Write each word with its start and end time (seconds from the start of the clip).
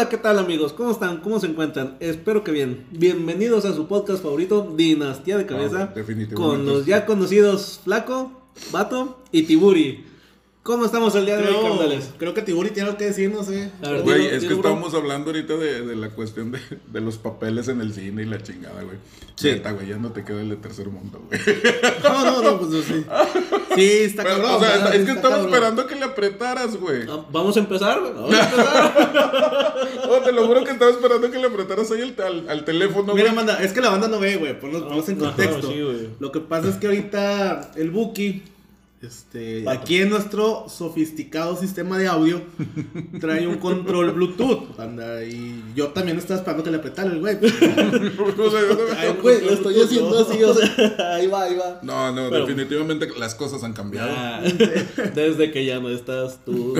Hola, 0.00 0.08
¿qué 0.08 0.16
tal 0.16 0.38
amigos? 0.38 0.72
¿Cómo 0.72 0.92
están? 0.92 1.18
¿Cómo 1.18 1.38
se 1.40 1.46
encuentran? 1.46 1.98
Espero 2.00 2.42
que 2.42 2.52
bien. 2.52 2.86
Bienvenidos 2.90 3.66
a 3.66 3.74
su 3.74 3.86
podcast 3.86 4.22
favorito, 4.22 4.72
Dinastía 4.74 5.36
de 5.36 5.44
Cabeza. 5.44 5.90
Ah, 5.90 5.92
definitivamente. 5.94 6.36
Con 6.36 6.64
los 6.64 6.86
ya 6.86 7.04
conocidos 7.04 7.82
Flaco, 7.84 8.32
Vato 8.72 9.18
y 9.30 9.42
Tiburi. 9.42 10.06
¿Cómo 10.62 10.84
estamos 10.84 11.14
el 11.14 11.24
día 11.24 11.38
de 11.38 11.48
hoy, 11.48 11.56
carnales? 11.68 12.10
creo 12.18 12.34
que 12.34 12.42
Tiburi 12.42 12.68
tiene 12.68 12.88
algo 12.88 12.98
que 12.98 13.06
decir, 13.06 13.30
no 13.32 13.42
sé. 13.42 13.70
A 13.82 13.90
ver, 13.92 14.02
Güey, 14.02 14.26
es 14.26 14.44
que 14.44 14.52
estábamos 14.52 14.92
hablando 14.92 15.30
ahorita 15.30 15.56
de, 15.56 15.86
de 15.86 15.96
la 15.96 16.10
cuestión 16.10 16.52
de, 16.52 16.58
de 16.92 17.00
los 17.00 17.16
papeles 17.16 17.68
en 17.68 17.80
el 17.80 17.94
cine 17.94 18.22
y 18.22 18.26
la 18.26 18.42
chingada, 18.42 18.82
güey. 18.82 18.98
Sí. 19.36 19.52
Neta, 19.52 19.72
güey, 19.72 19.88
ya 19.88 19.96
no 19.96 20.12
te 20.12 20.22
queda 20.22 20.42
el 20.42 20.50
de 20.50 20.56
tercer 20.56 20.88
mundo, 20.88 21.22
güey. 21.26 21.40
No, 22.04 22.24
no, 22.26 22.42
no, 22.42 22.58
pues 22.60 22.84
sí. 22.84 23.04
Sí, 23.74 23.90
está 24.02 24.22
Pero, 24.22 24.36
cabrón. 24.42 24.54
o 24.56 24.60
sea, 24.60 24.94
es 24.94 25.04
que 25.06 25.12
estaba 25.12 25.30
cabrón. 25.36 25.46
esperando 25.46 25.86
que 25.86 25.94
le 25.94 26.04
apretaras, 26.04 26.76
güey. 26.76 27.02
Ah, 27.08 27.24
Vamos 27.32 27.56
a 27.56 27.60
empezar, 27.60 27.98
güey. 28.00 28.12
Vamos 28.12 28.34
a 28.34 28.44
empezar. 28.44 29.74
Oh, 30.12 30.18
te 30.24 30.32
lo 30.32 30.44
juro 30.46 30.64
que 30.64 30.72
estaba 30.72 30.90
esperando 30.90 31.30
que 31.30 31.38
le 31.38 31.46
apretaras 31.46 31.88
ahí 31.92 32.02
al, 32.02 32.24
al, 32.26 32.48
al 32.48 32.64
teléfono, 32.64 33.14
Mira, 33.14 33.26
güey. 33.32 33.36
manda, 33.36 33.62
es 33.62 33.72
que 33.72 33.80
la 33.80 33.90
banda 33.90 34.08
no 34.08 34.18
ve, 34.18 34.36
güey. 34.36 34.58
Ponnos, 34.58 34.82
ponnos 34.82 35.08
en 35.08 35.22
Ajá, 35.24 35.34
contexto. 35.36 35.70
sí, 35.70 35.80
güey. 35.80 36.08
Lo 36.18 36.32
que 36.32 36.40
pasa 36.40 36.68
es 36.68 36.76
que 36.76 36.86
ahorita 36.88 37.70
el 37.76 37.90
Buki, 37.90 38.42
este, 39.02 39.64
aquí 39.68 39.96
en 39.98 40.10
nuestro 40.10 40.66
sofisticado 40.68 41.56
sistema 41.56 41.96
de 41.96 42.06
audio, 42.06 42.42
trae 43.20 43.46
un 43.46 43.56
control 43.56 44.10
Bluetooth. 44.12 44.78
Anda, 44.78 45.24
y 45.24 45.62
yo 45.74 45.88
también 45.88 46.18
estaba 46.18 46.38
esperando 46.40 46.64
que 46.64 46.70
le 46.70 46.76
apretara 46.76 47.10
el 47.10 47.18
güey. 47.20 47.36
O 47.36 47.40
sea, 48.50 48.60
yo 48.60 48.74
no- 48.74 48.98
Ay, 48.98 49.16
Güey, 49.22 49.40
lo 49.44 49.52
estoy 49.52 49.80
haciendo 49.80 50.18
así, 50.18 50.42
o 50.42 50.52
sea, 50.54 51.14
ahí 51.14 51.26
va, 51.28 51.44
ahí 51.44 51.56
va. 51.56 51.80
No, 51.82 52.12
no, 52.12 52.28
Pero- 52.30 52.46
definitivamente 52.46 53.08
las 53.18 53.34
cosas 53.34 53.62
han 53.64 53.72
cambiado. 53.72 54.10
Ah, 54.14 54.42
desde 55.14 55.50
que 55.50 55.64
ya 55.64 55.80
no 55.80 55.88
estás 55.88 56.44
tú. 56.44 56.74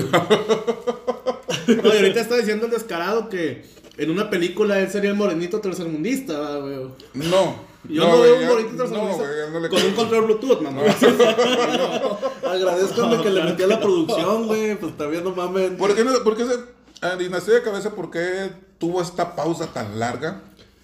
No, 1.67 1.93
y 1.93 1.97
ahorita 1.97 2.21
está 2.21 2.35
diciendo 2.37 2.65
el 2.65 2.71
descarado 2.71 3.29
que 3.29 3.63
en 3.97 4.09
una 4.11 4.29
película 4.29 4.79
él 4.79 4.89
sería 4.89 5.09
el 5.11 5.15
morenito 5.15 5.59
tercermundista, 5.59 6.37
va, 6.39 6.57
güey. 6.57 6.75
No. 7.13 7.70
Yo 7.89 8.07
no, 8.07 8.21
veo 8.21 8.35
un 8.35 8.77
No, 8.77 9.49
no 9.51 9.59
le 9.59 9.69
con 9.69 9.83
un 9.83 9.93
control 9.93 10.25
Bluetooth, 10.25 10.61
mamá. 10.61 10.81
Agradezcanme 12.47 13.21
que 13.21 13.29
le 13.29 13.43
metí 13.43 13.63
a 13.63 13.67
la 13.67 13.79
producción, 13.79 14.47
güey. 14.47 14.75
Pues 14.75 14.97
también 14.97 15.23
no 15.23 15.31
mames. 15.31 15.71
¿Por 15.71 15.95
qué, 15.95 16.03
no, 16.03 16.11
por 16.23 16.37
qué 16.37 16.45
se, 16.45 16.59
a 17.05 17.15
Dinastía 17.15 17.55
de 17.55 17.63
Cabeza, 17.63 17.91
por 17.91 18.11
qué 18.11 18.51
tuvo 18.77 19.01
esta 19.01 19.35
pausa 19.35 19.67
tan 19.67 19.99
larga? 19.99 20.41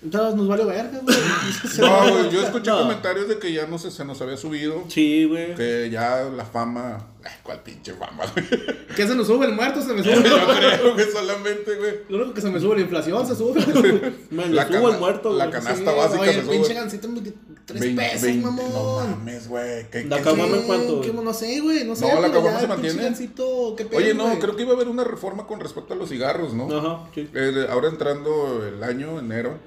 Entonces 0.07 0.35
nos 0.35 0.47
vale 0.47 0.63
verga, 0.63 0.99
güey. 1.03 1.17
No, 1.79 2.11
güey, 2.13 2.29
yo 2.31 2.41
escuché 2.41 2.71
No. 2.71 2.79
comentarios 2.83 3.27
de 3.27 3.37
que 3.39 3.51
ya 3.51 3.67
no 3.67 3.77
se, 3.77 3.91
se 3.91 4.05
nos 4.05 4.21
había 4.21 4.37
subido. 4.37 4.83
Sí, 4.87 5.25
güey. 5.25 5.53
Que 5.55 5.89
ya 5.91 6.23
la 6.35 6.45
fama. 6.45 7.07
Ay, 7.23 7.31
¿Cuál 7.43 7.61
pinche 7.61 7.93
fama, 7.93 8.23
güey? 8.33 8.45
¿Qué 8.95 9.05
se 9.05 9.13
nos 9.15 9.27
sube 9.27 9.45
el 9.47 9.53
muerto? 9.53 9.81
Se 9.81 9.93
me 9.93 10.01
Yo 10.03 10.15
sube. 10.15 10.23
creo 10.23 10.95
que 10.95 11.03
solamente, 11.11 11.75
güey. 11.75 11.93
Lo 12.07 12.17
único 12.19 12.33
que 12.33 12.41
se 12.41 12.49
me 12.49 12.59
sube 12.61 12.75
la 12.75 12.81
inflación, 12.83 13.27
se 13.27 13.35
sube. 13.35 14.13
Me 14.29 14.47
La 14.47 14.65
cana- 14.67 14.87
el 14.93 14.97
muerto, 14.99 15.33
la 15.33 15.47
güey. 15.47 15.59
cana- 15.59 15.71
Canasta 15.71 15.91
básica 15.91 16.21
Oye, 16.21 16.31
se 16.33 16.39
el 16.39 16.45
sube. 16.45 16.55
pinche 16.55 16.73
gancito 16.73 17.07
23 17.09 17.81
Vein- 17.81 17.95
pesos, 17.97 18.21
vein- 18.21 18.41
mamón. 18.43 18.71
No 18.71 18.99
mames, 19.17 19.47
güey. 19.49 19.89
¿Qué- 19.89 20.05
La 20.05 20.17
qué- 20.17 20.23
caguama 20.23 20.55
en 20.55 20.61
Sí, 20.61 20.67
cuánto, 20.67 21.01
qué-? 21.01 21.11
No 21.13 21.33
sé, 21.33 21.59
güey, 21.59 21.83
no 21.83 21.95
sé. 21.97 22.07
No, 22.13 22.21
la 22.21 22.27
ya 22.29 22.59
se 22.61 22.67
mantiene. 22.67 23.03
gancito, 23.03 23.73
¿qué 23.75 23.83
pedo, 23.85 23.97
Oye, 23.99 24.13
no, 24.13 24.23
güey? 24.27 24.39
creo 24.39 24.55
que 24.55 24.61
iba 24.63 24.71
a 24.71 24.75
haber 24.75 24.87
una 24.87 25.03
reforma 25.03 25.45
con 25.47 25.59
respecto 25.59 25.93
a 25.93 25.97
los 25.97 26.07
cigarros, 26.09 26.53
¿no? 26.53 26.73
Ajá, 26.73 27.09
sí. 27.13 27.27
Eh, 27.33 27.67
ahora 27.69 27.89
entrando 27.89 28.65
el 28.65 28.81
año, 28.83 29.19
enero, 29.19 29.57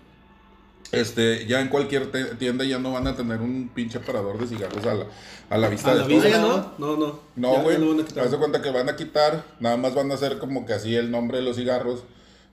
este, 0.92 1.46
ya 1.46 1.60
en 1.60 1.68
cualquier 1.68 2.10
te- 2.10 2.34
tienda 2.36 2.64
ya 2.64 2.78
no 2.78 2.92
van 2.92 3.06
a 3.06 3.14
tener 3.16 3.40
un 3.40 3.70
pinche 3.74 3.98
aparador 3.98 4.38
de 4.38 4.46
cigarros 4.46 4.84
a 4.86 4.94
la, 4.94 5.06
a 5.50 5.58
la 5.58 5.68
vista 5.68 5.90
¿A 5.90 5.94
de 5.94 6.00
la 6.00 6.06
vista? 6.06 6.28
¿ya 6.28 6.40
No, 6.40 6.72
no, 6.78 6.96
no. 6.96 7.20
No, 7.36 7.62
güey. 7.62 7.76
Haz 8.20 8.30
de 8.30 8.36
cuenta 8.38 8.60
que 8.62 8.70
van 8.70 8.88
a 8.88 8.96
quitar, 8.96 9.44
nada 9.60 9.76
más 9.76 9.94
van 9.94 10.10
a 10.10 10.14
hacer 10.14 10.38
como 10.38 10.66
que 10.66 10.72
así 10.72 10.94
el 10.96 11.10
nombre 11.10 11.38
de 11.38 11.44
los 11.44 11.56
cigarros. 11.56 12.04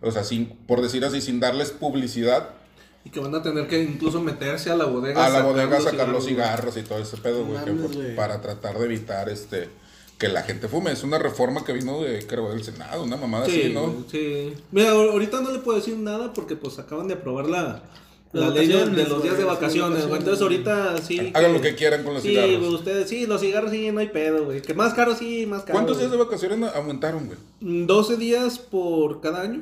O 0.02 0.12
sea, 0.12 0.24
sin, 0.24 0.46
por 0.68 0.82
decir 0.82 1.04
así, 1.06 1.22
sin 1.22 1.40
darles 1.40 1.72
publicidad 1.72 2.50
Y 3.04 3.10
que 3.10 3.20
van 3.20 3.34
a 3.34 3.42
tener 3.42 3.68
que 3.68 3.82
incluso 3.82 4.22
meterse 4.22 4.70
a 4.70 4.76
la 4.76 4.86
bodega. 4.86 5.26
a 5.26 5.30
la 5.30 5.36
sacar 5.38 5.52
bodega 5.52 5.78
a 5.78 5.82
sacar 5.82 6.10
los 6.10 6.26
cigarros 6.26 6.78
y 6.78 6.82
todo 6.84 7.00
ese 7.00 7.18
pedo, 7.18 7.44
güey, 7.46 7.60
güey. 7.94 8.16
para 8.16 8.40
tratar 8.42 8.78
de 8.78 8.86
evitar 8.86 9.28
este 9.30 9.70
que 10.20 10.28
la 10.28 10.44
gente 10.44 10.68
fume. 10.68 10.92
Es 10.92 11.04
una 11.04 11.18
reforma 11.18 11.64
que 11.66 11.74
vino 11.74 12.02
de, 12.02 12.26
creo, 12.28 12.50
del 12.50 12.64
Senado, 12.64 13.04
una 13.04 13.18
mamada 13.18 13.46
Sí, 13.48 13.62
así, 13.64 13.74
¿no? 13.74 14.04
sí. 14.12 14.54
Mira, 14.72 14.92
ahor- 14.92 15.12
ahorita 15.12 15.42
no 15.42 15.52
le 15.52 15.60
puedo 15.60 15.78
decir 15.80 15.96
nada 15.98 16.34
porque 16.34 16.56
pues 16.56 16.78
acaban 16.80 17.08
de 17.08 17.16
aprobar 17.16 17.48
la, 17.48 17.82
la 18.34 18.48
Las 18.48 18.54
ley 18.56 18.68
de, 18.68 19.06
los 19.08 19.24
días 19.24 19.38
de 19.38 19.44
vacaciones, 19.46 20.06
güey. 20.08 20.20
Entonces 20.20 20.42
ahorita 20.42 20.98
sí. 21.02 21.32
Hagan 21.34 21.52
que- 21.52 21.58
lo 21.58 21.62
que 21.62 21.76
quieran 21.76 22.04
con 22.04 22.14
los 22.16 22.24
sí, 22.24 22.30
cigarros. 22.30 22.60
güey, 22.60 22.74
ustedes 22.76 23.10
sí, 23.10 23.26
los 23.26 23.40
cigarros 23.42 23.72
sí, 23.72 23.90
no 23.92 24.00
hay 24.00 24.10
pedo, 24.10 24.46
güey. 24.46 24.62
Que 24.62 24.74
más 24.74 24.94
caro 24.94 25.16
sí, 25.16 25.46
más 25.46 25.62
caro. 25.62 25.74
¿Cuántos 25.74 25.98
días 26.00 26.12
de 26.12 26.18
vacaciones 26.18 26.72
aumentaron, 26.76 27.28
güey? 27.28 27.38
12 27.86 28.18
días 28.18 28.60
por 28.60 29.22
cada 29.22 29.42
año. 29.42 29.62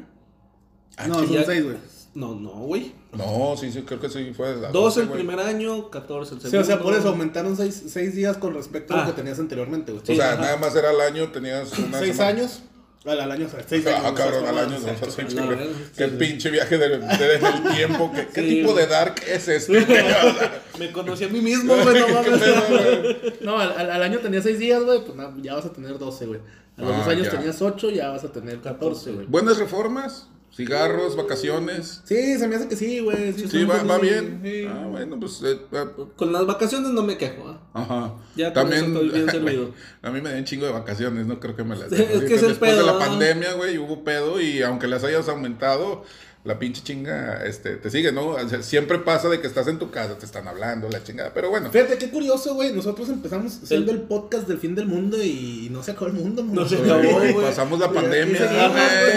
No, 1.07 1.19
sí, 1.19 1.25
son 1.27 1.35
ya- 1.35 1.45
6, 1.45 1.63
güey. 1.63 1.77
No, 2.15 2.33
no, 2.33 2.49
güey. 2.51 2.93
No, 3.11 3.55
sí, 3.57 3.71
sí, 3.71 3.81
creo 3.81 3.99
que 3.99 4.09
sí 4.09 4.31
fue. 4.35 4.47
a 4.47 4.71
12 4.71 5.01
el 5.01 5.09
primer 5.09 5.37
año, 5.39 5.89
14 5.89 6.35
el 6.35 6.41
Sí, 6.41 6.47
segundo. 6.49 6.61
o 6.61 6.65
sea, 6.65 6.81
por 6.81 6.93
eso 6.93 7.09
aumentaron 7.09 7.57
6 7.57 8.15
días 8.15 8.37
con 8.37 8.53
respecto 8.53 8.93
a 8.93 8.97
Ah. 8.97 9.01
lo 9.07 9.07
que 9.13 9.21
tenías 9.21 9.37
anteriormente, 9.39 9.91
güey. 9.91 10.01
O 10.01 10.05
Sí, 10.05 10.15
sea, 10.15 10.33
ajá. 10.33 10.41
nada 10.41 10.57
más 10.57 10.73
era 10.75 10.89
al 10.91 11.01
año, 11.01 11.29
tenías 11.31 11.77
una. 11.77 11.99
6 11.99 12.15
semana- 12.15 12.29
años. 12.39 12.63
Al, 13.05 13.19
al 13.21 13.31
año, 13.31 13.47
6 13.67 13.85
años. 13.85 13.99
Ah, 14.03 14.09
no 14.09 14.15
cabrón, 14.15 14.45
al 14.47 14.57
año. 14.57 14.79
no 14.79 14.85
Qué 14.85 15.11
sí, 15.11 15.91
sí. 15.95 16.07
pinche 16.17 16.49
viaje 16.49 16.77
de, 16.77 16.89
de- 16.97 16.97
del 17.37 17.63
tiempo. 17.75 18.11
¿Qué, 18.13 18.27
qué 18.33 18.41
Sí, 18.41 18.49
tipo 18.49 18.71
güey. 18.73 18.85
de 18.85 18.91
dark 18.91 19.15
es 19.27 19.47
este? 19.47 19.77
O 19.83 19.85
sea, 19.85 20.61
Me 20.79 20.91
conocí 20.91 21.23
a 21.23 21.29
mí 21.29 21.39
mismo, 21.41 21.75
güey, 21.75 21.85
no 21.99 22.05
¿Qué 22.07 22.13
mames. 22.13 22.39
pedo, 22.41 22.63
güey? 22.69 23.33
No, 23.41 23.59
al, 23.59 23.91
al- 23.91 24.03
año 24.03 24.19
tenías 24.19 24.43
6 24.43 24.57
días, 24.59 24.83
güey, 24.83 25.03
pues 25.05 25.15
ya 25.41 25.53
vas 25.53 25.65
a 25.65 25.71
tener 25.73 25.97
12, 25.99 26.25
güey. 26.25 26.39
A 26.77 26.81
los 26.81 26.91
Ah, 26.93 26.97
2 26.99 27.07
años 27.07 27.25
ya. 27.27 27.31
tenías 27.31 27.61
8, 27.61 27.89
ya 27.91 28.09
vas 28.09 28.23
a 28.23 28.31
tener 28.31 28.59
14, 28.59 29.11
güey. 29.11 29.25
Buenas 29.27 29.57
reformas, 29.57 30.27
cigarros, 30.55 31.15
vacaciones. 31.15 32.01
Sí, 32.05 32.37
se 32.37 32.47
me 32.47 32.55
hace 32.55 32.67
que 32.67 32.75
sí, 32.75 32.99
güey. 32.99 33.33
Sí, 33.33 33.63
va, 33.65 33.83
va 33.83 33.97
bien. 33.97 34.39
sí. 34.43 34.65
Ah, 34.69 34.87
bueno, 34.89 35.19
pues. 35.19 35.41
eh, 35.43 35.59
ah, 35.73 35.87
Con 36.15 36.31
las 36.31 36.45
vacaciones 36.45 36.91
no 36.91 37.03
me 37.03 37.17
quejo, 37.17 37.47
¿ah? 37.49 37.59
Ajá. 37.73 38.13
Ya 38.35 38.47
eso 38.49 38.61
estoy 38.71 39.09
bien 39.09 39.29
servido. 39.29 39.71
a 40.01 40.09
mí 40.11 40.21
me 40.21 40.31
dan 40.31 40.45
chingo 40.45 40.65
de 40.65 40.71
vacaciones, 40.71 41.25
no 41.25 41.39
creo 41.39 41.55
que 41.55 41.63
me 41.63 41.75
las 41.75 41.91
Es 41.91 41.97
den. 41.97 42.27
que 42.27 42.35
es 42.35 42.41
el 42.43 42.49
Después 42.49 42.71
pedo, 42.71 42.79
de 42.81 42.85
la 42.85 42.93
¿no? 42.93 42.99
pandemia, 42.99 43.53
güey, 43.53 43.77
hubo 43.77 44.03
pedo 44.03 44.39
y 44.39 44.61
aunque 44.61 44.87
las 44.87 45.03
hayas 45.03 45.27
aumentado, 45.27 46.03
la 46.45 46.59
pinche 46.59 46.83
chinga 46.83 47.43
este, 47.43 47.75
te 47.77 47.89
sigue, 47.89 48.11
¿no? 48.11 48.27
O 48.27 48.47
sea, 48.49 48.61
siempre 48.61 48.99
pasa 48.99 49.29
de 49.29 49.41
que 49.41 49.47
estás 49.47 49.67
en 49.67 49.79
tu 49.79 49.89
casa, 49.89 50.17
te 50.17 50.25
están 50.25 50.47
hablando, 50.47 50.87
la 50.89 51.03
chingada. 51.03 51.31
Pero 51.33 51.49
bueno, 51.49 51.71
Fíjate, 51.71 51.97
qué 51.97 52.09
curioso, 52.11 52.53
güey. 52.53 52.71
Nosotros 52.71 53.09
empezamos 53.09 53.59
siendo 53.63 53.91
el 53.91 54.01
podcast 54.03 54.47
del 54.47 54.59
fin 54.59 54.75
del 54.75 54.85
mundo 54.85 55.21
y 55.21 55.69
no 55.71 55.81
se 55.81 55.91
acabó 55.91 56.07
el 56.07 56.13
mundo, 56.13 56.43
No 56.43 56.67
se 56.67 56.77
acabó, 56.77 57.01
güey, 57.13 57.33
pasamos 57.33 57.79
la 57.79 57.91
pandemia. 57.91 58.71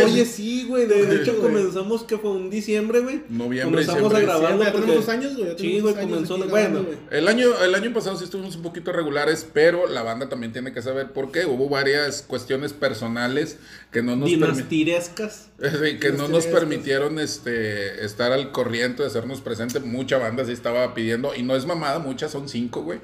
Oye, 0.05 0.25
sí, 0.25 0.65
güey. 0.67 0.87
De, 0.87 1.05
de 1.05 1.17
hecho, 1.17 1.39
comenzamos 1.41 2.03
que 2.05 2.17
fue 2.17 2.31
un 2.31 2.49
diciembre, 2.49 3.01
güey. 3.01 3.23
Noviembre, 3.29 3.85
Comenzamos 3.85 4.15
a 4.15 4.21
diciembre. 4.21 4.49
Sí, 4.49 4.65
ya 4.65 4.73
tenemos 4.73 4.95
dos 4.97 5.09
años, 5.11 5.37
güey, 5.37 5.49
ya 5.49 5.59
Sí, 5.59 5.63
tenemos 5.69 5.93
güey, 5.93 6.05
comenzó. 6.07 6.35
aquí 6.37 6.45
Bueno, 6.49 6.83
güey. 6.85 6.99
El 7.11 7.29
año, 7.29 7.63
el 7.63 7.75
año 7.75 7.93
pasado 7.93 8.17
sí 8.17 8.25
estuvimos 8.25 8.57
un 8.57 8.63
poquito 8.63 8.91
regulares, 8.93 9.47
pero 9.53 9.87
la 9.87 10.03
banda 10.03 10.31
también 10.31 10.53
tiene 10.53 10.73
que 10.73 10.81
saber 10.81 11.13
por 11.13 11.31
qué. 11.31 11.45
Hubo 11.45 11.69
varias 11.69 12.23
cuestiones 12.23 12.73
personales 12.73 13.59
que 13.93 14.03
no 14.03 14.17
nos 14.17 14.31
permitieron. 14.31 14.55
dinastirescas. 14.55 15.49
Sí, 15.59 15.99
que 15.99 16.13
no 16.13 16.29
nos 16.29 16.47
permitieron 16.47 17.18
este 17.19 18.05
estar 18.05 18.33
al 18.33 18.53
corriente 18.53 19.03
de 19.03 19.09
hacernos 19.09 19.41
presente. 19.41 19.81
Mucha 19.81 20.19
banda 20.19 20.45
sí 20.45 20.53
estaba 20.53 20.95
pidiendo, 20.95 21.35
y 21.35 21.43
no 21.43 21.55
es 21.57 21.67
mamada, 21.67 21.99
muchas 21.99 22.31
son 22.33 22.49
cinco, 22.49 22.83
güey. 22.83 23.01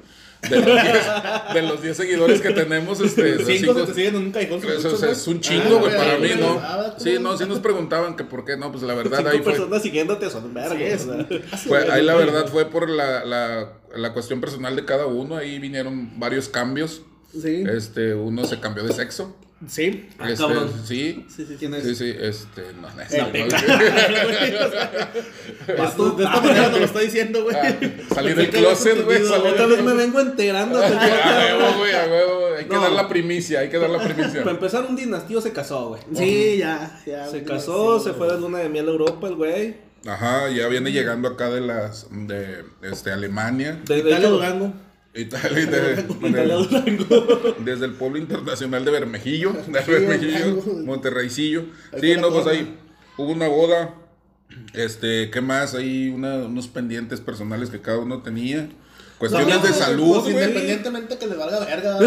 De 0.49 0.57
los 0.57 0.65
diez, 0.83 1.03
de 1.55 1.61
los 1.63 1.81
diez 1.81 1.97
seguidores 1.97 2.39
que 2.41 2.51
tenemos, 2.51 2.99
este, 2.99 3.37
Cinco 3.37 3.45
se 3.45 3.57
cinco- 3.57 3.73
te 3.85 3.93
siguen 3.95 4.15
en 4.15 4.21
un 4.25 4.31
cajón. 4.31 4.59
eso, 4.59 4.89
muchos, 4.91 5.03
es 5.03 5.27
un 5.27 5.39
chingo, 5.39 5.77
Ah, 5.77 5.79
güey, 5.79 5.95
para 5.95 6.17
mí, 6.19 6.29
¿no? 6.39 6.59
ah, 6.61 6.95
Sí, 6.99 7.15
no, 7.19 7.35
sí 7.35 7.45
nos 7.47 7.59
preguntaban 7.59 8.15
que 8.15 8.25
por 8.25 8.45
qué, 8.45 8.55
no, 8.55 8.71
pues 8.71 8.83
la 8.83 8.93
verdad 8.93 9.17
Cinco 9.19 9.29
ahí 9.31 9.39
fue, 9.39 9.53
personas 9.53 9.81
siguiéndote 9.81 10.29
son 10.29 10.53
vergas. 10.53 11.01
Sí, 11.01 11.09
o 11.09 11.57
sea. 11.57 11.59
güey, 11.65 11.89
ahí 11.89 12.03
la 12.03 12.13
verdad 12.13 12.47
fue 12.47 12.65
por 12.65 12.87
la, 12.89 13.25
la, 13.25 13.73
la 13.95 14.13
cuestión 14.13 14.39
personal 14.39 14.75
de 14.75 14.85
cada 14.85 15.07
uno, 15.07 15.35
ahí 15.35 15.57
vinieron 15.57 16.19
varios 16.19 16.47
cambios. 16.47 17.01
Sí. 17.33 17.63
Este, 17.67 18.13
uno 18.13 18.45
se 18.45 18.59
cambió 18.59 18.83
de 18.83 18.93
sexo. 18.93 19.35
Sí. 19.67 20.09
Ah, 20.19 20.29
Este, 20.29 20.43
cabrón. 20.43 20.71
sí. 20.85 21.25
Sí, 21.33 21.45
sí, 21.47 21.55
tienes. 21.57 21.83
Sí, 21.83 21.95
sí, 21.95 22.13
este, 22.17 22.61
no, 22.73 22.81
no, 22.89 23.01
El 23.01 23.49
no, 25.77 25.83
Esto, 25.83 26.11
de 26.11 26.23
esta 26.23 26.41
manera 26.41 26.69
lo 26.69 26.77
está 26.77 26.99
diciendo, 26.99 27.43
güey. 27.43 27.55
Ah, 27.55 27.75
salí 28.13 28.33
del 28.33 28.49
closet, 28.51 29.03
güey. 29.03 29.21
Otra 29.23 29.65
vez 29.65 29.83
me 29.83 29.93
vengo 29.93 30.19
enterando. 30.19 30.79
A 30.83 30.89
huevo, 30.89 31.77
güey, 31.79 31.93
a 31.93 32.05
huevo. 32.05 32.55
Hay 32.57 32.65
que 32.65 32.75
No. 32.75 32.81
dar 32.81 32.91
la 32.91 33.07
primicia, 33.07 33.59
hay 33.59 33.69
que 33.69 33.77
dar 33.77 33.89
la 33.89 33.99
primicia. 34.03 34.39
Para 34.43 34.51
empezar, 34.55 34.85
un 34.85 34.95
dinastío 34.95 35.41
se 35.41 35.51
casó, 35.51 35.89
güey. 35.89 36.01
Sí, 36.15 36.57
ya, 36.59 37.01
ya. 37.05 37.27
Se 37.27 37.43
casó, 37.43 37.99
se 37.99 38.13
fue 38.13 38.27
de 38.31 38.39
luna 38.39 38.59
de 38.59 38.69
miel 38.69 38.87
a 38.87 38.91
Europa, 38.91 39.27
el 39.27 39.35
güey. 39.35 39.75
Ajá, 40.05 40.49
ya 40.51 40.67
viene 40.67 40.91
llegando 40.91 41.27
acá 41.27 41.49
de 41.49 41.61
las 41.61 42.07
de 42.11 42.63
este 42.83 43.11
Alemania, 43.11 43.81
De, 43.85 44.03
de 44.03 44.09
Italia, 44.11 44.29
Durango. 44.29 44.73
Italia, 45.15 45.65
desde 47.59 47.85
el 47.85 47.93
pueblo 47.93 48.17
internacional 48.17 48.83
de 48.83 48.91
Bermejillo, 48.91 49.53
de 49.67 49.81
Bermejillo. 49.81 50.61
Monterreycillo. 50.83 51.65
Sí, 51.99 52.15
no, 52.19 52.29
pues 52.31 52.47
ahí 52.47 52.77
hubo 53.17 53.31
una 53.31 53.47
boda. 53.47 53.95
Este, 54.73 55.31
¿qué 55.31 55.41
más? 55.41 55.73
Ahí 55.73 56.09
una- 56.09 56.35
unos 56.45 56.67
pendientes 56.67 57.19
personales 57.21 57.69
que 57.69 57.81
cada 57.81 57.99
uno 57.99 58.21
tenía. 58.21 58.69
Cuestiones 59.17 59.63
de 59.63 59.69
salud, 59.69 60.21
pues. 60.21 60.33
Independientemente 60.33 61.17
que 61.17 61.27
le 61.27 61.35
valga 61.35 61.59
verga. 61.65 61.97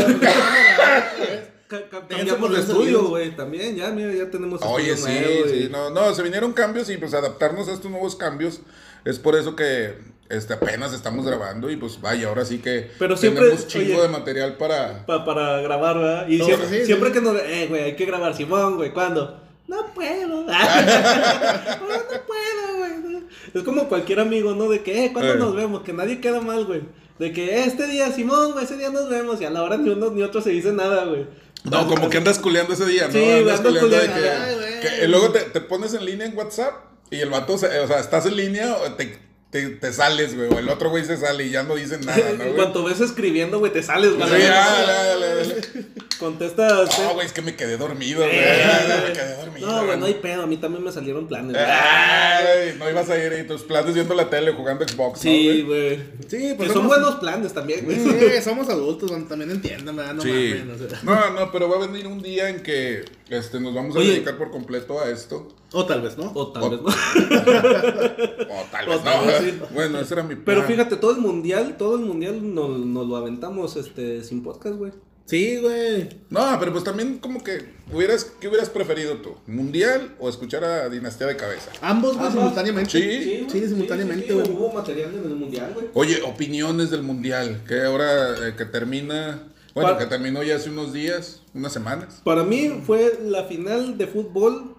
cambiamos 2.08 2.52
de 2.52 2.60
estudio, 2.60 3.08
güey, 3.08 3.34
también, 3.36 3.76
ya, 3.76 3.90
mira, 3.90 4.12
ya 4.14 4.30
tenemos 4.30 4.60
Oye, 4.62 4.96
sí, 4.96 5.02
nuevo 5.10 5.48
sí, 5.48 5.64
y- 5.64 5.68
no, 5.70 5.90
no, 5.90 6.14
se 6.14 6.22
vinieron 6.22 6.52
cambios 6.52 6.88
y 6.90 6.96
pues 6.96 7.12
adaptarnos 7.14 7.68
a 7.68 7.72
estos 7.74 7.90
nuevos 7.90 8.16
cambios. 8.16 8.60
Es 9.04 9.18
por 9.18 9.36
eso 9.36 9.54
que 9.56 9.94
este, 10.30 10.54
apenas 10.54 10.92
estamos 10.92 11.24
grabando 11.26 11.70
y 11.70 11.76
pues 11.76 12.00
vaya, 12.00 12.28
ahora 12.28 12.44
sí 12.44 12.58
que 12.58 12.90
Pero 12.98 13.16
siempre, 13.16 13.44
tenemos 13.44 13.66
chingo 13.66 13.94
oye, 13.94 14.02
de 14.02 14.08
material 14.08 14.56
para... 14.56 15.06
Pa- 15.06 15.24
para 15.24 15.60
grabar, 15.62 15.96
¿verdad? 15.98 16.28
Y 16.28 16.38
No, 16.38 16.44
siempre, 16.44 16.68
sí, 16.68 16.78
sí. 16.80 16.86
siempre 16.86 17.12
que 17.12 17.20
nos... 17.20 17.36
Eh, 17.36 17.66
güey, 17.68 17.82
hay 17.84 17.96
que 17.96 18.04
grabar. 18.06 18.34
Simón, 18.36 18.76
güey, 18.76 18.92
¿cuándo? 18.92 19.40
No 19.66 19.86
puedo. 19.94 20.28
no, 20.28 20.42
no 20.46 22.20
puedo, 22.26 22.76
güey. 22.78 23.24
Es 23.54 23.62
como 23.62 23.88
cualquier 23.88 24.20
amigo, 24.20 24.54
¿no? 24.54 24.68
De 24.68 24.82
que, 24.82 25.04
eh, 25.06 25.10
¿cuándo 25.12 25.34
Eh. 25.34 25.38
nos 25.38 25.54
vemos? 25.54 25.82
Que 25.82 25.92
nadie 25.92 26.20
queda 26.20 26.40
mal, 26.40 26.64
güey. 26.64 26.82
De 27.18 27.32
que 27.32 27.56
"Eh, 27.56 27.64
este 27.66 27.86
día, 27.86 28.12
Simón, 28.12 28.52
güey, 28.52 28.64
ese 28.64 28.76
día 28.76 28.90
nos 28.90 29.08
vemos. 29.08 29.40
Y 29.40 29.44
a 29.44 29.50
la 29.50 29.62
hora 29.62 29.76
ni 29.76 29.90
uno 29.90 30.10
ni 30.10 30.22
otro 30.22 30.40
se 30.40 30.50
dice 30.50 30.72
nada, 30.72 31.04
güey. 31.04 31.26
No, 31.64 31.86
como 31.88 32.08
que 32.08 32.18
andas 32.18 32.38
culeando 32.38 32.72
ese 32.74 32.86
día, 32.86 33.06
¿no? 33.08 33.12
Sí, 33.12 33.30
andas 33.30 33.58
ando 33.58 33.70
culeando 33.80 34.14
de 34.14 34.80
que, 34.80 34.88
Ay, 35.02 35.08
luego 35.08 35.30
te, 35.32 35.40
te 35.40 35.60
pones 35.60 35.92
en 35.94 36.04
línea 36.04 36.26
en 36.26 36.36
WhatsApp 36.36 36.72
y 37.10 37.16
el 37.20 37.30
vato, 37.30 37.58
se- 37.58 37.80
o 37.80 37.86
sea, 37.88 37.98
estás 37.98 38.26
en 38.26 38.36
línea 38.36 38.76
o 38.76 38.92
te, 38.92 39.18
te, 39.50 39.68
te 39.68 39.92
sales, 39.92 40.36
güey, 40.36 40.48
o 40.52 40.58
el 40.58 40.68
otro 40.68 40.90
güey 40.90 41.04
se 41.04 41.16
sale 41.16 41.44
y 41.44 41.50
ya 41.50 41.62
no 41.62 41.74
dicen 41.74 42.00
nada, 42.04 42.32
¿no, 42.32 42.36
güey? 42.44 42.54
cuanto 42.54 42.84
ves 42.84 43.00
escribiendo, 43.00 43.58
güey, 43.58 43.72
te 43.72 43.82
sales, 43.82 44.14
güey. 44.14 44.28
Sí, 44.28 44.42
ya, 44.42 44.84
dale, 44.84 44.92
dale, 44.92 45.34
dale. 45.34 45.86
Contestas. 46.18 46.98
No, 46.98 47.14
güey, 47.14 47.26
es 47.26 47.32
que 47.32 47.42
me 47.42 47.54
quedé 47.54 47.76
dormido, 47.76 48.18
güey. 48.24 48.32
Me 48.36 49.12
quedé 49.12 49.36
dormido. 49.36 49.66
No, 49.68 49.86
güey, 49.86 49.98
no 49.98 50.06
hay 50.06 50.14
pedo. 50.14 50.42
A 50.42 50.46
mí 50.46 50.56
también 50.56 50.82
me 50.84 50.90
salieron 50.92 51.26
planes. 51.28 51.56
Ay, 51.56 52.74
no 52.78 52.88
ibas 52.90 53.08
a 53.10 53.16
ir 53.22 53.32
y 53.44 53.46
tus 53.46 53.62
planes 53.62 53.94
viendo 53.94 54.14
la 54.14 54.28
tele, 54.28 54.52
jugando 54.52 54.86
Xbox, 54.86 55.18
¿no, 55.18 55.22
Sí, 55.30 55.62
güey? 55.62 55.96
güey. 55.96 55.96
Sí, 56.28 56.38
Que 56.38 56.54
pues 56.56 56.68
son 56.72 56.82
somos- 56.82 56.88
buenos 56.88 57.14
planes 57.16 57.52
también, 57.54 57.84
güey. 57.84 57.98
Sí, 57.98 58.42
somos 58.42 58.68
adultos, 58.68 59.10
también 59.28 59.50
entiendan, 59.50 59.96
¿verdad? 59.96 60.14
No 60.14 60.22
Sí. 60.22 60.54
mames, 60.58 60.80
o 60.80 60.88
sea. 60.88 61.00
No, 61.02 61.30
no, 61.30 61.52
pero 61.52 61.68
va 61.68 61.76
a 61.76 61.86
venir 61.86 62.06
un 62.06 62.20
día 62.20 62.48
en 62.48 62.62
que 62.62 63.04
este, 63.30 63.60
nos 63.60 63.74
vamos 63.74 63.94
a 63.94 63.98
Oye. 64.00 64.12
dedicar 64.12 64.36
por 64.38 64.50
completo 64.50 65.00
a 65.00 65.08
esto. 65.10 65.48
O 65.72 65.84
tal 65.84 66.00
vez, 66.00 66.16
¿no? 66.16 66.32
O 66.34 66.48
tal 66.50 66.62
O- 66.64 66.70
vez 66.70 66.80
no. 66.80 66.88
O 66.88 68.64
tal 68.70 68.88
O 68.88 68.90
vez 68.92 69.04
tal 69.04 69.20
no. 69.20 69.26
vez 69.26 69.38
sí. 69.42 69.58
Bueno, 69.72 70.00
ese 70.00 70.14
era 70.14 70.22
mi 70.22 70.34
plan. 70.34 70.44
Pero 70.46 70.62
fíjate, 70.64 70.96
todo 70.96 71.10
el 71.12 71.18
mundial, 71.18 71.76
todo 71.78 71.96
el 71.96 72.02
mundial 72.06 72.54
nos, 72.54 72.70
nos 72.78 73.06
lo 73.06 73.16
aventamos 73.16 73.76
este 73.76 74.24
sin 74.24 74.42
podcast, 74.42 74.76
güey. 74.76 74.92
Sí, 75.28 75.58
güey. 75.58 76.08
No, 76.30 76.56
pero 76.58 76.72
pues 76.72 76.84
también 76.84 77.18
como 77.18 77.44
que 77.44 77.62
hubieras, 77.92 78.24
¿qué 78.40 78.48
hubieras 78.48 78.70
preferido 78.70 79.18
tú? 79.18 79.34
¿Mundial 79.46 80.16
o 80.18 80.30
escuchar 80.30 80.64
a 80.64 80.88
Dinastía 80.88 81.26
de 81.26 81.36
Cabeza? 81.36 81.70
Ambos, 81.82 82.16
güey, 82.16 82.32
simultáneamente. 82.32 82.90
Sí. 82.90 83.46
Sí, 83.46 83.68
simultáneamente, 83.68 84.32
güey. 84.32 84.50
Hubo 84.50 84.72
material 84.72 85.14
en 85.14 85.30
el 85.30 85.36
mundial, 85.36 85.72
güey. 85.74 85.88
Oye, 85.92 86.22
opiniones 86.22 86.90
del 86.90 87.02
Mundial, 87.02 87.62
que 87.68 87.82
ahora 87.82 88.48
eh, 88.48 88.54
que 88.56 88.64
termina, 88.64 89.42
bueno, 89.74 89.98
que 89.98 90.06
terminó 90.06 90.42
ya 90.42 90.56
hace 90.56 90.70
unos 90.70 90.94
días, 90.94 91.42
unas 91.52 91.74
semanas. 91.74 92.22
Para 92.24 92.42
mí 92.42 92.82
fue 92.86 93.18
la 93.22 93.44
final 93.44 93.98
de 93.98 94.06
fútbol 94.06 94.77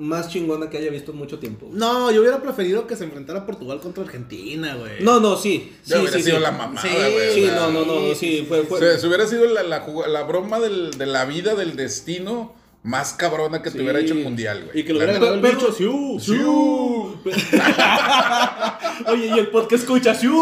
más 0.00 0.28
chingona 0.30 0.68
que 0.70 0.78
haya 0.78 0.90
visto 0.90 1.12
en 1.12 1.18
mucho 1.18 1.38
tiempo. 1.38 1.66
güey. 1.66 1.78
No, 1.78 2.10
yo 2.10 2.20
hubiera 2.22 2.42
preferido 2.42 2.86
que 2.86 2.96
se 2.96 3.04
enfrentara 3.04 3.44
Portugal 3.46 3.80
contra 3.80 4.02
Argentina, 4.02 4.74
güey. 4.74 5.02
No, 5.02 5.20
no, 5.20 5.36
sí. 5.36 5.72
Sí, 5.82 5.94
hubiera 5.94 6.12
sí, 6.16 6.22
sido 6.22 6.36
sí. 6.38 6.42
la 6.42 6.50
mamada, 6.52 6.82
Sí, 6.82 6.88
güey. 6.88 7.34
Sí, 7.34 7.46
no, 7.54 7.70
no, 7.70 7.84
no, 7.84 8.14
sí, 8.14 8.44
fue, 8.48 8.60
o 8.60 8.64
fue. 8.64 8.78
sea, 8.80 8.98
si 8.98 9.06
hubiera 9.06 9.26
sido 9.26 9.44
la, 9.46 9.62
la, 9.62 9.86
la 10.08 10.22
broma 10.22 10.58
del- 10.58 10.90
de 10.98 11.06
la 11.06 11.24
vida, 11.26 11.54
del 11.54 11.76
destino 11.76 12.54
más 12.82 13.12
cabrona 13.12 13.60
que 13.62 13.68
Sí. 13.70 13.76
te 13.76 13.82
hubiera 13.82 14.00
hecho 14.00 14.14
el 14.14 14.24
Mundial, 14.24 14.64
güey. 14.64 14.80
Y 14.80 14.84
que 14.84 14.92
lo 14.94 14.98
hubiera 15.00 15.12
ganado 15.12 15.34
el 15.34 15.40
Pero- 15.42 15.58
bicho, 15.58 15.70
sí. 15.72 15.84
¡Siu! 16.24 17.18
Oye, 19.06 19.26
y 19.26 19.38
el 19.38 19.48
podcast 19.48 19.82
escucha, 19.82 20.14
sí. 20.14 20.26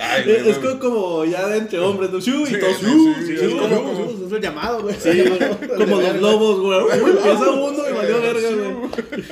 Ay, 0.00 0.24
güey, 0.24 0.36
Es 0.50 0.58
güey. 0.60 0.78
como, 0.78 0.94
como 1.00 1.24
ya 1.24 1.46
de 1.48 1.58
entre 1.58 1.78
hombres, 1.80 2.10
¿no? 2.10 2.20
Sí, 2.20 2.30
y 2.30 2.34
todos, 2.60 2.76
sí, 2.78 2.86
sí, 2.86 3.14
sí, 3.18 3.26
sí, 3.38 3.44
Es 3.46 3.54
como, 3.54 3.68
sí. 3.68 3.74
como- 3.74 4.26
es 4.26 4.32
el 4.32 4.40
llamado, 4.42 4.82
güey. 4.82 4.94
Como 5.78 6.00
los 6.00 6.16
lobos, 6.20 6.60
güey. 6.60 7.00
Empieza 7.10 7.50
uno 7.50 7.88
y 7.88 7.92
valió 7.92 8.20
verga, 8.20 8.48
güey. 8.50 9.24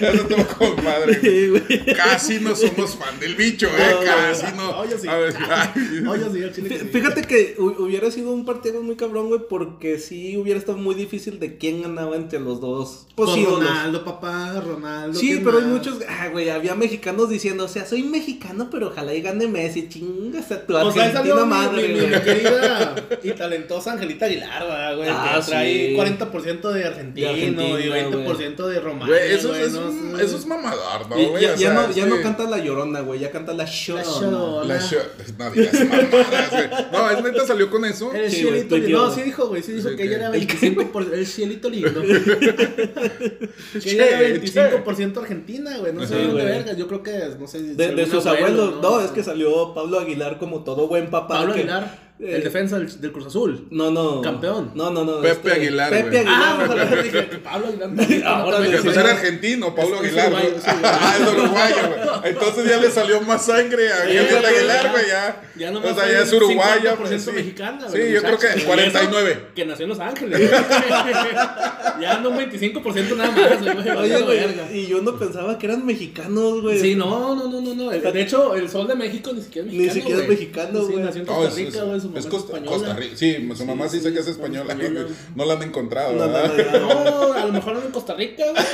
Eso 0.00 0.22
estuvo 0.22 0.46
con 0.58 0.84
madre. 0.84 1.18
güey. 1.20 1.20
Sí, 1.20 1.48
güey. 1.48 1.84
Casi 1.96 2.40
no 2.40 2.54
somos 2.54 2.96
fan 2.96 3.18
del 3.20 3.34
bicho, 3.34 3.66
eh. 3.68 3.94
No, 3.94 4.00
Casi 4.04 4.46
no. 4.56 4.78
Oye, 4.80 4.98
sí. 4.98 5.08
A 5.08 5.16
ver, 5.16 5.34
ay. 5.48 6.04
Oye, 6.08 6.24
sí, 6.32 6.42
el 6.42 6.52
chile 6.54 6.68
que 6.68 6.74
Fí- 6.76 6.80
sí. 6.80 6.88
Fíjate 6.92 7.22
que 7.22 7.56
hu- 7.58 7.76
hubiera 7.78 8.10
sido 8.10 8.32
un 8.32 8.44
partido 8.44 8.82
muy 8.82 8.96
cabrón, 8.96 9.28
güey, 9.28 9.40
porque 9.48 9.98
sí 9.98 10.36
hubiera 10.36 10.58
estado 10.58 10.78
muy 10.78 10.94
difícil 10.94 11.38
de 11.40 11.56
quién 11.58 11.82
ganaba 11.82 12.16
entre 12.16 12.40
los 12.40 12.60
dos. 12.60 13.06
Pues 13.14 13.30
Con 13.30 13.38
sí, 13.38 13.44
los- 13.44 13.54
Ronaldo, 13.58 14.04
papá, 14.04 14.60
Ronaldo. 14.60 15.18
Sí, 15.18 15.28
¿quién 15.28 15.44
pero 15.44 15.58
hay 15.58 15.64
muchos, 15.64 15.98
ah, 16.08 16.28
güey, 16.28 16.50
había 16.50 16.74
mexicanos 16.74 17.28
diciendo, 17.30 17.64
o 17.64 17.68
sea, 17.68 17.86
soy 17.86 18.02
mexicano, 18.02 18.68
pero 18.70 18.88
ojalá 18.88 19.14
y 19.14 19.20
gane 19.22 19.46
Messi, 19.46 19.88
chingas 19.88 20.50
a 20.52 20.66
tu 20.66 20.76
O 20.76 20.92
sea, 20.92 21.12
salió 21.12 21.36
mi- 21.36 21.46
madre, 21.50 21.88
mi, 21.88 21.94
mi, 21.94 22.00
güey. 22.00 22.10
mi 22.12 22.20
querida 22.20 22.94
y 23.22 23.30
talentosa 23.32 23.92
Angelita 23.92 24.26
Aguilar, 24.26 24.62
¿verdad, 24.62 24.96
güey. 24.96 25.08
Ah, 25.10 25.40
que 25.44 25.50
trae 25.50 25.88
sí. 25.88 25.94
40% 25.96 26.72
de 26.72 26.84
argentino, 26.84 27.26
De 27.28 27.32
Argentina, 27.32 27.80
y 27.80 27.88
20% 27.88 28.66
de 28.66 28.80
romano. 28.80 29.06
Güey, 29.06 29.32
eso, 29.32 29.48
güey, 29.48 29.62
es, 29.78 29.84
no 29.84 29.88
un- 30.10 30.16
sé. 30.18 30.24
eso 30.24 30.36
es 30.36 30.46
mamador, 30.46 31.08
¿no, 31.08 31.16
güey? 31.30 31.42
ya, 31.42 31.54
ya 31.54 31.72
no, 31.74 31.90
ya 31.92 32.04
sí. 32.04 32.10
no 32.10 32.20
canta 32.22 32.44
la 32.44 32.58
llorona, 32.58 33.00
güey, 33.00 33.20
ya 33.20 33.30
canta 33.30 33.52
la 33.54 33.64
llorona. 33.64 34.20
Llorona. 34.20 34.64
La 34.74 34.80
show. 34.80 35.00
No 35.38 35.50
digas 35.50 35.74
mamadas, 35.86 36.50
güey. 36.50 36.68
No, 36.92 37.10
es 37.10 37.22
neta 37.24 37.46
salió 37.46 37.70
con 37.70 37.84
eso. 37.84 38.12
El 38.12 38.30
Sí, 38.30 38.36
cielito 38.42 38.76
lindo. 38.76 39.06
No, 39.06 39.14
sí 39.14 39.22
dijo, 39.22 39.46
güey. 39.48 39.62
Sí 39.62 39.72
dijo 39.72 39.88
Sí, 39.90 39.96
que 39.96 40.02
ella 40.04 40.10
que- 40.18 40.24
era 40.24 40.30
25%. 40.32 41.12
El 41.12 41.26
cielito 41.26 41.68
lindo. 41.70 42.00
que 42.02 43.90
ella 43.92 44.06
era 44.06 44.40
Che, 44.40 44.40
25% 44.84 45.18
argentina, 45.20 45.76
güey. 45.78 45.92
No 45.92 46.06
sé 46.06 46.14
dónde 46.16 46.32
güey. 46.32 46.44
verga. 46.46 46.72
Yo 46.74 46.86
creo 46.88 47.02
que, 47.02 47.18
no 47.38 47.46
sé. 47.46 47.60
De, 47.62 47.94
de 47.94 48.06
sus 48.06 48.26
abuelo, 48.26 48.46
abuelos, 48.64 48.82
no, 48.82 49.00
es 49.00 49.10
que 49.10 49.22
salió 49.22 49.74
Pablo 49.74 49.98
Aguilar 50.00 50.38
como 50.38 50.64
todo 50.64 50.88
buen 50.88 51.10
papá. 51.10 51.38
Pablo 51.38 51.54
que- 51.54 51.60
Aguilar, 51.60 52.09
eh, 52.22 52.36
el 52.36 52.42
defensa 52.44 52.78
del, 52.78 53.00
del 53.00 53.12
Cruz 53.12 53.26
Azul. 53.26 53.66
No, 53.70 53.90
no. 53.90 54.20
Campeón. 54.20 54.72
No, 54.74 54.90
no, 54.90 55.04
no. 55.04 55.20
Pepe 55.20 55.52
Aguilar, 55.52 55.90
Pepe. 55.90 56.18
Aguilar. 56.18 56.26
Ah, 56.36 56.54
sea, 56.56 56.64
ojalá 56.66 57.02
dije 57.02 57.28
que 57.28 57.36
Pablo 57.38 57.66
Aguilar. 57.68 57.90
Ahora 58.26 58.58
no, 58.58 58.64
no, 58.64 58.70
pues 58.82 58.94
Sí. 58.94 59.00
era 59.00 59.10
argentino, 59.12 59.74
Pablo 59.74 59.96
Es- 59.96 60.02
Aguilar. 60.02 60.28
uruguayo, 60.28 60.50
uruguayo. 60.50 60.80
Ah, 60.84 61.16
es 61.20 61.32
uruguayo, 61.32 61.76
güey. 62.20 62.30
Entonces 62.32 62.64
ya 62.68 62.76
le 62.78 62.90
salió 62.90 63.20
más 63.22 63.46
sangre 63.46 63.92
a 63.92 64.04
güey, 64.04 64.18
Aguilar, 64.18 64.82
ya. 64.84 64.90
güey, 64.92 65.06
ya. 65.08 65.42
Ya 65.56 65.70
nomás 65.70 65.92
o 65.92 65.94
sea, 65.94 66.10
ya 66.10 66.20
es. 66.20 66.32
50% 66.32 66.96
pues, 66.96 67.22
sí. 67.22 67.30
mexicana, 67.32 67.86
Sí, 67.90 67.98
güey, 67.98 68.12
yo 68.12 68.22
creo 68.22 68.38
que 68.38 68.46
Y 68.58 68.62
49. 68.62 69.30
eso, 69.30 69.40
Que 69.54 69.64
nació 69.66 69.82
en 69.84 69.88
Los 69.90 70.00
Ángeles. 70.00 70.50
ya 72.00 72.14
ando 72.16 72.30
un 72.30 72.36
25% 72.38 73.16
nada 73.16 73.30
más. 73.30 73.96
Oye, 73.98 74.22
güey, 74.22 74.38
verga. 74.40 74.72
y 74.72 74.86
yo 74.86 75.02
no 75.02 75.18
pensaba 75.18 75.58
que 75.58 75.66
eran 75.66 75.84
mexicanos, 75.84 76.62
güey. 76.62 76.78
Sí, 76.80 76.94
no, 76.94 77.34
no, 77.34 77.48
no, 77.48 77.60
no, 77.60 77.74
no. 77.74 77.90
De 77.90 78.20
hecho, 78.22 78.54
el 78.54 78.68
sol 78.68 78.86
de 78.88 78.94
México 78.94 79.32
ni 79.34 79.42
siquiera 79.42 79.66
es 79.68 79.72
Ni 79.72 79.78
mexicano. 79.80 80.00
siquiera 80.00 80.20
es 80.20 80.26
güey. 80.26 80.38
mexicano, 80.38 80.80
Sí, 80.86 80.92
güey. 80.92 81.04
nació 81.04 81.20
en 81.20 81.26
No, 81.26 81.34
Costa 81.34 81.56
Rica, 81.56 81.82
güey. 81.84 82.00
Mamá 82.10 82.20
es 82.20 82.26
Costa, 82.26 82.52
española. 82.52 82.76
Costa 82.76 82.94
Rica. 82.94 83.16
Sí, 83.16 83.48
su 83.56 83.64
mamá 83.64 83.88
sí 83.88 84.00
sé 84.00 84.12
que 84.12 84.20
es 84.20 84.26
española. 84.26 84.72
española. 84.72 85.06
No 85.34 85.44
la 85.44 85.54
han 85.54 85.62
encontrado, 85.62 86.12
No, 86.14 86.26
no, 86.26 86.46
no. 86.48 87.10
No, 87.10 87.32
a 87.32 87.44
lo 87.46 87.52
mejor 87.52 87.74
ando 87.74 87.86
en 87.86 87.92
Costa 87.92 88.14
Rica, 88.14 88.44
güey. 88.50 88.64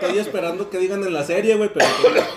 Estoy 0.00 0.18
esperando 0.18 0.70
que 0.70 0.78
digan 0.78 1.02
en 1.02 1.12
la 1.12 1.24
serie, 1.24 1.56
güey, 1.56 1.70
pero 1.72 1.86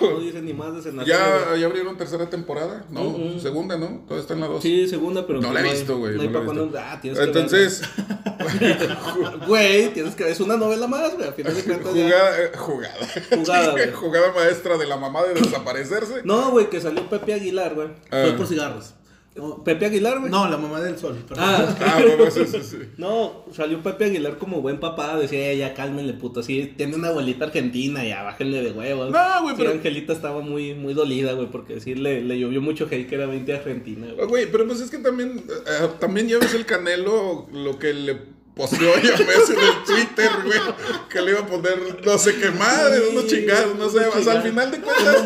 no 0.00 0.20
dicen 0.20 0.44
ni 0.44 0.52
más 0.52 0.72
de 0.74 0.80
ese 0.80 0.92
¿Ya, 1.06 1.54
¿Ya 1.58 1.66
abrieron 1.66 1.96
tercera 1.96 2.28
temporada? 2.28 2.84
No, 2.90 3.38
segunda, 3.40 3.76
¿no? 3.76 4.02
Todavía 4.04 4.22
está 4.22 4.34
en 4.34 4.40
la 4.40 4.46
dos. 4.46 4.62
Sí, 4.62 4.88
segunda, 4.88 5.26
pero 5.26 5.40
No 5.40 5.52
la 5.52 5.60
he 5.60 5.70
visto, 5.70 5.98
güey. 5.98 6.16
No 6.16 6.52
no 6.52 6.72
Ah, 6.78 6.98
tienes 7.00 7.18
Entonces. 7.18 7.82
Güey, 9.46 9.92
tienes 9.92 10.14
que. 10.14 10.30
Es 10.30 10.40
una 10.40 10.56
novela 10.56 10.86
más, 10.86 11.14
güey. 11.14 11.28
A 11.28 11.32
final 11.32 11.54
de 11.54 11.62
cuentas. 11.62 11.92
jugada, 11.92 12.42
eh, 12.42 12.50
jugada. 12.56 12.94
Jugada. 13.36 13.92
Jugada 13.94 14.32
maestra 14.32 14.76
de 14.78 14.86
la 14.86 14.96
mamá 14.96 15.22
de 15.22 15.34
desaparecerse. 15.34 16.22
No, 16.24 16.50
güey, 16.50 16.68
que 16.68 16.80
salió 16.80 17.08
Pepe 17.08 17.34
Aguilar, 17.34 17.74
güey. 17.74 17.88
Ah. 18.10 18.22
Fue 18.24 18.32
por 18.32 18.46
cigarros. 18.46 18.94
No, 19.34 19.64
Pepe 19.64 19.86
Aguilar, 19.86 20.18
güey. 20.20 20.30
no, 20.30 20.46
la 20.48 20.58
mamá 20.58 20.80
del 20.80 20.98
sol. 20.98 21.16
perdón. 21.26 21.44
Ah, 21.48 21.74
Ah, 21.80 22.00
sí, 22.30 22.44
sí, 22.46 22.58
sí. 22.62 22.76
no, 22.98 23.46
salió 23.50 23.82
Pepe 23.82 24.04
Aguilar 24.04 24.36
como 24.36 24.60
buen 24.60 24.78
papá. 24.78 25.16
Decía, 25.18 25.50
"Eh, 25.50 25.56
ya 25.56 25.72
cálmenle, 25.72 26.12
puto. 26.12 26.42
Sí, 26.42 26.74
tiene 26.76 26.96
una 26.96 27.08
abuelita 27.08 27.46
argentina, 27.46 28.04
ya 28.04 28.22
bájenle 28.24 28.62
de 28.62 28.72
huevos. 28.72 29.10
No, 29.10 29.42
güey, 29.42 29.56
Sí, 29.56 29.62
pero- 29.62 29.70
Angelita 29.72 30.12
estaba 30.12 30.42
muy, 30.42 30.74
muy 30.74 30.92
dolida, 30.92 31.32
güey, 31.32 31.50
porque 31.50 31.80
sí 31.80 31.94
le, 31.94 32.20
le 32.22 32.38
llovió 32.38 32.60
mucho 32.60 32.84
hate 32.90 33.06
que 33.08 33.14
era 33.14 33.24
20 33.26 33.54
argentina, 33.54 34.06
güey. 34.14 34.26
Güey, 34.28 34.52
pero 34.52 34.66
pues 34.66 34.80
es 34.82 34.90
que 34.90 34.98
también, 34.98 35.38
eh, 35.48 35.88
también 35.98 36.28
ya 36.28 36.38
ves 36.38 36.52
el 36.54 36.66
Canelo, 36.66 37.46
lo 37.52 37.78
que 37.78 37.94
le 37.94 38.18
posteó 38.54 38.94
ya 39.02 39.16
ves 39.16 39.50
en 39.50 39.58
el 39.60 39.84
Twitter, 39.86 40.30
güey, 40.44 40.58
que 41.08 41.20
le 41.22 41.30
iba 41.32 41.40
a 41.40 41.46
poner 41.46 42.04
no 42.04 42.18
sé 42.18 42.36
qué 42.36 42.50
madre, 42.50 42.98
Sí, 42.98 43.04
unos 43.12 43.26
chingados, 43.26 43.74
no 43.76 43.88
sé, 43.90 44.06
o 44.06 44.22
sea, 44.22 44.32
al 44.34 44.42
final 44.42 44.70
de 44.70 44.80
cuentas, 44.80 45.16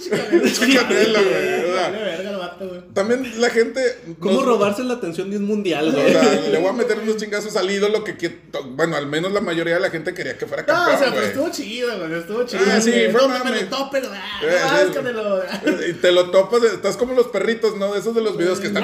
pinche 0.00 0.10
Canelo, 0.78 1.18
güey, 1.22 1.64
o 1.70 1.74
Vale 1.74 1.98
sea, 1.98 2.04
verga 2.04 2.30
el 2.30 2.36
vato, 2.36 2.68
güey. 2.68 2.80
también 2.94 3.40
la 3.40 3.50
gente... 3.50 3.98
¿Cómo 4.18 4.36
nos- 4.36 4.44
robarse 4.46 4.82
la 4.84 4.94
atención 4.94 5.30
de 5.30 5.36
un 5.36 5.44
mundial, 5.44 5.88
O 5.88 5.92
güey? 5.92 6.12
sea, 6.12 6.22
le 6.50 6.58
voy 6.58 6.68
a 6.68 6.72
meter 6.72 6.98
unos 6.98 7.16
chingazos 7.18 7.56
al 7.56 7.70
ídolo 7.70 8.04
que, 8.04 8.16
que- 8.16 8.38
bueno, 8.70 8.96
al 8.96 9.06
menos 9.06 9.32
la 9.32 9.40
mayoría 9.40 9.74
de 9.74 9.80
la 9.80 9.90
gente 9.90 10.14
quería 10.14 10.36
que 10.38 10.46
fuera 10.46 10.62
No, 10.62 10.68
campeón, 10.68 10.96
o 10.96 10.98
sea, 10.98 11.10
pero 11.12 11.26
estuvo 11.26 11.50
chido, 11.50 11.98
güey. 11.98 12.12
Estuvo 12.18 12.44
chido. 12.44 12.62
Ah, 12.66 12.80
sí, 12.80 12.90
fue 13.12 13.20
No, 13.20 13.28
me 13.28 13.60
lo. 13.60 14.12
Ah, 14.12 14.30
Eh, 14.42 14.90
no, 14.94 15.02
me 15.02 15.12
lo. 15.12 15.42
Y 15.88 15.92
te 15.94 16.10
lo 16.12 16.30
topas, 16.30 16.62
estás 16.64 16.96
como 16.96 17.14
los 17.14 17.28
perritos, 17.28 17.76
¿no? 17.76 17.92
De 17.92 18.00
esos 18.00 18.14
de 18.14 18.20
los 18.22 18.36
videos 18.36 18.60
que 18.60 18.68
están... 18.68 18.82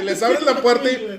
Y 0.00 0.04
les 0.04 0.22
abres 0.22 0.42
la 0.42 0.60
puerta 0.60 0.90
y... 0.90 1.18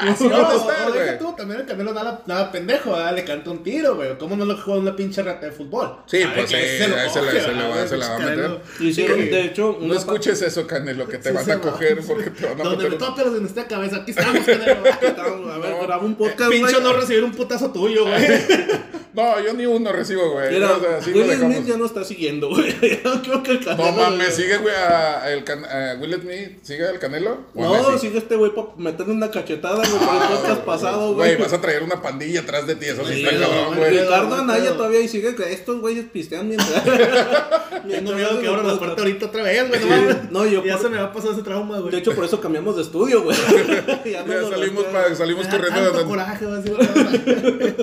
Así 0.00 0.26
No, 0.28 0.48
van 0.90 0.98
a 0.98 1.00
o 1.00 1.04
estar, 1.04 1.18
deja 1.18 1.30
tú, 1.30 1.36
también 1.36 1.60
el 1.60 1.66
Canelo 1.66 1.92
nada, 1.94 2.22
nada 2.26 2.52
pendejo, 2.52 2.92
¿verdad? 2.92 3.14
le 3.14 3.24
canta 3.24 3.50
un 3.50 3.62
tiro, 3.62 3.96
güey. 3.96 4.16
¿Cómo 4.18 4.36
no 4.36 4.44
lo 4.44 4.56
juega 4.56 4.80
una 4.80 4.94
pinche 4.96 5.22
rata 5.22 5.46
de 5.46 5.52
fútbol? 5.52 5.96
Sí, 6.06 6.22
A 6.22 6.26
ver, 6.28 6.36
pues 6.36 6.50
sí, 6.50 6.56
se 6.56 6.88
lo 6.88 6.96
ahí 6.96 7.10
se 7.10 7.22
la- 7.22 7.30
se 7.30 7.52
la 7.52 7.68
va- 7.68 7.68
¿verdad, 7.74 7.86
se 7.88 7.96
la 7.96 8.08
va 8.08 8.14
a 8.14 8.18
pinche 8.18 8.36
meter. 8.36 8.60
Hicieron, 8.80 9.18
Sí. 9.20 9.24
de 9.28 9.44
hecho, 9.44 9.76
No, 9.80 9.86
No 9.88 9.94
escuches 9.94 10.42
eso, 10.42 10.66
Canelo, 10.66 11.06
que 11.08 11.18
te 11.18 11.30
Sí, 11.30 11.34
van 11.34 11.50
a 11.50 11.54
va. 11.56 11.60
coger 11.62 12.00
porque 12.06 12.30
te 12.30 12.46
van 12.46 12.60
a 12.60 12.64
Donde 12.64 12.84
me 12.84 12.90
meter. 12.90 12.98
toque 13.08 13.24
los 13.24 13.34
de 13.34 13.40
nuestra 13.40 13.64
cabeza, 13.66 13.96
aquí 13.96 14.10
estamos, 14.12 14.44
Canelo. 14.44 14.82
A 15.52 15.58
ver, 15.58 15.70
No. 15.76 15.82
graba 15.82 16.04
un 16.04 16.14
podcast, 16.14 16.50
Pincho 16.50 16.80
no 16.80 16.92
recibir 17.00 17.24
un 17.24 17.32
putazo 17.32 17.70
tuyo, 17.70 18.04
güey. 18.04 18.20
No, 19.12 19.40
yo 19.44 19.52
ni 19.54 19.66
uno 19.66 19.90
recibo, 19.90 20.30
güey. 20.30 20.52
Mira, 20.54 20.70
O 20.76 20.80
sea, 20.80 21.00
lo 21.12 21.20
Will. 21.20 21.36
Smith 21.36 21.66
ya 21.66 21.76
no 21.76 21.84
está 21.84 22.04
siguiendo, 22.04 22.48
güey. 22.48 22.72
Creo 22.78 23.42
que 23.42 23.50
el 23.50 23.60
No 23.60 23.64
Canelo, 23.76 23.92
mames, 23.92 24.18
güey. 24.18 24.30
sigue, 24.30 24.56
güey, 24.58 24.72
a, 24.72 25.32
el 25.32 25.42
can- 25.42 25.64
a 25.64 25.96
Will 26.00 26.14
Smith, 26.22 26.62
sigue 26.62 26.86
al 26.86 27.00
Canelo. 27.00 27.38
¿O 27.56 27.74
a 27.74 27.78
No, 27.78 27.98
sigue 27.98 28.18
este 28.18 28.36
güey 28.36 28.54
para 28.54 28.68
meterle 28.76 29.12
una 29.14 29.28
cachetada, 29.28 29.78
güey, 29.78 29.90
por 29.90 30.14
el 30.14 30.28
podcast 30.38 30.60
pasado, 30.60 30.79
güey. 30.80 31.14
Güey, 31.14 31.36
vas 31.36 31.52
a 31.52 31.60
traer 31.60 31.82
una 31.82 32.00
pandilla 32.02 32.40
atrás 32.40 32.66
de 32.66 32.74
ti, 32.76 32.86
eso 32.86 33.04
sí 33.06 33.14
Sí, 33.14 33.24
está 33.24 33.38
cabrón, 33.38 33.66
güey. 33.76 33.78
güey. 33.90 34.02
Ricardo 34.02 34.28
no 34.28 34.34
Anaya 34.42 34.76
todavía 34.76 35.00
y 35.00 35.08
sigue 35.08 35.34
que 35.34 35.52
estos 35.52 35.80
güeyes 35.80 36.06
pistean 36.12 36.48
mientras. 36.48 36.82
Tengo 37.88 38.12
miedo 38.12 38.40
que 38.40 38.46
abran 38.48 38.66
la 38.66 38.78
puerta 38.78 39.00
ahorita 39.02 39.26
otra 39.26 39.42
vez, 39.42 39.68
güey. 39.68 39.80
Sí. 39.80 39.88
No. 40.30 40.40
No, 40.40 40.46
yo 40.46 40.64
Ya 40.70 40.74
por- 40.74 40.82
se 40.82 40.88
me 40.90 40.96
va 40.98 41.04
a 41.04 41.12
pasar 41.12 41.32
ese 41.32 41.42
trauma, 41.42 41.78
güey. 41.78 41.92
De 41.92 41.98
hecho, 41.98 42.14
por 42.14 42.24
eso 42.24 42.40
cambiamos 42.40 42.76
de 42.76 42.82
estudio, 42.82 43.22
güey. 43.22 43.36
ya 44.04 44.24
Ya 44.26 44.42
salimos, 44.50 44.84
pa- 44.84 45.14
salimos 45.14 45.46
Me 45.46 45.50
da 45.52 45.58
corriendo 45.58 45.90
de 45.98 46.04
coraje, 46.04 46.46
güey. 46.46 46.58
así, 46.60 46.70
güey. 46.70 47.74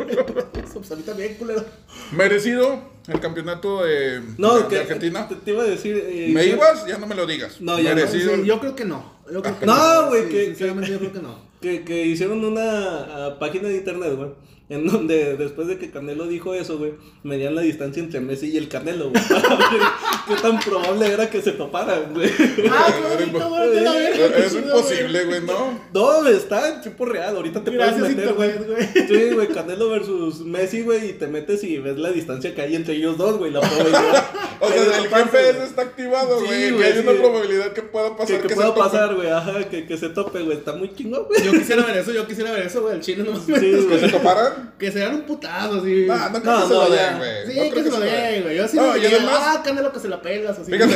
Pues 0.74 0.92
a 0.92 0.96
mí 0.96 1.04
también, 1.04 1.36
culero. 1.36 1.66
Merecido 2.12 2.80
el 3.08 3.20
campeonato 3.20 3.84
de, 3.84 4.22
No, 4.38 4.60
de 4.60 4.68
que 4.68 4.80
Argentina. 4.80 5.28
Te, 5.28 5.36
te 5.36 5.52
iba 5.52 5.64
a 5.64 5.66
decir. 5.66 5.96
eh, 6.08 6.30
¿Me 6.34 6.46
ibas? 6.46 6.86
Ya 6.86 6.98
no 6.98 7.08
me 7.08 7.16
lo 7.16 7.26
digas. 7.26 7.60
No, 7.62 7.80
ya 7.80 7.90
no. 7.92 7.96
Merecido. 7.96 8.36
Sí, 8.36 8.46
yo 8.46 8.60
creo 8.60 8.76
que 8.76 8.86
no. 8.86 9.18
Yo 9.32 9.42
creo 9.42 9.60
que 9.60 9.66
No, 9.66 10.08
güey, 10.10 10.24
Sí, 10.26 10.30
que- 10.30 10.46
Sinceramente, 10.48 10.92
yo 10.92 11.00
creo 11.00 11.14
que 11.14 11.20
no. 11.20 11.40
Que, 11.68 11.84
que 11.84 12.06
hicieron 12.06 12.46
una 12.46 12.62
ah, 12.62 13.40
página 13.40 13.68
de 13.68 13.76
internet, 13.76 14.16
güey. 14.16 14.30
En 14.70 14.86
donde 14.86 15.38
después 15.38 15.68
de 15.70 15.78
que 15.78 15.92
Canelo 15.92 16.28
dijo 16.28 16.54
eso, 16.54 16.78
güey, 16.78 16.92
medían 17.24 17.56
la 17.56 17.62
distancia 17.62 18.04
entre 18.04 18.20
Messi 18.20 18.48
y 18.50 18.58
el 18.58 18.68
Canelo, 18.68 19.12
güey. 19.12 19.24
Para 19.30 19.56
ver 19.70 19.82
qué 20.28 20.36
tan 20.42 20.60
probable 20.60 21.08
era 21.08 21.30
que 21.30 21.42
se 21.42 21.54
toparan, 21.54 22.14
güey. 22.14 22.30
Ah, 22.70 22.88
Es 24.46 24.54
imposible, 24.54 25.24
güey, 25.26 25.42
¿no? 25.42 25.80
No, 25.94 26.28
está 26.28 26.74
en 26.76 26.82
tiempo 26.82 27.06
real. 27.06 27.38
Ahorita 27.38 27.64
te 27.64 27.72
Gracias, 27.72 28.00
puedes 28.02 28.16
meter, 28.18 28.34
güey. 28.34 29.08
Sí, 29.08 29.30
güey, 29.36 29.48
Canelo 29.48 29.90
versus 29.90 30.42
Messi, 30.42 30.82
güey, 30.82 31.12
y 31.12 31.14
te 31.14 31.28
metes 31.28 31.64
y 31.64 31.78
ves 31.78 31.98
la 31.98 32.12
distancia 32.12 32.54
que 32.54 32.62
hay 32.62 32.76
entre 32.76 32.96
ellos 32.96 33.18
dos, 33.18 33.38
güey, 33.38 33.52
la 33.52 33.62
probabilidad. 33.62 34.26
O 34.60 34.68
sea, 34.70 34.82
el 34.98 35.08
güey. 35.10 35.64
está 35.68 35.84
activado, 35.84 36.40
Sí, 36.40 36.46
güey. 36.48 36.72
güey, 36.72 36.78
que 36.82 36.86
hay 36.88 36.94
sí. 36.94 37.08
una 37.08 37.12
probabilidad 37.22 37.74
que 37.74 37.84
pueda 37.84 38.18
pasar. 38.18 38.38
Que, 38.38 38.42
que 38.42 38.50
se 38.50 38.56
pueda 38.56 38.70
tope. 38.70 38.80
pasar, 38.80 39.14
güey, 39.16 39.30
ajá, 39.30 39.70
que, 39.70 39.86
que 39.86 39.98
se 40.00 40.10
tope, 40.10 40.42
güey, 40.42 40.58
está 40.58 40.74
muy 40.74 40.94
chingón, 40.96 41.26
güey. 41.26 41.44
Yo 41.44 41.52
quisiera 41.52 41.86
ver 41.86 41.98
eso, 41.98 42.12
yo 42.12 42.26
quisiera 42.26 42.52
ver 42.52 42.64
eso, 42.66 42.82
güey. 42.82 42.96
El 42.96 43.02
chile 43.02 43.24
no 43.24 43.40
Sí, 43.40 43.52
güey. 43.52 43.88
¿Que 43.88 44.00
se 44.00 44.10
toparan? 44.10 44.57
Que 44.78 44.92
se 44.92 45.00
dan 45.00 45.16
un 45.16 45.22
putazo, 45.24 45.80
así. 45.82 46.06
No, 46.08 46.30
no 46.30 46.42
creo 46.42 46.54
No, 46.54 46.62
que 46.62 46.68
se 46.68 46.74
no, 46.74 46.90
lo 46.90 46.96
ya. 46.96 47.10
den, 47.10 47.18
güey. 47.18 47.48
Sí, 47.48 47.58
No 47.70 47.76
que 47.76 47.84
se 47.84 47.90
lo 47.90 48.00
den, 48.00 48.44
güey. 48.44 48.58
Yo 48.58 48.66
así 48.66 48.78
No, 48.78 48.84
me 48.92 48.98
y 48.98 49.02
digo, 49.02 49.18
además- 49.18 49.40
ah, 49.42 49.62
Canelo 49.64 49.92
que 49.94 50.00
se 50.00 50.08
la 50.10 50.22
pelas, 50.22 50.60
así. 50.60 50.72
Fíjate. 50.72 50.96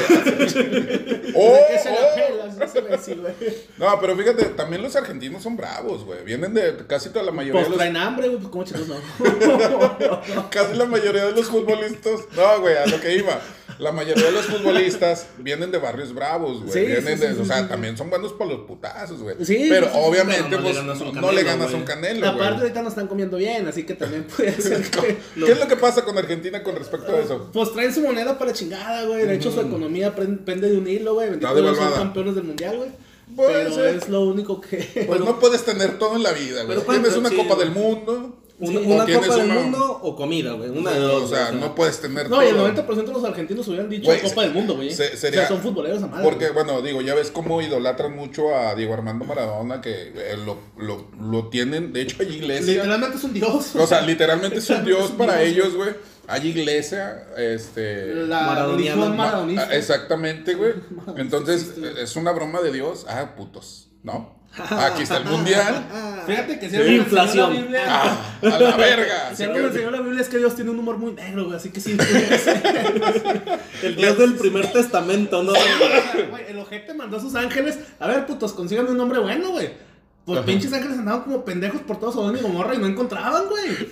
Oh, 1.36 1.58
que 1.70 1.80
se 1.80 1.90
la 1.92 1.98
oh. 1.98 2.16
pelas, 2.16 2.60
dice 2.60 2.82
Messi, 2.82 3.14
güey. 3.16 3.34
No, 3.78 4.00
pero 4.00 4.16
fíjate, 4.18 4.46
también 4.46 4.82
los 4.82 4.96
argentinos 4.96 5.44
son 5.44 5.58
bravos, 5.58 6.04
güey. 6.04 6.24
Vienen 6.24 6.54
de 6.54 6.78
casi 6.88 7.10
toda 7.10 7.24
la 7.26 7.32
mayoría 7.32 7.54
Pues 7.62 7.66
de 7.66 7.70
los 7.72 7.78
traen 7.78 7.98
hambre, 7.98 8.28
güey, 8.28 8.40
pues 8.40 8.52
cómo 8.52 8.64
chicos 8.64 8.88
no. 8.88 8.96
Casi 10.50 10.76
la 10.76 10.86
mayoría 10.86 11.26
de 11.26 11.32
los 11.34 11.48
futbolistas. 11.48 12.22
No, 12.36 12.60
güey, 12.62 12.78
a 12.78 12.86
lo 12.86 13.00
que 13.00 13.16
iba. 13.16 13.40
La 13.82 13.92
mayoría 13.92 14.26
de 14.26 14.32
los 14.32 14.46
futbolistas 14.46 15.26
vienen 15.40 15.72
de 15.72 15.80
barrios 15.80 16.14
bravos, 16.14 16.62
güey. 16.62 16.72
Sí, 16.72 16.80
vienen 16.82 17.18
sí, 17.18 17.26
de. 17.26 17.34
sí, 17.34 17.42
o 17.42 17.46
sea, 17.46 17.68
también 17.68 17.98
son 17.98 18.12
buenos 18.12 18.32
para 18.34 18.52
los 18.52 18.60
putazos, 18.62 19.22
güey. 19.22 19.36
Sí, 19.44 19.66
pero 19.70 19.92
obviamente, 19.94 20.50
no 20.52 20.58
le 20.58 20.64
pues, 20.64 20.76
ganas 20.76 21.02
a 21.02 21.04
un 21.04 21.16
no, 21.16 21.32
le 21.32 21.44
Canelo, 21.44 21.60
ganas 21.60 21.74
un 21.74 21.84
canelo, 21.84 22.28
Aparte, 22.28 22.44
güey. 22.46 22.62
ahorita 22.62 22.82
no 22.84 22.90
están 22.90 23.08
comiendo 23.08 23.38
bien, 23.38 23.68
así 23.68 23.84
que 23.84 23.96
también 23.96 24.26
puede 24.26 24.52
ser 24.62 24.84
que. 24.92 25.18
¿Qué 25.36 25.52
es 25.52 25.60
lo 25.60 25.68
que 25.68 25.78
pasa 25.78 26.06
con 26.06 26.16
Argentina 26.16 26.62
con 26.62 26.76
respecto 26.76 27.12
a 27.12 27.20
eso? 27.20 27.50
Pues 27.52 27.74
traen 27.74 27.92
su 27.92 28.02
moneda 28.02 28.38
para 28.38 28.54
chingada, 28.54 29.06
güey. 29.06 29.26
De 29.26 29.34
hecho, 29.34 29.52
su 29.52 29.60
economía 29.62 30.16
pende 30.16 30.70
de 30.70 30.78
un 30.78 30.88
hilo, 30.88 31.16
güey. 31.16 31.32
Bendito 31.32 31.56
Dios, 31.56 31.78
son 31.78 31.94
campeones 31.94 32.36
del 32.36 32.44
mundial, 32.44 32.78
güey. 32.78 32.90
Pero 33.36 33.86
es 33.86 34.10
lo 34.10 34.22
único 34.22 34.62
que. 34.62 35.06
Pues 35.08 35.20
no 35.26 35.40
puedes 35.40 35.64
tener 35.64 35.98
todo 35.98 36.16
en 36.16 36.24
la 36.24 36.34
vida, 36.34 36.64
güey. 36.64 36.80
Tienes 36.82 37.16
una 37.16 37.30
Copa 37.30 37.56
del 37.56 37.72
Mundo. 37.72 38.41
Una, 38.62 39.04
o 39.04 39.08
Copa 39.22 39.36
del 39.38 39.46
una- 39.46 39.54
Mundo 39.62 40.00
o 40.04 40.16
comida, 40.16 40.54
güey. 40.54 40.70
Una 40.70 40.92
de 40.92 41.00
dos. 41.00 41.24
O 41.24 41.28
sea, 41.28 41.48
güey, 41.50 41.60
no 41.60 41.74
puedes 41.76 42.00
tener 42.00 42.30
No, 42.30 42.42
y 42.44 42.48
el 42.48 42.56
todo. 42.56 42.68
90% 42.68 43.06
de 43.08 43.14
los 43.14 43.24
argentinos 43.24 43.68
hubieran 43.68 43.90
dicho 43.90 44.12
Copa 44.24 44.44
del 44.44 44.54
Mundo, 44.54 44.76
güey. 44.76 44.92
se- 44.94 45.14
O 45.14 45.18
sea, 45.18 45.48
son 45.48 45.62
futboleros 45.62 46.04
a 46.04 46.08
madre. 46.08 46.24
Porque, 46.24 46.50
bueno, 46.52 46.82
digo, 46.82 47.02
ya 47.02 47.16
ves 47.16 47.32
cómo 47.32 47.62
idolatran 47.62 48.16
mucho 48.16 48.56
a 48.56 48.76
Diego 48.76 48.94
Armando 48.94 49.26
Maradona, 49.26 49.82
que 49.82 50.14
eh, 50.16 50.38
lo, 50.46 50.58
lo, 50.78 51.08
lo 51.20 51.48
tienen, 51.50 51.92
de 51.94 52.02
hecho 52.02 52.18
hay 52.20 52.28
iglesia. 52.36 52.74
Literalmente 52.84 53.18
es 53.18 53.24
un 53.24 53.34
dios. 53.34 53.76
O 53.76 53.88
sea, 53.88 54.02
literalmente 54.02 54.58
es 54.60 54.70
un 54.70 54.86
dios 54.86 55.12
para 55.12 55.42
ellos, 55.42 55.76
güey. 55.76 55.90
Hay 56.28 56.48
iglesia, 56.48 57.28
este... 57.38 58.14
la 58.14 58.42
Maradoniana. 58.44 59.06
ma- 59.10 59.46
ah, 59.58 59.68
exactamente, 59.72 60.54
güey. 60.54 60.74
Entonces, 61.18 61.74
es 62.00 62.16
una 62.16 62.32
broma 62.32 62.62
de 62.62 62.72
Dios. 62.72 63.06
Ah, 63.10 63.34
putos, 63.36 63.90
¿no? 64.04 64.40
Aquí 64.58 65.04
está 65.04 65.18
el 65.18 65.26
mundial. 65.26 65.86
Fíjate 66.28 66.60
que 66.60 66.70
si 66.70 66.76
Sí. 66.76 66.96
Inflación. 66.96 67.52
enseñó 67.52 67.54
la 67.54 67.62
Biblia. 67.62 67.86
Ah, 67.88 68.18
a 68.44 68.60
la 68.60 68.78
verga. 68.78 69.32
Si 69.36 69.44
algo 69.44 69.58
me 69.60 69.66
enseñó 69.68 69.92
la 69.92 70.02
Biblia 70.02 70.22
es 70.22 70.28
que 70.30 70.38
Dios 70.38 70.56
tiene 70.56 70.72
un 70.72 70.80
humor 70.80 70.98
muy 70.98 71.14
negro, 71.14 71.46
güey. 71.46 71.56
Así 71.58 71.70
que 71.72 71.80
sí. 71.80 71.98
El 73.84 73.96
dios 73.96 74.18
del 74.18 74.36
primer 74.36 74.72
testamento, 74.72 75.42
¿no? 75.44 75.54
Güey, 76.30 76.46
el 76.50 76.60
ojete 76.60 76.94
mandó 76.94 77.18
a 77.18 77.20
sus 77.20 77.36
ángeles. 77.36 77.80
A 78.00 78.08
ver, 78.08 78.26
putos, 78.26 78.54
consíganme 78.54 78.92
un 78.92 78.98
nombre 78.98 79.20
bueno, 79.20 79.52
güey. 79.52 79.70
Pues 80.24 80.38
Ajá. 80.38 80.46
pinches 80.46 80.72
ángeles 80.72 81.00
andaban 81.00 81.22
como 81.24 81.44
pendejos 81.44 81.82
por 81.82 82.00
todo 82.00 82.12
Sodoma 82.12 82.38
y 82.38 82.42
Gomorra 82.42 82.76
y 82.76 82.78
no 82.78 82.86
encontraban, 82.86 83.44
güey. 83.50 83.90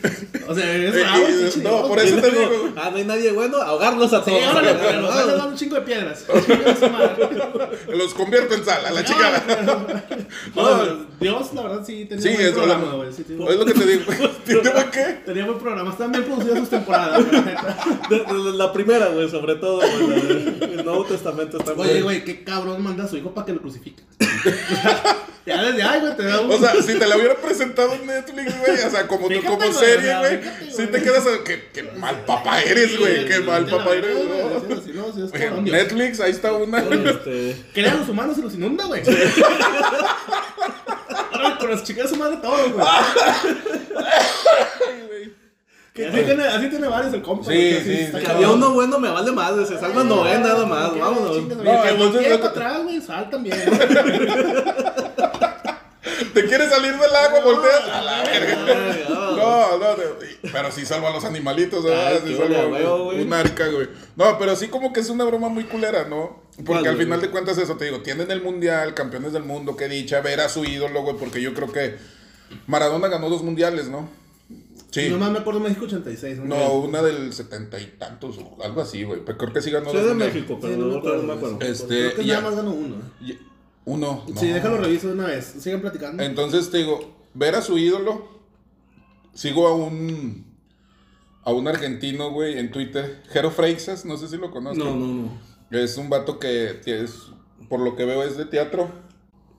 O 0.48 0.54
sea, 0.54 0.76
es 0.76 0.96
Eh, 0.96 1.00
bravo 1.02 1.24
eh, 1.28 1.38
pinche 1.52 1.62
no, 1.68 1.88
por 1.88 2.00
eso 2.00 2.16
te 2.18 2.30
digo. 2.30 2.70
Ah, 2.78 2.90
no 2.92 2.98
hay 2.98 3.04
nadie 3.04 3.32
bueno, 3.32 3.58
ahogarlos 3.58 4.14
a 4.14 4.24
Sí, 4.24 4.30
todos. 4.30 4.44
órale, 4.52 4.74
güey. 4.74 4.86
pero 4.86 5.02
los 5.02 5.12
ángeles 5.16 5.38
dan 5.38 5.48
un 5.50 5.56
chingo 5.56 5.76
de 5.76 5.82
piedras. 5.82 6.26
Los 7.90 8.14
convierto 8.14 8.54
en 8.54 8.64
sal, 8.66 8.86
a 8.86 8.92
la 8.92 9.04
chingada. 9.04 9.44
No, 10.56 11.10
Dios, 11.20 11.54
la 11.54 11.64
verdad, 11.64 11.84
sí 11.86 12.06
tenía 12.06 12.24
Sí, 12.24 12.30
buen 12.38 12.54
programa, 12.54 12.94
güey. 12.94 13.12
Sí, 13.14 13.24
tenía, 13.24 13.50
Es 13.50 13.56
lo 13.58 13.66
que 13.66 13.74
te 13.74 13.86
digo. 13.86 14.04
¿Tiene 14.46 14.70
por 14.70 14.92
qué? 14.92 15.04
tenía 15.26 15.46
buen 15.46 15.58
programa. 15.60 15.90
Están 15.92 16.12
bien 16.12 16.24
producidas 16.26 16.60
sus 16.60 16.70
temporadas, 16.70 17.26
la 18.56 18.72
primera, 18.72 19.08
güey, 19.08 19.30
sobre 19.30 19.56
todo, 19.56 19.78
güey. 19.80 20.74
El 20.74 20.86
Nuevo 20.86 21.06
Testamento 21.06 21.58
está 21.58 21.74
Oye, 21.74 22.02
güey, 22.02 22.24
qué 22.24 22.44
cabrón 22.44 22.84
manda 22.84 23.06
a 23.06 23.08
su 23.08 23.18
hijo 23.18 23.34
para 23.34 23.46
que 23.48 23.54
lo 23.54 23.62
crucifiquen. 23.62 24.06
ya 25.46 25.64
desde 25.64 25.84
ahí, 25.84 26.00
güey, 26.02 26.16
te 26.20 26.26
da 26.26 26.42
un. 26.42 26.52
O 26.52 26.58
sea, 26.58 26.74
si 26.82 27.00
te 27.00 27.08
la 27.08 27.16
hubiera 27.16 27.36
presentado 27.36 27.94
en 27.94 28.06
Netflix, 28.06 28.60
güey, 28.60 28.74
o 28.74 28.90
sea, 28.90 29.08
como, 29.08 29.30
Fíjate, 29.30 29.48
como 29.48 29.72
serie, 29.72 30.18
güey, 30.18 30.42
si 30.70 30.88
te 30.88 31.02
quedas, 31.02 31.26
a- 31.26 31.44
qué, 31.46 31.70
qué 31.74 31.84
mal 31.84 32.26
papá 32.26 32.62
eres, 32.62 33.00
güey, 33.00 33.26
qué 33.26 33.40
mal 33.40 33.66
papá 33.66 33.96
eres. 33.96 34.18
Netflix, 35.64 36.20
ahí 36.20 36.32
está 36.32 36.52
una. 36.52 36.80
Este, 36.80 37.56
Crea 37.74 37.94
a 37.94 37.96
los 37.96 38.10
humanos 38.10 38.38
y 38.38 38.42
los 38.42 38.54
inunda, 38.54 38.84
güey. 38.86 39.02
Con 41.60 41.72
las 41.72 41.84
chicas 41.86 42.10
su 42.10 42.18
madre 42.18 42.38
todo, 42.42 42.70
güey. 42.72 42.86
Así, 46.08 46.22
tiene, 46.24 46.44
así 46.46 46.70
tiene 46.70 46.88
varios 46.88 47.14
el 47.14 47.22
compa. 47.22 47.46
Sí, 47.46 47.52
güey, 47.52 47.84
sí, 48.08 48.12
que 48.18 48.28
había 48.28 48.50
uno 48.50 48.74
bueno, 48.74 49.00
me 49.00 49.10
vale 49.10 49.32
más, 49.32 49.68
se 49.68 49.78
salva 49.80 50.04
novena 50.04 50.40
nada 50.40 50.66
más, 50.66 50.98
vámonos. 50.98 51.48
No, 51.48 51.86
entonces 51.86 52.38
para 52.38 52.50
atrás, 52.50 52.84
güey, 52.84 53.02
sal 53.02 53.30
también. 53.30 53.58
¿Te 56.34 56.46
quieres 56.46 56.70
salir 56.70 56.94
del 56.94 57.14
agua? 57.16 57.42
Volteas 57.44 57.84
a 57.92 58.02
la 58.02 58.24
verga. 58.24 59.06
No, 59.10 59.78
no, 59.78 59.98
no, 59.98 60.04
pero 60.52 60.72
sí 60.72 60.86
salva 60.86 61.10
a 61.10 61.14
los 61.14 61.26
animalitos, 61.26 61.84
¿verdad? 61.84 62.22
Sí 62.26 62.36
salva 62.36 62.66
un 63.12 63.34
arca, 63.34 63.68
güey. 63.68 63.88
No, 64.16 64.38
pero 64.40 64.56
sí 64.56 64.68
como 64.70 64.94
que 64.94 65.02
es 65.02 65.10
una 65.10 65.26
broma 65.26 65.50
muy 65.50 65.66
culera, 65.66 66.06
¿no? 66.06 66.42
Porque 66.56 66.64
¿Cuál, 66.66 66.88
al 66.88 66.96
güey? 66.96 67.06
final 67.06 67.22
de 67.22 67.30
cuentas 67.30 67.58
eso, 67.58 67.76
te 67.78 67.86
digo, 67.86 68.02
tienen 68.02 68.32
el 68.32 68.42
mundial, 68.42 68.94
campeones 68.94 69.34
del 69.34 69.44
mundo, 69.44 69.76
qué 69.76 69.88
dicha, 69.90 70.22
ver 70.22 70.40
a 70.42 70.50
su 70.50 70.64
ídolo, 70.66 71.02
güey, 71.04 71.16
porque 71.18 71.42
yo 71.42 71.54
creo 71.54 71.72
que 71.72 71.96
Maradona 72.68 73.08
ganó 73.08 73.30
dos 73.30 73.44
mundiales, 73.44 73.88
¿no? 73.90 74.10
Sí. 74.92 75.08
Nomás 75.10 75.32
me 75.32 75.40
acuerdo 75.40 75.60
México 75.60 75.86
86. 75.86 76.40
No, 76.40 76.74
una 76.80 77.02
del 77.04 77.32
setenta 77.34 77.80
y 77.80 77.86
tantos, 78.00 78.38
o 78.40 78.58
algo 78.64 78.82
así, 78.82 79.04
güey. 79.04 79.22
Pero 79.24 79.38
creo 79.38 79.54
que 79.54 79.62
sí 79.62 79.70
ganó 79.70 79.86
Soy 79.92 79.98
dos 80.00 80.04
de 80.06 80.10
mundiales. 80.14 80.36
México, 80.36 80.58
pero 80.60 80.74
Sí, 80.74 80.80
no 80.80 80.86
me 80.88 80.92
no, 80.94 80.98
acuerdo. 81.00 81.18
no 81.22 81.24
me 81.28 81.34
acuerdo. 81.34 81.58
Este, 81.62 81.88
Creo 81.88 82.16
que 82.16 82.26
ya. 82.26 82.34
nada 82.38 82.48
más 82.48 82.56
ganó 82.58 82.72
uno. 82.72 82.96
¿Eh? 83.90 83.94
Uno. 83.94 84.26
Sí, 84.36 84.48
déjalo 84.48 84.78
reviso 84.78 85.08
de 85.08 85.14
una 85.14 85.28
vez. 85.28 85.56
Sigan 85.60 85.82
platicando. 85.82 86.24
Entonces 86.24 86.70
te 86.72 86.78
digo, 86.78 87.16
ver 87.34 87.56
a 87.56 87.62
su 87.62 87.78
ídolo, 87.78 88.28
sigo 89.34 89.68
a 89.68 89.74
un 89.74 90.48
a 91.44 91.52
un 91.52 91.68
argentino, 91.68 92.32
güey, 92.32 92.60
en 92.60 92.70
Twitter, 92.70 93.24
Jero 93.30 93.50
Freixas, 93.50 94.06
no 94.06 94.18
sé 94.18 94.28
si 94.28 94.38
lo 94.38 94.52
conozco. 94.52 94.84
No, 94.84 94.96
no, 94.96 95.08
no. 95.08 95.42
Es 95.72 95.98
un 95.98 96.10
vato 96.10 96.40
que 96.40 96.80
es, 96.86 97.28
por 97.70 97.80
lo 97.80 97.96
que 97.96 98.06
veo, 98.06 98.24
es 98.24 98.38
de 98.38 98.46
teatro. 98.46 99.10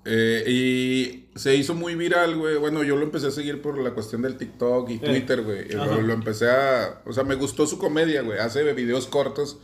Eh, 0.04 0.44
y 0.46 1.38
se 1.38 1.54
hizo 1.56 1.74
muy 1.74 1.94
viral, 1.94 2.36
güey. 2.36 2.56
Bueno, 2.56 2.82
yo 2.82 2.96
lo 2.96 3.02
empecé 3.02 3.26
a 3.26 3.30
seguir 3.30 3.60
por 3.60 3.78
la 3.78 3.90
cuestión 3.90 4.22
del 4.22 4.36
TikTok 4.36 4.88
y 4.90 4.98
Twitter, 4.98 5.42
güey. 5.42 5.68
Lo, 5.68 6.00
lo 6.00 6.12
empecé 6.12 6.48
a... 6.48 7.02
O 7.04 7.12
sea, 7.12 7.24
me 7.24 7.34
gustó 7.34 7.66
su 7.66 7.78
comedia, 7.78 8.22
güey. 8.22 8.38
Hace 8.38 8.72
videos 8.72 9.06
cortos 9.06 9.58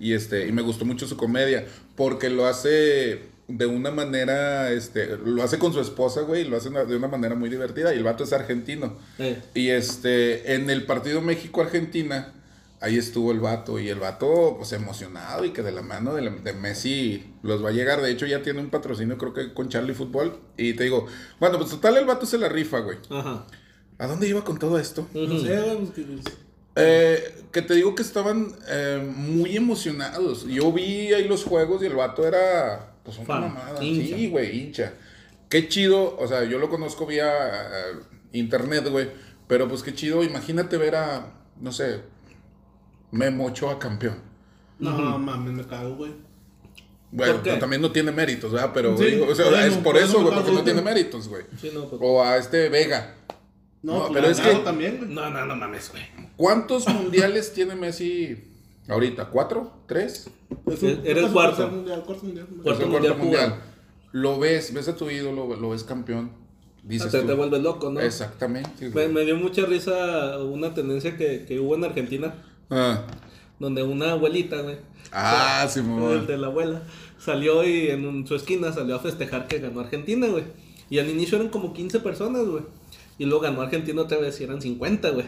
y, 0.00 0.14
este, 0.14 0.48
y 0.48 0.52
me 0.52 0.62
gustó 0.62 0.84
mucho 0.84 1.06
su 1.06 1.16
comedia. 1.16 1.66
Porque 1.96 2.30
lo 2.30 2.46
hace 2.46 3.28
de 3.48 3.66
una 3.66 3.90
manera... 3.90 4.70
Este, 4.72 5.16
lo 5.18 5.42
hace 5.42 5.58
con 5.58 5.72
su 5.72 5.80
esposa, 5.80 6.22
güey. 6.22 6.42
Y 6.42 6.44
lo 6.48 6.56
hace 6.56 6.70
de 6.70 6.96
una 6.96 7.08
manera 7.08 7.34
muy 7.34 7.48
divertida. 7.50 7.94
Y 7.94 7.98
el 7.98 8.04
vato 8.04 8.24
es 8.24 8.32
argentino. 8.32 8.96
Eh, 9.18 9.40
Y 9.54 9.68
este, 9.70 10.54
en 10.54 10.70
el 10.70 10.84
partido 10.86 11.20
México-Argentina, 11.20 12.32
ahí 12.80 12.98
estuvo 12.98 13.32
el 13.32 13.40
vato 13.40 13.78
y 13.78 13.88
el 13.88 13.98
vato 13.98 14.54
pues 14.58 14.72
emocionado 14.72 15.44
y 15.46 15.50
que 15.52 15.62
de 15.62 15.72
la 15.72 15.80
mano 15.82 16.14
de, 16.14 16.20
la- 16.22 16.30
de 16.30 16.52
Messi 16.52 17.32
los 17.42 17.64
va 17.64 17.70
a 17.70 17.72
llegar. 17.72 18.02
De 18.02 18.10
hecho 18.10 18.26
ya 18.26 18.42
tiene 18.42 18.60
un 18.60 18.68
patrocinio 18.70 19.16
creo 19.18 19.32
que 19.32 19.54
con 19.54 19.68
Charlie 19.68 19.94
Fútbol. 19.94 20.38
Y 20.56 20.74
te 20.74 20.84
digo, 20.84 21.06
bueno, 21.40 21.58
pues 21.58 21.70
total 21.70 21.96
el 21.96 22.04
vato 22.04 22.26
se 22.26 22.38
la 22.38 22.48
rifa, 22.48 22.80
güey. 22.80 22.98
Ajá. 23.10 23.46
¿A 23.98 24.06
dónde 24.06 24.28
iba 24.28 24.42
con 24.44 24.58
todo 24.58 24.78
esto? 24.78 25.06
No 25.14 25.38
sé, 25.40 25.62
pues, 25.94 26.24
Eh, 26.76 27.44
que 27.52 27.62
te 27.62 27.74
digo 27.74 27.94
que 27.94 28.02
estaban 28.02 28.48
eh, 28.68 29.00
muy 29.16 29.56
emocionados. 29.56 30.44
Yo 30.46 30.72
vi 30.72 31.12
ahí 31.12 31.28
los 31.28 31.44
juegos 31.44 31.82
y 31.82 31.86
el 31.86 31.94
vato 31.94 32.26
era 32.26 32.93
pues 33.04 33.18
una 33.18 33.40
mamada. 33.40 33.84
hincha. 33.84 34.16
Sí, 34.16 34.28
güey, 34.28 34.60
hincha. 34.60 34.94
Qué 35.48 35.68
chido, 35.68 36.16
o 36.18 36.26
sea, 36.26 36.44
yo 36.44 36.58
lo 36.58 36.68
conozco 36.68 37.06
vía 37.06 37.28
eh, 37.30 37.92
internet, 38.32 38.88
güey. 38.88 39.08
Pero 39.46 39.68
pues 39.68 39.82
qué 39.82 39.94
chido, 39.94 40.24
imagínate 40.24 40.76
ver 40.78 40.96
a, 40.96 41.32
no 41.60 41.70
sé, 41.70 42.00
Memo 43.10 43.46
Ochoa 43.46 43.78
campeón. 43.78 44.16
No, 44.78 45.18
mames, 45.18 45.52
me 45.52 45.64
cago, 45.66 45.94
güey. 45.96 46.12
Bueno, 47.12 47.40
también 47.60 47.80
no 47.80 47.92
tiene 47.92 48.10
méritos, 48.10 48.50
¿verdad? 48.50 48.72
Pero 48.74 48.98
Sí, 48.98 49.04
digo, 49.04 49.26
o 49.30 49.34
sea, 49.34 49.48
bueno, 49.48 49.64
es 49.66 49.74
por 49.74 49.82
por 49.84 49.96
eso 49.98 50.20
güey, 50.20 50.34
porque 50.34 50.50
no 50.50 50.64
tiene 50.64 50.82
méritos, 50.82 51.28
güey. 51.28 51.44
Sí, 51.60 51.70
no, 51.72 51.88
pues. 51.88 52.02
O 52.02 52.24
a 52.24 52.38
este 52.38 52.68
Vega. 52.68 53.14
No, 53.82 53.92
No, 53.92 53.98
pues, 54.08 54.12
pero 54.14 54.26
es 54.32 54.40
que- 54.40 54.64
también, 54.64 54.96
güey. 54.98 55.10
No, 55.10 55.30
no, 55.30 55.44
no 55.46 55.54
mames, 55.54 55.90
güey. 55.92 56.02
¿Cuántos 56.36 56.88
mundiales 56.88 57.52
tiene 57.52 57.76
Messi 57.76 58.53
ahorita? 58.88 59.26
¿Cuatro? 59.30 59.72
¿Tres? 59.86 60.30
Es 60.66 60.82
un- 60.82 61.00
Era 61.04 61.20
el 61.20 61.32
cuarto. 61.32 61.68
mundial, 61.68 62.02
cuarto 62.04 62.24
mundial. 62.24 62.46
Cuarto 62.62 62.82
el 62.84 62.88
mundial 62.90 63.16
mundial. 63.18 63.54
Lo 64.12 64.38
ves, 64.38 64.72
ves 64.72 64.88
a 64.88 64.94
tu 64.96 65.10
ídolo, 65.10 65.56
lo 65.56 65.70
ves 65.70 65.82
campeón. 65.84 66.30
Dices 66.82 67.10
Te, 67.10 67.20
tú, 67.20 67.26
te 67.28 67.32
vuelves 67.34 67.62
loco, 67.62 67.90
¿no? 67.90 68.00
Exactamente. 68.00 68.90
Me, 68.90 69.24
dio 69.24 69.36
mucha 69.36 69.64
risa 69.64 70.38
una 70.38 70.74
tendencia 70.74 71.16
que, 71.16 71.44
que 71.46 71.58
hubo 71.58 71.74
en 71.76 71.84
Argentina, 71.84 72.34
Ah, 72.70 73.02
donde 73.58 73.82
una 73.82 74.12
abuelita, 74.12 74.60
güey. 74.60 74.76
Ah, 75.10 75.62
el 75.64 75.70
Simón. 75.70 76.26
de 76.26 76.36
la 76.38 76.48
abuela. 76.48 76.82
Salió 77.18 77.64
y 77.66 77.88
en 77.88 78.06
un- 78.06 78.26
su 78.26 78.34
esquina 78.34 78.70
salió 78.72 78.96
a 78.96 78.98
festejar 78.98 79.48
que 79.48 79.60
ganó 79.60 79.80
Argentina, 79.80 80.26
güey. 80.28 80.44
Y 80.90 80.98
al 80.98 81.08
inicio 81.08 81.38
eran 81.38 81.48
como 81.48 81.72
15 81.72 82.00
personas, 82.00 82.44
güey. 82.46 82.62
Y 83.16 83.24
luego 83.24 83.40
ganó 83.40 83.62
Argentina 83.62 84.02
otra 84.02 84.18
vez 84.18 84.38
y 84.40 84.44
eran 84.44 84.60
50, 84.60 85.08
güey. 85.10 85.24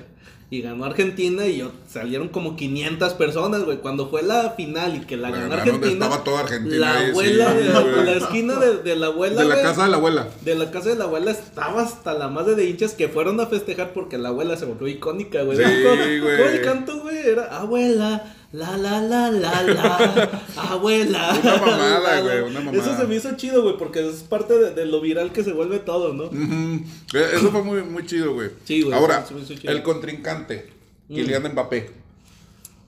Y 0.49 0.62
ganó 0.62 0.85
Argentina 0.85 1.45
y 1.47 1.57
yo- 1.59 1.73
salieron 1.88 2.29
como 2.29 2.55
500 2.55 3.15
personas, 3.15 3.65
güey. 3.65 3.79
Cuando 3.79 4.09
fue 4.09 4.23
la 4.23 4.50
final 4.53 4.95
y 4.95 5.00
que 5.00 5.17
la 5.17 5.31
La 5.31 5.38
ganó 5.41 5.55
Argentina. 5.55 5.93
estaba 6.05 6.23
toda 6.23 6.41
Argentina 6.41 6.76
La 6.76 6.99
ahí, 7.00 7.11
abuela 7.11 7.50
sí, 7.50 7.57
de 7.59 8.05
la, 8.05 8.12
esquina 8.12 8.55
de, 8.55 8.76
de 8.76 8.95
la 8.95 9.07
abuela. 9.07 9.43
De 9.43 9.49
la 9.49 9.61
casa 9.61 9.83
de 9.83 9.88
la 9.91 9.97
abuela. 9.97 10.29
de 10.43 10.55
la 10.55 10.71
casa 10.71 10.88
de 10.91 10.95
la 10.95 11.05
abuela 11.05 11.33
estaba 11.33 11.83
hasta 11.83 12.15
la 12.15 12.29
madre 12.29 12.55
de 12.55 12.65
hinchas 12.71 12.93
que 12.93 13.09
fueron 13.09 13.41
a 13.41 13.47
festejar 13.47 13.93
porque 13.93 14.19
la 14.19 14.29
abuela 14.29 14.57
se 14.57 14.67
volvió 14.67 14.87
icónica, 14.87 15.43
güey. 15.43 15.59
Sí, 15.59 15.65
¿Cómo- 15.83 15.97
güey. 16.23 16.43
el 16.57 16.62
canto, 16.62 17.00
güey? 17.00 17.17
Era 17.26 17.47
abuela, 17.59 18.36
la 18.53 18.76
la 18.76 19.00
la 19.03 19.31
la 19.31 19.62
la, 19.62 20.43
abuela. 20.57 21.38
Una 21.43 21.57
mamada, 21.57 22.00
la, 22.00 22.15
la". 22.17 22.21
güey, 22.23 22.41
una 22.50 22.61
mamada. 22.61 22.83
Eso 22.83 22.97
se 22.97 23.07
me 23.07 23.17
hizo 23.17 23.37
chido, 23.37 23.62
güey, 23.62 23.76
porque 23.76 24.09
es 24.09 24.23
parte 24.23 24.55
de, 24.59 24.73
de 24.75 24.87
lo 24.87 25.00
viral 25.00 25.33
que 25.33 25.45
se 25.45 25.53
vuelve 25.53 25.79
todo, 25.81 26.12
¿no? 26.12 26.25
Eh, 26.25 27.31
Eso 27.35 27.50
fue 27.50 27.62
muy, 27.62 27.83
muy 27.83 28.07
chido, 28.07 28.35
güey. 28.35 28.50
Sí, 28.65 28.83
güey, 28.83 28.95
Ahora, 28.97 29.25
el 29.65 29.83
contrincante, 29.83 30.71
Kylian 31.09 31.53
Mbappé. 31.53 31.91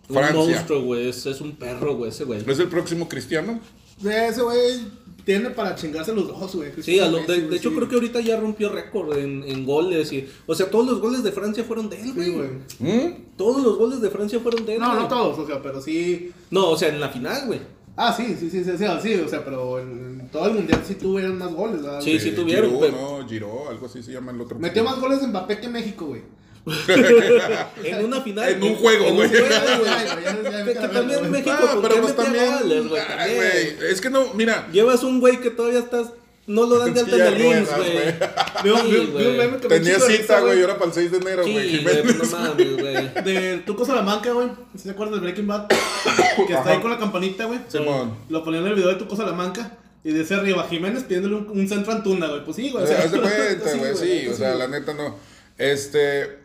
Un 0.09 0.15
Francia. 0.17 0.35
monstruo, 0.37 0.83
güey. 0.83 1.09
Es, 1.09 1.27
es 1.27 1.41
un 1.43 1.57
perro, 1.57 1.97
güey, 1.97 2.11
ese 2.11 2.25
güey. 2.25 2.41
¿Es 2.49 2.59
el 2.59 2.69
próximo 2.69 3.09
cristiano? 3.09 3.61
Ese 4.03 4.41
güey 4.43 4.87
tiene 5.29 5.51
para 5.51 5.75
chingarse 5.75 6.15
los 6.15 6.27
dos, 6.27 6.57
güey. 6.57 6.71
Sí, 6.81 6.99
a 7.01 7.07
lo- 7.07 7.19
de, 7.19 7.27
Messi, 7.29 7.41
de 7.43 7.57
hecho 7.59 7.69
sí. 7.69 7.77
creo 7.77 7.87
que 7.89 7.95
ahorita 7.97 8.21
ya 8.21 8.41
rompió 8.41 8.71
récord 8.71 9.15
en, 9.19 9.43
en 9.47 9.67
goles 9.67 10.11
y... 10.11 10.27
O 10.47 10.55
sea, 10.55 10.71
todos 10.71 10.87
los 10.87 11.01
goles 11.03 11.23
de 11.23 11.33
Francia 11.33 11.65
fueron 11.65 11.91
de 11.91 11.97
él, 12.01 12.07
Sí, 12.07 12.13
güey. 12.15 12.33
güey. 12.33 12.49
¿Mm? 12.81 13.15
todos 13.37 13.63
los 13.63 13.77
goles 13.77 14.01
de 14.01 14.09
Francia 14.09 14.41
fueron 14.41 14.65
de 14.65 14.77
él, 14.77 14.81
No, 14.81 14.89
güey. 14.89 15.03
no 15.03 15.09
todos, 15.09 15.39
o 15.39 15.47
sea, 15.47 15.61
pero 15.61 15.83
sí. 15.83 16.33
No, 16.51 16.71
o 16.71 16.77
sea, 16.79 16.89
en 16.89 16.99
la 16.99 17.11
final, 17.11 17.47
güey. 17.47 17.61
Ah, 17.95 18.11
sí, 18.17 18.25
sí, 18.41 18.49
sí, 18.49 18.65
sí, 18.65 18.71
sí, 18.79 18.85
sí, 19.03 19.15
o 19.17 19.29
sea, 19.29 19.45
pero 19.45 19.79
en, 19.81 20.21
en 20.21 20.29
todo 20.31 20.47
el 20.47 20.55
mundial 20.55 20.81
sí 20.87 20.95
tuvieron 20.95 21.37
más 21.37 21.53
goles, 21.53 21.83
¿verdad? 21.83 22.01
Sí, 22.01 22.19
sí 22.19 22.31
tuvieron, 22.31 22.71
Giroud, 22.71 22.81
pero- 22.87 23.21
no, 23.21 23.29
Giro, 23.29 23.69
algo 23.69 23.85
así 23.87 24.03
se 24.03 24.13
llama 24.13 24.33
el 24.33 24.41
otro. 24.41 24.59
Metió 24.59 24.83
más 24.83 24.99
goles 24.99 25.21
Mbappé 25.29 25.61
que 25.61 25.69
México, 25.69 26.07
güey. 26.07 26.23
En 27.85 28.05
una 28.05 28.21
final. 28.21 28.49
En 28.49 28.63
un 28.63 28.75
juego, 28.77 29.13
güey. 29.15 29.31
Que, 29.31 29.39
que 29.39 30.89
también 30.89 31.31
México, 31.31 31.57
Ah, 31.59 31.71
¿por 31.75 31.89
pero 31.89 32.03
pues 32.03 32.17
metía 32.17 32.59
también. 32.61 32.89
güey? 32.89 33.91
Es 33.91 34.01
que 34.01 34.11
no, 34.11 34.35
mira. 34.35 34.69
Llevas 34.73 35.03
un 35.03 35.21
güey 35.21 35.41
que 35.41 35.51
todavía 35.51 35.81
estás. 35.81 36.09
No 36.47 36.65
lo 36.67 36.79
dan 36.79 36.95
de 36.95 37.01
alta 37.01 37.15
en 37.29 37.35
el 37.35 37.41
IMSS, 37.45 37.77
güey. 37.77 39.61
Tenía 39.69 40.01
cita, 40.01 40.41
güey, 40.41 40.59
y 40.59 40.63
ahora 40.63 40.79
para 40.79 40.87
el 40.87 40.95
6 40.95 41.11
de 41.13 41.17
enero, 41.19 41.43
güey. 41.43 41.69
Sí, 41.71 41.77
Jiménez. 41.79 42.03
güey, 42.05 42.17
no 42.17 42.25
mames, 42.39 42.73
güey. 42.81 43.25
De 43.25 43.63
Tuco 43.67 43.85
Salamanca, 43.85 44.33
güey. 44.33 44.49
¿Sí 44.75 44.85
¿Se 44.85 44.91
acuerdan 44.91 45.17
de 45.17 45.21
Breaking 45.21 45.47
Bad? 45.47 45.67
Que 46.47 46.55
está 46.55 46.71
ahí 46.71 46.81
con 46.81 46.91
la 46.91 46.99
campanita, 46.99 47.45
güey. 47.45 47.59
Simón. 47.69 48.17
Lo 48.31 48.43
ponían 48.45 48.63
en 48.63 48.71
el 48.71 48.75
video 48.77 48.89
de 48.91 48.95
Tuco 48.95 49.15
Salamanca. 49.17 49.77
Y 50.05 50.13
dice 50.13 50.35
arriba, 50.37 50.65
Jiménez 50.71 51.03
pidiéndole 51.05 51.35
un, 51.35 51.49
un 51.51 51.69
centro 51.69 51.93
a 51.93 51.97
Antuna, 51.97 52.29
güey. 52.29 52.45
Pues 52.45 52.57
sí, 52.57 52.71
güey. 52.71 52.83
o 52.83 52.87
O 52.87 52.89
sea, 52.89 53.03
sí, 53.09 53.79
güey, 53.79 53.95
sí, 53.97 54.29
o 54.29 54.35
sea, 54.35 54.55
la 54.55 54.69
neta 54.69 54.95
no. 54.95 55.17
Este, 55.59 56.39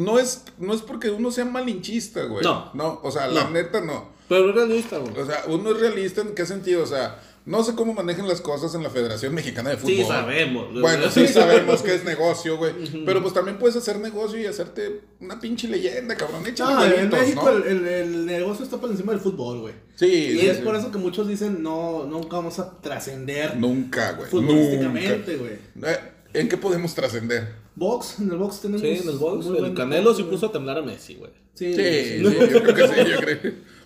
no 0.00 0.18
es, 0.18 0.42
no 0.58 0.74
es 0.74 0.82
porque 0.82 1.10
uno 1.10 1.30
sea 1.30 1.44
malinchista, 1.44 2.24
güey. 2.24 2.42
No. 2.44 2.70
No, 2.74 3.00
o 3.02 3.10
sea, 3.10 3.26
la 3.28 3.44
No. 3.44 3.50
neta 3.50 3.80
no. 3.80 4.08
Pero 4.28 4.50
es 4.50 4.54
realista, 4.54 4.98
güey. 4.98 5.18
O 5.18 5.26
sea, 5.26 5.44
uno 5.48 5.70
es 5.72 5.80
realista 5.80 6.20
en 6.20 6.34
qué 6.34 6.46
sentido, 6.46 6.82
o 6.84 6.86
sea, 6.86 7.20
no 7.46 7.64
sé 7.64 7.74
cómo 7.74 7.94
manejan 7.94 8.28
las 8.28 8.40
cosas 8.40 8.74
en 8.76 8.82
la 8.84 8.90
Federación 8.90 9.34
Mexicana 9.34 9.70
de 9.70 9.76
Fútbol. 9.78 9.96
Sí, 9.96 10.04
sabemos. 10.04 10.80
Bueno, 10.80 11.10
sí 11.10 11.26
sabemos 11.40 11.82
que 11.82 11.94
es 11.96 12.04
negocio, 12.04 12.56
güey. 12.56 12.72
Pero 13.04 13.22
pues 13.22 13.34
también 13.34 13.58
puedes 13.58 13.74
hacer 13.76 13.98
negocio 13.98 14.38
y 14.38 14.46
hacerte 14.46 15.00
una 15.20 15.40
pinche 15.40 15.66
leyenda, 15.66 16.16
cabrón. 16.16 16.46
Échale 16.46 16.74
No, 16.74 16.94
en 16.94 17.08
México 17.08 17.42
¿no? 17.50 17.56
el, 17.56 17.62
el- 17.64 17.86
el 17.88 18.26
negocio 18.26 18.64
está 18.64 18.76
por 18.76 18.90
encima 18.90 19.12
del 19.12 19.20
fútbol, 19.20 19.60
güey. 19.62 19.74
Sí, 19.96 20.06
Y 20.06 20.38
sí, 20.40 20.46
es 20.48 20.58
sí. 20.58 20.62
por 20.62 20.76
eso 20.76 20.92
que 20.92 20.98
muchos 20.98 21.26
dicen, 21.26 21.62
no, 21.62 22.04
nunca 22.06 22.36
vamos 22.36 22.58
a 22.60 22.78
trascender 22.80 23.56
Nunca, 23.56 24.12
güey. 24.12 24.28
futbolísticamente, 24.30 25.36
güey. 25.36 25.52
Eh, 25.82 25.98
¿En 26.34 26.48
qué 26.48 26.56
podemos 26.56 26.94
trascender? 26.94 27.48
Box, 27.80 28.18
en 28.20 28.30
el 28.30 28.36
box 28.36 28.60
tenemos. 28.60 28.82
Sí, 28.82 28.88
en 28.88 29.08
el 29.08 29.16
box. 29.16 29.46
muy 29.46 29.54
El 29.56 29.60
buen 29.62 29.74
Canelo 29.74 30.12
sí 30.14 30.20
güey. 30.22 30.34
puso 30.34 30.46
a 30.46 30.52
temblar 30.52 30.76
a 30.78 30.82
Messi, 30.82 31.14
güey. 31.14 31.30
Sí, 31.54 31.72
Sí, 31.74 31.82
sí, 31.82 32.18
sí, 32.18 32.22
yo 32.22 32.30
creo 32.62 32.74
que 32.74 32.88
sí, 32.88 33.10
yo 33.10 33.16
creo. 33.20 33.38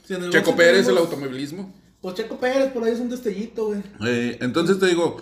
Sí, 0.04 0.14
en 0.14 0.24
el 0.24 0.30
Checo 0.30 0.46
box 0.50 0.56
Pérez, 0.58 0.78
el 0.80 0.84
tenemos- 0.86 1.00
automovilismo. 1.06 1.72
Pues 2.00 2.14
Checo 2.16 2.36
Pérez, 2.40 2.72
por 2.72 2.82
ahí 2.84 2.92
es 2.92 2.98
un 3.00 3.08
destellito, 3.08 3.66
güey. 3.66 3.80
Eh, 4.04 4.36
entonces 4.40 4.78
te 4.80 4.86
digo, 4.86 5.16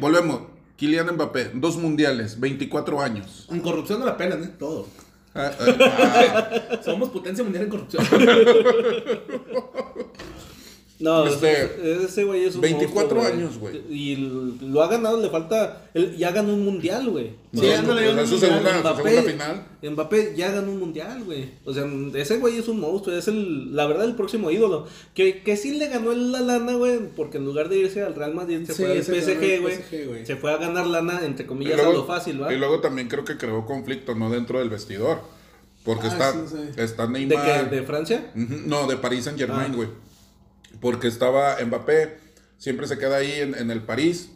volvemos. 0.00 0.42
Kylian 0.76 1.14
Mbappé, 1.14 1.50
dos 1.54 1.76
mundiales, 1.78 2.38
24 2.40 3.00
años. 3.00 3.46
En 3.50 3.60
corrupción 3.60 4.00
no 4.00 4.06
la 4.06 4.16
pelan, 4.18 4.44
¿eh? 4.44 4.50
Todo. 4.58 4.86
Ah, 5.34 5.50
ah, 5.58 6.50
ah, 6.70 6.80
Somos 6.84 7.08
potencia 7.08 7.42
mundial 7.42 7.64
en 7.64 7.70
corrupción. 7.70 8.04
No, 11.00 11.26
Este, 11.26 12.04
ese- 12.04 12.24
güey 12.24 12.44
es 12.44 12.54
un 12.56 12.60
24 12.60 13.16
monstruo, 13.16 13.22
años, 13.24 13.58
güey. 13.58 13.80
Y 13.90 14.16
lo 14.60 14.82
ha 14.82 14.86
ganado, 14.88 15.18
le 15.18 15.30
falta. 15.30 15.86
él 15.94 16.14
ya 16.18 16.30
ganó 16.30 16.52
un 16.52 16.62
mundial, 16.64 17.08
güey. 17.08 17.32
no, 17.52 17.62
Sí, 17.62 17.68
no, 17.86 18.26
su 18.26 18.38
segunda, 18.38 18.74
su 18.74 18.80
Mbappé, 18.80 19.02
segunda 19.10 19.30
final. 19.32 19.66
Mbappé 19.94 20.34
ya 20.36 20.50
ganó 20.50 20.70
un 20.72 20.78
mundial, 20.78 21.24
güey. 21.24 21.48
O 21.64 21.72
sea, 21.72 21.84
ese 22.14 22.36
güey 22.36 22.58
es 22.58 22.68
un 22.68 22.80
monstruo, 22.80 23.16
es 23.16 23.28
el, 23.28 23.74
la 23.74 23.86
verdad, 23.86 24.04
el 24.04 24.14
próximo 24.14 24.50
ídolo. 24.50 24.86
Que, 25.14 25.42
que 25.42 25.56
sí 25.56 25.78
le 25.78 25.88
ganó 25.88 26.12
la 26.12 26.40
lana, 26.40 26.74
güey, 26.74 26.98
porque 27.16 27.38
en 27.38 27.46
lugar 27.46 27.70
de 27.70 27.78
irse 27.78 28.02
al 28.02 28.14
Real 28.14 28.34
Madrid 28.34 28.60
se 28.66 28.74
Sí, 28.74 28.82
fue 28.82 28.92
al 28.92 29.02
PSG, 29.02 29.60
güey. 29.62 30.04
Güey. 30.06 30.26
Se 30.26 30.36
fue 30.36 30.52
a 30.52 30.58
ganar 30.58 30.86
lana, 30.86 31.24
entre 31.24 31.46
comillas, 31.46 31.80
a 31.80 31.90
lo 31.90 32.04
fácil, 32.04 32.42
¿va? 32.42 32.52
y 32.52 32.58
luego 32.58 32.80
también 32.80 33.08
creo 33.08 33.24
que 33.24 33.38
creó 33.38 33.64
conflicto, 33.64 34.14
no 34.14 34.30
dentro 34.30 34.58
del 34.58 34.68
vestidor. 34.68 35.20
Porque 35.82 36.08
Ah, 36.08 36.12
está, 36.12 36.32
sí, 36.34 36.38
sí. 36.50 36.56
está 36.80 37.06
¿De 37.06 37.12
Neymar. 37.24 37.70
qué? 37.70 37.76
¿De 37.76 37.82
Francia? 37.84 38.30
No, 38.34 38.86
de 38.86 38.98
París 38.98 39.24
Saint 39.24 39.38
Germain, 39.38 39.72
Ah. 39.74 39.86
Porque 40.80 41.08
estaba 41.08 41.56
Mbappé, 41.64 42.18
siempre 42.58 42.86
se 42.86 42.98
queda 42.98 43.16
ahí 43.16 43.32
en, 43.32 43.54
en 43.54 43.70
el 43.70 43.82
París, 43.82 44.30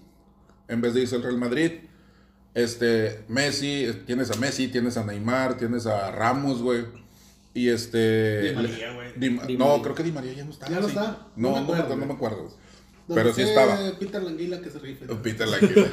en 0.68 0.80
vez 0.80 0.94
de 0.94 1.00
irse 1.02 1.16
al 1.16 1.22
Real 1.22 1.38
Madrid. 1.38 1.72
Este, 2.54 3.24
Messi, 3.28 3.88
tienes 4.06 4.30
a 4.30 4.36
Messi, 4.36 4.68
tienes 4.68 4.96
a 4.96 5.04
Neymar, 5.04 5.56
tienes 5.56 5.86
a 5.86 6.10
Ramos, 6.12 6.62
güey. 6.62 6.84
Y 7.52 7.68
este. 7.68 8.42
Di 8.50 8.54
María, 8.54 8.92
güey. 8.92 9.12
Di 9.16 9.30
Ma- 9.30 9.44
Di 9.44 9.56
no, 9.56 9.66
María. 9.68 9.82
creo 9.82 9.94
que 9.94 10.02
Di 10.02 10.12
María 10.12 10.32
ya 10.34 10.44
no 10.44 10.50
está. 10.50 10.68
¿Ya 10.68 10.80
no 10.80 10.88
sí. 10.88 10.94
está? 10.96 11.28
No, 11.36 11.50
No 11.50 11.54
me 11.54 11.60
no, 11.60 11.66
me 11.66 11.72
acuerdo, 11.74 11.96
no 11.96 12.06
me 12.06 12.14
acuerdo. 12.14 12.54
Pero 13.08 13.32
sí 13.34 13.42
estaba. 13.42 13.78
Peter 13.98 14.22
Languila 14.22 14.60
que 14.60 14.70
se 14.70 14.78
rife. 14.78 15.06
Peter 15.22 15.46
Languila. 15.48 15.88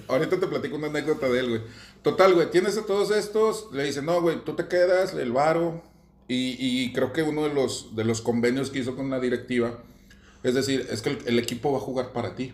Ahorita 0.08 0.38
te 0.40 0.46
platico 0.46 0.76
una 0.76 0.86
anécdota 0.88 1.28
de 1.28 1.38
él, 1.40 1.48
güey. 1.48 1.60
Total, 2.02 2.32
güey, 2.34 2.50
tienes 2.50 2.76
a 2.78 2.86
todos 2.86 3.10
estos, 3.10 3.68
le 3.72 3.84
dicen, 3.84 4.04
no, 4.06 4.20
güey, 4.22 4.44
tú 4.44 4.54
te 4.54 4.66
quedas, 4.68 5.12
el 5.14 5.32
varo. 5.32 5.82
Y, 6.28 6.56
y 6.58 6.92
creo 6.92 7.12
que 7.12 7.22
uno 7.22 7.44
de 7.44 7.54
los, 7.54 7.94
de 7.94 8.04
los 8.04 8.20
convenios 8.20 8.70
que 8.70 8.80
hizo 8.80 8.96
con 8.96 9.10
la 9.10 9.20
directiva, 9.20 9.78
es 10.42 10.54
decir, 10.54 10.86
es 10.90 11.02
que 11.02 11.10
el, 11.10 11.18
el 11.26 11.38
equipo 11.38 11.70
va 11.72 11.78
a 11.78 11.80
jugar 11.80 12.12
para 12.12 12.34
ti. 12.34 12.52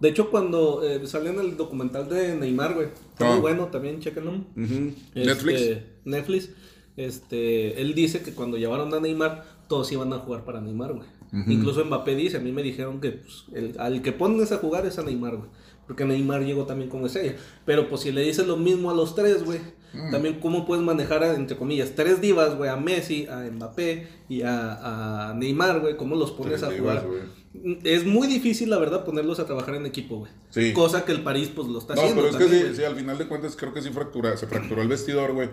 De 0.00 0.08
hecho, 0.10 0.30
cuando 0.30 0.82
eh, 0.82 1.06
salió 1.06 1.30
en 1.30 1.40
el 1.40 1.56
documental 1.56 2.08
de 2.08 2.36
Neymar, 2.36 2.74
güey. 2.74 2.88
Está 3.12 3.26
Ah. 3.28 3.32
muy 3.32 3.40
bueno 3.40 3.66
también, 3.68 4.00
chéquenlo. 4.00 4.44
Este, 4.56 5.24
Netflix. 5.24 5.60
Netflix. 6.04 6.50
Este, 6.96 7.80
él 7.80 7.94
dice 7.94 8.22
que 8.22 8.32
cuando 8.34 8.56
llevaron 8.56 8.92
a 8.94 9.00
Neymar, 9.00 9.44
todos 9.68 9.90
iban 9.92 10.12
a 10.12 10.18
jugar 10.18 10.44
para 10.44 10.60
Neymar, 10.60 10.92
güey. 10.94 11.08
Incluso 11.48 11.84
Mbappé 11.84 12.14
dice, 12.14 12.36
a 12.36 12.40
mí 12.40 12.52
me 12.52 12.62
dijeron 12.62 13.00
que 13.00 13.10
pues, 13.10 13.44
el- 13.54 13.74
al 13.80 14.02
que 14.02 14.12
pones 14.12 14.52
a 14.52 14.58
jugar 14.58 14.86
es 14.86 14.98
a 14.98 15.02
Neymar, 15.02 15.36
güey. 15.36 15.48
Porque 15.88 16.04
Neymar 16.04 16.42
llegó 16.44 16.64
también 16.64 16.88
como 16.88 17.06
estrella. 17.06 17.34
Pero 17.66 17.88
pues 17.88 18.02
si 18.02 18.12
le 18.12 18.20
dices 18.22 18.46
lo 18.46 18.56
mismo 18.56 18.88
a 18.90 18.94
los 18.94 19.16
tres, 19.16 19.42
güey. 19.44 19.58
Mm. 19.94 20.10
También 20.10 20.40
cómo 20.40 20.66
puedes 20.66 20.84
manejar, 20.84 21.22
a, 21.22 21.34
entre 21.34 21.56
comillas, 21.56 21.92
tres 21.94 22.20
divas, 22.20 22.56
güey, 22.56 22.68
a 22.70 22.76
Messi, 22.76 23.26
a 23.26 23.36
Mbappé 23.50 24.08
y 24.28 24.42
a, 24.42 25.30
a 25.30 25.34
Neymar, 25.34 25.80
güey. 25.80 25.96
¿Cómo 25.96 26.16
los 26.16 26.32
pones 26.32 26.60
Tres 26.60 26.64
a 26.64 26.70
divas, 26.70 27.02
jugar? 27.02 27.06
güey. 27.06 27.78
Es 27.84 28.04
muy 28.04 28.26
difícil, 28.26 28.68
la 28.70 28.78
verdad, 28.78 29.04
ponerlos 29.04 29.38
a 29.38 29.46
trabajar 29.46 29.76
en 29.76 29.86
equipo, 29.86 30.18
güey. 30.18 30.32
Sí. 30.50 30.72
Cosa 30.72 31.04
que 31.04 31.12
el 31.12 31.22
París, 31.22 31.50
pues, 31.54 31.68
lo 31.68 31.78
está 31.78 31.94
No, 31.94 32.00
haciendo. 32.02 32.22
pero 32.22 32.36
es 32.36 32.50
que 32.50 32.58
sí, 32.70 32.76
sí, 32.76 32.82
al 32.84 32.96
final 32.96 33.16
de 33.16 33.28
cuentas 33.28 33.54
creo 33.56 33.72
que 33.72 33.80
sí 33.80 33.90
fractura, 33.90 34.36
se 34.36 34.46
fracturó 34.48 34.82
el 34.82 34.88
vestidor, 34.88 35.32
güey. 35.32 35.48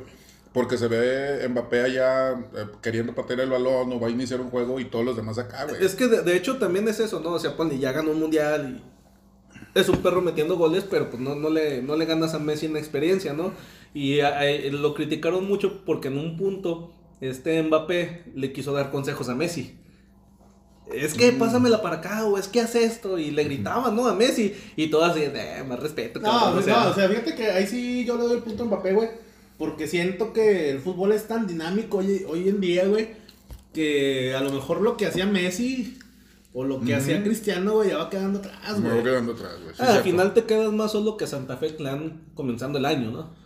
Porque 0.54 0.78
se 0.78 0.88
ve 0.90 1.48
Mbappé 1.48 1.82
allá 1.82 2.32
eh, 2.32 2.66
queriendo 2.82 3.16
patear 3.16 3.40
el 3.42 3.50
balón 3.50 3.94
o 3.94 4.00
va 4.02 4.08
a 4.08 4.10
iniciar 4.10 4.42
un 4.42 4.50
juego 4.50 4.80
y 4.82 4.86
todos 4.86 5.06
los 5.06 5.16
demás 5.16 5.38
acá, 5.38 5.66
güey. 5.66 5.86
Es 5.86 5.96
que 5.96 6.08
de, 6.08 6.24
de 6.24 6.36
hecho 6.36 6.58
también 6.58 6.88
es 6.90 7.00
eso, 7.00 7.20
¿no? 7.22 7.30
O 7.34 7.40
sea, 7.40 7.56
ponle, 7.56 7.80
ya 7.80 7.92
ganó 7.94 8.12
un 8.12 8.20
mundial 8.20 8.82
y 9.76 9.80
es 9.80 9.88
un 9.88 9.98
perro 10.00 10.22
metiendo 10.22 10.58
goles, 10.58 10.84
pero 10.90 11.10
pues 11.10 11.22
no, 11.22 11.36
no, 11.36 11.50
le, 11.50 11.82
no 11.82 11.96
le 11.96 12.06
ganas 12.06 12.34
a 12.34 12.40
Messi 12.40 12.66
en 12.66 12.76
experiencia, 12.76 13.32
¿no? 13.32 13.54
Y 13.94 14.20
eh, 14.20 14.68
eh, 14.68 14.72
lo 14.72 14.94
criticaron 14.94 15.48
mucho 15.48 15.84
porque 15.86 16.08
en 16.08 16.18
un 16.18 16.38
punto 16.38 16.94
este 17.20 17.62
Mbappé 17.62 18.32
le 18.36 18.54
quiso 18.54 18.74
dar 18.74 18.92
consejos 18.92 19.30
a 19.30 19.36
Messi. 19.36 19.78
Es 20.94 21.14
que 21.14 21.32
pásamela 21.32 21.82
para 21.82 21.98
acá, 21.98 22.26
o 22.26 22.38
es 22.38 22.48
que 22.50 22.60
haz 22.60 22.76
esto, 22.76 23.18
y 23.18 23.32
le 23.32 23.46
gritaban, 23.46 23.96
¿no? 23.96 24.08
A 24.08 24.14
Messi, 24.14 24.54
y 24.76 24.88
todo 24.88 25.06
así, 25.06 25.22
eh, 25.24 25.64
más 25.66 25.80
respeto. 25.80 26.20
No, 26.20 26.28
cabrón", 26.28 26.54
pues 26.54 26.66
sea. 26.66 26.84
no, 26.84 26.90
o 26.90 26.94
sea, 26.94 27.08
fíjate 27.08 27.36
que 27.36 27.50
ahí 27.50 27.66
sí 27.66 28.04
yo 28.04 28.18
le 28.18 28.24
doy 28.24 28.38
el 28.38 28.44
punto 28.44 28.64
a 28.64 28.66
Mbappé, 28.66 28.94
güey. 28.94 29.10
Porque 29.58 29.88
siento 29.88 30.34
que 30.34 30.72
el 30.72 30.80
fútbol 30.80 31.12
es 31.12 31.28
tan 31.28 31.48
dinámico 31.48 32.00
hoy, 32.00 32.26
hoy 32.28 32.50
en 32.50 32.60
día, 32.60 32.88
güey. 32.88 33.10
Que 33.74 34.36
a 34.36 34.42
lo 34.42 34.52
mejor 34.52 34.82
lo 34.82 34.98
que 34.98 35.06
hacía 35.06 35.26
Messi 35.26 35.98
o 36.54 36.66
lo 36.66 36.82
que 36.82 36.96
hacía 36.96 37.24
Cristiano, 37.24 37.74
güey, 37.76 37.90
ya 37.90 37.98
va 37.98 38.10
quedando 38.10 38.40
atrás, 38.40 38.82
güey. 38.82 39.04
quedando 39.04 39.34
atrás, 39.34 39.54
güey. 39.62 39.74
sí, 39.74 39.82
Ah, 39.82 39.94
al 39.94 40.04
final 40.04 40.34
te 40.34 40.44
quedas 40.44 40.74
más 40.74 40.92
solo 40.92 41.16
que 41.16 41.28
Santa 41.28 41.56
Fe 41.56 41.76
Clan 41.76 42.24
comenzando 42.34 42.80
el 42.80 42.86
año, 42.86 43.12
¿no? 43.12 43.41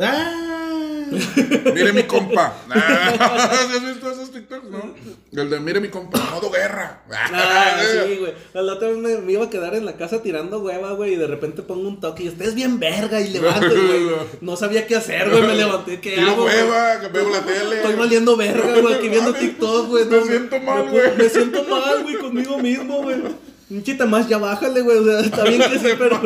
¡Ah! 0.00 1.06
Mire 1.74 1.92
mi 1.92 2.04
compa. 2.04 2.54
Ah, 2.72 3.50
¿sí 3.68 3.76
¿Has 3.76 3.84
visto 3.84 4.10
esos 4.12 4.30
TikToks, 4.30 4.70
no? 4.70 4.94
El 5.32 5.50
de 5.50 5.58
mire 5.60 5.80
mi 5.80 5.88
compa, 5.88 6.18
modo 6.32 6.50
guerra. 6.50 7.02
Ah, 7.10 7.80
sí, 8.06 8.16
güey. 8.18 8.32
La 8.54 8.72
otra 8.72 8.88
vez 8.88 8.96
me, 8.98 9.18
me 9.18 9.32
iba 9.32 9.44
a 9.44 9.50
quedar 9.50 9.74
en 9.74 9.84
la 9.84 9.96
casa 9.96 10.22
tirando 10.22 10.60
hueva, 10.60 10.92
güey, 10.92 11.14
y 11.14 11.16
de 11.16 11.26
repente 11.26 11.62
pongo 11.62 11.88
un 11.88 12.00
toque 12.00 12.24
y 12.24 12.28
estés 12.28 12.54
bien 12.54 12.78
verga 12.78 13.20
y 13.20 13.28
levanto, 13.30 13.66
güey. 13.68 14.08
No 14.40 14.56
sabía 14.56 14.86
qué 14.86 14.96
hacer, 14.96 15.30
güey, 15.30 15.42
me 15.42 15.54
levanté, 15.56 16.00
¿qué 16.00 16.12
Tiro 16.14 16.30
hago? 16.30 16.44
hueva, 16.44 17.00
que 17.00 17.08
veo 17.08 17.28
la 17.28 17.40
tele. 17.42 17.76
Estoy 17.76 17.94
valiendo 17.96 18.36
verga, 18.36 18.80
güey, 18.80 18.94
aquí 18.94 19.08
viendo 19.08 19.32
TikTok, 19.34 19.88
güey. 19.88 20.04
me 20.06 20.16
no, 20.16 20.24
siento 20.26 20.60
mal, 20.60 20.84
me- 20.84 20.90
güey. 20.92 21.16
Me 21.16 21.28
siento 21.28 21.64
mal, 21.64 22.02
güey, 22.04 22.16
conmigo 22.18 22.58
mismo, 22.58 23.02
güey. 23.02 23.16
Chita 23.82 24.04
más, 24.06 24.28
ya 24.28 24.38
bájale, 24.38 24.80
güey. 24.82 24.98
O 24.98 25.04
sea, 25.04 25.20
está 25.20 25.44
bien 25.44 25.60
que 25.62 25.78
sí, 25.78 25.86
pero 25.98 26.20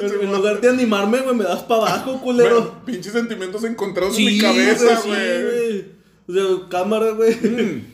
en, 0.00 0.20
en 0.22 0.32
lugar 0.32 0.60
de 0.60 0.68
animarme, 0.70 1.20
güey, 1.20 1.36
me 1.36 1.44
das 1.44 1.62
para 1.62 1.82
abajo, 1.82 2.20
culero. 2.20 2.76
Pinches 2.86 3.12
sentimientos 3.12 3.62
encontrados 3.64 4.18
en 4.18 4.24
mi 4.24 4.38
cabeza, 4.38 5.00
güey. 5.06 5.86
O 6.26 6.32
sea, 6.32 6.68
cámara, 6.70 7.10
güey. 7.10 7.84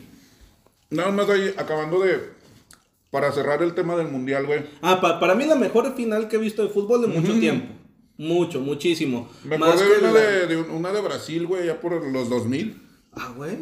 Nada 0.89 1.11
más 1.11 1.29
ahí, 1.29 1.53
acabando 1.57 1.99
de. 1.99 2.33
Para 3.11 3.31
cerrar 3.31 3.63
el 3.63 3.73
tema 3.73 3.95
del 3.95 4.07
mundial, 4.09 4.45
güey. 4.45 4.65
Ah, 4.81 4.99
pa- 4.99 5.19
para 5.19 5.35
mí 5.35 5.45
la 5.45 5.55
mejor 5.55 5.93
final 5.95 6.27
que 6.27 6.35
he 6.35 6.39
visto 6.39 6.63
de 6.63 6.69
fútbol 6.69 7.05
en 7.05 7.11
mucho 7.21 7.33
tiempo. 7.39 7.73
Mucho, 8.17 8.59
muchísimo. 8.59 9.29
Me 9.43 9.55
acordé 9.55 9.85
de 9.89 9.97
una 9.99 10.11
la- 10.11 10.19
de, 10.19 10.47
de 10.47 10.57
una 10.57 10.91
de 10.91 11.01
Brasil, 11.01 11.47
güey, 11.47 11.65
ya 11.67 11.79
por 11.79 11.93
los 12.05 12.29
2000. 12.29 12.81
Ah, 13.13 13.33
güey. 13.35 13.57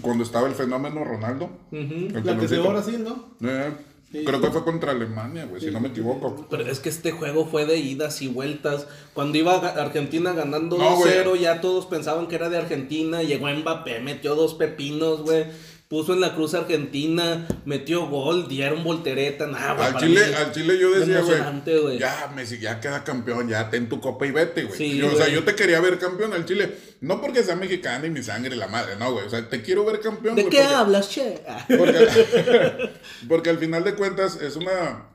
Cuando 0.00 0.22
estaba 0.22 0.46
el 0.46 0.54
fenómeno 0.54 1.04
Ronaldo. 1.04 1.50
El 1.72 2.12
La 2.24 2.38
que 2.38 2.46
se 2.46 2.56
sí, 2.56 2.96
¿no? 2.98 3.34
Eh, 3.42 3.72
Sí. 4.10 4.24
Creo 4.24 4.40
que 4.40 4.50
fue 4.50 4.64
contra 4.64 4.92
Alemania, 4.92 5.44
güey, 5.44 5.60
si 5.60 5.70
no 5.70 5.80
me 5.80 5.88
equivoco. 5.88 6.46
Pero 6.48 6.66
es 6.66 6.80
que 6.80 6.88
este 6.88 7.12
juego 7.12 7.44
fue 7.46 7.66
de 7.66 7.76
idas 7.76 8.22
y 8.22 8.28
vueltas. 8.28 8.86
Cuando 9.12 9.36
iba 9.36 9.54
Argentina 9.56 10.32
ganando 10.32 10.78
No, 10.78 10.96
2-0, 10.96 11.28
güey. 11.28 11.42
ya 11.42 11.60
todos 11.60 11.84
pensaban 11.86 12.26
que 12.26 12.36
era 12.36 12.48
de 12.48 12.56
Argentina. 12.56 13.22
Llegó 13.22 13.48
Mbappé, 13.48 14.00
metió 14.00 14.34
dos 14.34 14.54
pepinos, 14.54 15.22
güey. 15.22 15.44
Puso 15.88 16.12
en 16.12 16.20
la 16.20 16.34
cruz 16.34 16.52
Argentina, 16.52 17.48
metió 17.64 18.08
gol, 18.08 18.46
dieron 18.46 18.84
voltereta, 18.84 19.46
nada, 19.46 19.72
güey. 19.72 19.86
Al 19.86 19.96
Chile, 19.96 20.34
al 20.36 20.52
Chile 20.52 20.78
yo 20.78 20.90
decía, 20.90 21.22
güey, 21.22 21.98
ya 21.98 22.30
Messi, 22.36 22.58
ya 22.58 22.78
queda 22.78 23.04
campeón, 23.04 23.48
ya 23.48 23.70
ten 23.70 23.88
tu 23.88 23.98
copa 23.98 24.26
y 24.26 24.30
vete, 24.30 24.64
güey. 24.64 24.76
Sí, 24.76 25.00
o 25.00 25.16
sea, 25.16 25.28
yo 25.28 25.44
te 25.44 25.54
quería 25.54 25.80
ver 25.80 25.98
campeón 25.98 26.34
al 26.34 26.44
Chile, 26.44 26.74
no 27.00 27.22
porque 27.22 27.42
sea 27.42 27.56
mexicana 27.56 28.06
y 28.06 28.10
mi 28.10 28.22
sangre 28.22 28.54
la 28.54 28.68
madre, 28.68 28.96
no, 28.98 29.12
güey, 29.12 29.24
o 29.24 29.30
sea, 29.30 29.48
te 29.48 29.62
quiero 29.62 29.86
ver 29.86 30.00
campeón. 30.00 30.36
¿De 30.36 30.42
qué 30.50 30.58
porque- 30.58 30.74
hablas, 30.74 31.08
che? 31.08 31.40
Porque, 31.78 32.08
porque 33.28 33.48
al 33.48 33.56
final 33.56 33.82
de 33.82 33.94
cuentas 33.94 34.38
es 34.42 34.56
una 34.56 35.07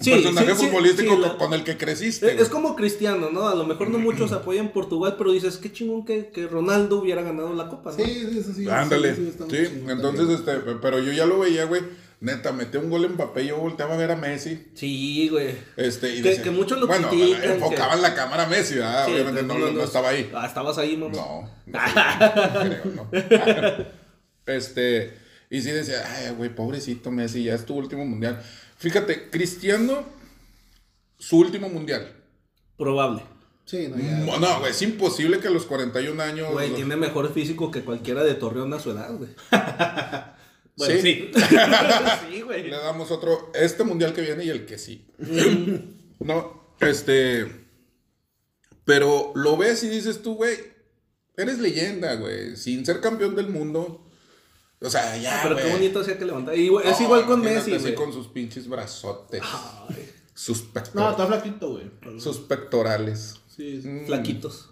un 0.00 0.04
Sí, 0.04 0.10
personaje 0.12 0.54
sí, 0.56 0.66
futbolístico 0.66 1.14
sí, 1.14 1.20
con, 1.20 1.22
la- 1.22 1.36
con 1.36 1.52
el 1.54 1.62
que 1.62 1.76
creciste. 1.76 2.40
Es, 2.40 2.48
como 2.48 2.74
Cristiano, 2.74 3.28
¿no? 3.30 3.48
A 3.48 3.54
lo 3.54 3.64
mejor 3.64 3.90
no 3.90 3.98
muchos 3.98 4.32
apoyan 4.32 4.72
Portugal, 4.72 5.14
pero 5.18 5.30
dices, 5.32 5.58
qué 5.58 5.70
chingón 5.70 6.04
que, 6.06 6.28
que 6.30 6.46
Ronaldo 6.46 6.98
hubiera 7.00 7.22
ganado 7.22 7.52
la 7.54 7.68
copa, 7.68 7.90
¿no? 7.90 7.96
Sí, 7.96 8.04
sí, 8.32 8.42
sí. 8.42 8.52
sí 8.54 8.68
Ándale. 8.70 9.14
sí, 9.14 9.32
entonces, 9.88 10.28
este, 10.30 10.52
pero 10.82 10.98
yo 11.00 11.12
ya 11.12 11.26
lo 11.26 11.38
veía, 11.38 11.64
güey. 11.66 11.82
Neta, 12.22 12.52
metió 12.52 12.80
un 12.80 12.90
gol 12.90 13.06
en 13.06 13.12
Mbappé, 13.14 13.46
yo 13.46 13.56
volteaba 13.56 13.94
a 13.94 13.96
ver 13.96 14.10
a 14.10 14.16
Messi. 14.16 14.66
Sí, 14.74 15.28
güey. 15.30 15.54
Este, 15.78 16.14
y 16.16 16.20
Que- 16.22 16.28
decía- 16.30 16.42
que 16.44 16.50
muchos 16.50 16.78
lo 16.78 16.86
bueno, 16.86 17.08
critican, 17.08 17.44
enfocaban 17.52 18.02
la 18.02 18.14
cámara 18.14 18.44
a 18.44 18.46
Messi, 18.46 18.74
¿verdad? 18.74 19.06
Sí, 19.06 19.12
Obviamente 19.12 19.42
no, 19.42 19.58
no 19.70 19.82
estaba 19.82 20.10
ahí. 20.10 20.30
Ah, 20.34 20.46
estabas 20.46 20.76
ahí, 20.76 20.98
mamá. 20.98 21.14
No, 21.14 21.50
no, 21.66 22.60
creo, 22.68 22.84
no. 22.94 23.10
Este, 24.46 25.12
y 25.48 25.60
sí 25.62 25.70
decía, 25.70 26.02
ay, 26.06 26.34
güey, 26.36 26.54
pobrecito 26.54 27.10
Messi, 27.10 27.44
ya 27.44 27.54
es 27.54 27.64
tu 27.64 27.74
último 27.74 28.04
mundial. 28.04 28.42
Fíjate, 28.80 29.30
Cristiano, 29.30 30.04
su 31.18 31.38
último 31.38 31.68
mundial. 31.68 32.12
Probable. 32.76 33.22
Sí, 33.66 33.86
no, 33.88 33.96
ya. 33.98 34.16
Mo- 34.24 34.38
No, 34.38 34.58
güey, 34.58 34.72
es 34.72 34.82
imposible 34.82 35.38
que 35.38 35.46
a 35.48 35.50
los 35.50 35.66
41 35.66 36.20
años. 36.22 36.50
Güey, 36.50 36.74
tiene 36.74 36.96
mejor 36.96 37.32
físico 37.32 37.70
que 37.70 37.82
cualquiera 37.84 38.24
de 38.24 38.34
Torreón 38.34 38.72
a 38.74 38.80
su 38.80 38.90
edad, 38.90 39.14
güey. 39.16 39.30
Bueno, 40.76 40.94
Sí. 40.94 41.00
sí. 41.02 41.30
sí, 42.30 42.40
güey. 42.40 42.62
Le 42.70 42.76
damos 42.76 43.10
otro, 43.10 43.52
este 43.54 43.84
mundial 43.84 44.14
que 44.14 44.22
viene 44.22 44.44
y 44.46 44.48
el 44.48 44.64
que 44.64 44.78
sí. 44.78 45.06
no, 46.20 46.74
este. 46.80 47.66
Pero 48.84 49.32
lo 49.34 49.58
ves 49.58 49.82
y 49.84 49.88
dices 49.88 50.22
tú, 50.22 50.36
güey, 50.36 50.56
eres 51.36 51.58
leyenda, 51.58 52.14
güey. 52.14 52.56
Sin 52.56 52.86
ser 52.86 53.00
campeón 53.00 53.36
del 53.36 53.48
mundo. 53.48 54.09
O 54.82 54.88
sea, 54.88 55.16
ya. 55.18 55.40
Pero 55.42 55.56
qué 55.56 55.70
bonito 55.70 56.00
hacía 56.00 56.16
que. 56.18 56.24
Y, 56.56 56.68
güey, 56.68 56.88
es 56.88 56.98
No, 56.98 57.04
igual 57.06 57.26
con 57.26 57.40
Messi, 57.42 57.74
así 57.74 57.92
con 57.94 58.12
sus 58.12 58.28
pinches 58.28 58.68
brazotes. 58.68 59.42
Ay, 59.44 60.08
Sus, 60.34 60.64
No, 60.64 60.72
pector- 60.72 61.10
está 61.10 61.26
flaquito, 61.26 61.70
güey. 61.72 62.20
sus 62.20 62.38
pectorales. 62.38 63.36
Sí, 63.54 63.82
sí. 63.82 63.88
Mm. 63.88 64.06
Flaquitos. 64.06 64.66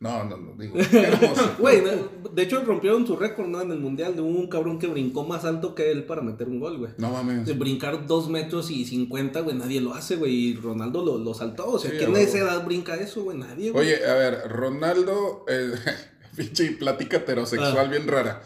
No, 0.00 0.24
no, 0.24 0.36
no, 0.36 0.54
digo. 0.58 0.74
Güey, 1.60 1.80
no, 1.82 1.90
de 2.32 2.42
hecho 2.42 2.64
rompieron 2.64 3.06
su 3.06 3.14
récord, 3.14 3.46
¿no? 3.46 3.60
En 3.60 3.70
el 3.70 3.78
mundial. 3.78 4.18
Hubo 4.18 4.26
un 4.26 4.48
cabrón 4.48 4.80
que 4.80 4.88
brincó 4.88 5.22
más 5.22 5.44
alto 5.44 5.76
que 5.76 5.92
él 5.92 6.04
para 6.06 6.22
meter 6.22 6.48
un 6.48 6.58
gol, 6.58 6.78
güey. 6.78 6.90
No 6.98 7.10
mames. 7.10 7.46
De 7.46 7.52
brincar 7.52 8.06
dos 8.08 8.28
metros 8.28 8.72
y 8.72 8.84
50, 8.84 9.42
güey, 9.42 9.54
nadie 9.56 9.80
lo 9.80 9.94
hace, 9.94 10.16
güey. 10.16 10.32
Y 10.34 10.56
Ronaldo 10.56 11.04
lo, 11.04 11.18
lo 11.18 11.34
saltó. 11.34 11.68
O 11.68 11.78
sea, 11.78 11.92
Sí, 11.92 11.98
¿quién 11.98 12.12
de 12.14 12.22
esa 12.24 12.38
edad 12.38 12.64
brinca 12.64 12.96
eso, 12.96 13.22
güey? 13.22 13.38
Nadie, 13.38 13.70
güey. 13.70 13.86
Oye, 13.86 14.04
a 14.04 14.14
ver, 14.14 14.48
Ronaldo, 14.48 15.44
eh, 15.46 15.70
pinche 16.36 16.72
plática 16.72 17.18
heterosexual 17.18 17.76
Ah. 17.78 17.84
bien 17.84 18.08
rara. 18.08 18.42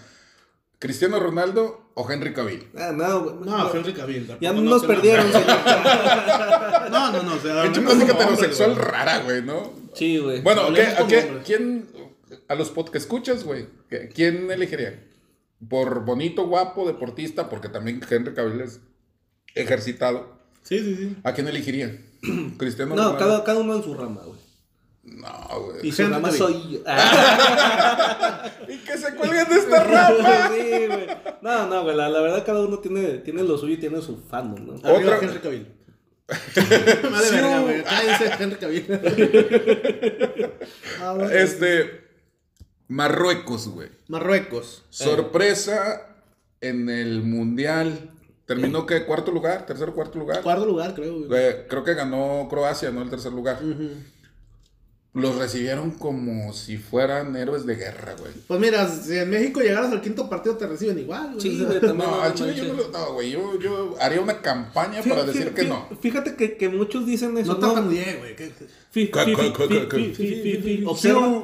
¿Cristiano 0.78 1.18
Ronaldo 1.18 1.90
o 1.94 2.10
Henry 2.10 2.32
Cavill? 2.34 2.68
Ah, 2.76 2.92
no, 2.94 3.20
güey. 3.22 3.36
No, 3.46 3.74
Henry 3.74 3.94
Cavill. 3.94 4.36
Ya 4.40 4.52
no 4.52 4.60
nos 4.60 4.84
perdieron, 4.84 5.30
señor. 5.32 5.46
No, 6.90 7.12
no, 7.12 7.22
no. 7.22 7.34
O 7.34 7.38
sea, 7.38 7.62
hombre, 7.64 8.04
heterosexual 8.04 8.74
güey. 8.74 8.84
rara, 8.84 9.18
güey, 9.20 9.42
¿no? 9.42 9.72
Sí, 9.94 10.18
güey. 10.18 10.40
Bueno, 10.42 10.62
¿qué, 10.72 10.82
Hablemos 10.86 10.92
a 10.94 10.96
como 10.98 11.08
qué- 11.10 11.18
hombres. 11.20 11.42
¿quién, 11.46 11.88
a 12.48 12.54
los 12.54 12.70
podcast 12.70 12.96
escuchas, 12.96 13.44
güey? 13.44 13.66
¿qué- 13.90 14.08
¿Quién 14.08 14.50
elegiría? 14.50 15.02
¿Por 15.68 16.04
bonito, 16.04 16.46
guapo, 16.46 16.86
deportista? 16.86 17.48
Porque 17.48 17.68
también 17.68 18.00
Henry 18.08 18.34
Cavill 18.34 18.60
es 18.60 18.80
ejercitado. 19.54 20.36
Sí, 20.62 20.78
sí, 20.80 20.94
sí. 20.96 21.16
¿A 21.24 21.32
quién 21.32 21.48
elegiría? 21.48 21.98
¿Cristiano 22.58 22.94
No, 22.94 23.02
Ronaldo? 23.02 23.18
cada, 23.18 23.44
cada 23.44 23.60
uno 23.60 23.74
en 23.76 23.82
su 23.82 23.94
rama, 23.94 24.22
güey. 24.24 24.38
No, 25.06 25.60
güey. 25.60 25.86
Y 25.88 25.92
su 25.92 26.06
rama 26.08 26.30
soy 26.30 26.72
yo. 26.72 26.78
Ah, 26.86 28.50
¿Y 28.68 28.76
que 28.78 28.98
se 28.98 29.14
cuelguen 29.14 29.48
de 29.48 29.54
esta 29.56 29.84
rama? 29.84 30.48
sí, 30.50 30.86
güey. 30.86 31.06
No, 31.42 31.66
no, 31.68 31.82
güey. 31.84 31.96
La, 31.96 32.08
la 32.08 32.20
verdad, 32.20 32.44
cada 32.44 32.60
uno 32.60 32.78
tiene, 32.80 33.18
tiene 33.18 33.42
lo 33.44 33.56
suyo 33.56 33.74
y 33.74 33.78
tiene 33.78 34.02
su 34.02 34.16
fandom, 34.18 34.66
¿no? 34.66 34.72
Otra- 34.74 35.18
Henry 35.22 35.38
Cavill. 35.38 35.72
Madre 37.10 37.26
Sí, 37.28 37.34
verga, 37.36 37.60
uh. 37.60 37.62
güey. 37.64 37.84
Cállense, 37.84 38.30
Henry 38.40 38.56
Cavill. 38.56 38.86
Ah, 41.00 41.12
bueno. 41.14 41.30
Este. 41.30 42.04
Marruecos, 42.88 43.68
güey. 43.68 43.88
Marruecos. 44.08 44.84
Sorpresa 44.90 46.08
en 46.60 46.88
el 46.88 47.22
mundial. 47.22 48.10
Terminó 48.46 48.86
que 48.86 49.04
cuarto 49.04 49.32
lugar, 49.32 49.66
tercer 49.66 49.90
cuarto 49.90 50.18
lugar. 50.20 50.40
Cuarto 50.42 50.64
lugar, 50.66 50.94
creo, 50.94 51.18
güey. 51.26 51.28
Eh, 51.32 51.66
creo 51.68 51.82
que 51.82 51.94
ganó 51.94 52.46
Croacia, 52.48 52.90
¿no? 52.92 53.02
El 53.02 53.10
tercer 53.10 53.32
lugar. 53.32 53.58
Ujú. 53.60 53.90
Los 55.16 55.36
recibieron 55.36 55.92
como 55.92 56.52
si 56.52 56.76
fueran 56.76 57.34
héroes 57.36 57.64
de 57.64 57.74
guerra, 57.76 58.14
güey. 58.18 58.32
Pues 58.46 58.60
mira, 58.60 58.86
si 58.86 59.16
en 59.16 59.30
México 59.30 59.60
llegaras 59.60 59.90
al 59.90 60.02
quinto 60.02 60.28
partido 60.28 60.56
te 60.56 60.66
reciben 60.66 60.98
igual, 60.98 61.32
güey. 61.32 61.40
Sí, 61.40 61.64
güey, 61.64 61.80
también. 61.80 62.10
No, 62.10 62.16
no 62.16 62.22
al 62.22 62.34
chile 62.34 62.54
yo 62.54 62.64
no 62.64 62.74
lo. 62.74 62.88
No, 62.90 63.14
güey. 63.14 63.30
Yo, 63.30 63.58
yo 63.58 63.96
haría 63.98 64.20
una 64.20 64.42
campaña 64.42 65.02
para 65.02 65.24
decir 65.24 65.54
que 65.54 65.64
no. 65.64 65.88
Fíjate 66.00 66.36
que, 66.36 66.58
que 66.58 66.68
muchos 66.68 67.06
dicen 67.06 67.36
eso. 67.38 67.54
No 67.54 67.58
tartamudeé, 67.58 68.16
güey. 68.18 68.36
Observa. 70.86 71.42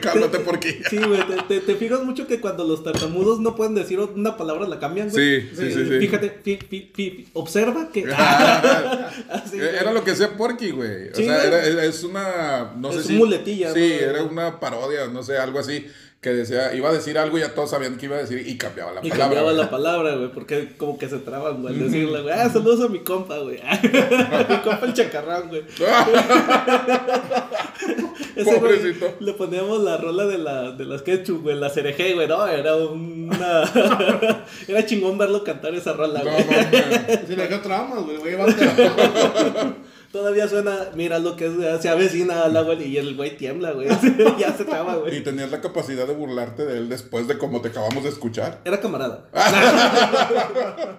Cálmate, 0.00 0.38
porquilla. 0.40 0.88
Sí, 0.88 0.96
güey. 0.98 1.20
Te, 1.26 1.42
te- 1.48 1.60
te 1.60 1.74
fijas 1.76 2.02
mucho 2.04 2.26
que 2.26 2.40
cuando 2.40 2.64
los 2.64 2.82
tartamudos 2.84 3.40
no 3.40 3.56
pueden 3.56 3.74
decir 3.74 3.98
una 3.98 4.36
palabra 4.36 4.66
la 4.68 4.78
cambian, 4.78 5.10
güey. 5.10 5.40
Sí, 5.42 5.48
sí, 5.56 5.72
sí, 5.72 5.84
sí. 5.88 5.98
Fíjate, 5.98 6.30
fi- 6.42 6.58
fi- 6.68 6.90
fi- 6.94 7.10
fi- 7.10 7.28
observa 7.32 7.88
que. 7.92 8.02
Era 9.80 9.92
lo 9.92 10.04
que 10.04 10.12
hacía 10.12 10.36
Porky, 10.36 10.70
güey. 10.70 11.08
O 11.10 11.14
Sí, 11.14 11.24
sea, 11.24 11.34
güey. 11.36 11.46
era, 11.48 11.64
era- 11.66 11.84
es 11.84 12.02
una. 12.04 12.72
No 12.76 12.90
Es 12.90 12.96
sé 12.96 13.02
si. 13.04 13.12
muletilla, 13.14 13.72
Sí, 13.72 13.80
¿no? 13.80 14.08
era 14.10 14.22
una 14.22 14.60
parodia, 14.60 15.06
no 15.08 15.22
sé, 15.22 15.36
algo 15.38 15.58
así. 15.58 15.86
Que 16.22 16.30
decía, 16.32 16.72
iba 16.72 16.88
a 16.88 16.92
decir 16.92 17.18
algo 17.18 17.36
y 17.36 17.40
ya 17.40 17.52
todos 17.52 17.70
sabían 17.70 17.96
que 17.98 18.06
iba 18.06 18.14
a 18.16 18.20
decir 18.20 18.46
y 18.46 18.56
cambiaba 18.56 18.92
la 18.92 19.00
Y 19.02 19.08
palabra. 19.10 19.18
cambiaba 19.24 19.50
güey. 19.52 19.56
la 19.64 19.68
palabra, 19.70 20.14
güey, 20.14 20.30
porque 20.32 20.68
como 20.78 20.96
que 20.96 21.08
se 21.08 21.18
traban, 21.18 21.60
güey, 21.62 21.74
al 21.74 21.80
decirle, 21.80 22.20
güey, 22.22 22.32
ah, 22.32 22.48
saludos 22.48 22.80
a 22.84 22.88
mi 22.88 23.00
compa, 23.00 23.38
güey. 23.38 23.58
mi 23.82 24.56
compa 24.58 24.86
el 24.86 24.94
chacarrón, 24.94 25.48
güey. 25.48 25.62
Ese, 28.36 28.44
güey, 28.44 28.60
Pobrecito. 28.60 29.14
le 29.20 29.32
poníamos 29.32 29.82
la 29.82 29.96
rola 29.96 30.24
de, 30.26 30.38
la, 30.38 30.70
de 30.70 30.84
las 30.84 31.02
ketchup, 31.02 31.42
güey, 31.42 31.56
la 31.56 31.68
cereje, 31.70 32.14
güey, 32.14 32.28
no, 32.28 32.46
era 32.46 32.76
una... 32.76 33.64
era 34.68 34.86
chingón 34.86 35.18
verlo 35.18 35.42
cantar 35.42 35.74
esa 35.74 35.92
rola, 35.92 36.20
No, 36.22 36.30
güey. 36.30 36.46
no, 36.46 36.52
no. 36.52 37.26
Si 37.26 37.34
le 37.36 37.48
dio 37.48 37.60
traumas, 37.60 37.98
güey. 38.04 38.18
Llevarte. 38.22 38.64
Todavía 40.12 40.46
suena, 40.46 40.90
mira 40.94 41.18
lo 41.18 41.36
que 41.36 41.46
es, 41.46 41.80
se 41.82 41.88
avecina 41.88 42.42
al 42.44 42.54
agua 42.56 42.74
y 42.74 42.96
el 42.98 43.16
güey 43.16 43.36
tiembla, 43.36 43.72
güey. 43.72 43.88
ya 44.38 44.54
se 44.56 44.64
traba, 44.64 44.96
Y 44.96 45.00
güey. 45.00 45.22
tenías 45.24 45.50
la 45.50 45.60
capacidad 45.62 46.06
de 46.06 46.14
burlarte 46.14 46.66
de 46.66 46.76
él 46.78 46.88
después 46.90 47.26
de 47.28 47.38
como 47.38 47.60
te 47.62 47.68
acabamos 47.68 48.04
de 48.04 48.10
escuchar. 48.10 48.60
Era 48.64 48.78
camarada. 48.80 49.28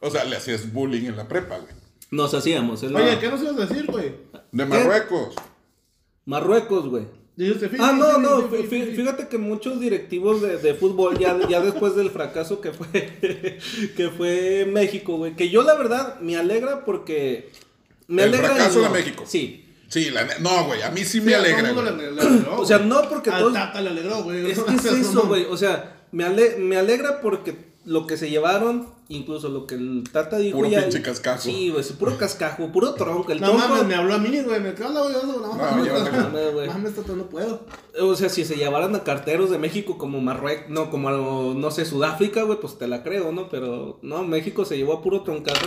O 0.00 0.10
sea, 0.10 0.24
le 0.24 0.36
hacías 0.36 0.72
bullying 0.72 1.06
en 1.06 1.16
la 1.16 1.26
prepa, 1.26 1.56
güey. 1.58 1.72
Nos 2.10 2.34
hacíamos. 2.34 2.82
la- 2.82 3.00
Oye, 3.00 3.18
¿qué 3.18 3.28
nos 3.28 3.40
ibas 3.42 3.56
a 3.56 3.66
decir, 3.66 3.86
güey? 3.86 4.12
De 4.52 4.64
Marruecos. 4.66 5.34
Marruecos, 6.24 6.88
güey. 6.88 7.04
Ah, 7.78 7.92
no, 7.92 8.16
no, 8.18 8.48
fíjate 8.48 9.28
que 9.28 9.36
muchos 9.36 9.78
directivos 9.78 10.40
de, 10.40 10.56
de 10.56 10.74
fútbol, 10.74 11.18
ya, 11.18 11.36
ya 11.48 11.60
después 11.60 11.94
del 11.94 12.10
fracaso 12.10 12.62
que 12.62 12.72
fue, 12.72 12.88
que 13.96 14.10
fue 14.16 14.66
México, 14.70 15.18
güey, 15.18 15.36
que 15.36 15.50
yo 15.50 15.62
la 15.62 15.74
verdad 15.74 16.18
me 16.20 16.36
alegra 16.36 16.84
porque... 16.86 17.50
Me 18.08 18.22
¿El 18.24 18.28
alegra 18.30 18.50
fracaso 18.54 18.78
de 18.80 18.84
no. 18.86 18.90
México? 18.92 19.24
Sí. 19.26 19.62
Sí, 19.88 20.10
la 20.10 20.26
No, 20.40 20.64
güey, 20.66 20.82
a 20.82 20.90
mí 20.90 21.00
sí 21.04 21.20
Sí, 21.20 21.20
me 21.20 21.34
a 21.34 21.38
todo 21.38 21.46
alegra, 21.46 21.72
mundo 21.72 21.82
le- 21.96 22.12
le 22.12 22.20
alegró, 22.20 22.60
O 22.60 22.66
sea, 22.66 22.78
no 22.78 23.08
porque 23.08 23.30
todos... 23.30 23.52
Tata 23.52 23.80
le 23.80 23.90
alegró, 23.90 24.22
güey. 24.24 24.50
Es 24.50 24.58
que 24.60 24.74
es 24.74 24.84
eso, 24.84 25.26
güey, 25.28 25.44
o 25.46 25.56
sea, 25.56 26.06
me, 26.12 26.24
ale- 26.24 26.56
me 26.58 26.76
alegra 26.76 27.20
porque 27.20 27.66
lo 27.84 28.04
que 28.08 28.16
se 28.16 28.28
llevaron, 28.28 28.88
incluso 29.08 29.48
lo 29.48 29.64
que 29.68 29.76
el 29.76 30.02
Tata 30.10 30.38
dijo 30.38 30.56
Puro 30.58 30.68
ya... 30.68 30.80
pinche 30.80 31.02
cascajo. 31.02 31.40
Sí, 31.40 31.70
güey, 31.70 31.84
puro 32.00 32.18
cascajo, 32.18 32.72
puro 32.72 32.94
tronco. 32.94 33.30
El 33.30 33.40
No 33.40 33.50
tronco... 33.52 33.68
mames, 33.68 33.86
me 33.86 33.94
habló 33.94 34.14
a 34.14 34.18
mí, 34.18 34.40
güey. 34.40 34.60
Me 34.60 34.74
quedó 34.74 34.88
la 34.88 35.02
güey. 35.02 35.12
No, 35.14 35.22
No, 35.40 35.54
mames, 35.54 36.52
güey. 36.52 36.66
Mames, 36.66 36.94
Tata, 36.96 37.12
no 37.12 37.26
puedo. 37.26 37.64
O 38.00 38.16
sea, 38.16 38.28
si 38.28 38.44
se 38.44 38.56
llevaran 38.56 38.92
a 38.96 39.04
carteros 39.04 39.50
de 39.50 39.58
México 39.58 39.98
como 39.98 40.20
Marruecos, 40.20 40.68
no, 40.68 40.90
como, 40.90 41.54
no 41.54 41.70
sé, 41.70 41.84
Sudáfrica, 41.84 42.42
güey, 42.42 42.58
pues 42.60 42.76
te 42.76 42.88
la 42.88 43.04
creo, 43.04 43.30
¿no? 43.30 43.48
Pero 43.48 44.00
no, 44.02 44.24
México 44.24 44.64
se 44.64 44.76
llevó 44.76 44.94
a 44.94 45.02
puro 45.02 45.22
troncazo. 45.22 45.66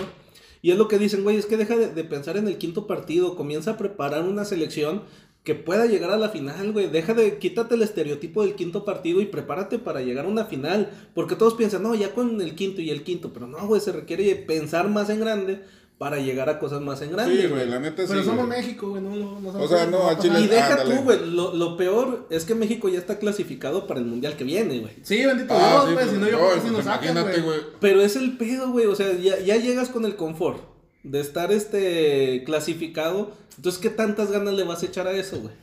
Y 0.62 0.72
es 0.72 0.78
lo 0.78 0.88
que 0.88 0.98
dicen, 0.98 1.24
güey, 1.24 1.38
es 1.38 1.46
que 1.46 1.58
deja 1.58 1.78
de, 1.78 2.04
pensar 2.04 2.38
en 2.38 2.48
el 2.48 2.58
quinto 2.58 2.88
partido, 2.88 3.36
comienza 3.36 3.72
a 3.72 3.78
preparar 3.78 4.24
una 4.24 4.46
selección 4.46 5.04
que 5.44 5.56
pueda 5.56 5.86
llegar 5.86 6.12
a 6.12 6.18
la 6.18 6.30
final, 6.30 6.74
güey. 6.74 6.90
Deja 6.90 7.14
de, 7.14 7.38
quítate 7.38 7.76
el 7.76 7.82
estereotipo 7.82 8.44
del 8.44 8.56
quinto 8.56 8.84
partido 8.84 9.22
y 9.22 9.26
prepárate 9.26 9.80
para 9.80 10.02
llegar 10.02 10.26
a 10.26 10.30
una 10.30 10.46
final. 10.46 10.92
Porque 11.16 11.36
todos 11.36 11.54
piensan, 11.54 11.84
no, 11.84 11.96
ya 11.96 12.14
con 12.14 12.42
el 12.42 12.56
quinto 12.56 12.82
y 12.82 12.90
el 12.90 13.04
quinto, 13.04 13.32
pero 13.34 13.48
no, 13.48 13.66
güey, 13.68 13.80
se 13.80 13.94
requiere 13.94 14.36
pensar 14.36 14.90
más 14.90 15.10
en 15.10 15.22
grande 15.22 15.62
para 16.00 16.18
llegar 16.18 16.50
a 16.50 16.58
cosas 16.60 16.82
más 16.82 17.02
en 17.02 17.12
grande. 17.12 17.40
Sí, 17.42 17.48
güey, 17.48 17.68
la 17.70 17.78
neta 17.80 18.02
sí. 18.04 18.08
Pero 18.10 18.24
somos 18.24 18.48
güey. 18.48 18.58
México, 18.62 18.90
güey. 18.90 19.02
No, 19.04 19.16
no, 19.16 19.40
no 19.42 19.60
O 19.62 19.68
sea, 19.68 19.86
no, 19.86 20.08
a 20.08 20.18
Chile-. 20.18 20.40
Y 20.40 20.48
deja 20.48 20.72
Ándale. 20.72 20.96
tú, 20.96 21.02
güey, 21.04 21.30
lo, 21.30 21.54
lo 21.54 21.76
peor 21.78 22.26
es 22.32 22.46
que 22.46 22.56
México 22.56 22.88
ya 22.90 22.98
está 23.00 23.20
clasificado 23.20 23.86
para 23.86 24.00
el 24.00 24.06
mundial 24.08 24.36
que 24.38 24.46
viene, 24.46 24.80
güey. 24.80 24.94
Sí, 25.04 25.24
bendito 25.26 25.54
Ah, 25.54 25.84
Dios, 25.84 25.84
güey. 25.84 25.96
pues, 25.96 26.10
Si 26.10 26.16
no, 26.18 26.28
yo 26.30 26.38
creo 26.38 26.54
que 26.54 26.60
pues, 26.62 26.72
nos 26.74 26.86
sacan, 26.86 27.22
güey. 27.22 27.42
güey. 27.42 27.60
Pero 27.82 28.02
es 28.02 28.16
el 28.16 28.38
pedo, 28.38 28.72
güey. 28.72 28.86
O 28.88 28.96
sea, 28.96 29.12
ya, 29.14 29.38
ya 29.40 29.58
llegas 29.58 29.90
con 29.90 30.06
el 30.06 30.16
confort 30.16 30.62
de 31.04 31.20
estar 31.20 31.52
este 31.52 32.44
clasificado. 32.46 33.32
Entonces, 33.58 33.82
¿qué 33.82 33.90
tantas 33.90 34.32
ganas 34.32 34.54
le 34.54 34.64
vas 34.64 34.82
a 34.84 34.86
echar 34.86 35.06
a 35.08 35.12
eso, 35.12 35.40
güey? 35.42 35.54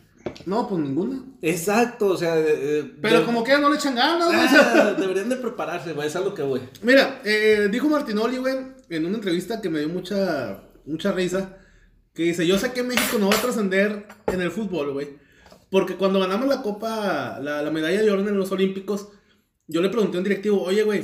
No, 0.45 0.69
pues 0.69 0.83
ninguna. 0.83 1.23
Exacto, 1.41 2.09
o 2.09 2.17
sea. 2.17 2.37
eh, 2.39 2.45
eh, 2.49 2.93
Pero 3.01 3.21
de- 3.21 3.25
como 3.25 3.43
que 3.45 3.57
no 3.59 3.71
le 3.71 3.77
echan 3.77 3.95
ganas, 3.95 4.27
güey. 4.27 4.45
o 4.45 4.49
sea. 4.49 4.73
Ah, 4.89 4.93
deberían 5.01 5.29
de 5.29 5.37
prepararse, 5.37 5.93
güey. 5.93 6.09
Es 6.09 6.17
a 6.17 6.21
lo 6.21 6.35
que 6.35 6.43
voy. 6.43 6.61
Mira, 6.83 7.21
eh, 7.25 7.69
dijo 7.71 7.89
Martinoli, 7.89 8.37
güey, 8.39 8.55
en 8.89 9.07
una 9.07 9.17
entrevista 9.17 9.61
que 9.61 9.71
me 9.71 9.81
dio 9.81 9.89
mucha, 9.89 10.65
mucha 10.85 11.13
risa, 11.13 11.59
que 12.15 12.25
dice, 12.25 12.47
yo 12.47 12.59
sé 12.59 12.73
que 12.73 12.83
México 12.83 13.19
no 13.19 13.29
va 13.29 13.37
a 13.37 13.43
trascender 13.43 14.07
en 14.27 14.41
el 14.41 14.51
fútbol, 14.51 14.93
güey, 14.93 15.19
porque 15.71 15.97
cuando 15.97 16.21
ganamos 16.21 16.49
la 16.49 16.63
copa, 16.63 17.39
la, 17.41 17.63
la 17.63 17.71
medalla 17.71 18.03
de 18.03 18.11
oro 18.11 18.27
en 18.27 18.39
los 18.39 18.53
Olímpicos, 18.53 19.09
yo 19.67 19.83
le 19.83 19.89
pregunté 19.89 20.17
a 20.17 20.21
un 20.21 20.25
directivo, 20.25 20.63
oye, 20.63 20.83
güey, 20.85 21.03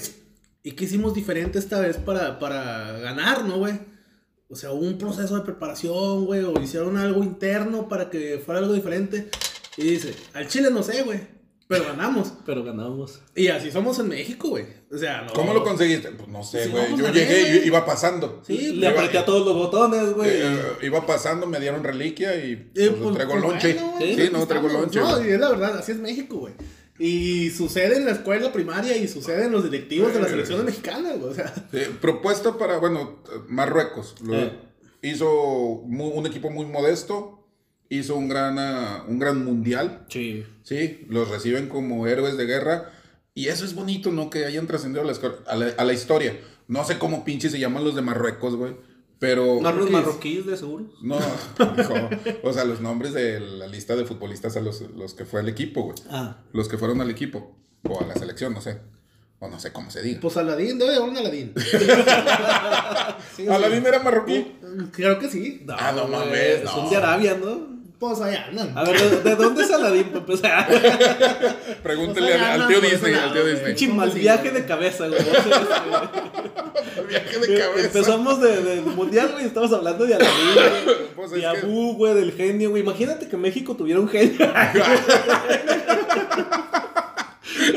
¿y 0.63 0.73
qué 0.73 0.85
hicimos 0.85 1.15
diferente 1.15 1.59
esta 1.59 1.81
vez 1.81 1.97
para, 1.97 2.39
para 2.39 2.93
ganar, 3.01 3.45
no, 3.45 3.59
güey? 3.59 3.75
O 4.49 4.55
sea, 4.55 4.73
hubo 4.73 4.87
un 4.87 4.99
proceso 4.99 5.35
de 5.35 5.43
preparación, 5.43 6.27
güey, 6.27 6.43
o 6.45 6.61
hicieron 6.61 6.97
algo 6.97 7.25
interno 7.25 7.89
para 7.89 8.11
que 8.11 8.41
fuera 8.45 8.61
algo 8.61 8.75
diferente. 8.75 9.31
Y 9.77 9.83
dice, 9.83 10.15
al 10.35 10.47
Chile 10.47 10.69
no 10.71 10.83
sé, 10.83 11.03
güey, 11.03 11.21
pero 11.79 11.85
ganamos. 11.91 12.33
Pero 12.47 12.63
ganamos. 12.65 13.21
Y 13.35 13.49
así 13.49 13.71
somos 13.71 13.99
en 13.99 14.09
México, 14.09 14.49
güey. 14.51 14.65
O 14.93 14.97
sea, 14.99 15.23
no. 15.23 15.33
¿Cómo 15.33 15.53
lo 15.55 15.65
conseguiste? 15.65 16.11
Pues 16.11 16.29
no 16.29 16.43
sé, 16.45 16.69
güey. 16.69 16.97
Yo 16.97 17.09
llegué 17.11 17.43
ver. 17.45 17.65
y 17.65 17.67
iba 17.67 17.85
pasando. 17.85 18.43
Sí, 18.47 18.75
Le 18.75 18.89
apreté 18.89 19.19
a 19.19 19.25
todos 19.25 19.45
los 19.47 19.55
botones, 19.55 20.13
güey. 20.15 20.31
Eh, 20.31 20.43
eh, 20.43 20.87
iba 20.87 21.05
pasando, 21.07 21.47
me 21.47 21.59
dieron 21.61 21.83
reliquia 21.83 22.37
y 22.37 22.53
Eh, 22.53 22.71
pues, 22.75 22.91
pues, 23.03 23.15
traigo 23.15 23.33
pues, 23.33 23.43
lonche. 23.43 23.75
bueno, 23.75 23.97
sí, 24.17 24.29
no, 24.33 24.47
traigo 24.47 24.69
lonche. 24.69 25.01
No, 25.01 25.25
y 25.25 25.29
es 25.31 25.41
la 25.41 25.49
verdad, 25.51 25.79
así 25.79 25.93
es 25.93 25.99
México, 25.99 26.37
güey. 26.39 26.55
Y 26.99 27.51
sucede 27.51 27.97
en 27.97 28.05
la 28.05 28.13
escuela 28.13 28.53
primaria 28.53 28.97
y 28.97 29.09
sucede 29.09 29.47
en 29.47 29.53
los 29.53 29.65
directivos 29.65 30.13
de 30.15 30.21
la 30.21 30.29
selección 30.29 30.65
mexicana, 30.65 31.13
güey. 31.17 31.33
O 31.33 31.35
sea, 31.35 31.53
propuesta 32.01 32.57
para, 32.59 32.77
bueno, 32.79 33.23
Marruecos. 33.49 34.15
Lo- 34.23 34.37
Eh. 34.37 34.53
Hizo 35.05 35.29
un 35.33 36.27
equipo 36.27 36.49
muy 36.51 36.65
modesto, 36.65 37.42
hizo 37.97 38.17
un 38.17 38.29
gran, 38.29 38.59
ah, 38.59 39.05
un 39.09 39.19
gran 39.19 39.45
mundial, 39.45 40.05
Sí. 40.09 40.45
¿sí? 40.63 41.05
Los 41.09 41.29
reciben 41.29 41.69
como 41.69 42.07
héroes 42.07 42.37
de 42.37 42.47
guerra. 42.47 42.91
Y 43.35 43.49
eso 43.49 43.65
es 43.65 43.75
bonito, 43.75 44.11
¿no? 44.11 44.29
Que 44.31 44.45
hayan 44.45 44.67
trascendido 44.67 45.03
a 45.03 45.07
la, 45.57 45.67
a 45.77 45.85
la- 45.85 45.93
historia. 45.93 46.39
No 46.69 46.85
sé 46.85 46.99
cómo 46.99 47.25
pinches 47.25 47.53
se 47.53 47.59
llaman 47.59 47.85
los 47.85 47.95
de 47.95 48.03
Marruecos, 48.03 48.57
güey. 48.57 48.77
Pero... 49.19 49.61
Los 49.63 49.91
marroquíes, 49.91 50.47
de 50.47 50.57
seguro. 50.57 50.87
No, 51.03 51.17
hijo. 51.79 51.95
o 52.43 52.53
sea, 52.53 52.65
los 52.65 52.81
nombres 52.81 53.13
de 53.15 53.39
la 53.41 53.69
lista 53.69 53.95
de 53.97 54.05
futbolistas 54.05 54.57
a 54.57 54.61
los, 54.61 54.81
los 54.97 55.15
que 55.15 55.25
fue 55.25 55.41
el 55.41 55.49
equipo, 55.49 55.83
güey. 55.83 55.97
Ah. 56.11 56.39
Los 56.53 56.69
que 56.69 56.77
fueron 56.77 57.01
al 57.01 57.11
equipo. 57.11 57.57
O 57.89 58.01
a 58.03 58.07
la 58.07 58.15
selección, 58.15 58.53
no 58.53 58.61
sé. 58.61 58.81
O 59.39 59.49
no 59.49 59.59
sé 59.61 59.73
cómo 59.73 59.91
se 59.91 60.03
diga. 60.03 60.21
pues 60.21 60.37
Aladín, 60.37 60.79
debe 60.79 60.91
de 60.93 60.97
haber 60.99 61.09
un 61.11 61.17
Aladín. 61.17 61.53
Sí, 63.37 63.47
Aladín 63.49 63.87
era 63.87 63.99
marroquí. 64.01 64.57
Creo 64.93 65.19
que 65.19 65.29
sí. 65.29 65.65
Ah, 65.69 65.93
no 65.95 66.07
mames, 66.09 66.69
Son 66.69 66.85
no. 66.85 66.91
de 66.91 66.97
Arabia, 66.97 67.37
¿no? 67.43 67.82
Pues 68.03 68.21
allá 68.21 68.47
andan. 68.49 68.77
A 68.77 68.83
ver, 68.83 68.99
¿de, 69.01 69.31
de 69.31 69.37
dónde 69.37 69.63
es 69.63 69.71
para 69.71 69.95
empezar? 69.95 70.67
Pregúntele 71.85 72.33
Pues 72.33 72.43
al, 72.43 72.67
tío 72.67 72.81
Disney, 72.81 73.15
al 73.15 73.33
tío 73.33 73.45
Disney. 73.45 73.61
güey. 73.63 73.75
Pinche 73.77 73.95
mal 73.95 74.13
Sí, 74.13 74.19
viaje 74.19 74.51
de 74.51 74.67
cabeza, 74.67 75.07
güey. 75.07 75.21
Viaje 77.09 77.39
de 77.39 77.59
cabeza. 77.61 77.87
Empezamos 77.87 78.41
de, 78.41 78.61
de 78.61 78.81
mundial, 78.81 79.31
güey. 79.35 79.45
Estamos 79.45 79.73
hablando 79.73 80.05
de 80.05 80.17
Aladín, 80.17 80.35
güey. 80.53 80.97
Pues 81.15 81.31
De 81.31 81.47
Abu, 81.47 81.95
güey, 81.95 82.15
del 82.15 82.33
genio, 82.33 82.71
güey. 82.71 82.83
Imagínate 82.83 83.29
que 83.29 83.37
México 83.37 83.77
tuviera 83.77 84.01
un 84.01 84.09
genio. 84.09 84.53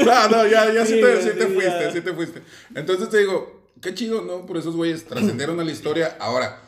No, 0.04 0.28
no, 0.30 0.48
ya, 0.48 0.74
ya 0.74 0.86
sí, 0.88 0.96
Sí, 0.96 1.02
te, 1.02 1.22
sí 1.22 1.30
te 1.38 1.46
sí, 1.48 1.54
fuiste, 1.54 1.80
ya. 1.84 1.92
sí 1.92 2.02
te 2.02 2.14
fuiste. 2.14 2.42
Entonces 2.74 3.10
te 3.12 3.20
digo, 3.20 3.62
qué 3.80 3.94
chido, 3.94 4.24
¿no? 4.24 4.48
Por 4.48 4.58
esos 4.58 4.76
güeyes 4.76 5.06
trascendieron 5.06 5.60
a 5.60 5.64
la 5.64 5.72
historia. 5.72 6.18
Ahora, 6.20 6.62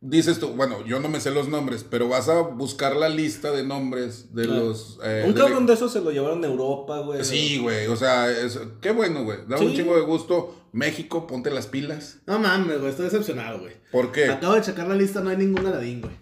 dices 0.00 0.38
tú, 0.38 0.48
bueno, 0.48 0.84
yo 0.86 1.00
no 1.00 1.08
me 1.08 1.20
sé 1.20 1.30
los 1.30 1.48
nombres, 1.48 1.84
pero 1.88 2.08
vas 2.08 2.28
a 2.28 2.40
buscar 2.40 2.94
la 2.96 3.08
lista 3.08 3.50
de 3.50 3.64
nombres 3.64 4.34
de 4.34 4.44
Claro. 4.44 4.66
los... 4.66 4.98
eh, 5.02 5.24
un 5.26 5.34
de- 5.34 5.40
cabrón 5.40 5.66
de 5.66 5.74
esos 5.74 5.92
se 5.92 6.00
lo 6.00 6.10
llevaron 6.10 6.44
a 6.44 6.46
Europa, 6.46 6.98
güey. 7.00 7.24
Sí, 7.24 7.58
güey, 7.58 7.86
o 7.86 7.96
sea, 7.96 8.30
es- 8.30 8.58
qué 8.80 8.90
bueno, 8.92 9.24
güey. 9.24 9.38
Da 9.48 9.56
un 9.58 9.74
chingo 9.74 9.94
de 9.96 10.02
gusto. 10.02 10.54
México, 10.72 11.26
ponte 11.26 11.50
las 11.50 11.66
pilas. 11.66 12.18
No 12.26 12.38
mames, 12.38 12.78
güey, 12.78 12.90
estoy 12.90 13.06
decepcionado, 13.06 13.60
güey. 13.60 13.72
¿Por 13.90 14.12
qué? 14.12 14.26
Acabo 14.30 14.54
de 14.54 14.60
checar 14.60 14.86
la 14.86 14.94
lista, 14.94 15.20
no 15.20 15.30
hay 15.30 15.38
ningún 15.38 15.66
Aladín, 15.66 16.02
güey. 16.02 16.14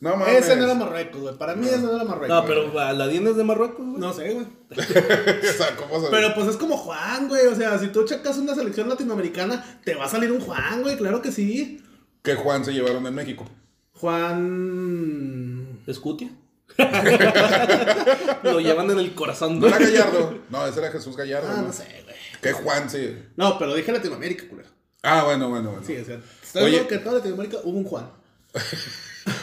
No 0.00 0.16
mames. 0.16 0.36
Ese 0.46 0.56
no 0.56 0.64
era 0.64 0.74
Marruecos, 0.74 1.20
güey. 1.20 1.38
Para 1.38 1.54
mí 1.54 1.66
ese 1.66 1.78
no 1.78 1.94
era 1.94 2.04
Marruecos. 2.04 2.28
No, 2.36 2.44
pero 2.46 2.80
Aladín 2.80 3.26
es 3.28 3.36
de 3.36 3.44
Marruecos, 3.44 3.86
güey. 3.86 4.00
No 4.00 4.12
sé, 4.12 4.32
güey. 4.32 4.46
o 4.70 5.52
sea, 5.56 5.76
¿cómo 5.76 5.94
sabes? 5.96 6.08
Pero 6.10 6.34
pues 6.34 6.48
es 6.48 6.56
como 6.56 6.76
Juan, 6.76 7.28
güey. 7.28 7.46
O 7.46 7.54
sea, 7.54 7.78
si 7.78 7.88
tú 7.88 8.04
checas 8.04 8.38
una 8.38 8.54
selección 8.54 8.88
latinoamericana, 8.88 9.80
te 9.84 9.94
va 9.94 10.06
a 10.06 10.08
salir 10.08 10.32
un 10.32 10.40
Juan, 10.40 10.82
güey. 10.82 10.96
Claro 10.96 11.20
que 11.22 11.30
sí. 11.30 11.80
¿Qué 12.22 12.34
Juan 12.34 12.64
se 12.64 12.72
llevaron 12.72 13.06
en 13.06 13.14
México? 13.14 13.46
Juan. 13.94 15.80
¿Escutia? 15.86 16.30
Lo 18.42 18.60
llevan 18.60 18.90
en 18.90 18.98
el 18.98 19.14
corazón, 19.14 19.58
¿No 19.58 19.66
era 19.66 19.78
Gallardo? 19.78 20.38
No, 20.50 20.66
ese 20.66 20.80
era 20.80 20.90
Jesús 20.92 21.16
Gallardo. 21.16 21.48
Ah, 21.50 21.56
¿no? 21.56 21.62
no 21.68 21.72
sé, 21.72 21.84
güey. 22.04 22.16
Que 22.40 22.52
Juan, 22.52 22.88
sí. 22.88 23.16
No, 23.36 23.58
pero 23.58 23.74
dije 23.74 23.92
Latinoamérica, 23.92 24.48
culero. 24.48 24.68
Ah, 25.02 25.24
bueno, 25.24 25.48
bueno, 25.50 25.70
bueno. 25.70 25.86
Sí, 25.86 25.96
o 25.96 26.04
sea, 26.04 26.18
estoy 26.42 26.62
Oye. 26.64 26.86
que 26.86 26.94
en 26.96 27.04
toda 27.04 27.16
Latinoamérica 27.16 27.58
hubo 27.64 27.78
un 27.78 27.84
Juan. 27.84 28.10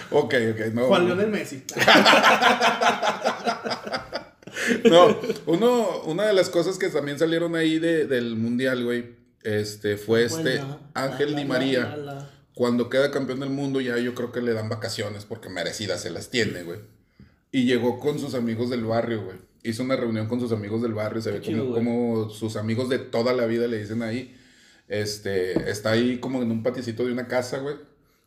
Ok, 0.09 0.33
ok. 0.53 0.59
No, 0.73 0.85
Juan 0.87 1.05
Leonel 1.05 1.29
Messi. 1.29 1.63
No, 4.89 5.15
uno, 5.45 6.01
una 6.05 6.23
de 6.25 6.33
las 6.33 6.49
cosas 6.49 6.77
que 6.77 6.89
también 6.89 7.19
salieron 7.19 7.55
ahí 7.55 7.77
de- 7.79 8.05
del 8.07 8.35
mundial, 8.35 8.83
güey, 8.83 9.15
este, 9.43 9.97
fue 9.97 10.23
este 10.25 10.61
Ángel 10.93 11.35
Di 11.35 11.45
María. 11.45 11.95
Cuando 12.57 12.89
queda 12.89 13.11
campeón 13.11 13.39
del 13.39 13.51
mundo, 13.51 13.81
ya 13.81 13.99
yo 13.99 14.15
creo 14.15 14.31
que 14.31 14.41
le 14.41 14.51
dan 14.53 14.67
vacaciones 14.67 15.25
porque 15.25 15.47
merecidas 15.47 16.01
se 16.01 16.09
las 16.09 16.31
tiene, 16.31 16.63
güey. 16.63 16.79
Y 17.51 17.65
llegó 17.65 17.99
con 17.99 18.17
sus 18.17 18.33
amigos 18.33 18.71
del 18.71 18.83
barrio, 18.83 19.23
güey. 19.25 19.37
Hizo 19.61 19.83
una 19.83 19.95
reunión 19.95 20.27
con 20.27 20.39
sus 20.39 20.51
amigos 20.51 20.81
del 20.81 20.95
barrio, 20.95 21.21
se 21.21 21.29
ve 21.31 21.39
como, 21.71 22.31
sus 22.31 22.55
amigos 22.55 22.89
de 22.89 22.97
toda 22.97 23.33
la 23.33 23.45
vida 23.45 23.67
le 23.67 23.77
dicen 23.77 24.01
ahí. 24.01 24.35
Este, 24.87 25.69
está 25.69 25.91
ahí 25.91 26.17
como 26.17 26.41
en 26.41 26.49
un 26.49 26.63
paticito 26.63 27.05
de 27.05 27.11
una 27.11 27.27
casa, 27.27 27.59
güey. 27.59 27.75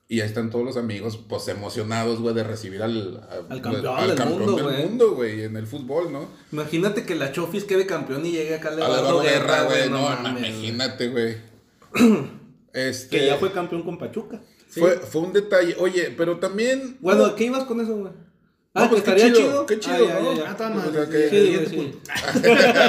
Y 0.07 0.21
ahí 0.21 0.29
están 0.29 0.49
todos 0.51 0.65
los 0.65 0.77
amigos, 0.77 1.19
pues 1.29 1.49
emocionados, 1.49 2.21
güey, 2.21 2.33
de 2.35 2.45
recibir 2.45 2.83
al, 2.85 3.17
a- 3.29 3.53
Al 3.53 3.61
campeón 3.63 4.07
del 4.17 4.29
mundo, 4.29 4.57
del 4.57 4.65
güey. 4.65 4.87
mundo, 4.87 5.15
güey, 5.17 5.43
en 5.43 5.57
el 5.57 5.67
fútbol, 5.67 6.13
¿no? 6.13 6.29
Imagínate 6.53 7.05
que 7.05 7.17
la 7.17 7.33
Chofis 7.33 7.65
quede 7.65 7.85
campeón 7.87 8.25
y 8.27 8.31
llegue 8.31 8.55
acá 8.55 8.69
A 8.69 8.75
Leonardo 8.77 9.01
Eduardo 9.01 9.23
Guerra, 9.23 9.63
güey, 9.65 9.89
no 9.91 9.97
no, 9.99 10.23
mames, 10.23 10.41
güey. 10.43 10.51
imagínate, 10.53 11.09
güey. 11.09 11.37
Este, 12.73 13.19
Que 13.19 13.27
ya 13.27 13.37
fue 13.37 13.53
campeón 13.53 13.83
con 13.83 13.99
Pachuca. 13.99 14.41
fue, 14.69 14.93
fue 14.99 15.23
un 15.23 15.33
detalle. 15.33 15.75
Oye, 15.79 16.15
pero 16.17 16.39
también. 16.39 16.97
Bueno, 17.01 17.25
¿a 17.27 17.35
¿qué 17.37 17.45
ibas 17.45 17.65
con 17.65 17.81
eso, 17.81 17.97
güey? 17.97 18.13
No, 18.73 18.83
Ah, 18.83 18.89
pues 18.89 19.03
que 19.03 19.11
estaría 19.11 19.35
chido, 19.35 19.67
qué 19.67 19.81
chido, 19.81 19.97
Ah, 19.97 19.99
ya, 20.07 20.21
¿no? 20.21 20.33
ya, 20.33 20.45
ya. 20.45 20.57
Ah, 20.61 21.09
que- 21.11 21.29
Sí, 21.29 21.67
sí. 21.69 21.93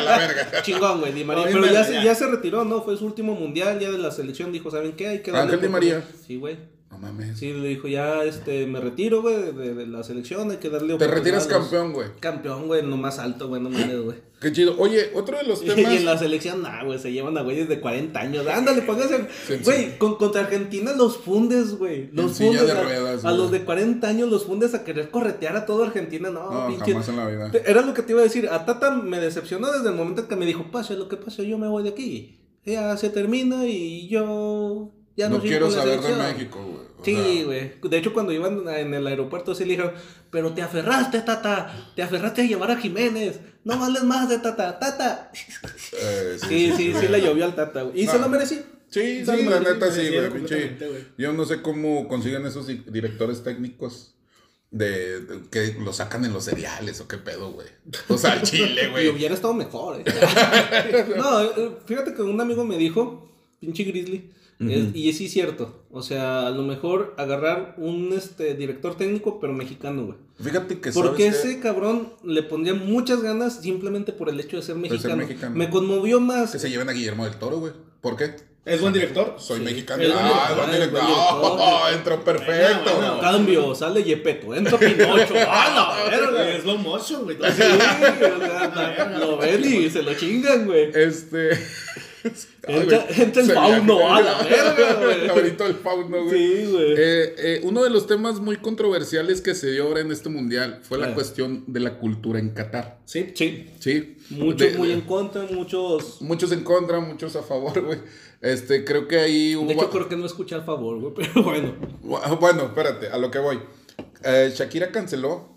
la 0.06 0.18
verga. 0.20 0.62
Chingón, 0.62 1.00
güey, 1.00 1.12
Di 1.12 1.24
María. 1.24 1.46
Pero 1.46 1.66
ya, 1.66 1.84
se- 1.84 2.04
ya. 2.04 2.14
se 2.14 2.28
retiró, 2.28 2.64
¿no? 2.66 2.84
Fue 2.84 2.96
su 2.98 3.06
último 3.08 3.34
mundial 3.34 3.80
ya 3.80 3.90
de 3.90 3.98
la 3.98 4.12
selección. 4.12 4.52
Dijo, 4.52 4.70
¿saben 4.70 4.94
qué? 4.94 5.08
Hay 5.08 5.22
que 5.24 5.32
darle 5.32 5.54
Ángel 5.56 5.62
Di 5.68 5.72
María. 5.74 6.04
Sí, 6.28 6.36
güey. 6.38 6.58
No 6.92 6.98
mames. 6.98 7.40
Sí, 7.40 7.54
le 7.54 7.70
dijo, 7.70 7.88
ya 7.88 8.24
este, 8.26 8.68
me 8.68 8.80
retiro, 8.82 9.22
güey, 9.22 9.36
de, 9.42 9.52
de- 9.54 9.74
de 9.74 9.88
la 9.88 10.04
selección. 10.04 10.52
Hay 10.52 10.58
que 10.58 10.70
darle 10.70 10.98
Te 10.98 11.08
retiras 11.08 11.48
campeón, 11.48 11.94
güey. 11.94 12.08
Campeón, 12.20 12.68
güey, 12.68 12.84
no 12.84 12.98
más 12.98 13.18
alto, 13.18 13.48
güey, 13.48 13.62
no 13.62 13.70
mames, 13.70 14.02
güey. 14.02 14.18
Qué 14.42 14.52
chido. 14.52 14.76
Oye, 14.78 15.12
otro 15.16 15.38
de 15.38 15.44
los 15.44 15.62
Y 15.64 15.68
temas. 15.68 15.94
en 15.94 16.06
la 16.06 16.18
selección, 16.18 16.62
nah, 16.64 16.84
güey, 16.84 17.00
se 17.00 17.12
llevan 17.14 17.38
a 17.38 17.44
güeyes 17.44 17.70
de 17.70 17.80
40 17.80 18.20
años. 18.20 18.46
Ándale, 18.48 18.82
póngase. 18.82 19.28
Sí, 19.48 19.56
Güey, 19.64 19.98
con, 19.98 20.16
contra 20.18 20.42
Argentina 20.42 20.92
los 20.94 21.18
fundes, 21.18 21.76
güey. 21.78 22.10
Los 22.12 22.40
En 22.42 22.48
fundes. 22.48 22.66
de 22.66 22.72
a- 22.74 22.84
ruedas, 22.84 23.24
a, 23.24 23.30
güey. 23.30 23.38
los 23.42 23.52
de 23.52 23.64
40 23.64 24.08
años 24.08 24.30
los 24.30 24.46
fundes 24.46 24.74
a 24.74 24.84
querer 24.84 25.10
corretear 25.12 25.56
a 25.56 25.66
todo 25.66 25.84
Argentina. 25.84 26.30
No, 26.30 26.52
No, 26.52 26.68
pinche. 26.68 26.92
jamás 26.92 27.08
en 27.08 27.16
la 27.18 27.28
vida. 27.28 27.52
Te- 27.52 27.70
Era 27.72 27.84
lo 27.84 27.94
que 27.94 28.02
te 28.02 28.12
iba 28.12 28.22
a 28.22 28.26
decir. 28.26 28.50
A 28.50 28.66
Tata 28.66 28.92
me 28.92 29.20
decepcionó 29.20 29.72
desde 29.72 29.90
el 29.90 29.96
momento 29.96 30.22
en 30.24 30.28
que 30.28 30.36
me 30.36 30.46
dijo, 30.46 30.66
pase 30.72 30.96
lo 30.98 31.08
que 31.08 31.16
pase, 31.18 31.48
yo 31.48 31.58
me 31.58 31.68
voy 31.70 31.84
de 31.84 31.90
aquí. 31.90 32.38
Ya 32.66 32.96
se 32.98 33.10
termina 33.10 33.66
y 33.66 34.08
yo 34.10 34.92
ya 35.22 35.30
no, 35.30 35.42
quiero 35.42 35.70
saber 35.72 35.98
de 36.00 36.04
selección". 36.04 36.20
México, 36.34 36.60
güey. 36.64 36.92
Sí, 37.04 37.44
güey. 37.44 37.74
De 37.82 37.98
hecho, 37.98 38.14
cuando 38.14 38.32
iban 38.32 38.68
en 38.70 38.94
el 38.94 39.08
aeropuerto, 39.08 39.56
sí 39.56 39.64
le 39.66 39.72
dijeron, 39.72 39.94
pero 40.30 40.54
te 40.54 40.62
aferraste, 40.62 41.22
Tata. 41.22 41.74
Te 41.96 42.04
aferraste 42.04 42.42
a 42.42 42.46
llevar 42.46 42.70
a 42.72 42.78
Jiménez. 42.78 43.40
No 43.64 43.80
vales 43.80 44.04
más 44.04 44.30
de 44.30 44.38
Tata. 44.38 44.78
Tata. 44.78 45.32
eh, 46.00 46.38
Sí, 46.48 46.72
sí, 46.78 46.94
sí, 47.00 47.08
le 47.08 47.22
llovió 47.22 47.46
al 47.46 47.56
Tata, 47.56 47.82
güey. 47.84 48.02
Y 48.02 48.06
No. 48.06 48.12
se 48.12 48.20
lo 48.20 48.30
merecía. 48.30 48.60
Sí, 48.90 49.24
sí, 49.26 49.26
Sí, 49.26 49.26
la 49.26 49.58
sí, 49.60 49.64
neta 49.66 49.92
sí, 49.92 50.02
sí, 50.02 50.08
sí, 50.10 50.86
güey. 50.86 51.06
Yo 51.18 51.34
no 51.34 51.46
sé 51.46 51.62
cómo 51.62 52.08
consiguen 52.08 52.46
esos 52.46 52.68
di- 52.68 52.84
directores 52.88 53.42
técnicos 53.44 54.14
de, 54.70 55.22
de- 55.22 55.50
que 55.50 55.76
lo 55.84 55.94
sacan 55.94 56.24
en 56.26 56.34
los 56.34 56.44
cereales 56.46 57.00
o 57.02 57.08
qué 57.08 57.18
pedo, 57.18 57.52
güey. 57.52 57.68
O 58.10 58.18
sea, 58.18 58.34
al 58.34 58.42
chile, 58.44 58.84
Y 58.88 58.90
güey. 58.92 59.10
hubiera 59.10 59.34
estado 59.34 59.54
mejor, 59.54 60.02
eh. 60.02 60.04
no, 61.18 61.42
eh, 61.44 61.78
fíjate 61.86 62.14
que 62.14 62.22
un 62.22 62.40
amigo 62.40 62.64
me 62.66 62.78
dijo, 62.78 63.30
pinche 63.60 63.84
Grizzly, 63.86 64.30
es- 64.70 64.96
y 64.96 65.14
sí 65.14 65.26
es 65.26 65.32
cierto. 65.32 65.84
O 65.92 66.02
sea, 66.02 66.48
a 66.48 66.52
lo 66.52 66.64
mejor 66.64 67.14
agarrar 67.18 67.76
un 67.78 68.14
este 68.14 68.54
director 68.56 68.96
técnico, 68.96 69.40
pero 69.40 69.54
mexicano, 69.54 70.06
güey. 70.06 70.18
Fíjate 70.42 70.80
que 70.80 70.92
Porque 70.92 71.28
ese 71.28 71.60
cabrón 71.60 72.14
le 72.24 72.44
pondría 72.44 72.74
muchas 72.74 73.22
ganas 73.22 73.62
simplemente 73.62 74.12
por 74.14 74.30
el 74.30 74.40
hecho 74.40 74.58
de 74.58 74.64
ser 74.64 74.76
ser 75.00 75.16
mexicano. 75.16 75.56
Me 75.56 75.70
conmovió 75.70 76.20
más. 76.20 76.52
Que 76.52 76.60
se 76.60 76.70
lleven 76.70 76.90
a 76.90 76.94
Guillermo 76.94 77.26
del 77.26 77.36
Toro, 77.36 77.60
güey. 77.60 77.74
¿Por 78.02 78.16
qué? 78.16 78.36
¿Es 78.64 78.80
buen 78.80 78.94
director? 78.94 79.36
Soy 79.40 79.58
Sí. 79.58 79.66
mexicano. 79.66 80.04
Es 80.04 80.12
Ah, 80.16 80.48
es 80.52 80.56
buen 80.58 80.72
director. 80.72 81.02
Oh, 81.44 81.82
entró 81.92 82.24
perfecto. 82.24 82.92
Bueno, 82.96 83.16
bueno. 83.16 83.20
Cambio, 83.20 83.74
sale 83.76 84.04
Yepeto, 84.04 84.54
entra 84.54 84.78
Pinocho. 84.78 85.34
¡Ah, 85.48 85.96
la 86.08 86.12
verga! 86.12 86.50
Es 86.50 86.62
slow 86.62 86.78
motion, 86.78 87.24
güey. 87.24 87.38
Sí, 87.38 87.44
o 87.44 87.52
sea, 87.56 89.18
lo 89.20 89.38
ven 89.38 89.66
y 89.66 89.90
se 89.90 90.04
lo 90.04 90.14
chingan, 90.14 90.66
güey. 90.68 90.92
Este. 90.94 91.50
Entra- 92.68 93.06
entra 93.18 93.42
el 93.44 93.52
fauno, 93.52 94.14
a 94.16 94.22
la 94.22 94.44
verga, 94.44 95.34
güey. 95.34 95.48
El 95.70 95.76
fauno, 95.76 96.24
güey. 96.26 96.30
Sí, 96.30 96.72
güey. 96.72 96.92
Eh, 96.98 97.36
eh, 97.38 97.60
uno 97.64 97.84
de 97.84 97.90
los 97.90 98.06
temas 98.08 98.40
muy 98.40 98.58
controversiales 98.58 99.42
que 99.42 99.56
se 99.56 99.72
dio 99.72 99.84
ahora 99.86 100.02
en 100.02 100.12
este 100.12 100.30
mundial 100.30 100.80
fue 100.84 100.98
la 101.00 101.08
Ah. 101.08 101.14
cuestión 101.14 101.64
de 101.68 101.80
la 101.80 101.98
cultura 101.98 102.40
en 102.40 102.50
Qatar. 102.52 103.00
Sí, 103.06 103.32
sí. 103.36 103.70
Sí. 103.80 104.18
Muchos 104.30 104.72
De- 104.72 104.78
muy 104.78 104.92
en 104.92 105.02
contra, 105.02 105.44
muchos. 105.52 106.22
Muchos 106.22 106.52
en 106.52 106.64
contra, 106.64 107.00
muchos 107.00 107.36
a 107.36 107.42
favor, 107.44 107.82
güey. 107.82 108.00
Este, 108.42 108.84
creo 108.86 109.08
que 109.08 109.18
ahí 109.20 109.56
hubo. 109.56 109.68
De 109.68 109.74
hecho, 109.74 109.90
creo 109.90 110.08
que 110.10 110.16
no 110.18 110.26
escuché 110.26 110.56
a 110.56 110.62
favor, 110.62 111.00
güey, 111.00 111.14
pero 111.34 111.44
bueno. 111.44 111.76
Bueno, 112.40 112.64
espérate, 112.64 113.08
a 113.10 113.18
lo 113.18 113.30
que 113.32 113.40
voy. 113.40 113.60
Eh, 114.24 114.52
Shakira 114.56 114.92
canceló, 114.92 115.50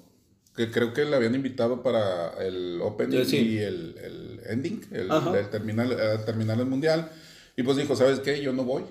que 0.56 0.70
creo 0.70 0.94
que 0.94 1.04
la 1.04 1.16
habían 1.16 1.34
invitado 1.34 1.82
para 1.82 2.32
el 2.44 2.80
opening 2.80 3.24
Sí, 3.24 3.30
sí. 3.30 3.36
y 3.36 3.58
el, 3.58 3.98
el 4.02 4.40
ending, 4.46 4.86
el, 4.92 5.10
el 5.10 5.50
terminal, 5.50 5.92
eh, 5.92 6.18
terminar 6.24 6.60
el 6.60 6.66
mundial. 6.66 7.10
Y 7.56 7.62
pues 7.62 7.76
dijo, 7.76 7.96
¿sabes 7.96 8.20
qué? 8.20 8.40
Yo 8.40 8.52
no 8.52 8.64
voy. 8.64 8.84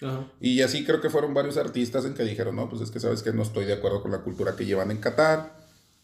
Ajá. 0.00 0.26
Y 0.40 0.62
así 0.62 0.84
creo 0.84 1.00
que 1.00 1.10
fueron 1.10 1.34
varios 1.34 1.58
artistas 1.58 2.06
en 2.06 2.14
que 2.14 2.22
dijeron, 2.22 2.56
no, 2.56 2.70
pues 2.70 2.80
es 2.80 2.90
que 2.90 3.00
sabes 3.00 3.22
que 3.22 3.32
no 3.32 3.42
estoy 3.42 3.66
de 3.66 3.74
acuerdo 3.74 4.02
con 4.02 4.10
la 4.10 4.18
cultura 4.18 4.56
que 4.56 4.64
llevan 4.64 4.90
en 4.90 4.96
Qatar. 4.98 5.60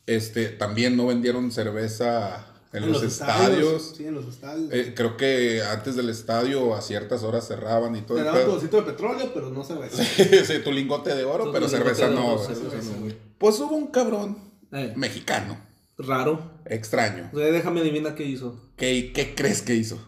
Este, 0.06 0.48
también 0.48 0.96
no 0.96 1.06
vendieron 1.06 1.50
cerveza 1.50 2.46
en, 2.74 2.92
los, 2.92 3.02
estadios. 3.02 3.94
Sí, 3.96 4.06
en 4.06 4.14
los 4.14 4.26
estadios. 4.26 4.68
Eh, 4.70 4.92
creo 4.94 5.16
que 5.16 5.62
antes 5.62 5.96
del 5.96 6.10
estadio 6.10 6.74
a 6.74 6.82
ciertas 6.82 7.22
horas 7.22 7.48
cerraban 7.48 7.96
y 7.96 8.02
todo. 8.02 8.18
Te 8.18 8.20
el 8.20 8.26
daban 8.26 8.44
tu 8.44 8.50
bolsito 8.50 8.76
de 8.76 8.82
petróleo, 8.82 9.30
pero 9.32 9.50
no 9.50 9.66
ve. 9.66 9.88
sí, 10.44 10.58
tu 10.62 10.72
lingote 10.72 11.14
de 11.14 11.24
oro, 11.24 11.50
pero 11.52 11.68
cerveza 11.70 12.10
de 12.10 12.14
no. 12.14 12.34
oro, 12.34 12.44
güey. 12.44 12.54
cerveza 12.54 12.92
no. 13.00 13.14
Pues 13.38 13.58
hubo 13.60 13.74
un 13.74 13.86
cabrón 13.86 14.45
Eh, 14.72 14.92
mexicano, 14.96 15.58
raro. 15.98 16.60
extraño. 16.66 17.30
O 17.32 17.38
sea, 17.38 17.46
déjame 17.46 17.80
adivinar 17.80 18.14
qué 18.14 18.24
hizo. 18.24 18.60
¿Qué, 18.76 19.12
¿Qué 19.14 19.34
crees 19.34 19.62
que 19.62 19.74
hizo? 19.74 19.98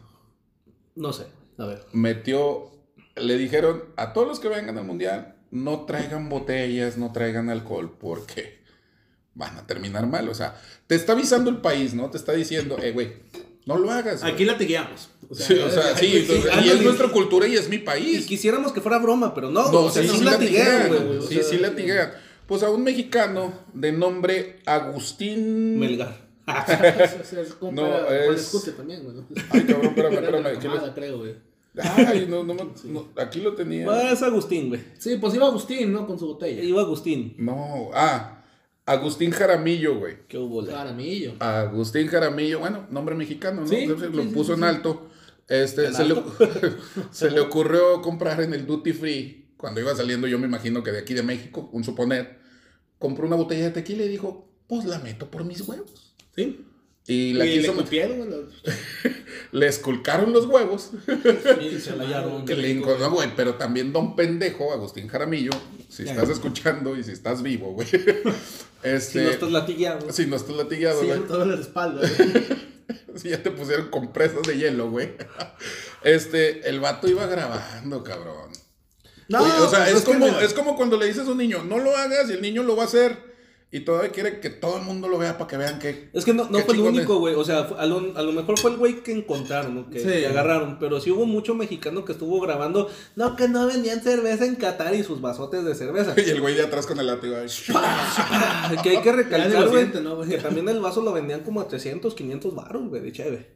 No 0.94 1.12
sé. 1.12 1.26
A 1.58 1.66
ver. 1.66 1.84
Metió, 1.92 2.70
le 3.16 3.36
dijeron 3.38 3.84
a 3.96 4.12
todos 4.12 4.26
los 4.28 4.40
que 4.40 4.48
vengan 4.48 4.78
al 4.78 4.84
mundial, 4.84 5.36
no 5.50 5.84
traigan 5.86 6.28
botellas, 6.28 6.98
no 6.98 7.12
traigan 7.12 7.50
alcohol, 7.50 7.96
porque 7.98 8.58
van 9.34 9.56
a 9.56 9.66
terminar 9.66 10.06
mal. 10.06 10.28
O 10.28 10.34
sea, 10.34 10.60
te 10.86 10.94
está 10.94 11.12
avisando 11.12 11.50
el 11.50 11.58
país, 11.58 11.94
¿no? 11.94 12.10
Te 12.10 12.18
está 12.18 12.32
diciendo, 12.32 12.76
eh, 12.82 12.92
güey, 12.92 13.12
no 13.66 13.78
lo 13.78 13.90
hagas. 13.90 14.20
güey". 14.20 14.32
Aquí 14.32 14.44
la 14.44 14.54
guiamos. 14.54 15.08
O 15.28 15.34
sea, 15.34 15.46
Sí, 15.46 15.54
o 15.58 15.70
sea, 15.70 15.96
sí, 15.96 16.16
entonces, 16.18 16.50
y 16.64 16.68
es 16.68 16.82
nuestra 16.82 17.08
cultura 17.08 17.46
y 17.46 17.54
es 17.56 17.68
mi 17.68 17.76
Y 17.76 17.80
país. 17.80 18.26
quisiéramos 18.26 18.72
que 18.72 18.80
fuera 18.80 18.98
broma, 18.98 19.34
pero 19.34 19.50
no. 19.50 19.70
No, 19.70 19.80
o 19.84 19.90
sea, 19.90 20.02
sí, 20.02 20.08
sí, 20.08 20.18
sí 20.18 20.24
latiguean, 20.24 20.88
güey. 20.88 21.22
Sí, 21.28 21.40
sí 21.42 21.58
latiguean. 21.58 22.10
Pues 22.48 22.62
a 22.64 22.70
un 22.70 22.82
mexicano 22.82 23.52
de 23.74 23.92
nombre 23.92 24.58
Agustín. 24.66 25.78
Melgar. 25.78 26.26
No, 27.72 28.06
es- 28.08 28.40
escute 28.40 28.72
también, 28.72 29.04
güey. 29.04 29.16
Ay, 29.50 29.64
cabrón, 29.64 29.86
espérame, 29.86 30.14
espérame. 30.14 30.46
aquí 30.56 30.66
lo- 30.68 30.94
creo, 30.94 31.18
güey. 31.18 31.34
Ay, 31.80 32.26
no, 32.28 32.42
no, 32.42 32.54
me- 32.54 32.64
no, 32.84 33.08
aquí 33.16 33.40
lo 33.40 33.54
tenía. 33.54 34.10
Es 34.12 34.22
Agustín, 34.22 34.68
güey. 34.70 34.80
Sí, 34.98 35.16
pues 35.20 35.34
iba 35.34 35.46
Agustín, 35.46 35.92
¿no? 35.92 36.06
Con 36.06 36.18
su 36.18 36.26
botella. 36.26 36.62
Iba 36.62 36.80
Agustín. 36.82 37.34
No, 37.38 37.90
ah, 37.94 38.42
Agustín 38.86 39.30
Jaramillo, 39.30 39.98
güey. 39.98 40.26
¿Qué 40.26 40.38
hubo? 40.38 40.62
le? 40.62 40.72
Jaramillo. 40.72 41.34
Agustín 41.40 42.06
Jaramillo, 42.08 42.60
bueno, 42.60 42.86
nombre 42.90 43.14
mexicano, 43.14 43.60
¿no? 43.60 43.66
Sí, 43.68 43.76
Entonces 43.80 44.08
sí, 44.10 44.16
lo 44.16 44.22
sí, 44.22 44.28
puso 44.30 44.54
sí, 44.54 44.58
en 44.58 44.64
alto. 44.64 45.06
Este, 45.46 45.86
¿En 45.86 45.94
se, 45.94 46.04
Le, 46.04 46.14
se 47.10 47.30
le 47.30 47.40
ocurrió 47.40 48.00
comprar 48.02 48.40
en 48.40 48.54
el 48.54 48.66
Duty 48.66 48.92
Free, 48.94 49.47
cuando 49.58 49.80
iba 49.80 49.94
saliendo, 49.94 50.26
yo 50.26 50.38
me 50.38 50.46
imagino 50.46 50.82
que 50.82 50.92
de 50.92 51.00
aquí 51.00 51.12
de 51.12 51.22
México, 51.22 51.68
un 51.72 51.84
suponer, 51.84 52.38
compró 52.98 53.26
una 53.26 53.36
botella 53.36 53.64
de 53.64 53.70
tequila 53.72 54.04
y 54.04 54.08
dijo, 54.08 54.48
pues 54.66 54.86
la 54.86 54.98
meto 55.00 55.30
por 55.30 55.44
mis 55.44 55.60
huevos. 55.60 56.14
Sí. 56.34 56.64
Y 57.06 57.14
Y 57.30 57.32
la 57.34 57.44
le 57.44 57.52
quiso 57.58 57.72
meter- 57.72 57.84
cupieron, 57.84 58.16
güey. 58.18 58.30
lo- 58.30 58.48
le 59.58 59.66
esculcaron 59.66 60.32
los 60.32 60.46
huevos. 60.46 60.90
Sí, 61.60 61.80
se 61.80 61.96
la 61.96 62.04
le 62.44 62.74
no, 62.74 63.10
güey, 63.10 63.34
pero 63.34 63.54
también 63.54 63.92
don 63.92 64.14
pendejo, 64.14 64.72
Agustín 64.72 65.08
Jaramillo, 65.08 65.52
si 65.88 66.04
Ya. 66.04 66.12
estás 66.12 66.28
escuchando 66.30 66.96
y 66.96 67.02
si 67.04 67.12
estás 67.12 67.42
vivo, 67.42 67.72
güey. 67.72 67.88
Este, 68.82 69.00
Si 69.00 69.18
no 69.24 69.30
estás 69.30 69.50
latigueado. 69.52 70.12
si 70.12 70.26
no 70.26 70.36
estás 70.36 70.54
latigado, 70.56 71.00
Sí, 71.00 71.06
güey. 71.06 71.18
en 71.18 71.26
toda 71.26 71.46
la 71.46 71.54
espalda. 71.60 72.00
güey. 72.06 72.68
Si 73.16 73.30
ya 73.30 73.42
te 73.42 73.50
pusieron 73.50 73.88
compresas 73.88 74.42
de 74.42 74.56
hielo, 74.58 74.90
güey. 74.90 75.10
Este, 76.04 76.68
el 76.68 76.78
vato 76.78 77.08
iba 77.08 77.26
grabando, 77.26 78.04
cabrón. 78.04 78.50
No, 79.28 79.42
Oye, 79.42 79.52
o 79.60 79.68
sea, 79.68 79.84
pues 79.84 79.96
es, 79.96 80.04
como, 80.04 80.26
es 80.26 80.54
como 80.54 80.76
cuando 80.76 80.96
le 80.96 81.06
dices 81.06 81.26
a 81.28 81.30
un 81.30 81.38
niño, 81.38 81.62
no 81.62 81.78
lo 81.78 81.94
hagas 81.96 82.30
y 82.30 82.32
el 82.32 82.42
niño 82.42 82.62
lo 82.62 82.76
va 82.76 82.84
a 82.84 82.86
hacer. 82.86 83.28
Y 83.70 83.80
todavía 83.80 84.10
quiere 84.10 84.40
que 84.40 84.48
todo 84.48 84.78
el 84.78 84.82
mundo 84.84 85.08
lo 85.08 85.18
vea 85.18 85.36
para 85.36 85.46
que 85.46 85.58
vean 85.58 85.78
que. 85.78 86.08
Es 86.14 86.24
que 86.24 86.32
no, 86.32 86.48
no 86.48 86.60
fue 86.60 86.72
el 86.72 86.80
único, 86.80 87.18
güey. 87.18 87.34
O 87.34 87.44
sea, 87.44 87.68
a 87.78 87.84
lo, 87.84 88.16
a 88.16 88.22
lo 88.22 88.32
mejor 88.32 88.58
fue 88.58 88.70
el 88.70 88.78
güey 88.78 89.02
que 89.02 89.12
encontraron, 89.12 89.74
¿no? 89.74 89.90
que, 89.90 90.00
Sí. 90.00 90.06
que 90.06 90.26
agarraron. 90.26 90.78
Pero 90.78 90.98
sí 91.00 91.10
hubo 91.10 91.26
mucho 91.26 91.54
mexicano 91.54 92.02
que 92.06 92.12
estuvo 92.12 92.40
grabando. 92.40 92.88
No, 93.14 93.36
que 93.36 93.46
no 93.46 93.66
vendían 93.66 94.00
cerveza 94.00 94.46
en 94.46 94.54
Qatar 94.54 94.94
y 94.94 95.04
sus 95.04 95.20
vasotes 95.20 95.66
de 95.66 95.74
cerveza. 95.74 96.14
Y 96.28 96.30
el 96.30 96.40
güey 96.40 96.54
de 96.54 96.62
atrás 96.62 96.86
con 96.86 96.98
el 96.98 97.08
látigo. 97.08 97.36
que 98.82 98.88
hay 98.88 99.02
que 99.02 99.12
recalcar, 99.12 99.68
güey. 99.68 99.88
¿no, 100.02 100.22
que 100.22 100.38
también 100.38 100.66
el 100.70 100.80
vaso 100.80 101.02
lo 101.02 101.12
vendían 101.12 101.40
como 101.40 101.60
a 101.60 101.68
300, 101.68 102.14
500 102.14 102.54
baros, 102.54 102.88
güey, 102.88 103.02
de 103.02 103.12
cheve. 103.12 103.50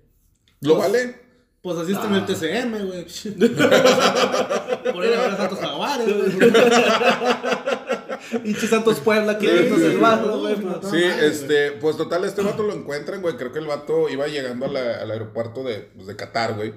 ¿Lo 0.61 0.77
vale? 0.77 1.32
Pues 1.63 1.79
así 1.79 1.93
está 1.93 2.07
en 2.09 2.15
el 2.15 2.27
TCM, 2.27 2.87
güey. 2.87 3.05
Por 4.93 5.05
ahí 5.05 5.13
habrá 5.15 5.37
Santos 5.37 5.59
Jaguares, 5.61 6.09
güey. 6.39 6.53
Pinche 8.43 8.67
Santos 8.67 8.99
Puebla, 9.01 9.39
500 9.39 9.81
el 9.81 9.99
vaso, 9.99 10.41
güey. 10.41 10.55
pues. 10.57 10.91
Sí, 10.91 11.03
este, 11.05 11.73
pues 11.73 11.97
total, 11.97 12.25
este 12.25 12.43
vato 12.43 12.63
lo 12.65 12.73
encuentran, 12.73 13.21
güey. 13.23 13.37
Creo 13.37 13.53
que 13.53 13.59
el 13.61 13.67
vato 13.67 14.09
iba 14.09 14.27
llegando 14.27 14.67
a 14.67 14.69
la- 14.69 15.01
al 15.03 15.11
aeropuerto 15.11 15.63
de, 15.63 15.91
pues, 15.95 16.07
de 16.09 16.17
Qatar, 16.17 16.55
güey. 16.55 16.75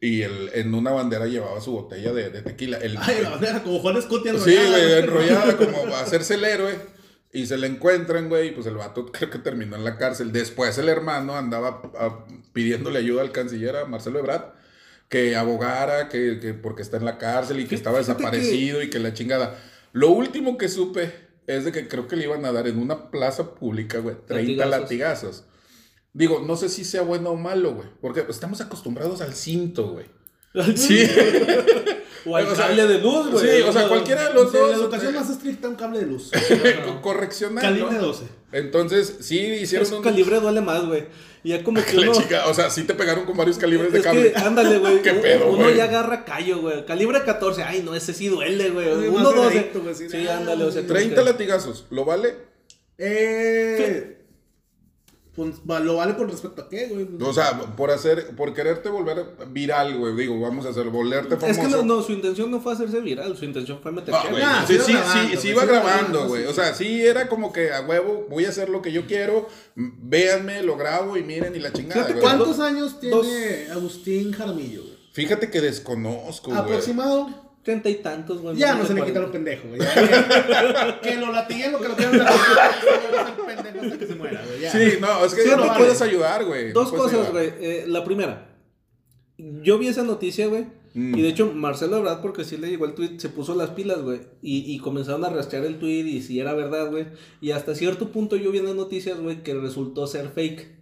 Y 0.00 0.22
el, 0.22 0.50
en 0.54 0.74
una 0.74 0.90
bandera 0.92 1.26
llevaba 1.26 1.60
su 1.60 1.72
botella 1.72 2.12
de, 2.12 2.30
de 2.30 2.42
tequila. 2.42 2.78
El, 2.78 2.96
Ay, 3.00 3.20
la 3.22 3.30
bandera, 3.30 3.62
como 3.62 3.78
Juan 3.80 4.00
Scuti 4.00 4.28
sí, 4.38 4.54
enrollada, 4.56 4.68
güey, 4.78 4.92
enrollada 4.92 5.56
como 5.56 5.94
a 5.96 6.00
hacerse 6.00 6.34
el 6.34 6.44
héroe. 6.44 6.93
Y 7.34 7.46
se 7.46 7.58
le 7.58 7.66
encuentran, 7.66 8.28
güey, 8.28 8.48
y 8.48 8.50
pues 8.52 8.66
el 8.66 8.76
vato 8.76 9.06
creo 9.12 9.28
que 9.28 9.38
terminó 9.38 9.76
en 9.76 9.84
la 9.84 9.98
cárcel. 9.98 10.30
Después 10.32 10.78
el 10.78 10.88
hermano 10.88 11.36
andaba 11.36 11.82
ah, 11.98 12.24
pidiéndole 12.52 13.00
ayuda 13.00 13.20
al 13.22 13.32
canciller, 13.32 13.76
a 13.76 13.84
Marcelo 13.86 14.20
Ebrard, 14.20 14.52
que 15.08 15.34
abogara, 15.36 16.08
que, 16.08 16.38
que 16.40 16.54
porque 16.54 16.82
está 16.82 16.96
en 16.96 17.04
la 17.04 17.18
cárcel 17.18 17.60
y 17.60 17.66
que 17.66 17.74
estaba 17.74 17.98
que- 17.98 18.06
desaparecido 18.06 18.82
y 18.82 18.88
que 18.88 18.98
la 19.00 19.12
chingada. 19.12 19.60
Lo 19.92 20.10
último 20.10 20.56
que 20.56 20.68
supe 20.68 21.12
es 21.46 21.64
de 21.64 21.72
que 21.72 21.88
creo 21.88 22.08
que 22.08 22.16
le 22.16 22.24
iban 22.24 22.44
a 22.46 22.52
dar 22.52 22.66
en 22.68 22.78
una 22.78 23.10
plaza 23.10 23.54
pública, 23.54 23.98
güey, 23.98 24.16
30 24.26 24.64
Latigazos. 24.64 24.80
latigazos. 24.80 25.44
Digo, 26.12 26.44
no 26.46 26.56
sé 26.56 26.68
si 26.68 26.84
sea 26.84 27.02
bueno 27.02 27.30
o 27.30 27.36
malo, 27.36 27.74
güey, 27.74 27.88
porque 28.00 28.24
estamos 28.28 28.60
acostumbrados 28.60 29.20
al 29.20 29.34
cinto, 29.34 29.88
güey. 29.88 30.06
Sí. 30.76 31.04
O 32.26 32.36
al 32.36 32.46
O 32.46 32.54
sea, 32.54 32.68
cable 32.68 32.86
de 32.86 32.98
luz, 33.00 33.30
güey. 33.30 33.44
sí, 33.58 33.62
o 33.62 33.72
sea, 33.72 33.86
cualquiera 33.88 34.28
de 34.28 34.34
los 34.34 34.50
Sí, 34.50 34.56
dos. 34.56 34.70
la 34.70 34.76
educación 34.76 35.14
eh, 35.14 35.18
más 35.18 35.30
estricta, 35.30 35.68
un 35.68 35.74
cable 35.76 35.98
de 36.00 36.06
luz. 36.06 36.30
co- 36.86 37.02
correccional. 37.02 37.62
Calibre 37.62 37.96
¿no? 37.96 38.06
12. 38.06 38.24
Entonces, 38.52 39.16
sí 39.20 39.38
hicieron 39.40 39.92
un. 39.94 40.02
calibre 40.02 40.40
duele 40.40 40.60
más, 40.60 40.86
güey. 40.86 41.04
Y 41.42 41.50
ya 41.50 41.62
como 41.62 41.82
que 41.84 41.92
La 41.94 42.10
uno... 42.10 42.18
chica, 42.20 42.46
o 42.46 42.54
sea, 42.54 42.70
sí 42.70 42.84
te 42.84 42.94
pegaron 42.94 43.26
con 43.26 43.36
varios 43.36 43.58
calibres 43.58 43.92
de 43.92 44.00
cable. 44.00 44.32
que, 44.32 44.38
ándale, 44.38 44.78
güey. 44.78 45.00
¿Qué 45.02 45.10
uno- 45.10 45.20
pedo, 45.20 45.46
Uno 45.50 45.70
ya 45.70 45.84
agarra 45.84 46.24
callo, 46.24 46.60
güey. 46.60 46.86
Calibre 46.86 47.22
14. 47.22 47.62
Ay, 47.62 47.82
no, 47.84 47.94
ese 47.94 48.14
sí 48.14 48.28
duele, 48.28 48.70
güey. 48.70 48.88
Uno 49.08 49.12
más 49.12 49.22
12. 49.34 49.40
delgadito, 49.50 49.80
güey, 49.82 49.94
sí. 49.94 50.08
Sí, 50.08 50.26
ándale, 50.26 50.64
o 50.64 50.70
sea. 50.72 50.86
30 50.86 51.14
como 51.16 51.26
que- 51.26 51.32
latigazos, 51.32 51.84
¿lo 51.90 52.04
vale? 52.06 52.36
Eh. 52.96 54.18
Pues 55.34 55.56
lo 55.66 55.96
vale 55.96 56.14
con 56.14 56.28
respecto 56.28 56.62
a 56.62 56.68
qué, 56.68 56.86
güey. 56.86 57.08
O 57.20 57.32
sea, 57.32 57.58
por 57.76 57.90
hacer, 57.90 58.36
por 58.36 58.54
quererte 58.54 58.88
volver 58.88 59.26
viral, 59.50 59.98
güey. 59.98 60.14
Digo, 60.14 60.38
vamos 60.38 60.64
a 60.64 60.68
hacer, 60.68 60.88
volverte 60.90 61.36
famoso. 61.36 61.60
Es 61.60 61.66
que 61.66 61.72
no, 61.72 61.82
no, 61.82 62.02
su 62.02 62.12
intención 62.12 62.52
no 62.52 62.60
fue 62.60 62.72
hacerse 62.72 63.00
viral, 63.00 63.36
su 63.36 63.44
intención 63.44 63.80
fue 63.82 63.90
meter 63.90 64.14
No, 64.14 64.20
cheve. 64.22 64.30
güey. 64.32 64.42
Ah, 64.46 64.64
sí, 64.66 64.74
sí 64.74 64.80
sí, 64.84 64.92
sí, 64.92 64.92
grabando, 64.92 65.10
sí 65.10 65.16
güey, 65.18 65.32
iba 65.32 65.40
sí 65.40 65.48
iba 65.48 65.64
grabando, 65.64 66.28
güey. 66.28 66.44
O 66.46 66.52
sea, 66.54 66.72
sí 66.74 67.04
era 67.04 67.28
como 67.28 67.52
que 67.52 67.72
a 67.72 67.80
huevo, 67.80 68.26
voy 68.30 68.44
a 68.44 68.50
hacer 68.50 68.68
lo 68.68 68.80
que 68.80 68.92
yo 68.92 69.06
quiero. 69.06 69.48
Véanme, 69.74 70.62
lo 70.62 70.76
grabo 70.76 71.16
y 71.16 71.24
miren 71.24 71.56
y 71.56 71.58
la 71.58 71.72
chingada, 71.72 72.04
Fíjate. 72.04 72.20
¿Cuántos 72.20 72.60
años 72.60 73.00
tiene 73.00 73.16
dos- 73.16 73.26
Agustín 73.72 74.32
Jaramillo, 74.32 74.82
güey? 74.82 74.94
Fíjate 75.12 75.50
que 75.50 75.60
desconozco, 75.60 76.50
güey. 76.50 76.60
Aproximado. 76.62 77.53
Treinta 77.64 77.88
y 77.88 77.94
tantos, 77.96 78.42
güey. 78.42 78.56
Ya 78.56 78.74
no 78.74 78.84
se 78.84 78.92
le 78.94 79.00
quita 79.04 79.20
lo 79.20 79.30
40. 79.30 79.32
pendejo, 79.32 79.68
güey. 79.68 79.80
Que, 79.80 81.08
que 81.10 81.16
lo 81.16 81.32
latiguen 81.32 81.72
lo 81.72 81.80
que 81.80 81.88
lo 81.88 81.96
quieran 81.96 82.18
latiguen. 82.18 83.56
pendejo 83.64 83.84
hasta 83.86 83.98
que 83.98 84.06
se 84.06 84.14
muera, 84.14 84.42
güey. 84.46 84.60
ya. 84.60 84.70
Sí, 84.70 84.98
no, 85.00 85.24
es 85.24 85.34
que 85.34 85.42
Sí, 85.42 85.48
no 85.50 85.56
no 85.56 85.62
me 85.62 85.68
vale. 85.68 85.78
puedes 85.84 86.02
ayudar, 86.02 86.44
güey. 86.44 86.72
Dos 86.72 86.92
No 86.92 86.98
cosas, 86.98 87.32
güey. 87.32 87.52
Eh, 87.58 87.84
la 87.88 88.04
primera, 88.04 88.54
yo 89.38 89.78
vi 89.78 89.88
esa 89.88 90.02
noticia, 90.02 90.46
güey. 90.46 90.66
Mm. 90.92 91.18
Y 91.18 91.22
de 91.22 91.28
hecho, 91.28 91.50
Marcelo 91.54 91.96
Ebrard, 91.96 92.20
porque 92.20 92.44
sí 92.44 92.56
le 92.56 92.68
llegó 92.68 92.84
el 92.84 92.94
tweet, 92.94 93.18
se 93.18 93.28
puso 93.30 93.54
las 93.56 93.70
pilas, 93.70 94.02
güey. 94.02 94.20
Y, 94.42 94.72
y 94.72 94.78
comenzaron 94.78 95.24
a 95.24 95.30
rastrear 95.30 95.64
el 95.64 95.78
tweet 95.78 96.04
y 96.04 96.20
si 96.22 96.38
era 96.40 96.52
verdad, 96.54 96.90
güey. 96.90 97.06
Y 97.40 97.50
hasta 97.52 97.74
cierto 97.74 98.10
punto 98.10 98.36
yo 98.36 98.52
vi 98.52 98.58
en 98.58 98.66
las 98.66 98.74
noticias, 98.76 99.18
güey, 99.18 99.42
que 99.42 99.54
resultó 99.54 100.06
ser 100.06 100.28
fake. 100.28 100.73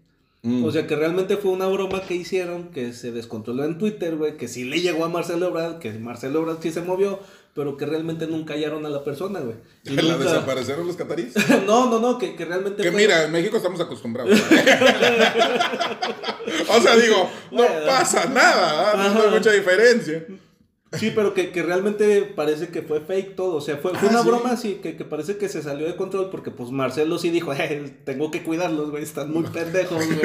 Mm. 0.44 0.64
O 0.64 0.72
sea, 0.72 0.88
que 0.88 0.96
realmente 0.96 1.36
fue 1.36 1.52
una 1.52 1.68
broma 1.68 2.02
que 2.02 2.14
hicieron, 2.14 2.70
que 2.70 2.92
se 2.92 3.12
descontroló 3.12 3.64
en 3.64 3.78
Twitter, 3.78 4.16
güey, 4.16 4.36
que 4.36 4.48
sí 4.48 4.64
le 4.64 4.80
llegó 4.80 5.04
a 5.04 5.08
Marcelo 5.08 5.46
Ebrard, 5.46 5.78
que 5.78 5.92
Marcelo 5.92 6.40
Ebrard 6.40 6.58
sí 6.60 6.72
se 6.72 6.80
movió, 6.82 7.20
pero 7.54 7.76
que 7.76 7.86
realmente 7.86 8.26
nunca 8.26 8.54
hallaron 8.54 8.84
a 8.84 8.88
la 8.88 9.04
persona, 9.04 9.38
güey. 9.40 9.54
¿La 9.84 10.02
nunca- 10.02 10.18
desaparecieron 10.24 10.86
los 10.86 10.96
catarís? 10.96 11.34
no, 11.66 11.88
no, 11.88 12.00
no, 12.00 12.18
que, 12.18 12.34
que 12.34 12.44
realmente 12.44 12.82
Que 12.82 12.90
fue- 12.90 13.00
mira, 13.02 13.22
en 13.24 13.30
México 13.30 13.56
estamos 13.56 13.80
acostumbrados. 13.80 14.32
o 16.68 16.80
sea, 16.80 16.96
digo, 16.96 17.30
no 17.50 17.58
Bueno. 17.58 17.86
pasa 17.86 18.26
nada, 18.26 19.12
no 19.14 19.22
hay 19.22 19.30
mucha 19.30 19.52
diferencia. 19.52 20.24
Sí, 20.94 21.10
pero 21.14 21.32
que, 21.32 21.50
que 21.52 21.62
realmente 21.62 22.22
parece 22.22 22.68
que 22.68 22.82
fue 22.82 23.00
fake 23.00 23.34
todo. 23.34 23.54
O 23.56 23.60
sea, 23.62 23.78
fue, 23.78 23.92
fue 23.94 24.08
Ah, 24.08 24.12
una 24.12 24.22
¿sí? 24.22 24.28
broma 24.28 24.50
así, 24.52 24.74
que, 24.82 24.94
que 24.96 25.04
parece 25.06 25.38
que 25.38 25.48
se 25.48 25.62
salió 25.62 25.86
de 25.86 25.96
control 25.96 26.28
porque 26.30 26.50
pues 26.50 26.70
Marcelo 26.70 27.18
sí 27.18 27.30
dijo, 27.30 27.52
"Eh, 27.54 27.94
tengo 28.04 28.30
que 28.30 28.42
cuidarlos, 28.42 28.90
güey, 28.90 29.02
están 29.02 29.32
muy 29.32 29.44
pendejos, 29.44 29.96
güey. 30.06 30.20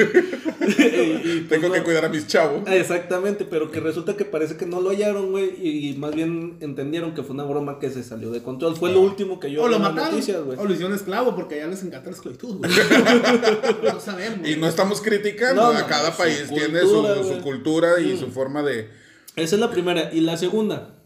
Y- 0.68 0.72
y, 0.72 1.40
pues, 1.48 1.60
Tengo 1.60 1.72
que 1.72 1.82
cuidar 1.82 2.04
a 2.04 2.08
mis 2.10 2.26
chavos. 2.26 2.62
Ah, 2.66 2.76
Exactamente, 2.76 3.46
pero 3.46 3.70
que 3.70 3.80
resulta 3.80 4.14
que 4.16 4.26
parece 4.26 4.56
que 4.58 4.66
no 4.66 4.80
lo 4.82 4.90
hallaron, 4.90 5.30
güey, 5.30 5.54
y, 5.58 5.88
y 5.90 5.94
más 5.96 6.14
bien 6.14 6.58
entendieron 6.60 7.14
que 7.14 7.22
fue 7.22 7.32
una 7.34 7.44
broma 7.44 7.78
que 7.78 7.88
se 7.90 8.02
salió 8.02 8.30
de 8.30 8.42
control. 8.42 8.76
Fue 8.76 8.92
lo 8.92 9.00
último 9.00 9.40
que 9.40 9.50
yo 9.50 9.62
O 9.62 9.68
lo 9.68 9.78
mataron. 9.78 10.10
noticias, 10.12 10.42
güey. 10.44 10.58
o 10.58 10.64
lo 10.66 10.72
hicieron 10.74 10.94
esclavo 10.94 11.34
porque 11.34 11.54
allá 11.54 11.68
les 11.68 11.82
encanta 11.82 12.10
la 12.10 12.16
esclavitud, 12.16 12.56
güey. 12.58 12.70
no 13.92 14.00
sabemos. 14.00 14.46
Y 14.46 14.56
no 14.56 14.68
estamos 14.68 15.00
criticando, 15.00 15.72
No, 15.72 15.78
a 15.78 15.86
cada 15.86 16.14
país 16.16 16.44
tiene 16.52 16.80
su, 16.80 17.06
su 17.24 17.40
cultura 17.42 18.00
y 18.00 18.12
Mm. 18.14 18.18
su 18.18 18.28
forma 18.30 18.62
de... 18.62 19.07
Esa 19.38 19.54
es 19.56 19.60
la 19.60 19.70
primera. 19.70 20.12
Y 20.12 20.20
la 20.20 20.36
segunda, 20.36 21.02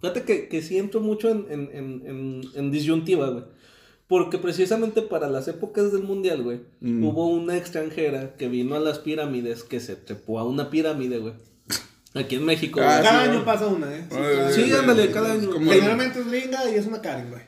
fíjate 0.00 0.22
que, 0.22 0.48
que 0.48 0.62
sí 0.62 0.78
entro 0.78 1.00
mucho 1.00 1.28
en, 1.30 1.46
en, 1.50 1.70
en, 1.72 2.02
en, 2.06 2.40
en 2.54 2.70
disyuntiva, 2.70 3.28
güey. 3.30 3.44
Porque 4.06 4.36
precisamente 4.38 5.00
para 5.02 5.30
las 5.30 5.48
épocas 5.48 5.90
del 5.92 6.02
mundial, 6.02 6.42
güey, 6.42 6.60
Mm. 6.80 7.04
hubo 7.06 7.26
una 7.28 7.56
extranjera 7.56 8.36
que 8.36 8.48
vino 8.48 8.74
a 8.74 8.80
las 8.80 8.98
pirámides, 8.98 9.64
que 9.64 9.80
se 9.80 9.96
trepó 9.96 10.38
a 10.38 10.44
una 10.44 10.68
pirámide, 10.68 11.18
güey. 11.18 11.32
Aquí 12.16 12.36
en 12.36 12.44
México, 12.44 12.80
Ah. 12.80 13.00
Cada 13.02 13.24
sí, 13.24 13.30
año 13.30 13.44
pasa 13.44 13.66
una, 13.66 13.92
¿eh? 13.92 14.04
Ah, 14.12 14.14
cada 14.36 14.52
sí, 14.52 14.62
año. 14.62 14.78
ándale, 14.78 15.10
cada 15.10 15.32
año. 15.32 15.50
como- 15.50 15.72
Generalmente 15.72 16.20
es 16.20 16.30
gringa 16.30 16.70
y 16.70 16.74
es 16.76 16.86
una 16.86 17.02
Karen, 17.02 17.28
güey. 17.30 17.42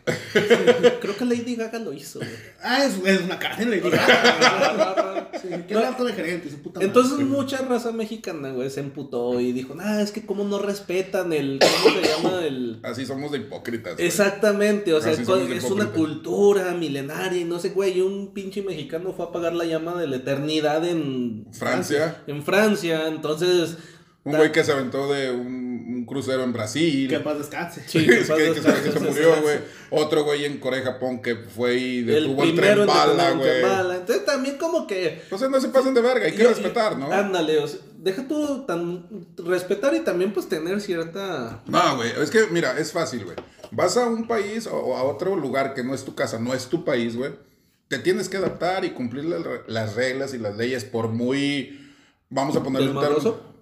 Creo 1.00 1.16
que 1.16 1.24
Lady 1.24 1.54
Gaga 1.54 1.78
lo 1.78 1.92
hizo, 1.92 2.18
güey. 2.18 2.30
Ah, 2.62 2.84
es, 2.84 2.96
es 3.04 3.20
una 3.22 3.38
Karen, 3.38 3.70
le 3.70 3.76
digo. 3.76 3.90
Sí, 5.40 5.48
¿Qué 5.68 5.74
No. 5.74 6.08
el 6.08 6.12
gerente? 6.14 6.50
Su 6.50 6.62
puta 6.62 6.80
madre. 6.80 6.86
Entonces 6.88 7.18
mucha 7.20 7.58
raza 7.58 7.92
mexicana, 7.92 8.50
güey, 8.50 8.68
se 8.70 8.80
emputó 8.80 9.40
y 9.40 9.52
dijo, 9.52 9.74
nah, 9.74 10.00
es 10.00 10.10
que 10.10 10.26
cómo 10.26 10.42
no 10.44 10.58
respetan 10.58 11.32
el, 11.32 11.60
¿cómo 11.60 11.94
se 11.94 12.02
llama? 12.08 12.44
El... 12.44 12.80
Así 12.82 13.06
somos 13.06 13.30
de 13.32 13.38
hipócritas. 13.38 13.94
güey. 13.94 14.06
Exactamente, 14.06 14.92
o 14.94 15.00
sea, 15.00 15.12
es, 15.12 15.24
de 15.26 15.32
una 15.70 15.86
cultura 15.92 16.72
milenaria 16.74 17.40
y 17.40 17.44
no 17.44 17.58
sé, 17.60 17.68
güey, 17.70 17.98
y 17.98 18.00
un 18.00 18.32
pinche 18.32 18.62
mexicano 18.62 19.12
fue 19.12 19.26
a 19.26 19.28
apagar 19.28 19.52
la 19.52 19.64
llama 19.64 20.00
de 20.00 20.06
la 20.08 20.16
eternidad 20.16 20.84
en 20.86 21.46
Francia, 21.52 22.22
En 22.26 22.42
Francia, 22.42 23.06
entonces... 23.08 23.76
un 24.27 24.37
güey 24.37 24.53
que 24.53 24.62
se 24.64 24.72
aventó 24.72 25.11
de 25.12 25.31
un, 25.31 25.47
un 25.89 26.05
crucero 26.05 26.43
en 26.45 26.53
Brasil. 26.53 27.09
Que 27.09 27.20
paz 27.20 27.39
descanse. 27.39 27.83
Sí, 27.87 28.05
que, 28.07 28.18
que 28.18 28.24
paz 28.24 28.37
que 28.37 28.45
se, 28.45 28.51
descanse, 28.55 28.83
que 28.83 28.93
se 28.93 29.01
murió, 29.01 29.41
güey. 29.43 29.59
Otro 29.91 30.24
güey 30.24 30.45
en 30.45 30.59
Corea, 30.59 30.83
Japón, 30.83 31.22
que 31.22 31.37
fue 31.37 31.77
y 31.77 31.99
El 32.01 32.07
detuvo 32.07 32.43
el, 32.43 32.51
primero 32.55 32.74
tren 32.74 32.81
en 32.81 32.87
bala, 32.87 33.27
tren 33.29 33.39
güey. 33.39 33.62
bala. 33.62 33.97
Entonces 33.97 34.24
también 34.27 34.59
como 34.59 34.87
que... 34.87 35.20
Entonces 35.22 35.49
no 35.49 35.61
se 35.61 35.68
pasen 35.68 35.95
de 35.95 36.01
verga, 36.03 36.27
hay 36.27 36.33
que 36.33 36.43
yo- 36.43 36.49
respetar, 36.51 36.99
¿no? 36.99 37.11
Ándale, 37.12 37.59
o 37.59 37.66
sea, 37.68 37.79
deja 37.99 38.27
tú 38.29 38.64
tan... 38.66 39.07
Respetar 39.39 39.95
y 39.95 40.01
también 40.01 40.33
pues 40.33 40.49
tener 40.49 40.81
cierta... 40.81 41.62
No, 41.66 41.97
güey, 41.97 42.11
es 42.20 42.31
que 42.31 42.47
mira, 42.51 42.79
es 42.79 42.93
fácil, 42.93 43.24
güey. 43.24 43.37
Vas 43.70 43.97
a 43.97 44.07
un 44.07 44.27
país 44.29 44.66
o 44.66 44.97
a 44.97 45.03
otro 45.05 45.37
lugar 45.37 45.74
que 45.74 45.83
no 45.85 45.95
es 45.95 46.05
tu 46.05 46.14
casa, 46.14 46.39
no 46.39 46.53
es 46.55 46.66
tu 46.66 46.85
país, 46.85 47.16
güey. 47.16 47.33
Te 47.89 47.99
tienes 48.01 48.29
que 48.29 48.37
adaptar 48.39 48.85
y 48.85 48.91
cumplir 48.91 49.24
la- 49.27 49.39
las 49.68 49.95
reglas 49.95 50.35
y 50.35 50.39
las 50.39 50.57
leyes 50.57 50.85
por 50.85 51.09
muy, 51.09 51.93
vamos 52.29 52.57
a 52.57 52.62
ponerle 52.64 52.91
un 52.91 53.01
término. 53.01 53.55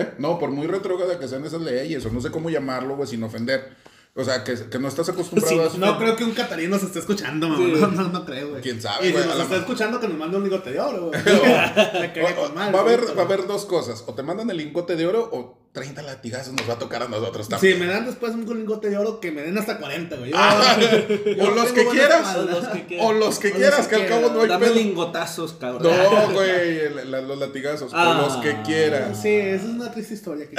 ¿Eh? 0.00 0.14
No, 0.18 0.38
por 0.38 0.50
muy 0.50 0.66
retrógrada 0.66 1.18
que 1.18 1.28
sean 1.28 1.44
esas 1.44 1.60
leyes, 1.60 2.04
o 2.04 2.10
no 2.10 2.20
sé 2.20 2.30
cómo 2.30 2.50
llamarlo, 2.50 2.96
güey, 2.96 3.08
sin 3.08 3.22
ofender. 3.22 3.72
O 4.16 4.22
sea, 4.22 4.44
que, 4.44 4.54
que 4.54 4.78
no 4.78 4.86
estás 4.86 5.08
acostumbrado 5.08 5.52
Sí, 5.52 5.58
a 5.60 5.66
eso. 5.66 5.78
No 5.78 5.98
creo 5.98 6.14
que 6.14 6.22
un 6.22 6.32
catarino 6.32 6.78
se 6.78 6.86
esté 6.86 7.00
escuchando, 7.00 7.48
mamá. 7.48 7.64
Sí. 7.64 7.72
No, 7.80 7.86
no, 7.88 8.08
no 8.10 8.24
creo, 8.24 8.50
güey. 8.50 8.62
¿Quién 8.62 8.80
sabe, 8.80 9.08
Y 9.08 9.12
si 9.12 9.18
nos 9.18 9.40
está 9.40 9.56
escuchando, 9.56 9.98
que 9.98 10.06
nos 10.06 10.16
mande 10.16 10.36
un 10.36 10.44
lingote 10.44 10.70
de 10.70 10.78
oro, 10.80 11.06
güey. 11.08 11.20
Va, 11.24 12.78
a 12.78 12.82
haber, 12.82 13.18
va 13.18 13.22
a 13.22 13.24
haber 13.24 13.46
dos 13.48 13.64
cosas. 13.64 14.04
O 14.06 14.14
te 14.14 14.22
mandan 14.22 14.48
el 14.50 14.56
lingote 14.56 14.94
de 14.94 15.06
oro 15.06 15.28
o 15.32 15.63
30 15.74 16.02
latigazos 16.02 16.52
nos 16.54 16.70
va 16.70 16.74
a 16.74 16.78
tocar 16.78 17.02
a 17.02 17.08
nosotros 17.08 17.48
también. 17.48 17.74
Si 17.74 17.80
me 17.80 17.86
dan 17.88 18.06
después 18.06 18.32
un 18.32 18.46
lingote 18.46 18.88
de 18.90 18.96
oro, 18.96 19.18
que 19.18 19.32
me 19.32 19.42
den 19.42 19.58
hasta 19.58 19.78
40, 19.78 20.14
güey. 20.16 20.30
Yo- 20.30 20.36
Ah, 20.38 20.78
yo 20.78 20.86
o 21.46 21.50
los 21.50 21.72
que 21.72 21.84
quieras. 21.88 22.36
O 22.36 22.42
los 22.44 22.68
que 22.68 22.86
quieras. 22.86 23.06
O 23.06 23.12
los 23.12 23.38
que 23.40 23.48
O 23.48 23.50
los 23.50 23.58
quieras, 23.58 23.88
que 23.88 23.96
que 23.96 24.02
al 24.04 24.08
cabo 24.08 24.30
no 24.32 24.42
hay 24.42 24.48
Dame 24.48 24.66
pedo. 24.66 24.76
lingotazos, 24.76 25.54
cabrón. 25.54 25.82
No, 25.92 26.30
güey, 26.32 26.50
el- 26.78 27.10
la- 27.10 27.20
los 27.22 27.36
latigazos. 27.40 27.90
Ah. 27.92 28.16
O 28.16 28.22
los 28.22 28.36
que 28.36 28.62
quieras. 28.62 29.20
Sí, 29.20 29.30
esa 29.34 29.64
es 29.64 29.70
una 29.70 29.90
triste 29.90 30.14
historia. 30.14 30.48
Que, 30.48 30.54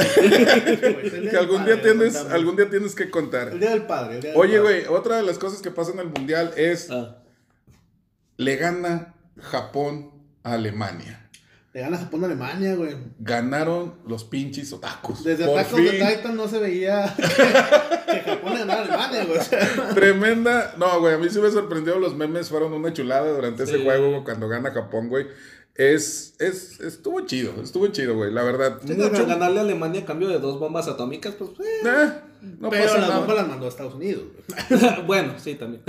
Que 1.32 1.38
algún 1.38 1.63
día 1.63 1.82
tienes, 1.82 2.18
algún 2.18 2.57
día 2.57 2.70
tienes 2.70 2.93
que 2.93 3.03
El 3.03 3.11
contar. 3.11 3.57
día 3.57 3.70
del 3.70 3.84
padre. 3.86 4.16
el 4.16 4.22
día 4.22 4.32
del 4.32 4.39
Oye, 4.41 4.59
padre. 4.59 4.82
güey, 4.84 4.97
otra 4.97 5.16
de 5.16 5.24
las 5.24 5.38
cosas 5.38 5.61
que 5.61 5.72
pasa 5.72 5.91
en 5.91 5.99
el 5.99 6.07
mundial 6.07 6.51
es 6.57 6.89
Ah. 6.91 7.16
le 8.36 8.57
gana 8.57 9.16
Japón 9.39 10.11
a 10.43 10.53
Alemania. 10.55 11.24
Le 11.76 11.82
gana 11.82 11.97
Japón 11.97 12.23
a 12.23 12.28
Alemania, 12.28 12.73
güey. 12.76 12.95
Ganaron 13.19 13.95
los 14.07 14.23
pinches 14.23 14.71
otakus. 14.71 15.26
Desde 15.26 15.43
Por 15.45 15.59
Attack 15.59 15.73
of 15.73 15.80
the 15.82 15.89
fin. 15.89 16.07
Titan 16.07 16.38
no 16.38 16.47
se 16.47 16.59
veía 16.59 17.13
que 17.17 18.19
Japón 18.21 18.53
le 18.53 18.59
ganara 18.59 18.80
a 18.80 18.84
Alemania, 18.86 19.26
güey. 19.26 19.38
O 19.39 19.43
sea, 19.43 19.89
Tremenda. 19.93 20.73
No, 20.78 21.01
güey, 21.01 21.15
a 21.15 21.17
mí 21.17 21.28
sí 21.30 21.38
me 21.39 21.51
sorprendió. 21.51 21.99
Los 21.99 22.15
memes 22.15 22.47
fueron 22.47 22.71
una 22.71 22.93
chulada 22.93 23.30
durante 23.30 23.63
ese 23.63 23.76
Sí. 23.80 23.84
juego 23.84 24.23
cuando 24.23 24.47
gana 24.47 24.71
Japón, 24.71 25.09
güey. 25.09 25.28
Es, 25.76 26.36
es, 26.39 26.80
estuvo 26.80 27.19
chido, 27.26 27.51
estuvo 27.61 27.88
chido, 27.88 28.15
güey. 28.15 28.32
La 28.32 28.43
verdad, 28.43 28.80
Sí, 28.88 28.93
mucho. 28.93 29.26
ganarle 29.26 29.59
a 29.59 29.63
Alemania 29.63 30.03
a 30.03 30.05
cambio 30.05 30.30
de 30.30 30.39
dos 30.39 30.57
bombas 30.57 30.88
atómicas, 30.88 31.34
pues. 31.34 31.49
eh. 31.59 31.82
Eh, 31.86 32.09
no 32.57 32.69
pero 32.69 32.84
pasa 32.86 32.99
la 32.99 33.07
nada. 33.07 33.17
bomba 33.19 33.34
las 33.34 33.47
mandó 33.49 33.65
a 33.65 33.69
Estados 33.69 33.95
Unidos, 33.95 34.23
güey. 34.69 35.01
bueno, 35.05 35.34
sí, 35.38 35.55
también. 35.55 35.82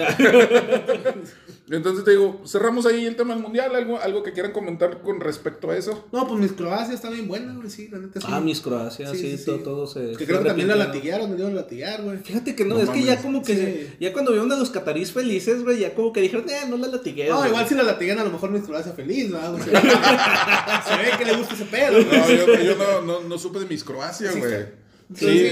Entonces 1.69 2.05
te 2.05 2.13
digo, 2.13 2.43
cerramos 2.47 2.87
ahí 2.87 3.07
el 3.07 3.17
tema 3.17 3.35
del 3.35 3.43
mundial. 3.43 3.75
¿Algo, 3.75 3.99
algo 3.99 4.23
que 4.23 4.33
quieran 4.33 4.53
comentar 4.53 5.03
con 5.03 5.19
respecto 5.21 5.71
a 5.71 5.77
eso? 5.77 6.07
No, 6.13 6.29
pues 6.29 6.41
mis 6.41 6.53
Croacia 6.53 6.95
está 6.95 7.11
bien 7.11 7.27
buena, 7.27 7.55
güey, 7.55 7.69
sí, 7.69 7.89
la 7.89 7.99
neta 7.99 8.21
sí. 8.21 8.27
ah, 8.31 8.41
mis 8.41 8.61
Croacia, 8.61 9.11
sí, 9.11 9.17
Sí, 9.17 9.31
sí, 9.33 9.39
sí. 9.39 9.45
Todo, 9.45 9.59
todo 9.59 9.87
se. 9.89 10.13
Que 10.13 10.27
creo 10.27 10.43
que 10.43 10.49
también 10.49 10.69
la 10.69 10.77
latiguearon, 10.77 11.29
me 11.29 11.35
dieron 11.37 11.53
a 11.55 11.57
latiguear, 11.57 12.03
güey. 12.03 12.19
Fíjate 12.19 12.55
que 12.55 12.65
no, 12.65 12.77
No 12.77 12.83
es 12.83 12.91
que 12.91 13.03
ya 13.03 13.21
como 13.21 13.43
que. 13.43 13.55
Sí. 13.55 13.97
Ya 13.99 14.13
cuando 14.13 14.31
vieron 14.31 14.51
a 14.53 14.57
los 14.57 14.71
catarís 14.71 15.11
felices, 15.11 15.65
güey, 15.65 15.81
ya 15.81 15.95
como 15.95 16.13
que 16.13 16.21
dijeron, 16.21 16.49
eh, 16.49 16.67
no 16.69 16.77
la 16.77 16.87
latigué. 16.87 17.29
No, 17.29 17.39
güey". 17.39 17.49
igual 17.49 17.69
si 17.69 17.75
la 17.75 17.83
latiguean 17.83 18.21
a 18.21 18.25
lo 18.25 18.31
mejor 18.31 18.51
mis 18.51 18.63
Croacia 18.63 18.93
feliz, 18.93 19.33
¿verdad? 19.33 19.55
O 19.57 19.59
sea, 19.59 20.85
se 20.87 21.03
ve 21.03 21.19
que 21.19 21.25
le 21.25 21.37
gusta 21.37 21.55
ese 21.55 21.65
pedo, 21.65 22.05
güey. 22.05 22.19
No, 22.19 22.31
yo, 22.31 22.63
yo 22.63 22.77
no, 22.77 23.03
no, 23.03 23.21
no 23.29 23.39
supe 23.39 23.59
de 23.59 23.67
mis 23.67 23.83
Croacia, 23.83 24.31
Sí, 24.31 24.39
güey. 24.39 24.86
Sí. 25.15 25.51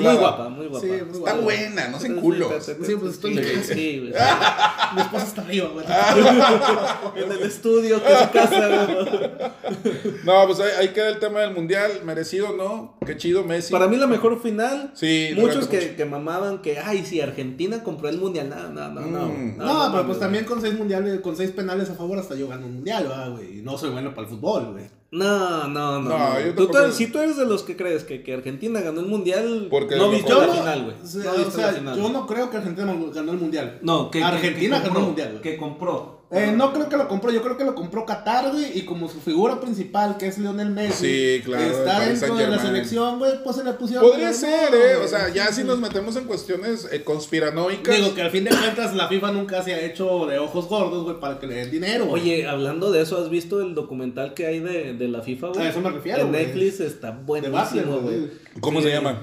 Muy 0.00 0.16
guapa, 0.16 0.48
muy 0.48 0.66
guapa. 0.66 0.84
Sí, 0.84 0.92
muy 0.92 0.98
Está 0.98 1.18
guapa. 1.18 1.40
buena, 1.40 1.88
no 1.88 2.00
sean 2.00 2.16
culos. 2.16 2.64
Sí, 2.64 2.96
pues 2.98 3.12
estoy 3.14 3.34
sí, 3.34 3.38
en 3.40 3.44
casa. 3.60 3.74
sí, 3.74 3.98
güey. 4.00 4.12
Mi 4.94 5.00
esposa 5.00 5.24
está 5.26 5.42
arriba, 5.42 5.68
güey. 5.72 5.86
En 7.24 7.32
el 7.32 7.42
estudio, 7.42 8.02
que 8.02 8.12
es 8.12 8.18
su 8.18 8.30
casa, 8.30 8.68
güey. 8.68 10.14
No, 10.24 10.46
pues 10.46 10.60
ahí, 10.60 10.70
ahí 10.80 10.88
queda 10.88 11.08
el 11.10 11.18
tema 11.20 11.40
del 11.40 11.54
mundial. 11.54 12.00
Merecido, 12.04 12.56
¿no? 12.56 12.96
Qué 13.06 13.16
chido, 13.16 13.44
Messi. 13.44 13.72
Para 13.72 13.86
mí 13.86 13.96
la 13.96 14.06
mejor 14.08 14.42
final. 14.42 14.90
Sí, 14.94 15.30
Muchos 15.36 15.68
que, 15.68 15.80
mucho. 15.80 15.96
que 15.96 16.04
mamaban 16.04 16.60
que, 16.60 16.78
ay, 16.78 17.04
si 17.06 17.20
Argentina 17.20 17.84
compró 17.84 18.08
el 18.08 18.18
mundial. 18.18 18.48
No, 18.50 18.68
no, 18.70 18.88
no, 18.88 19.00
no. 19.02 19.28
Mm. 19.28 19.56
No, 19.56 19.64
pero 19.64 19.88
mames, 19.88 20.06
pues 20.06 20.18
también 20.18 20.44
con 20.44 20.60
seis 20.60 20.74
mundiales, 20.74 21.20
con 21.20 21.36
seis 21.36 21.52
penales 21.52 21.88
a 21.90 21.94
favor 21.94 22.18
hasta 22.18 22.34
yo 22.34 22.48
gano 22.48 22.66
un 22.66 22.74
mundial, 22.74 23.04
¿verdad, 23.04 23.30
güey? 23.30 23.58
Y 23.60 23.62
no 23.62 23.78
soy 23.78 23.90
bueno 23.90 24.10
para 24.14 24.26
el 24.26 24.34
fútbol, 24.34 24.72
güey. 24.72 24.84
No, 25.10 25.68
no, 25.68 26.00
no. 26.02 26.08
No, 26.10 26.18
no. 26.18 26.40
yo 26.40 26.54
Tú- 26.54 26.66
tú- 26.66 26.72
tampoco- 26.72 26.92
si 26.94 27.06
tú 27.06 27.18
eres 27.20 27.36
de 27.36 27.46
los 27.46 27.62
que 27.62 27.76
crees 27.76 28.02
que, 28.04 28.22
que 28.22 28.34
Argentina 28.34 28.80
ganó 28.80 29.00
el 29.00 29.06
mundial, 29.06 29.68
Porque 29.70 29.96
no 29.96 30.10
viste 30.10 30.32
la 30.34 30.46
no, 30.46 30.52
final, 30.52 30.84
güey. 30.84 30.96
O 31.02 31.06
sea, 31.06 31.24
No 31.24 31.30
o 31.32 31.36
viste 31.36 31.52
sea, 31.52 31.66
la 31.68 31.72
final. 31.74 31.96
yo 31.96 32.08
no 32.10 32.26
creo 32.26 32.50
que 32.50 32.56
Argentina 32.56 32.96
ganó 33.14 33.32
el 33.32 33.38
mundial. 33.38 33.78
No, 33.82 34.10
que, 34.10 34.22
Argentina 34.22 34.76
que 34.82 34.88
ganó 34.88 34.94
compró, 34.94 35.00
el 35.00 35.06
mundial. 35.06 35.40
Que 35.42 35.56
compró. 35.56 36.15
Eh, 36.32 36.52
no 36.56 36.72
creo 36.72 36.88
que 36.88 36.96
lo 36.96 37.06
compró, 37.06 37.30
yo 37.30 37.40
creo 37.40 37.56
que 37.56 37.62
lo 37.64 37.76
compró 37.76 38.04
Qatar, 38.04 38.50
güey, 38.50 38.76
y 38.76 38.84
como 38.84 39.08
su 39.08 39.20
figura 39.20 39.60
principal, 39.60 40.16
que 40.16 40.26
es 40.26 40.38
Lionel 40.38 40.70
Messi, 40.70 41.06
Sí, 41.38 41.42
claro, 41.44 41.62
está 41.64 42.00
dentro 42.00 42.34
de 42.34 42.48
la 42.48 42.58
selección, 42.58 43.18
güey, 43.20 43.44
pues 43.44 43.54
se 43.54 43.62
le 43.62 43.72
pusieron... 43.74 44.08
Podría 44.08 44.32
ser, 44.32 44.74
¿eh? 44.74 44.94
güey. 44.96 45.04
O 45.04 45.08
sea, 45.08 45.28
ya 45.28 45.52
si 45.52 45.62
nos 45.62 45.78
metemos 45.78 46.16
en 46.16 46.24
cuestiones 46.24 46.88
eh, 46.90 47.04
conspiranoicas. 47.04 47.94
Digo 47.94 48.12
que 48.14 48.22
al 48.22 48.30
fin 48.32 48.42
de 48.42 48.50
cuentas 48.50 48.92
la 48.96 49.06
FIFA 49.06 49.30
nunca 49.30 49.62
se 49.62 49.74
ha 49.74 49.80
hecho 49.84 50.26
de 50.26 50.40
ojos 50.40 50.66
gordos, 50.68 51.04
güey, 51.04 51.20
para 51.20 51.38
que 51.38 51.46
le 51.46 51.54
den 51.54 51.70
dinero, 51.70 52.06
güey. 52.06 52.22
Oye, 52.22 52.48
hablando 52.48 52.90
de 52.90 53.02
eso, 53.02 53.18
¿has 53.22 53.30
visto 53.30 53.60
el 53.60 53.76
documental 53.76 54.34
que 54.34 54.46
hay 54.46 54.58
de, 54.58 54.94
de 54.94 55.06
la 55.08 55.22
FIFA, 55.22 55.48
güey? 55.50 55.66
A 55.66 55.70
eso 55.70 55.80
me 55.80 55.90
refiero, 55.90 56.22
En. 56.22 56.32
Netflix 56.32 56.80
está 56.80 57.12
buenísimo, 57.12 58.00
güey. 58.00 58.18
güey. 58.18 58.30
¿Cómo 58.60 58.80
Sí. 58.80 58.86
se 58.88 58.92
llama? 58.94 59.22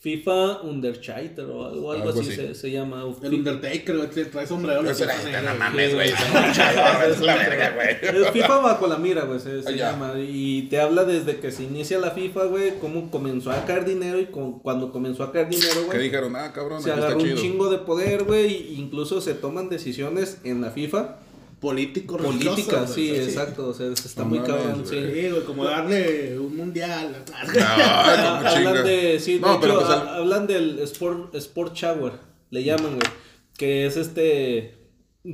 FIFA 0.00 0.62
Underchaiter 0.62 1.44
o 1.46 1.66
algo, 1.66 1.90
algo, 1.90 2.08
Algo 2.08 2.10
así, 2.10 2.20
así. 2.30 2.36
Se, 2.36 2.54
se 2.54 2.70
llama. 2.70 3.02
El 3.20 3.34
Undertaker, 3.34 3.96
güey, 3.96 4.10
que 4.10 4.24
trae 4.26 4.46
sombrero. 4.46 4.80
No 4.82 4.90
negro, 4.92 5.54
mames, 5.58 5.94
güey. 5.94 6.10
Es 7.10 7.20
la 7.20 7.34
verga, 7.36 7.70
güey. 7.74 8.22
Es 8.24 8.30
FIFA 8.30 8.58
bajo 8.58 8.86
la 8.86 8.96
mira, 8.96 9.24
güey, 9.24 9.40
se, 9.40 9.60
se 9.60 9.68
Ah, 9.68 9.72
llama. 9.72 10.12
Y 10.16 10.62
te 10.70 10.80
habla 10.80 11.04
desde 11.04 11.40
que 11.40 11.50
se 11.50 11.64
inicia 11.64 11.98
la 11.98 12.12
FIFA, 12.12 12.44
güey, 12.44 12.78
cómo 12.78 13.10
comenzó 13.10 13.50
a 13.50 13.64
caer 13.64 13.84
dinero 13.84 14.20
y 14.20 14.26
con, 14.26 14.60
cuando 14.60 14.92
comenzó 14.92 15.24
a 15.24 15.32
caer 15.32 15.48
dinero, 15.48 15.80
Que 15.80 15.86
güey. 15.86 16.02
dijeron, 16.04 16.36
ah, 16.36 16.52
cabrón, 16.52 16.80
Se 16.80 16.92
agarró 16.92 17.08
está 17.08 17.16
un 17.18 17.24
chido. 17.24 17.36
chingo 17.40 17.68
de 17.70 17.78
poder, 17.78 18.22
güey, 18.22 18.54
e 18.54 18.72
incluso 18.74 19.20
se 19.20 19.34
toman 19.34 19.68
decisiones 19.68 20.38
en 20.44 20.60
la 20.60 20.70
FIFA 20.70 21.16
Político, 21.60 22.16
religioso, 22.18 22.86
sí, 22.86 23.10
exacto, 23.10 23.68
o 23.68 23.74
sea, 23.74 23.88
está 23.88 24.22
No 24.22 24.28
muy 24.28 24.38
cabrón, 24.40 24.84
sí. 24.88 24.94
Güey, 24.96 25.44
como 25.44 25.64
darle 25.64 26.38
un 26.38 26.56
mundial. 26.56 27.24
No, 27.54 27.62
hablan 28.48 28.84
de, 28.84 29.18
sí, 29.18 29.34
de 29.34 29.40
No, 29.40 29.60
pero 29.60 29.74
hecho, 29.74 29.86
pues, 29.86 29.90
ha- 29.98 30.16
hablan 30.16 30.46
del 30.46 30.78
Sport, 30.80 31.34
sport 31.34 31.74
Shower, 31.74 32.12
le 32.50 32.62
llaman, 32.64 32.90
güey, 32.96 33.12
que 33.56 33.86
es 33.86 33.96
este, 33.96 34.76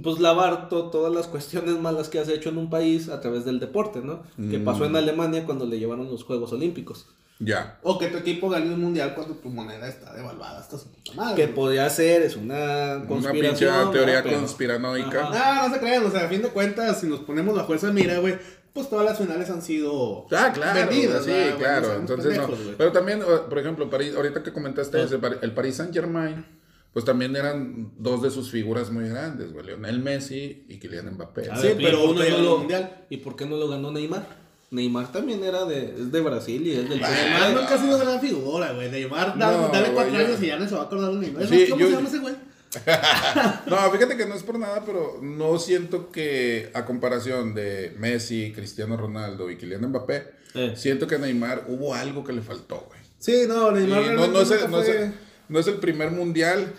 pues 0.02 0.18
lavar 0.18 0.68
to- 0.70 0.90
todas 0.90 1.12
las 1.14 1.26
cuestiones 1.26 1.78
malas 1.78 2.08
que 2.08 2.18
has 2.18 2.28
hecho 2.28 2.48
en 2.48 2.58
un 2.58 2.70
país 2.70 3.08
a 3.10 3.20
través 3.20 3.44
del 3.44 3.60
deporte, 3.60 4.00
¿no? 4.00 4.22
Que 4.50 4.58
Mm. 4.58 4.64
pasó 4.64 4.86
en 4.86 4.96
Alemania 4.96 5.44
cuando 5.44 5.66
le 5.66 5.78
llevaron 5.78 6.10
los 6.10 6.24
Juegos 6.24 6.52
Olímpicos. 6.52 7.06
Ya. 7.40 7.78
O 7.82 7.98
que 7.98 8.06
tu 8.08 8.18
equipo 8.18 8.48
gane 8.48 8.72
un 8.72 8.80
mundial 8.80 9.12
cuando 9.14 9.34
tu 9.34 9.48
moneda 9.50 9.88
está 9.88 10.14
devaluada 10.14 10.60
hasta 10.60 10.78
su 10.78 10.88
puta 10.90 11.12
madre. 11.14 11.34
Que 11.34 11.48
podría 11.52 11.90
ser, 11.90 12.22
es 12.22 12.36
una 12.36 12.96
Una 12.98 13.06
conspiración. 13.08 13.72
pinche 13.90 13.92
teoría 13.98 14.22
conspiranoica. 14.22 15.28
Ajá. 15.28 15.54
No, 15.62 15.68
no 15.68 15.74
se 15.74 15.80
crean, 15.80 16.04
o 16.06 16.10
sea, 16.10 16.26
a 16.26 16.28
fin 16.28 16.42
de 16.42 16.48
cuentas, 16.48 17.00
si 17.00 17.06
nos 17.08 17.20
ponemos 17.20 17.54
bajo 17.56 17.74
esa 17.74 17.90
mira, 17.92 18.18
güey, 18.18 18.36
pues 18.72 18.88
todas 18.88 19.04
las 19.04 19.18
finales 19.18 19.50
han 19.50 19.62
sido 19.62 20.26
Ah, 20.30 20.52
claro, 20.54 20.78
vendidas, 20.88 21.24
sí, 21.24 21.32
claro. 21.58 21.94
Entonces, 21.96 22.36
no. 22.36 22.48
Pero 22.78 22.92
también, 22.92 23.20
por 23.48 23.58
ejemplo, 23.58 23.90
París, 23.90 24.14
ahorita 24.16 24.42
que 24.42 24.52
comentaste 24.52 24.98
Ah. 25.00 25.06
el 25.42 25.52
Paris 25.52 25.76
Saint 25.76 25.92
Germain, 25.92 26.44
pues 26.92 27.04
también 27.04 27.34
eran 27.34 27.92
dos 27.98 28.22
de 28.22 28.30
sus 28.30 28.50
figuras 28.52 28.90
muy 28.90 29.08
grandes, 29.08 29.52
güey. 29.52 29.66
Lionel 29.66 29.98
Messi 30.00 30.64
y 30.68 30.78
Kylian 30.78 31.14
Mbappé. 31.14 31.44
Sí, 31.56 31.66
ver, 31.68 31.80
¿y 31.80 31.84
pero 31.84 32.04
uno 32.10 32.20
al 32.20 32.42
lo- 32.44 32.58
mundial. 32.58 33.04
¿Y 33.10 33.16
por 33.18 33.34
qué 33.34 33.44
no 33.46 33.56
lo 33.56 33.68
ganó 33.68 33.90
Neymar? 33.90 34.43
Neymar 34.74 35.12
también 35.12 35.42
era 35.44 35.64
de, 35.64 35.94
es 35.98 36.10
de 36.12 36.20
Brasil 36.20 36.66
y 36.66 36.72
es 36.72 36.88
del 36.88 37.00
Neymar 37.00 37.50
nunca 37.54 37.74
ha 37.74 37.78
sido 37.78 37.98
gran 37.98 38.20
figura, 38.20 38.72
güey. 38.72 38.90
Neymar, 38.90 39.38
dale, 39.38 39.56
No, 39.56 39.68
dale 39.68 39.92
cuatro 39.92 40.16
años 40.16 40.42
y 40.42 40.46
ya 40.46 40.56
no 40.58 40.68
se 40.68 40.74
va 40.74 40.82
a 40.82 40.84
acordar 40.84 41.12
de 41.12 41.18
Neymar. 41.18 41.46
Sí, 41.46 41.66
¿Cómo 41.70 41.80
yo- 41.80 41.86
se 41.88 41.92
llama 41.94 42.08
ese 42.08 42.18
güey? 42.18 42.34
No, 43.66 43.90
fíjate 43.92 44.16
que 44.16 44.26
no 44.26 44.34
es 44.34 44.42
por 44.42 44.58
nada, 44.58 44.82
pero 44.84 45.18
no 45.22 45.58
siento 45.58 46.10
que 46.10 46.70
a 46.74 46.84
comparación 46.84 47.54
de 47.54 47.94
Messi, 47.98 48.52
Cristiano 48.52 48.96
Ronaldo 48.96 49.50
y 49.50 49.56
Kylian 49.56 49.86
Mbappé, 49.88 50.24
Eh. 50.54 50.74
siento 50.76 51.06
que 51.06 51.14
a 51.16 51.18
Neymar 51.18 51.64
hubo 51.68 51.94
algo 51.94 52.24
que 52.24 52.32
le 52.32 52.42
faltó, 52.42 52.84
güey. 52.88 53.00
Sí, 53.18 53.44
no, 53.48 53.70
Neymar 53.70 54.02
no, 54.12 54.26
no, 54.26 54.40
es 54.40 54.50
el, 54.50 54.56
nunca 54.60 54.68
no, 54.70 54.82
es 54.82 54.88
el- 54.88 54.96
fue- 54.96 55.12
no 55.48 55.58
es 55.60 55.66
el 55.68 55.74
primer 55.76 56.10
mundial. 56.10 56.72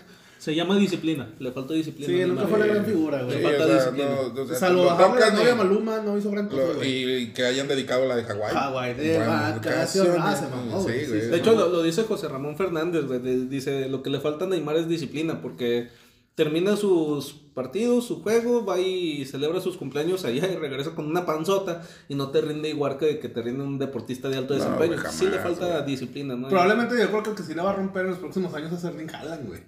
Se 0.46 0.54
llama 0.54 0.78
disciplina, 0.78 1.28
le 1.40 1.50
faltó 1.50 1.74
disciplina. 1.74 2.06
Sí, 2.06 2.22
a 2.22 2.26
nunca 2.28 2.46
fue 2.46 2.60
la 2.60 2.66
gran 2.66 2.84
figura, 2.84 3.18
Le 3.18 3.24
güey. 3.24 3.36
Sí, 3.38 3.42
falta 3.42 3.64
o 3.64 3.66
sea, 3.66 3.76
disciplina. 3.78 4.10
no, 4.32 4.42
o 4.42 4.46
sea, 4.46 4.56
Salvo 4.56 4.84
la 4.84 4.96
tocan 4.96 5.34
novia 5.34 5.50
y- 5.52 5.54
Maluma, 5.56 5.98
no 6.02 6.16
hizo 6.16 6.30
gran 6.30 6.46
cosa, 6.48 6.62
lo- 6.74 6.84
y 6.84 7.32
que 7.34 7.44
hayan 7.46 7.66
dedicado 7.66 8.06
la 8.06 8.14
de 8.14 8.22
Hawái. 8.22 8.54
Hawái 8.54 8.94
de 8.94 9.18
vacaciones. 9.18 10.16
Ah, 10.20 10.36
se 10.36 10.46
mamó, 10.48 10.82
güey, 10.82 11.00
Sí, 11.00 11.04
sí, 11.04 11.10
güey. 11.10 11.20
sí. 11.22 11.26
De 11.26 11.36
hecho, 11.38 11.52
lo, 11.56 11.68
lo 11.68 11.82
dice 11.82 12.04
José 12.04 12.28
Ramón 12.28 12.56
Fernández, 12.56 13.06
güey, 13.06 13.18
de- 13.18 13.46
dice, 13.46 13.88
lo 13.88 14.04
que 14.04 14.10
le 14.10 14.20
falta 14.20 14.44
a 14.44 14.48
Neymar 14.48 14.76
es 14.76 14.88
disciplina, 14.88 15.42
porque 15.42 15.88
termina 16.36 16.76
sus 16.76 17.32
partidos, 17.52 18.06
su 18.06 18.22
juego, 18.22 18.64
va 18.64 18.78
y 18.78 19.24
celebra 19.24 19.60
sus 19.60 19.76
cumpleaños 19.76 20.24
allá 20.26 20.46
y 20.46 20.54
regresa 20.56 20.90
con 20.94 21.06
una 21.06 21.26
panzota 21.26 21.82
y 22.08 22.14
no 22.14 22.28
te 22.30 22.40
rinde 22.40 22.68
igual 22.68 22.98
que, 22.98 23.18
que 23.18 23.28
te 23.28 23.42
rinde 23.42 23.64
un 23.64 23.78
deportista 23.80 24.28
de 24.28 24.36
alto 24.36 24.54
No, 24.54 24.60
desempeño. 24.60 24.96
güey, 25.02 25.12
sí 25.12 25.24
le 25.24 25.38
jamás, 25.38 25.58
falta 25.58 25.72
güey. 25.80 25.86
disciplina, 25.90 26.36
¿no? 26.36 26.46
Probablemente 26.48 26.94
yo 27.00 27.08
creo 27.08 27.22
que 27.24 27.30
el 27.30 27.36
que 27.36 27.42
sí 27.42 27.52
la 27.54 27.64
va 27.64 27.70
a 27.70 27.74
romper 27.76 28.04
en 28.04 28.10
los 28.10 28.20
próximos 28.20 28.54
años 28.54 28.70
es 28.72 28.84
Erling 28.84 29.10
Haaland, 29.12 29.48
güey. 29.48 29.60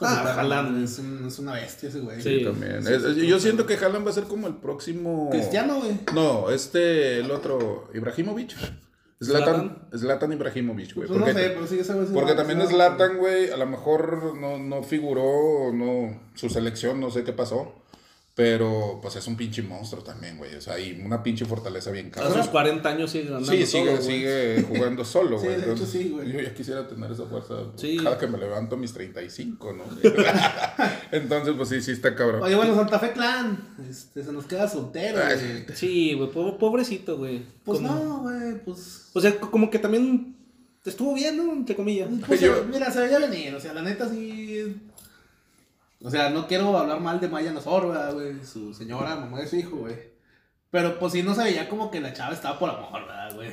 Ah, 0.00 0.34
Haaland. 0.38 0.84
Es, 0.84 0.98
un- 0.98 1.26
es 1.26 1.38
una 1.38 1.52
bestia 1.54 1.88
ese 1.88 2.00
güey. 2.00 2.20
Sí. 2.22 2.44
También. 2.44 2.86
Es- 2.86 3.16
yo 3.16 3.38
siento 3.40 3.66
que 3.66 3.74
Haaland 3.74 4.06
va 4.06 4.10
a 4.10 4.14
ser 4.14 4.24
como 4.24 4.46
el 4.46 4.54
próximo. 4.54 5.28
Cristiano, 5.30 5.80
güey. 5.80 5.98
No, 6.14 6.50
este, 6.50 7.18
el 7.20 7.30
otro, 7.30 7.88
Ibrahimovic. 7.94 8.54
Zlatan, 9.20 9.88
Zlatan 9.96 10.32
Ibrahimovic, 10.32 10.94
güey. 10.94 11.08
Pues 11.08 11.18
no 11.18 11.26
Porque, 11.26 11.40
sé, 11.40 11.50
pero 11.50 11.66
sí, 11.66 11.80
güey 11.80 12.06
sí 12.06 12.12
porque 12.14 12.34
también 12.34 12.64
Zlatan, 12.68 13.16
güey, 13.18 13.50
a 13.50 13.56
lo 13.56 13.66
mejor 13.66 14.36
no, 14.38 14.58
no 14.58 14.82
figuró, 14.84 15.72
no, 15.74 16.20
su 16.34 16.48
selección, 16.48 17.00
no 17.00 17.10
sé 17.10 17.24
qué 17.24 17.32
pasó. 17.32 17.74
Pero, 18.38 19.00
pues 19.02 19.16
es 19.16 19.26
un 19.26 19.36
pinche 19.36 19.62
monstruo 19.62 20.04
también, 20.04 20.38
güey. 20.38 20.54
O 20.54 20.60
sea, 20.60 20.74
hay 20.74 21.02
una 21.04 21.24
pinche 21.24 21.44
fortaleza 21.44 21.90
bien 21.90 22.06
A 22.06 22.10
cabrón. 22.12 22.34
sus 22.38 22.46
40 22.46 22.88
años 22.88 23.10
sigue 23.10 23.24
ganando 23.24 23.50
Sí, 23.50 23.66
sigue, 23.66 23.84
todo, 23.86 23.96
güey. 23.96 24.06
sigue 24.06 24.62
jugando 24.68 25.04
solo, 25.04 25.40
Sí, 25.40 25.46
güey. 25.48 25.60
de 25.60 25.72
hecho, 25.72 25.84
sí, 25.84 26.08
güey. 26.10 26.32
Yo 26.32 26.40
ya 26.40 26.54
quisiera 26.54 26.86
tener 26.86 27.10
esa 27.10 27.24
fuerza 27.26 27.54
Sí. 27.74 27.96
cada 27.96 28.16
que 28.16 28.28
me 28.28 28.38
levanto 28.38 28.76
a 28.76 28.78
mis 28.78 28.92
35, 28.92 29.72
¿no? 29.72 29.82
Entonces, 31.10 31.54
pues 31.56 31.68
sí, 31.68 31.80
sí 31.82 31.90
está 31.90 32.14
cabrón. 32.14 32.42
Oye, 32.42 32.54
bueno, 32.54 32.74
Santa 32.76 32.98
Fe 33.00 33.10
Clan. 33.12 33.74
Este, 33.90 34.22
se 34.22 34.32
nos 34.32 34.44
queda 34.46 34.68
soltero, 34.68 35.18
Ay, 35.24 35.64
güey. 35.66 35.76
Sí, 35.76 36.14
güey, 36.14 36.30
po- 36.30 36.56
pobrecito, 36.58 37.16
güey. 37.18 37.42
Pues 37.64 37.80
Como- 37.80 37.92
no, 37.94 38.18
güey, 38.20 38.54
pues. 38.64 39.10
O 39.14 39.20
sea, 39.20 39.34
co- 39.38 39.50
como 39.50 39.68
que 39.68 39.78
también 39.80 40.36
estuvo 40.84 41.14
bien, 41.14 41.36
¿no? 41.36 41.52
Entre 41.52 41.74
comillas. 41.74 42.08
Pues 42.26 42.40
Yo- 42.40 42.64
mira, 42.70 42.90
se 42.90 43.00
veía 43.00 43.18
venir, 43.18 43.54
o 43.54 43.60
sea, 43.60 43.72
la 43.74 43.82
neta 43.82 44.08
sí. 44.08 44.76
O 46.02 46.10
sea, 46.10 46.30
no 46.30 46.46
quiero 46.46 46.76
hablar 46.76 47.00
mal 47.00 47.18
de 47.20 47.28
Maya 47.28 47.52
Nosorba, 47.52 48.10
güey, 48.12 48.44
su 48.44 48.72
señora, 48.72 49.16
mamá 49.16 49.40
de 49.40 49.48
su 49.48 49.56
hijo, 49.56 49.76
güey. 49.78 49.96
Pero 50.70 50.98
pues 50.98 51.12
sí 51.14 51.22
no 51.22 51.34
se 51.34 51.42
veía 51.44 51.68
como 51.68 51.90
que 51.90 52.00
la 52.00 52.12
chava 52.12 52.34
estaba 52.34 52.58
por 52.58 52.70
amor, 52.70 53.06
¿verdad, 53.06 53.34
güey? 53.34 53.50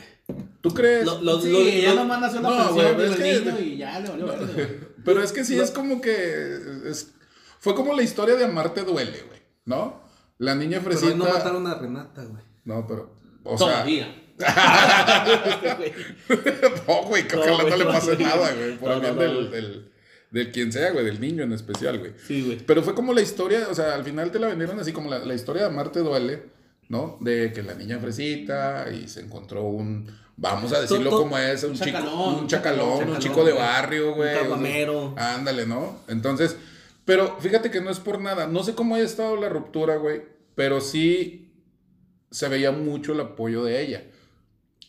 ¿Tú 0.62 0.74
crees? 0.74 1.06
Lo- 1.06 1.22
lo- 1.22 1.40
sí, 1.42 1.52
lo- 1.52 1.60
ella 1.60 1.94
lo- 1.94 2.02
nomás 2.02 2.22
nació 2.22 2.42
la 2.42 2.50
no, 2.50 2.56
pensión 2.76 2.98
del 2.98 3.12
es 3.12 3.18
que- 3.18 3.40
niño 3.52 3.60
y 3.60 3.78
ya 3.78 4.00
le 4.00 4.10
valió 4.10 4.26
güey. 4.28 4.68
Pero 5.06 5.24
es 5.24 5.32
que 5.32 5.44
sí 5.46 5.58
es 5.60 5.72
como 5.72 6.02
que. 6.02 6.58
es- 6.86 7.14
fue 7.60 7.74
como 7.74 7.94
la 7.94 8.04
historia 8.04 8.36
de 8.36 8.46
Amarte 8.46 8.82
duele, 8.84 9.24
güey. 9.28 9.40
¿No? 9.66 10.04
La 10.38 10.54
niña 10.56 10.80
Pero 10.84 10.92
fresita. 10.92 11.12
ahí 11.14 11.18
no 11.18 11.26
mataron 11.26 11.66
a 11.68 11.76
Renata, 11.76 12.24
güey. 12.26 12.44
No, 12.66 12.86
pero. 12.86 13.16
O 13.44 13.58
sea. 13.58 13.68
Todavía. 13.68 14.22
Güey. 15.78 15.94
No, 16.88 17.04
güey, 17.04 17.28
que 17.28 17.36
No, 17.38 17.46
no, 17.46 17.62
güey, 17.64 17.78
le 17.80 17.86
no, 17.86 17.92
pase 17.92 18.16
sí. 18.18 18.24
nada, 18.24 18.52
güey. 18.54 18.78
Por 18.78 18.90
No, 18.90 18.96
el 18.96 19.02
no, 19.02 19.20
bien 19.22 19.34
no, 19.34 19.50
del, 19.50 19.92
del 20.36 20.52
quien 20.52 20.74
sea, 20.74 20.92
güey, 20.92 21.06
del 21.06 21.22
niño 21.22 21.44
en 21.44 21.54
especial, 21.54 21.98
güey. 21.98 22.12
Sí, 22.28 22.44
güey. 22.44 22.58
Pero 22.58 22.84
fue 22.84 22.94
como 22.94 23.14
la 23.14 23.22
historia, 23.22 23.68
o 23.72 23.74
sea, 23.74 23.96
al 23.96 24.04
final 24.04 24.32
te 24.32 24.38
la 24.40 24.48
vendieron 24.48 24.78
así 24.78 24.92
como 24.92 25.10
la, 25.10 25.20
la 25.20 25.34
historia 25.34 25.62
de 25.62 25.70
Amarte 25.70 26.02
Duele, 26.02 26.44
¿no? 26.90 27.18
De 27.22 27.54
que 27.54 27.64
la 27.64 27.74
niña 27.74 28.00
fresita 28.00 28.88
y 28.92 29.08
se 29.08 29.22
encontró 29.22 29.64
un, 29.64 30.12
vamos 30.36 30.74
a 30.74 30.82
decirlo 30.82 31.10
como 31.10 31.38
es, 31.38 31.64
un, 31.64 31.70
un 31.72 31.76
chico, 31.78 31.86
chacalón, 31.86 32.20
un 32.34 32.40
un 32.42 32.48
chacalón, 32.48 32.88
un 32.90 32.98
chacalón, 33.00 33.20
chico 33.20 33.46
de 33.46 33.52
güey. 33.54 33.64
barrio, 33.64 34.10
Un 34.10 34.16
güey. 34.18 34.30
o 34.30 34.34
sea, 34.34 34.42
caguamero. 34.42 35.14
ándale, 35.18 35.66
¿no? 35.66 36.00
Entonces, 36.10 36.58
pero 37.06 37.38
fíjate 37.40 37.72
que 37.72 37.80
no 37.80 37.90
es 37.90 38.02
por 38.02 38.20
nada, 38.20 38.46
no 38.46 38.62
sé 38.66 38.76
cómo 38.76 38.96
haya 38.96 39.06
estado 39.06 39.38
la 39.38 39.48
ruptura, 39.48 39.96
güey, 39.96 40.22
pero 40.54 40.82
sí 40.82 41.54
se 42.30 42.50
veía 42.50 42.74
mucho 42.74 43.14
el 43.14 43.22
apoyo 43.22 43.64
de 43.64 43.82
ella 43.82 44.04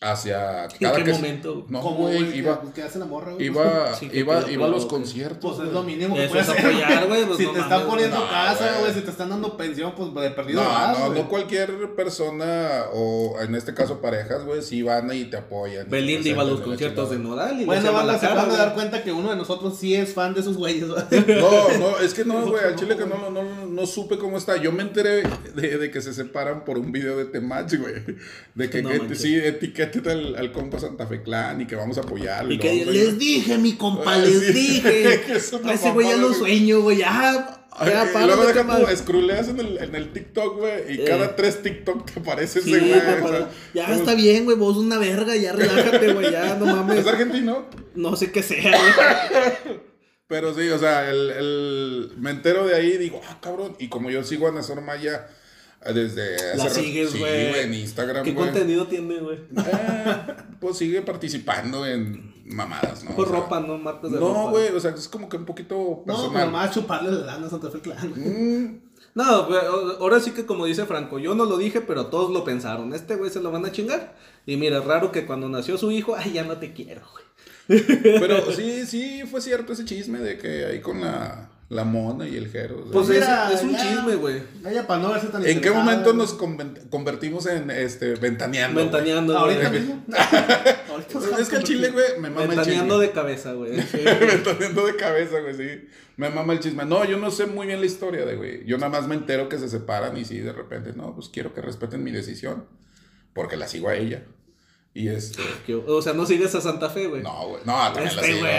hacia 0.01 0.64
¿En 0.64 0.70
cada 0.78 0.97
qué 0.97 1.05
que 1.05 1.12
momento? 1.12 1.64
No, 1.68 1.80
¿Cómo, 1.80 1.97
güey, 2.09 2.36
iba 2.38 2.61
¿Qué 2.74 2.82
hace 2.82 2.99
la 2.99 3.07
morra, 3.07 3.32
güey? 3.32 3.47
iba 3.47 3.94
Sí, 3.99 4.11
iba 4.12 4.51
iba 4.51 4.66
a 4.66 4.68
los 4.68 4.86
conciertos. 4.86 5.57
Pues 5.57 5.68
es 5.68 5.72
lo 5.74 5.82
mínimo 5.82 6.14
que 6.14 6.28
puedes 6.28 6.49
apoyar, 6.49 7.07
güey, 7.07 7.24
pues 7.24 7.38
si 7.38 7.44
no 7.47 7.53
te 7.53 7.61
están 7.61 7.86
poniendo. 7.86 8.18
No, 8.18 8.28
casa, 8.28 8.76
güey. 8.80 8.92
si 8.92 9.01
te 9.01 9.11
están 9.11 9.30
dando 9.30 9.57
pensión, 9.57 9.92
pues 9.97 10.14
de 10.14 10.30
perdido 10.30 10.62
No, 10.62 10.68
vas, 10.68 10.99
no, 10.99 11.07
güey. 11.07 11.22
no 11.22 11.28
cualquier 11.28 11.94
persona, 11.94 12.84
o 12.92 13.36
en 13.40 13.55
este 13.55 13.72
caso 13.74 14.01
parejas, 14.01 14.44
güey, 14.44 14.62
sí 14.62 14.82
van 14.82 15.12
y 15.12 15.24
te 15.24 15.38
apoyan. 15.38 15.88
Belinda 15.88 16.28
iba 16.28 16.42
a 16.42 16.47
los 16.47 16.61
conciertos 16.61 17.11
de. 17.11 17.18
Nodal 17.18 17.61
y 17.61 17.64
Bueno, 17.64 17.92
van 17.92 18.11
a 18.11 18.57
dar 18.57 18.74
cuenta 18.74 19.03
que 19.03 19.11
uno 19.12 19.30
de 19.30 19.36
nosotros 19.36 19.76
sí 19.78 19.94
es 19.94 20.12
fan 20.12 20.34
de 20.34 20.40
esos 20.40 20.57
güeyes. 20.57 20.88
güey. 20.88 21.03
No, 21.26 21.78
no, 21.78 21.99
es 21.99 22.12
que 22.14 22.24
no, 22.24 22.44
güey, 22.47 22.64
al 22.64 22.76
chile 22.76 22.97
que 22.97 23.07
no, 23.07 23.16
no, 23.16 23.30
no, 23.30 23.65
no 23.77 23.87
supe 23.87 24.18
cómo 24.18 24.39
está. 24.39 24.57
Yo 24.57 24.72
me 24.72 24.83
enteré 24.83 25.22
de, 25.55 25.79
de 25.79 25.91
que 25.91 26.01
se 26.01 26.12
separan 26.14 26.64
por 26.64 26.79
un 26.79 26.91
video 26.93 27.16
de 27.16 27.27
Temach, 27.27 27.72
güey. 27.77 27.95
De 28.55 28.70
que, 28.70 28.83
No 28.83 28.89
que 28.89 28.99
manches. 28.99 29.20
sí, 29.20 29.35
etiqueten 29.37 30.09
al, 30.09 30.37
al 30.37 30.53
compa 30.53 30.81
Santa 30.81 31.07
Fe 31.07 31.22
Clan 31.22 31.61
y 31.61 31.66
que 31.66 31.77
vamos 31.77 31.99
a 31.99 32.01
apoyarlo. 32.01 32.53
Y 32.53 32.59
que 32.59 32.70
a 32.70 32.85
les 32.87 33.18
dije, 33.18 33.59
mi 33.59 33.74
compa, 33.74 34.14
Ah, 34.14 34.18
les 34.18 34.47
sí. 34.47 34.53
dije. 34.53 35.20
A 35.64 35.72
ese 35.74 35.91
güey 35.93 36.09
ya 36.09 36.16
lo 36.16 36.33
sueño, 36.33 36.81
güey. 36.81 36.99
Ya, 36.99 37.61
Ay, 37.79 37.91
ya, 37.93 38.22
y 38.22 38.27
luego 38.27 38.47
de 38.47 38.55
deja 38.55 38.79
tú, 38.87 38.97
scrolleas 38.97 39.49
en 39.49 39.61
el, 39.61 39.77
en 39.77 39.95
el 39.95 40.11
TikTok, 40.11 40.57
güey, 40.59 40.95
y 40.95 41.01
Eh. 41.03 41.05
cada 41.07 41.37
tres 41.37 41.62
TikTok 41.62 42.11
te 42.11 42.20
aparece 42.20 42.61
ese 42.61 42.70
güey. 42.70 42.81
güey, 42.89 42.93
o 42.99 43.03
sea, 43.03 43.20
para- 43.20 43.51
ya 43.74 43.95
está 43.95 44.14
bien, 44.14 44.47
güey. 44.47 44.57
Vos 44.57 44.79
una 44.79 44.97
verga, 44.99 45.37
ya 45.37 45.53
relájate, 45.53 46.14
güey. 46.14 46.33
Ya, 46.33 46.55
no 46.55 46.64
mames. 46.77 47.01
Es 47.01 47.07
argentino. 47.07 47.66
No 47.95 48.16
sé 48.16 48.33
qué 48.33 48.43
sea, 48.43 48.70
güey. 48.70 49.81
Pero 50.29 50.53
sí, 50.55 50.68
o 50.70 50.79
sea, 50.79 51.09
el, 51.11 51.31
el- 51.31 52.12
me 52.18 52.31
entero 52.31 52.66
de 52.66 52.74
ahí 52.74 52.93
y 52.95 52.99
digo, 52.99 53.20
ah, 53.29 53.39
cabrón. 53.41 53.77
Y 53.79 53.89
como 53.89 54.11
yo 54.11 54.24
sigo 54.24 54.49
a 54.49 54.53
Nazor 54.53 54.81
Maya 54.81 55.29
eh, 55.85 55.93
desde 55.93 56.57
La 56.57 56.68
sigues, 56.68 57.11
sí, 57.11 57.18
güey. 57.20 57.61
en 57.61 57.74
Instagram, 57.74 58.24
¿Qué 58.24 58.35
contenido 58.35 58.87
tiene, 58.89 59.20
güey? 59.20 59.39
Eh, 59.57 60.35
pues 60.61 60.79
sigue 60.79 61.03
participando 61.03 61.87
en 61.87 62.35
mamadas, 62.47 63.05
¿no? 63.05 63.14
Por 63.14 63.27
O 63.29 63.31
sea, 63.31 63.41
ropa, 63.41 63.61
¿no? 63.61 63.79
Marcas 63.79 64.11
de 64.11 64.18
ropa. 64.18 64.33
No, 64.39 64.51
güey, 64.51 64.68
o 64.68 64.81
sea, 64.81 64.93
es 64.93 65.09
como 65.09 65.29
que 65.29 65.37
un 65.37 65.45
poquito 65.45 66.03
No, 66.07 66.14
personal. 66.14 66.51
más 66.51 66.72
chuparle 66.74 67.11
la 67.12 67.27
lana 67.27 67.47
a 67.47 67.51
Santa 67.51 67.70
Fe 67.70 67.81
Clan. 67.81 68.12
Mm, 68.16 68.81
No, 69.14 69.24
ahora 69.24 70.18
sí 70.20 70.33
que 70.33 70.45
como 70.47 70.64
dice 70.66 70.87
Franco, 70.87 71.18
yo 71.20 71.35
no 71.37 71.45
lo 71.45 71.57
dije, 71.59 71.81
pero 71.83 72.07
todos 72.07 72.31
lo 72.33 72.43
pensaron. 72.45 72.95
Este 72.95 73.14
güey 73.16 73.31
se 73.31 73.41
lo 73.41 73.51
van 73.53 73.64
a 73.64 73.70
chingar. 73.72 74.16
Y 74.45 74.57
mira, 74.57 74.81
raro 74.81 75.12
que 75.12 75.24
cuando 75.27 75.49
nació 75.49 75.79
su 75.79 75.91
hijo, 75.93 76.16
ay, 76.16 76.33
ya 76.33 76.43
no 76.45 76.57
te 76.59 76.72
quiero, 76.72 77.03
güey. 77.12 77.24
Pero 77.68 78.50
sí, 78.56 78.86
sí, 78.86 79.22
fue 79.30 79.40
cierto 79.40 79.72
ese 79.72 79.84
chisme 79.84 80.18
de 80.20 80.38
que 80.38 80.64
ahí 80.66 80.80
con 80.80 81.00
la, 81.00 81.50
la 81.68 81.84
mona 81.84 82.28
y 82.28 82.36
el 82.36 82.48
jero. 82.48 82.76
o 82.78 82.82
sea, 82.84 82.92
Pues 82.92 83.10
es, 83.10 83.58
es 83.58 83.62
un 83.64 83.72
ya. 83.72 83.82
chisme, 83.82 84.14
güey. 84.16 84.42
Ella 84.68 84.86
para 84.86 85.02
no 85.02 85.10
verse 85.10 85.26
tan 85.28 85.44
¿En 85.44 85.60
qué 85.60 85.70
momento 85.70 86.12
nos 86.12 86.34
convertimos 86.90 87.46
en 87.46 87.70
este 87.70 88.14
ventaneando? 88.14 88.74
güey? 88.80 88.84
Ventaneando, 88.86 89.36
Ahorita 89.36 89.68
güey. 89.68 89.80
mismo. 89.80 90.04
Ahorita 90.90 91.08
Pues 91.12 91.38
es 91.40 91.48
que 91.48 91.56
el 91.56 91.64
chile, 91.64 91.90
güey, 91.90 92.20
me 92.20 92.30
mama 92.30 92.42
el 92.42 92.48
Ventaneando 92.50 92.94
chisme. 92.94 93.06
de 93.08 93.12
cabeza, 93.12 93.52
güey. 93.54 93.80
Sí. 93.82 93.98
Ventaneando 94.04 94.86
de 94.86 94.96
cabeza, 94.96 95.40
güey, 95.40 95.54
sí. 95.56 95.88
Me 96.16 96.30
mama 96.30 96.52
el 96.52 96.60
chisme. 96.60 96.84
No, 96.84 97.04
yo 97.04 97.18
no 97.18 97.30
sé 97.30 97.46
muy 97.46 97.66
bien 97.66 97.80
la 97.80 97.86
historia 97.86 98.24
de, 98.24 98.36
güey. 98.36 98.64
Yo 98.64 98.78
nada 98.78 98.88
más 98.90 99.08
me 99.08 99.16
entero 99.16 99.48
que 99.48 99.58
se 99.58 99.68
separan 99.68 100.16
y 100.16 100.24
sí, 100.24 100.38
de 100.38 100.52
repente, 100.52 100.92
no, 100.94 101.14
pues 101.14 101.28
quiero 101.28 101.52
que 101.52 101.60
respeten 101.60 102.02
mi 102.04 102.10
decisión. 102.12 102.64
Porque 103.34 103.56
la 103.58 103.68
sigo 103.68 103.88
a 103.90 103.96
ella. 103.96 104.22
Y 104.99 105.09
este. 105.09 105.42
Que- 105.66 105.74
O 105.74 106.01
sea, 106.01 106.14
no 106.14 106.24
sigues 106.24 106.55
a 106.55 106.61
Santa 106.61 106.88
Fe, 106.88 107.07
güey. 107.07 107.22
No, 107.22 107.49
güey. 107.49 107.62
No, 107.66 107.74
también 107.92 108.16
la 108.16 108.22
Este 108.22 108.26
sigo. 108.26 108.38
güey. 108.40 108.53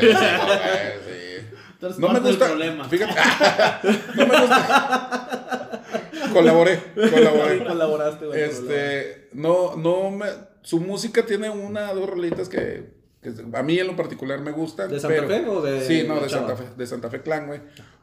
güey, 0.00 0.12
la 0.12 0.20
sigo, 0.20 0.44
güey, 0.46 0.68
sí. 1.06 2.00
No 2.00 2.08
me 2.08 2.20
gusta. 2.20 2.46
problema. 2.46 2.84
Fíjate. 2.88 3.14
no 4.16 4.26
me 4.26 4.40
gusta. 4.40 5.82
Colaboré. 6.32 6.80
Colaboré. 6.94 7.58
Sí, 7.58 7.64
colaboraste, 7.64 8.26
güey. 8.26 8.40
Este, 8.42 9.28
no, 9.34 9.76
no 9.76 10.10
me, 10.10 10.26
su 10.62 10.80
música 10.80 11.24
tiene 11.24 11.48
una, 11.50 11.92
dos 11.92 12.08
rolitas 12.08 12.48
que, 12.48 12.90
que 13.22 13.32
a 13.52 13.62
mí 13.62 13.78
en 13.78 13.86
lo 13.86 13.94
particular 13.96 14.40
me 14.40 14.50
gustan. 14.50 14.90
¿De 14.90 14.98
Santa 14.98 15.14
pero- 15.14 15.28
Fe 15.28 15.46
o 15.48 15.62
de 15.62 15.80
Sí, 15.86 16.04
no, 16.08 16.16
la 16.16 16.22
de 16.22 16.26
chava? 16.28 16.48
Santa 16.48 16.62
Fe, 16.62 16.68
de 16.76 16.86
Santa 16.86 17.10
Fe 17.10 17.22
Clan, 17.22 17.46
güey. 17.46 17.60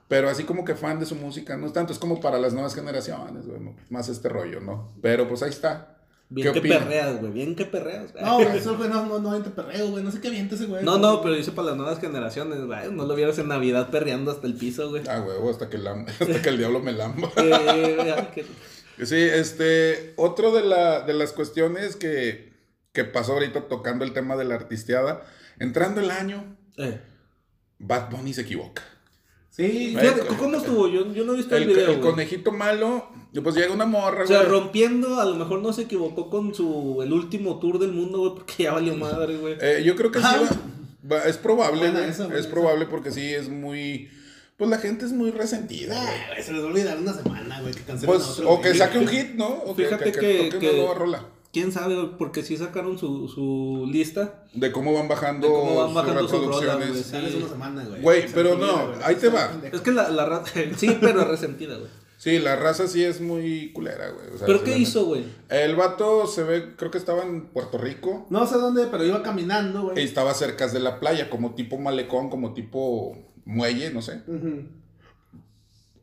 Pero 0.08 0.30
así 0.30 0.44
como 0.44 0.64
que 0.64 0.76
fan 0.76 1.00
de 1.00 1.06
su 1.06 1.16
música, 1.16 1.58
no 1.58 1.68
es 1.68 1.74
tanto, 1.74 1.92
es 1.94 2.00
como 2.00 2.20
para 2.22 2.38
las 2.38 2.54
nuevas 2.54 2.76
generaciones, 2.76 3.48
güey, 3.48 3.60
más 3.90 4.10
este 4.10 4.30
rollo, 4.30 4.60
¿no? 4.62 4.94
Pero 5.02 5.28
pues 5.28 5.42
ahí 5.44 5.50
está. 5.50 5.98
Bien 6.34 6.54
¿Qué 6.54 6.62
que 6.62 6.70
perreas, 6.70 7.20
güey. 7.20 7.34
Bien 7.34 7.56
que 7.58 7.66
perreas. 7.66 8.14
güey. 8.14 8.24
No, 8.24 8.36
güey, 8.36 8.48
eso 8.58 8.78
güey 8.78 8.90
no, 8.90 9.06
no, 9.06 9.20
no 9.20 9.30
avienta 9.32 9.52
perreo, 9.54 9.90
güey. 9.90 10.02
No 10.02 10.12
sé 10.12 10.22
qué 10.22 10.30
avienta 10.30 10.56
ese 10.56 10.66
güey. 10.66 10.82
No, 10.84 10.98
no, 10.98 11.22
pero 11.22 11.36
dice 11.36 11.52
para 11.52 11.68
las 11.70 11.78
nuevas 11.78 12.00
generaciones, 12.00 12.66
güey. 12.66 12.90
No 12.90 13.06
lo 13.06 13.16
vieras 13.16 13.38
en 13.40 13.50
Navidad 13.50 13.90
perreando 13.90 14.32
hasta 14.32 14.48
el 14.48 14.54
piso, 14.56 14.90
güey. 14.90 15.04
Ah, 15.10 15.20
güey, 15.20 15.38
hasta 15.50 15.70
que, 15.70 15.78
la- 15.78 16.06
hasta 16.20 16.42
que 16.42 16.50
el 16.50 16.58
diablo 16.58 16.80
me 16.80 16.94
lamba. 16.94 17.30
Eh, 17.38 18.46
Sí, 19.04 19.16
este, 19.16 20.14
otro 20.16 20.52
de, 20.54 20.64
la, 20.64 21.02
de 21.02 21.14
las 21.14 21.34
cuestiones 21.34 21.96
que, 21.96 22.54
que 22.94 23.04
pasó 23.04 23.34
ahorita 23.34 23.68
tocando 23.68 24.06
el 24.06 24.14
tema 24.14 24.36
de 24.38 24.46
la 24.46 24.56
artisteada, 24.56 25.24
entrando 25.60 26.02
el 26.02 26.12
año, 26.12 26.56
eh. 26.78 27.02
Bad 27.80 28.12
Bunny 28.12 28.34
se 28.34 28.42
equivoca. 28.42 28.84
Sí, 29.70 29.96
Fíjate, 30.00 30.22
¿Cómo 30.38 30.58
estuvo? 30.58 30.88
Yo, 30.88 31.12
yo 31.14 31.24
no 31.26 31.34
he 31.34 31.38
visto 31.38 31.56
el, 31.56 31.64
El, 31.64 31.70
video. 31.70 31.92
el 31.92 31.98
güey. 32.00 32.12
conejito 32.12 32.52
malo, 32.52 33.08
pues 33.44 33.56
llega 33.56 33.74
una 33.74 33.86
morra, 33.86 34.24
O 34.24 34.28
sea, 34.28 34.40
güey. 34.40 34.50
rompiendo, 34.50 35.20
a 35.20 35.26
lo 35.26 35.36
mejor 35.36 35.62
no 35.62 35.72
se 35.74 35.84
equivocó 35.84 36.30
con 36.30 36.54
su 36.56 37.00
el 37.04 37.14
último 37.14 37.60
tour 37.60 37.80
del 37.80 37.92
mundo, 37.92 38.20
güey, 38.20 38.34
porque 38.36 38.64
ya 38.64 38.74
valió 38.74 38.96
madre, 38.96 39.38
güey. 39.38 39.56
Eh, 39.62 39.84
yo 39.86 39.96
creo 39.96 40.12
que 40.12 40.20
sí, 40.20 40.26
Ah. 40.28 40.42
va- 41.10 41.18
va- 41.18 41.24
es 41.26 41.38
probable, 41.38 41.80
Buena 41.80 42.00
güey, 42.00 42.10
esa, 42.12 42.24
buena 42.24 42.40
es 42.40 42.46
esa. 42.46 42.54
probable 42.54 42.86
porque 42.88 43.12
sí 43.12 43.22
es 43.34 43.50
muy, 43.50 44.10
pues 44.58 44.70
la 44.70 44.78
gente 44.80 45.06
es 45.06 45.12
muy 45.12 45.32
resentida, 45.32 45.96
Ah, 46.02 46.42
se 46.42 46.54
les 46.54 46.62
va 46.62 46.66
a 46.66 46.70
olvidar 46.70 46.98
una 46.98 47.14
semana, 47.14 47.62
güey, 47.62 47.74
que 47.74 47.82
cancelen 47.82 48.16
a 48.16 48.18
Pues, 48.18 48.30
otro, 48.30 48.50
o 48.50 48.58
güey. 48.58 48.72
que 48.72 48.78
saque 48.78 48.98
un 49.00 49.08
hit, 49.08 49.32
¿no? 49.36 49.48
O 49.48 49.76
que, 49.76 49.86
Fíjate 49.86 50.12
que, 50.12 50.20
que- 50.20 50.44
toque 50.52 50.60
que- 50.60 50.70
una 50.70 50.78
nueva 50.80 50.94
rola. 50.96 51.26
Quién 51.54 51.72
sabe, 51.72 51.96
güey, 51.96 52.18
porque 52.18 52.44
sí 52.44 52.56
sacaron 52.56 52.98
su, 52.98 53.28
su 53.28 53.86
lista. 53.92 54.46
De 54.54 54.72
cómo 54.72 54.94
van 54.94 55.08
bajando, 55.10 55.48
De 55.48 55.54
cómo 55.54 55.76
van 55.84 55.94
bajando 55.94 56.22
sus 56.28 56.32
reproducciones. 56.32 56.90
güey. 56.90 57.04
Sales 57.04 57.36
una 57.36 57.50
semana, 57.50 57.86
güey. 57.86 58.02
Güey, 58.02 58.26
pero 58.34 58.58
no, 58.58 58.88
güey. 58.88 59.00
ahí 59.04 59.16
te 59.16 59.28
va. 59.30 59.52
Es 59.72 59.82
que 59.82 59.92
la, 59.92 60.10
la 60.10 60.26
raza. 60.26 60.52
Sí, 60.78 60.98
pero 61.02 61.26
resentida, 61.26 61.76
güey. 61.78 61.90
Sí, 62.18 62.38
la 62.40 62.56
raza 62.56 62.88
sí 62.88 63.04
es 63.04 63.20
muy 63.20 63.74
culera, 63.74 64.12
güey. 64.12 64.28
o 64.36 64.38
sea, 64.38 64.46
¿Pero 64.46 64.64
qué 64.64 64.78
hizo, 64.78 65.06
güey? 65.06 65.26
El 65.50 65.76
vato 65.76 66.28
se 66.28 66.44
ve, 66.44 66.76
creo 66.78 66.92
que 66.92 67.00
estaba 67.00 67.24
en 67.24 67.48
Puerto 67.48 67.78
Rico. 67.80 68.28
No 68.30 68.46
sé 68.46 68.58
dónde, 68.60 68.86
pero 68.92 69.04
iba 69.04 69.24
caminando, 69.24 69.80
Y 69.80 69.84
güey. 69.94 70.04
estaba 70.06 70.34
cerca 70.36 70.68
de 70.68 70.80
la 70.80 71.00
playa, 71.00 71.30
como 71.32 71.56
tipo 71.56 71.78
malecón, 71.80 72.30
como 72.30 72.54
tipo 72.54 73.18
muelle, 73.44 73.92
no 73.92 74.02
sé. 74.04 74.22
Ujú. 74.28 74.66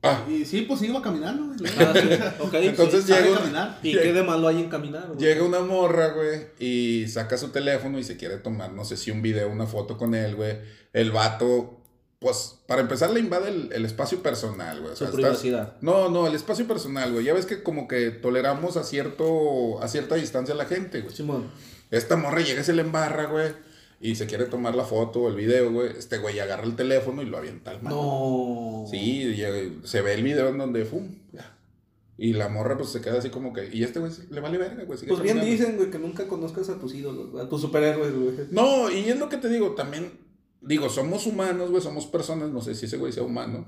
Ah, 0.02 0.24
Y 0.30 0.44
sí, 0.44 0.62
pues 0.62 0.80
iba 0.82 1.02
caminando, 1.02 1.46
güey. 1.58 1.70
Ah, 1.78 1.92
sí, 1.92 2.08
ok. 2.42 2.54
Entonces 2.54 3.04
sí. 3.04 3.12
Llega. 3.12 3.78
¿Y 3.82 3.92
qué 3.92 4.12
de 4.12 4.22
malo 4.22 4.46
hay 4.48 4.60
en 4.60 4.68
caminar, 4.68 5.06
güey? 5.08 5.18
llega 5.18 5.42
una 5.42 5.60
morra, 5.60 6.08
güey, 6.12 6.46
y 6.60 7.08
saca 7.08 7.36
su 7.36 7.48
teléfono 7.48 7.98
y 7.98 8.04
se 8.04 8.16
quiere 8.16 8.36
tomar, 8.38 8.72
no 8.72 8.84
sé 8.84 8.96
si 8.96 9.10
un 9.10 9.22
video, 9.22 9.48
una 9.50 9.66
foto 9.66 9.96
con 9.98 10.14
él, 10.14 10.36
güey. 10.36 10.56
El 10.92 11.10
vato, 11.10 11.80
pues, 12.20 12.60
para 12.68 12.80
empezar 12.80 13.10
le 13.10 13.18
invade 13.20 13.48
el, 13.48 13.72
el 13.72 13.84
espacio 13.84 14.22
personal, 14.22 14.80
güey. 14.80 14.92
o 14.92 14.96
Su 14.96 15.04
estás- 15.04 15.16
privacidad. 15.16 15.76
No, 15.80 16.08
no, 16.08 16.26
el 16.28 16.34
espacio 16.36 16.66
personal, 16.68 17.12
güey. 17.12 17.24
Ya 17.24 17.34
ves 17.34 17.46
que 17.46 17.62
como 17.64 17.88
que 17.88 18.10
toleramos 18.10 18.76
a 18.76 18.84
cierto, 18.84 19.82
a 19.82 19.88
cierta 19.88 20.14
distancia 20.14 20.54
a 20.54 20.58
la 20.58 20.66
gente, 20.66 21.00
güey. 21.00 21.14
Simón. 21.14 21.50
Esta 21.90 22.16
morra 22.16 22.40
llega 22.40 22.60
y 22.60 22.64
se 22.64 22.72
le 22.72 22.82
embarra, 22.82 23.24
güey. 23.26 23.52
Y 24.00 24.14
se 24.14 24.26
quiere 24.26 24.44
tomar 24.44 24.74
la 24.76 24.84
foto 24.84 25.22
o 25.22 25.28
el 25.28 25.34
video, 25.34 25.72
güey. 25.72 25.90
Este 25.98 26.18
güey 26.18 26.38
agarra 26.38 26.64
el 26.64 26.76
teléfono 26.76 27.20
y 27.22 27.26
lo 27.26 27.36
avienta 27.36 27.72
al 27.72 27.82
mar. 27.82 27.92
No. 27.92 28.84
Sí, 28.88 29.22
y- 29.24 29.80
se 29.86 30.02
ve 30.02 30.14
el 30.14 30.22
video 30.22 30.48
en 30.48 30.58
donde, 30.58 30.84
¡fum! 30.84 31.08
ya. 31.32 31.56
Y 32.16 32.32
la 32.32 32.48
morra 32.48 32.76
pues 32.76 32.90
se 32.90 33.00
queda 33.00 33.18
así 33.18 33.30
como 33.30 33.52
que... 33.52 33.68
Y 33.72 33.84
este 33.84 34.00
güey 34.00 34.12
le 34.30 34.40
vale 34.40 34.58
verga, 34.58 34.84
güey. 34.84 34.98
Pues 35.06 35.22
bien 35.22 35.40
dicen, 35.40 35.76
güey, 35.76 35.90
que 35.90 35.98
nunca 35.98 36.26
conozcas 36.26 36.68
a 36.68 36.78
tus 36.78 36.94
ídolos, 36.94 37.40
a 37.40 37.48
tus 37.48 37.60
superhéroes, 37.60 38.12
güey. 38.14 38.34
No, 38.50 38.90
y 38.90 39.08
es 39.08 39.18
lo 39.18 39.28
que 39.28 39.36
te 39.36 39.48
digo, 39.48 39.72
también... 39.74 40.26
Digo, 40.60 40.88
somos 40.88 41.24
humanos, 41.26 41.70
güey, 41.70 41.80
somos 41.80 42.06
personas. 42.06 42.50
No 42.50 42.60
sé 42.60 42.74
si 42.74 42.86
ese 42.86 42.96
güey 42.96 43.12
sea 43.12 43.22
humano. 43.22 43.64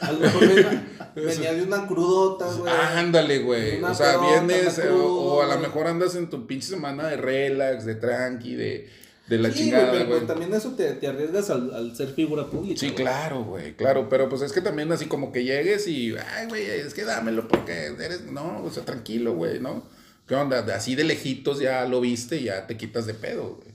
A 0.00 0.12
lo 0.12 0.20
mejor 0.20 0.42
venía, 1.16 1.52
de 1.52 1.62
una 1.62 1.88
crudota, 1.88 2.46
güey. 2.52 2.72
Ándale, 2.72 3.40
güey. 3.40 3.82
O 3.82 3.92
sea, 3.92 4.20
pelota, 4.20 4.44
vienes, 4.46 4.78
eh, 4.78 4.90
o, 4.90 5.04
o 5.04 5.42
a 5.42 5.52
lo 5.52 5.60
mejor 5.60 5.88
andas 5.88 6.14
en 6.14 6.30
tu 6.30 6.46
pinche 6.46 6.68
semana 6.68 7.08
de 7.08 7.16
relax, 7.16 7.84
de 7.84 7.96
tranqui, 7.96 8.54
de, 8.54 8.88
de 9.26 9.38
la 9.38 9.48
Sí, 9.50 9.54
güey, 9.54 9.64
chingada, 9.64 9.92
pero 9.92 10.04
güey. 10.06 10.18
pues 10.18 10.26
también 10.26 10.52
eso 10.54 10.70
te, 10.72 10.92
te 10.94 11.06
arriesgas 11.06 11.48
al, 11.50 11.74
al 11.74 11.96
ser 11.96 12.08
figura 12.08 12.46
pública. 12.50 12.78
Sí, 12.78 12.90
claro, 12.90 13.42
güey, 13.44 13.74
claro, 13.74 14.08
pero 14.08 14.28
pues 14.28 14.42
es 14.42 14.52
que 14.52 14.60
también 14.60 14.90
así 14.92 15.06
como 15.06 15.32
que 15.32 15.44
llegues 15.44 15.86
y, 15.88 16.14
ay, 16.36 16.46
güey, 16.48 16.62
es 16.64 16.92
que 16.94 17.04
dámelo 17.04 17.48
porque 17.48 17.86
eres, 17.98 18.22
no, 18.26 18.62
o 18.62 18.70
sea, 18.70 18.84
tranquilo, 18.84 19.34
güey, 19.34 19.60
¿no? 19.60 19.82
¿Qué 20.26 20.34
onda? 20.34 20.62
De- 20.62 20.72
Así 20.74 20.94
de 20.94 21.04
lejitos 21.04 21.58
ya 21.60 21.84
lo 21.86 22.00
viste 22.00 22.36
y 22.36 22.44
ya 22.44 22.66
te 22.66 22.76
quitas 22.76 23.06
de 23.06 23.14
pedo, 23.14 23.56
güey. 23.62 23.74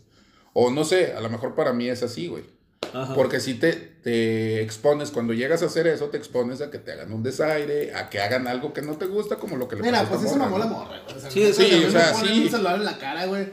O 0.54 0.72
no 0.72 0.84
sé, 0.84 1.14
a 1.14 1.22
lo 1.22 1.30
mejor 1.30 1.56
para 1.56 1.74
mí 1.74 1.90
es 1.90 2.02
así, 2.04 2.28
güey. 2.28 2.44
Ajá. 2.92 3.14
Porque 3.14 3.40
si 3.40 3.54
te, 3.54 3.74
te 3.74 4.62
expones, 4.64 5.12
cuando 5.12 5.34
llegas 5.34 5.62
a 5.62 5.68
hacer 5.68 5.86
eso, 5.86 6.06
te 6.10 6.18
expones 6.18 6.60
a 6.62 6.72
que 6.72 6.80
te 6.80 6.92
hagan 6.92 7.12
un 7.14 7.22
desaire, 7.22 7.94
a 7.94 8.10
que 8.10 8.20
hagan 8.20 8.48
algo 8.48 8.74
que 8.74 8.82
no 8.82 8.98
te 8.98 9.06
gusta, 9.06 9.36
como 9.36 9.58
lo 9.58 9.68
que 9.68 9.76
le 9.76 9.84
Mira, 9.84 10.08
pues 10.10 10.22
se 10.22 10.36
mamó 10.38 10.58
morra, 10.58 10.66
la 10.66 10.72
morra, 10.72 11.02
güey. 11.06 11.18
O 11.18 11.20
sea, 11.20 11.30
Sí, 11.30 11.54
sí, 11.54 11.84
o 11.86 11.92
sea, 11.92 12.14
sí. 12.16 12.42
un 12.46 12.50
celular 12.50 12.76
en 12.78 12.86
la 12.86 12.98
cara, 12.98 13.26
güey. 13.28 13.48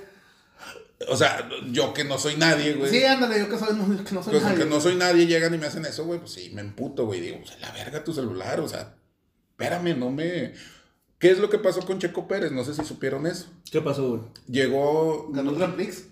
O 1.08 1.16
sea, 1.16 1.48
yo 1.70 1.92
que 1.92 2.04
no 2.04 2.16
soy 2.18 2.36
nadie, 2.36 2.72
güey. 2.74 2.90
Sí, 2.90 3.04
ándale, 3.04 3.38
yo 3.38 3.48
que 3.50 3.58
soy, 3.58 3.76
no, 3.76 3.84
que 4.04 4.14
no 4.14 4.22
soy 4.22 4.32
Pues 4.32 4.42
nadie. 4.44 4.58
que 4.58 4.64
no 4.64 4.80
soy 4.80 4.94
nadie, 4.96 5.26
llegan 5.26 5.54
y 5.54 5.58
me 5.58 5.66
hacen 5.66 5.84
eso, 5.84 6.04
güey, 6.06 6.18
pues 6.20 6.32
sí, 6.32 6.50
me 6.54 6.62
emputo, 6.62 7.04
güey. 7.06 7.20
Digo, 7.20 7.38
pues 7.38 7.52
a 7.52 7.58
la 7.58 7.72
verga 7.72 8.02
tu 8.02 8.14
celular, 8.14 8.60
o 8.60 8.68
sea, 8.68 8.94
espérame, 9.50 9.98
no 9.98 10.10
me... 10.10 10.54
¿Qué 11.18 11.30
es 11.30 11.38
lo 11.38 11.48
que 11.50 11.58
pasó 11.58 11.80
con 11.80 11.98
Checo 11.98 12.26
Pérez? 12.28 12.52
No 12.52 12.62
sé 12.64 12.74
si 12.74 12.84
supieron 12.84 13.26
eso. 13.26 13.46
¿Qué 13.70 13.80
pasó, 13.80 14.08
güey? 14.10 14.22
Llegó, 14.48 15.28
Ganó 15.32 15.50
el 15.50 15.56
Grand 15.56 15.74
Prix. 15.74 16.08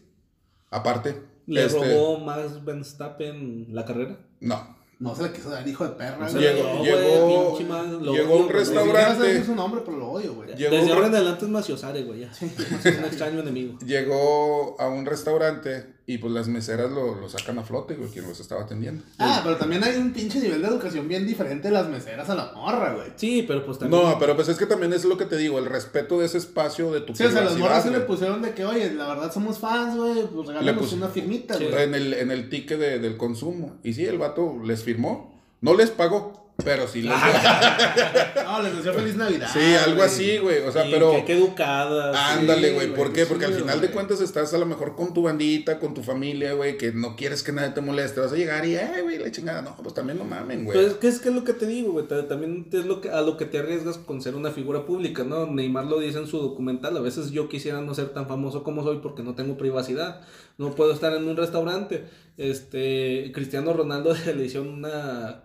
aparte, 0.70 1.22
¿Le 1.46 1.64
este, 1.64 1.78
robó 1.94 2.20
Max 2.20 2.64
Verstappen 2.64 3.66
la 3.74 3.84
carrera? 3.84 4.18
no, 4.40 4.73
No 5.00 5.14
se 5.14 5.24
le 5.24 5.32
quiso 5.32 5.50
dar 5.50 5.66
hijo 5.66 5.84
de 5.84 5.90
perra, 5.90 6.28
güey. 6.30 6.34
le 6.34 6.54
Llegó- 6.54 6.62
robó, 6.72 6.84
llegó- 6.84 7.26
güey, 7.26 7.48
pinche 7.58 7.64
man, 7.72 8.04
lo 8.04 8.12
llegó 8.12 8.34
odio, 8.34 8.36
un 8.36 8.42
güey. 8.42 8.46
Ni 8.46 8.52
restaurante. 8.52 9.44
su 9.44 9.54
nombre, 9.54 9.82
pero 9.84 9.96
lo 9.98 10.08
odio, 10.10 10.34
güey. 10.34 10.54
Llegó 10.54 10.70
Desde 10.70 10.86
un- 10.86 10.92
ahora 10.92 11.06
en 11.08 11.14
adelante 11.16 11.44
es 11.44 11.50
Maciosare, 11.50 12.02
güey, 12.04 12.20
ya. 12.20 12.30
Es 12.40 12.98
un 12.98 13.04
extraño 13.04 13.40
enemigo. 13.40 13.78
llegó 13.84 14.76
a 14.80 14.88
un 14.88 15.04
restaurante 15.06 15.93
y 16.06 16.18
pues 16.18 16.32
las 16.34 16.48
meseras 16.48 16.90
lo, 16.90 17.14
lo 17.14 17.28
sacan 17.30 17.58
a 17.58 17.62
flote, 17.62 17.94
güey, 17.94 18.10
quien 18.10 18.28
los 18.28 18.38
estaba 18.38 18.62
atendiendo. 18.64 19.02
Ah, 19.18 19.40
pero 19.42 19.56
también 19.56 19.82
hay 19.84 19.96
un 19.96 20.12
pinche 20.12 20.38
nivel 20.38 20.60
de 20.60 20.68
educación 20.68 21.08
bien 21.08 21.26
diferente 21.26 21.68
de 21.68 21.74
las 21.74 21.88
meseras 21.88 22.28
a 22.28 22.34
la 22.34 22.52
morra, 22.52 22.92
güey. 22.94 23.08
Sí, 23.16 23.44
pero 23.48 23.64
pues 23.64 23.78
también. 23.78 24.02
No, 24.02 24.18
pero 24.18 24.36
pues 24.36 24.48
es 24.48 24.58
que 24.58 24.66
también 24.66 24.92
es 24.92 25.04
lo 25.06 25.16
que 25.16 25.24
te 25.24 25.36
digo, 25.38 25.58
el 25.58 25.64
respeto 25.64 26.18
de 26.18 26.26
ese 26.26 26.36
espacio 26.38 26.92
de 26.92 27.00
tu 27.00 27.14
Sí, 27.14 27.24
o 27.24 27.30
sea, 27.30 27.40
las 27.42 27.56
morras 27.56 27.82
sí 27.84 27.88
le 27.88 27.96
güey. 27.96 28.06
pusieron 28.06 28.42
de 28.42 28.52
que, 28.52 28.66
oye, 28.66 28.92
la 28.92 29.08
verdad 29.08 29.32
somos 29.32 29.58
fans, 29.58 29.96
güey, 29.96 30.26
pues 30.26 30.46
regálanos 30.48 30.82
pus- 30.82 30.92
una 30.92 31.08
firmita, 31.08 31.54
Sí. 31.56 31.64
güey. 31.70 31.82
en 31.84 31.94
el, 31.94 32.12
en 32.12 32.30
el 32.30 32.50
ticket 32.50 32.78
de- 32.78 32.98
del 32.98 33.16
consumo. 33.16 33.76
Y 33.82 33.94
sí, 33.94 34.04
el 34.04 34.18
vato 34.18 34.56
les 34.62 34.82
firmó. 34.82 35.32
No 35.62 35.74
les 35.74 35.90
pagó, 35.90 36.43
pero 36.62 36.86
sí 36.86 37.02
les 37.02 37.12
No, 38.44 38.62
les 38.62 38.76
deseo 38.76 38.94
feliz 38.94 39.16
Navidad. 39.16 39.48
Sí, 39.52 39.74
algo 39.74 39.96
güey. 39.96 40.06
así, 40.06 40.38
güey. 40.38 40.58
O 40.60 40.70
sea, 40.70 40.84
pero. 40.90 41.12
que- 41.12 41.24
Qué 41.24 41.32
educada. 41.34 42.34
Ándale, 42.34 42.68
sí, 42.68 42.74
güey. 42.74 42.94
¿Por 42.94 43.12
qué? 43.12 43.22
sí, 43.24 43.26
Porque 43.28 43.46
al 43.46 43.54
final 43.54 43.80
de 43.80 43.90
cuentas 43.90 44.20
estás 44.20 44.54
a 44.54 44.58
lo 44.58 44.66
mejor 44.66 44.94
con 44.94 45.12
tu 45.12 45.22
bandita, 45.22 45.78
con 45.80 45.94
tu 45.94 46.02
familia, 46.02 46.52
güey, 46.52 46.76
que 46.78 46.92
no 46.92 47.16
quieres 47.16 47.42
que 47.42 47.52
nadie 47.52 47.70
te 47.70 47.80
moleste. 47.80 48.20
Vas 48.20 48.32
a 48.32 48.36
llegar 48.36 48.64
y, 48.66 48.76
eh, 48.76 49.00
güey, 49.02 49.18
la 49.18 49.30
chingada. 49.32 49.62
No, 49.62 49.74
pues 49.76 49.94
también 49.94 50.18
no 50.18 50.24
mamen, 50.24 50.64
güey. 50.64 50.78
Pues, 50.78 50.94
¿qué 50.94 51.08
es, 51.08 51.18
qué 51.18 51.30
es 51.30 51.34
lo 51.34 51.42
que 51.44 51.54
te 51.54 51.66
digo, 51.66 51.92
güey? 51.92 52.06
Ta- 52.06 52.28
También 52.28 52.68
es 52.72 52.84
lo 52.86 53.00
que, 53.00 53.10
a 53.10 53.20
lo 53.22 53.36
que 53.36 53.46
te 53.46 53.58
arriesgas 53.58 53.98
con 53.98 54.22
ser 54.22 54.34
una 54.36 54.50
figura 54.50 54.86
pública, 54.86 55.24
¿no? 55.24 55.46
Neymar 55.46 55.86
lo 55.86 55.98
dice 55.98 56.18
en 56.18 56.26
su 56.26 56.38
documental. 56.38 56.96
A 56.96 57.00
veces 57.00 57.30
yo 57.32 57.48
quisiera 57.48 57.80
no 57.80 57.94
ser 57.94 58.10
tan 58.10 58.28
famoso 58.28 58.62
como 58.62 58.84
soy 58.84 58.98
porque 58.98 59.22
no 59.22 59.34
tengo 59.34 59.56
privacidad. 59.56 60.20
No 60.58 60.70
puedo 60.74 60.92
estar 60.92 61.12
en 61.14 61.26
un 61.26 61.36
restaurante. 61.36 62.04
Este, 62.36 63.32
Cristiano 63.34 63.72
Ronaldo 63.72 64.14
le 64.36 64.44
hicieron 64.44 64.68
una... 64.68 65.42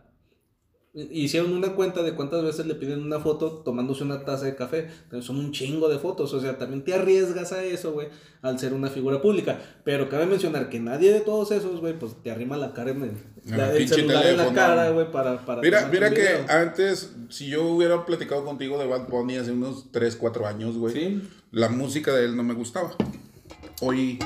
Hicieron 0.92 1.54
una 1.54 1.76
cuenta 1.76 2.02
de 2.02 2.16
cuántas 2.16 2.44
veces 2.44 2.66
le 2.66 2.74
piden 2.74 3.04
una 3.04 3.20
foto 3.20 3.62
tomándose 3.64 4.04
una 4.04 4.26
taza 4.26 4.46
de 4.46 4.56
café. 4.56 4.88
Entonces 5.04 5.26
son 5.26 5.38
un 5.38 5.52
chingo 5.52 5.88
de 5.88 6.00
fotos. 6.00 6.34
O 6.34 6.42
sea, 6.42 6.58
también 6.58 6.84
te 6.84 6.96
arriesgas 6.96 7.52
a 7.52 7.64
eso, 7.64 7.92
güey, 7.94 8.08
al 8.42 8.58
ser 8.58 8.74
una 8.74 8.90
figura 8.90 9.22
pública. 9.22 9.60
Pero 9.84 10.10
cabe 10.10 10.26
mencionar 10.26 10.68
que 10.70 10.80
nadie 10.80 11.14
de 11.14 11.20
todos 11.20 11.52
esos, 11.52 11.80
güey, 11.80 11.98
pues 11.98 12.14
te 12.24 12.32
arrima 12.32 12.58
la 12.58 12.74
cara 12.74 12.90
en 12.90 13.04
el, 13.04 13.12
la- 13.56 13.72
el 13.72 13.88
celular 13.88 14.26
en 14.26 14.38
la 14.38 14.52
cara, 14.52 14.90
güey, 14.90 15.12
para, 15.12 15.46
para 15.46 15.62
Mira, 15.62 15.88
mira 15.92 16.10
que 16.10 16.22
video. 16.22 16.46
antes, 16.50 17.12
si 17.30 17.48
yo 17.50 17.68
hubiera 17.68 18.04
platicado 18.08 18.44
contigo 18.44 18.80
de 18.80 18.88
Bad 18.88 19.08
Bunny 19.10 19.38
hace 19.38 19.52
unos 19.52 19.92
3, 19.92 20.16
4 20.16 20.48
años, 20.48 20.76
güey, 20.76 20.94
Sí. 20.96 21.22
la 21.52 21.70
música 21.70 22.14
de 22.16 22.26
él 22.26 22.36
no 22.36 22.42
me 22.44 22.56
gustaba. 22.56 22.96
Hoy 23.82 24.18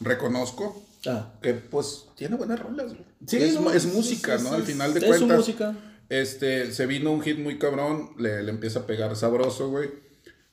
reconozco 0.00 0.82
Ah, 1.06 1.32
que, 1.40 1.54
pues, 1.54 2.06
tiene 2.16 2.34
buenas 2.36 2.58
rolas, 2.60 2.88
güey. 2.88 3.04
Sí, 3.26 3.36
es, 3.36 3.60
no, 3.60 3.70
es 3.70 3.84
es- 3.84 3.94
música, 3.94 4.34
es- 4.34 4.42
¿no? 4.42 4.48
es- 4.48 4.54
Al 4.56 4.62
final 4.62 4.92
de 4.94 4.98
es 5.00 5.04
su 5.04 5.10
cuentas. 5.10 5.38
música. 5.38 5.74
Este, 6.08 6.72
se 6.72 6.86
vino 6.86 7.12
un 7.12 7.22
hit 7.22 7.38
muy 7.38 7.58
cabrón, 7.58 8.10
le, 8.18 8.42
le 8.42 8.50
empieza 8.50 8.80
a 8.80 8.86
pegar 8.86 9.14
sabroso, 9.16 9.68
güey. 9.70 9.90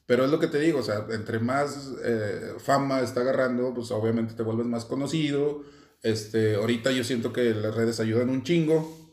Pero 0.05 0.25
es 0.25 0.31
lo 0.31 0.39
que 0.39 0.47
te 0.47 0.59
digo, 0.59 0.79
o 0.79 0.83
sea, 0.83 1.07
entre 1.11 1.39
más 1.39 1.93
eh, 2.03 2.53
fama 2.59 3.01
está 3.01 3.21
agarrando, 3.21 3.73
pues 3.73 3.89
obviamente 3.91 4.35
te 4.35 4.43
vuelves 4.43 4.67
más 4.67 4.85
conocido. 4.85 5.63
Este, 6.03 6.55
ahorita 6.55 6.91
yo 6.91 7.03
siento 7.03 7.33
que 7.33 7.55
las 7.55 7.73
redes 7.73 7.99
ayudan 7.99 8.29
un 8.29 8.43
chingo. 8.43 9.04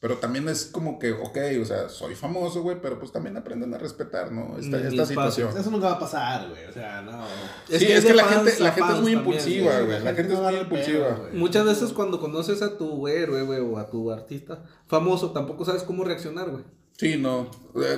Pero 0.00 0.16
también 0.16 0.48
es 0.48 0.64
como 0.64 0.98
que, 0.98 1.12
ok, 1.12 1.36
o 1.60 1.64
sea, 1.66 1.90
soy 1.90 2.14
famoso, 2.14 2.62
güey, 2.62 2.78
pero 2.80 2.98
pues 2.98 3.12
también 3.12 3.36
aprendan 3.36 3.74
a 3.74 3.78
respetar, 3.78 4.32
¿no? 4.32 4.56
Esta, 4.58 4.78
Mm, 4.78 4.86
esta 4.86 5.02
espacio. 5.02 5.06
situación. 5.06 5.58
Eso 5.58 5.70
nunca 5.70 5.88
va 5.88 5.92
a 5.92 5.98
pasar, 5.98 6.48
güey. 6.48 6.64
O 6.64 6.72
sea, 6.72 7.02
no. 7.02 7.22
Sí, 7.68 7.86
que 7.86 7.96
es 7.98 8.04
que 8.06 8.14
la 8.14 8.24
gente, 8.24 8.58
la 8.60 8.72
gente 8.72 8.92
es 8.94 9.00
muy 9.00 9.12
también, 9.12 9.18
impulsiva, 9.18 9.72
sí, 9.72 9.84
güey. 9.84 9.98
la 9.98 9.98
La 9.98 10.14
gente 10.14 10.22
gente 10.22 10.34
es 10.34 10.40
muy 10.40 10.56
impulsiva. 10.56 11.06
pedo, 11.08 11.18
güey. 11.18 11.32
Muchas 11.34 11.64
veces 11.66 11.92
cuando 11.92 12.18
conoces 12.18 12.62
a 12.62 12.78
tu 12.78 13.06
héroe, 13.08 13.42
güey, 13.42 13.60
o 13.60 13.76
a 13.76 13.90
tu 13.90 14.10
artista 14.10 14.64
famoso, 14.86 15.32
tampoco 15.32 15.66
sabes 15.66 15.82
cómo 15.82 16.02
reaccionar, 16.02 16.48
güey. 16.50 16.64
Sí, 16.96 17.16
no. 17.18 17.50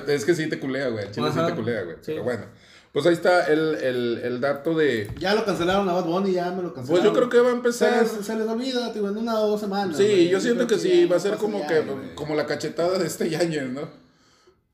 Es 0.07 0.25
que 0.25 0.35
sí 0.35 0.49
te 0.49 0.59
culea, 0.59 0.89
güey. 0.89 1.09
Chile 1.11 1.29
sí 1.31 1.39
Ajá. 1.39 1.47
te 1.47 1.55
culea, 1.55 1.83
güey. 1.83 1.95
Sí. 2.01 2.11
Pero 2.11 2.23
bueno. 2.25 2.45
Pues 2.93 3.05
ahí 3.07 3.13
está 3.13 3.45
el, 3.47 3.73
el, 3.75 4.17
el 4.23 4.39
dato 4.39 4.75
de. 4.75 5.09
Ya 5.19 5.33
lo 5.33 5.43
cancelaron 5.43 5.89
a 5.89 5.93
Bad 5.93 6.05
Bunny, 6.05 6.31
ya 6.33 6.51
me 6.51 6.61
lo 6.61 6.73
cancelaron. 6.73 6.87
Pues 6.89 7.03
yo 7.03 7.11
creo 7.13 7.27
que 7.29 7.39
va 7.39 7.47
a 7.47 7.51
Se 7.51 7.55
empezar. 7.57 8.03
les, 8.03 8.25
se 8.25 8.35
les 8.37 8.47
olvida, 8.47 8.93
tío, 8.93 9.09
en 9.09 9.17
una 9.17 9.39
o 9.39 9.47
dos 9.49 9.59
semanas. 9.59 9.97
Sí, 9.97 10.03
güey. 10.03 10.29
yo 10.29 10.39
siento 10.39 10.67
que 10.67 10.77
sí, 10.77 11.01
ya 11.01 11.07
va 11.09 11.15
a 11.15 11.19
ser 11.19 11.37
como 11.37 11.59
ya, 11.59 11.67
que 11.67 11.79
güey. 11.81 12.13
como 12.15 12.35
la 12.35 12.45
cachetada 12.45 12.99
de 12.99 13.07
este 13.07 13.29
Yañez, 13.31 13.69
¿no? 13.69 13.81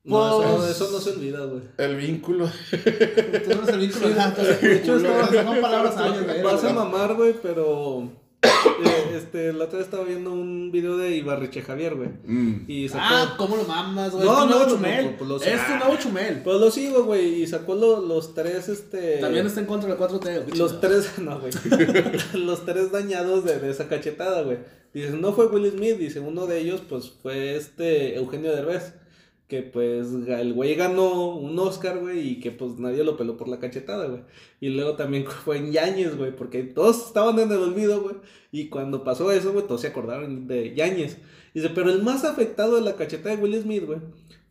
No, 0.03 0.37
Pues- 0.37 0.71
eso, 0.71 0.85
eso 0.85 0.91
no 0.91 0.99
se 0.99 1.09
olvida, 1.11 1.45
güey. 1.45 1.61
El 1.77 1.95
vínculo. 1.95 2.45
Tú 2.71 2.77
no 2.77 3.61
eres 3.63 3.69
el 3.69 3.79
vínculo 3.79 4.07
de 4.09 4.75
hecho, 4.75 4.97
estaba- 4.97 5.27
son 5.43 5.61
palabras 5.61 5.97
años, 5.97 6.23
güey. 6.25 6.41
Vas 6.43 6.63
a 6.63 6.73
mamar, 6.73 7.15
güey, 7.15 7.35
pero. 7.41 8.11
eh, 8.43 9.15
este, 9.17 9.51
la 9.53 9.65
otra 9.65 9.79
vez 9.79 9.87
estaba 9.87 10.03
viendo 10.05 10.31
un 10.31 10.71
video 10.71 10.97
de 10.97 11.15
Ibarreche 11.17 11.61
Javier, 11.61 11.95
güey. 11.95 12.09
Mm. 12.25 12.65
Y 12.67 12.87
sacó. 12.87 13.03
Ah, 13.05 13.35
¿cómo 13.37 13.57
lo 13.57 13.63
mamas, 13.65 14.11
güey? 14.11 14.25
No, 14.25 14.45
no, 14.45 14.67
chumel. 14.69 15.05
no, 15.11 15.17
pues 15.17 15.29
lo- 15.29 15.41
es 15.41 15.65
tu 15.67 15.75
nuevo 15.75 15.95
chumel. 15.97 16.41
Pues 16.43 16.59
lo 16.59 16.71
sigo, 16.71 17.03
güey. 17.03 17.41
Y 17.41 17.47
sacó 17.47 17.75
lo- 17.75 17.99
los 18.01 18.33
tres, 18.33 18.69
este. 18.69 19.17
También 19.17 19.45
está 19.45 19.59
en 19.59 19.65
contra 19.65 19.89
de 19.93 19.95
la 19.99 19.99
4T. 20.07 20.43
güey. 20.45 20.57
Los 20.57 20.79
tres, 20.79 21.11
no, 21.19 21.39
güey. 21.39 21.51
los 22.33 22.65
tres 22.65 22.91
dañados 22.91 23.43
de, 23.43 23.59
de 23.59 23.69
esa 23.71 23.87
cachetada, 23.87 24.43
güey. 24.43 24.57
Dice, 24.93 25.11
no 25.11 25.33
fue 25.33 25.45
Will 25.47 25.69
Smith, 25.71 25.97
dice, 25.97 26.19
uno 26.19 26.47
de 26.47 26.59
ellos, 26.61 26.81
pues, 26.89 27.11
fue 27.21 27.55
este 27.55 28.15
Eugenio 28.17 28.55
Derbez. 28.55 28.93
Que 29.49 29.63
pues 29.63 30.07
el 30.27 30.53
güey 30.53 30.75
ganó 30.75 31.35
un 31.35 31.57
Oscar, 31.59 31.97
güey, 31.99 32.19
y 32.19 32.39
que 32.39 32.51
pues 32.51 32.77
nadie 32.77 33.03
lo 33.03 33.17
peló 33.17 33.35
por 33.35 33.47
la 33.49 33.59
cachetada, 33.59 34.05
güey. 34.07 34.21
Y 34.61 34.69
luego 34.69 34.93
también 34.95 35.25
fue 35.45 35.57
en 35.57 35.71
Yañez, 35.71 36.15
güey, 36.15 36.33
porque 36.35 36.63
todos 36.63 37.07
estaban 37.07 37.37
en 37.39 37.51
el 37.51 37.57
olvido, 37.57 38.01
güey. 38.01 38.15
Y 38.51 38.69
cuando 38.69 39.03
pasó 39.03 39.31
eso, 39.31 39.51
güey, 39.51 39.65
todos 39.65 39.81
se 39.81 39.87
acordaron 39.87 40.47
de 40.47 40.75
Yañez. 40.75 41.17
Dice, 41.53 41.69
pero 41.73 41.89
el 41.89 42.03
más 42.03 42.23
afectado 42.25 42.75
de 42.75 42.81
la 42.81 42.95
cachetada 42.95 43.35
de 43.35 43.41
Will 43.41 43.59
Smith, 43.59 43.85
güey, 43.87 43.99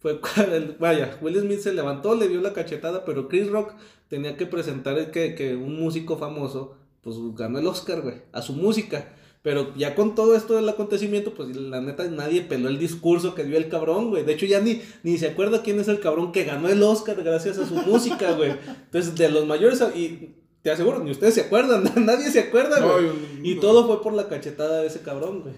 fue 0.01 0.21
el- 0.53 0.77
vaya, 0.81 1.17
Will 1.23 1.39
Smith 1.41 1.61
se 1.61 1.73
levantó, 1.73 2.17
le 2.17 2.27
dio 2.29 2.41
la 2.41 2.53
cachetada, 2.53 3.05
pero 3.05 3.29
Chris 3.29 3.49
Rock 3.49 3.75
tenía 4.09 4.37
que 4.37 4.47
presentar 4.47 5.13
que, 5.13 5.37
que 5.37 5.55
un 5.55 5.79
músico 5.81 6.19
famoso, 6.19 6.75
pues 7.03 7.17
ganó 7.37 7.61
el 7.61 7.69
Oscar, 7.69 8.03
güey, 8.03 8.17
a 8.33 8.43
su 8.43 8.53
música. 8.53 9.15
Pero 9.49 9.73
ya 9.77 9.95
con 9.95 10.15
todo 10.15 10.37
esto 10.37 10.57
del 10.57 10.69
acontecimiento, 10.69 11.33
pues 11.33 11.57
la 11.57 11.81
neta 11.81 12.05
nadie 12.05 12.43
peló 12.43 12.69
el 12.69 12.79
discurso 12.79 13.35
que 13.35 13.45
dio 13.45 13.57
el 13.57 13.71
cabrón, 13.71 14.11
güey. 14.11 14.23
De 14.23 14.35
hecho, 14.35 14.45
ya 14.45 14.61
ni, 14.61 14.83
ni 15.03 15.17
se 15.17 15.29
acuerda 15.29 15.63
quién 15.63 15.81
es 15.81 15.89
el 15.89 16.01
cabrón 16.01 16.33
que 16.33 16.45
ganó 16.45 16.69
el 16.69 16.83
Oscar 16.83 17.17
gracias 17.25 17.57
a 17.57 17.67
su 17.67 17.73
música, 17.87 18.33
güey. 18.33 18.51
Entonces, 18.51 19.15
de 19.17 19.31
los 19.31 19.47
mayores, 19.47 19.83
y 19.95 20.35
te 20.61 20.71
aseguro, 20.71 20.99
ni 21.03 21.13
ustedes 21.13 21.33
se 21.33 21.41
acuerdan, 21.41 21.83
nadie 22.05 22.31
se 22.31 22.41
acuerda, 22.41 22.79
No, 22.79 22.93
güey. 22.93 23.09
Y 23.43 23.55
todo 23.55 23.87
fue 23.87 24.03
por 24.03 24.13
la 24.13 24.29
cachetada 24.29 24.83
de 24.83 24.89
ese 24.89 25.01
cabrón, 25.01 25.41
güey. 25.41 25.55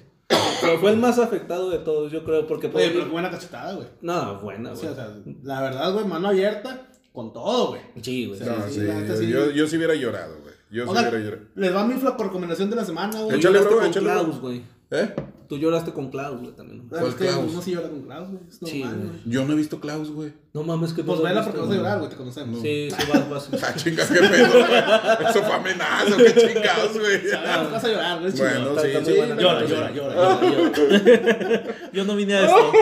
Pero 0.61 0.79
fue 0.79 0.93
el 0.93 0.97
más 0.97 1.19
afectado 1.19 1.69
de 1.71 1.79
todos, 1.79 2.13
yo 2.13 2.23
creo, 2.23 2.47
porque... 2.47 2.69
Oye, 2.73 2.91
pero 2.93 3.07
qué 3.07 3.11
buena 3.11 3.29
cachetada, 3.33 3.73
güey. 3.75 3.89
No, 4.03 4.39
buena, 4.41 4.77
Sí, 4.77 4.83
güey. 4.83 4.93
o 4.93 4.95
sea, 4.95 5.17
la 5.43 5.63
verdad, 5.63 5.93
güey, 5.95 6.05
mano 6.05 6.29
abierta 6.29 6.87
con 7.13 7.33
todo, 7.33 7.71
güey. 7.71 7.81
Sí, 8.03 8.27
güey. 8.27 8.39
Sí, 8.39 8.45
No, 8.47 8.69
sí, 8.69 8.75
sí, 8.75 8.81
la 8.83 8.95
neta 9.01 9.15
yo, 9.15 9.19
sí. 9.21 9.27
yo, 9.29 9.51
yo 9.51 9.67
sí 9.67 9.77
hubiera 9.79 9.97
llorado, 9.97 10.37
güey. 10.43 10.50
Yo 10.71 10.85
sí 10.85 10.91
Oigan, 10.91 11.09
hubiera 11.09 11.19
llorado. 11.19 11.43
les 11.57 11.75
va 11.75 11.87
mi 11.87 11.95
flaco 11.95 12.23
recomendación 12.25 12.71
de 12.71 12.77
la 12.77 12.85
semana, 12.85 13.21
güey. 13.23 13.39
Échale, 13.39 13.61
bro, 13.61 13.83
échale, 13.85 14.11
güey. 14.41 14.63
¿Eh? 14.91 15.15
Tú 15.51 15.59
lloraste 15.59 15.93
con 15.93 16.13
Klaus, 16.13 16.41
güey, 16.41 16.53
también. 16.53 16.83
Ah, 16.93 16.99
¿Cuál 17.01 17.09
es 17.09 17.15
que 17.17 17.27
Klaus? 17.27 17.51
uno 17.51 17.61
sí 17.61 17.73
llora 17.73 17.89
con 17.89 18.03
Klaus, 18.03 18.29
güey. 18.29 18.41
Es 18.49 18.59
Sí, 18.71 18.83
güey. 18.85 19.11
Yo 19.27 19.45
no 19.45 19.53
he 19.53 19.57
visto 19.57 19.81
Klaus, 19.81 20.09
güey. 20.13 20.33
No 20.53 20.63
mames, 20.63 20.93
que 20.93 21.03
no 21.03 21.09
Pues 21.09 21.23
vela 21.23 21.43
porque 21.43 21.59
vas 21.59 21.71
a 21.71 21.75
llorar, 21.75 21.99
güey, 21.99 22.09
te 22.09 22.17
conocemos. 22.17 22.63
Sí, 22.63 22.89
sí, 22.89 23.07
vas, 23.13 23.29
vas. 23.29 23.51
Ah, 23.65 23.75
chinga, 23.75 24.07
qué 24.07 24.15
pedo, 24.15 24.49
güey. 24.53 25.29
Eso 25.29 25.43
fue 25.43 25.53
amenaza, 25.53 26.17
qué 26.19 26.35
chingados, 26.35 26.97
güey. 26.97 27.31
Vas 27.73 27.85
a 27.85 27.89
llorar, 27.89 28.21
güey. 28.21 28.33
Bueno, 28.33 28.81
sí. 28.81 28.89
Llora, 28.93 29.05
sí. 29.05 29.15
llora, 29.43 29.67
llora, 29.67 29.91
llora. 29.91 31.65
Yo 31.93 32.05
no 32.05 32.15
vine 32.15 32.35
a 32.35 32.45
esto. 32.45 32.73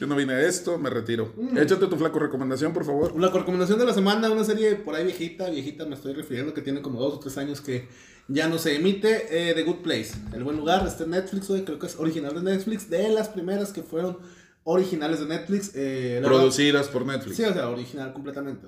Yo 0.00 0.06
no 0.06 0.16
vine 0.16 0.32
a 0.32 0.40
esto, 0.40 0.78
me 0.78 0.88
retiro. 0.88 1.34
Mm. 1.36 1.58
Échate 1.58 1.86
tu 1.86 1.96
flaco 1.96 2.18
recomendación, 2.18 2.72
por 2.72 2.86
favor. 2.86 3.20
La 3.20 3.28
recomendación 3.28 3.78
de 3.78 3.84
la 3.84 3.92
semana, 3.92 4.30
una 4.30 4.44
serie 4.44 4.76
por 4.76 4.94
ahí 4.94 5.04
viejita, 5.04 5.50
viejita 5.50 5.84
me 5.84 5.96
estoy 5.96 6.14
refiriendo, 6.14 6.54
que 6.54 6.62
tiene 6.62 6.80
como 6.80 6.98
dos 6.98 7.12
o 7.12 7.18
tres 7.18 7.36
años 7.36 7.60
que 7.60 7.88
ya 8.28 8.48
no 8.48 8.58
se 8.58 8.76
emite, 8.76 9.50
eh, 9.50 9.54
The 9.54 9.62
Good 9.64 9.82
Place, 9.82 10.12
El 10.32 10.44
Buen 10.44 10.56
Lugar, 10.56 10.86
está 10.86 11.04
en 11.04 11.10
Netflix, 11.10 11.48
güey, 11.48 11.64
creo 11.64 11.78
que 11.78 11.86
es 11.86 11.96
original 11.98 12.34
de 12.34 12.42
Netflix, 12.42 12.88
de 12.90 13.08
las 13.10 13.28
primeras 13.28 13.72
que 13.72 13.82
fueron 13.82 14.18
originales 14.66 15.20
de 15.20 15.26
Netflix. 15.26 15.72
Eh, 15.74 16.20
Producidas 16.24 16.88
por 16.88 17.04
Netflix. 17.04 17.36
Sí, 17.36 17.44
o 17.44 17.52
sea, 17.52 17.68
original 17.68 18.12
completamente, 18.14 18.66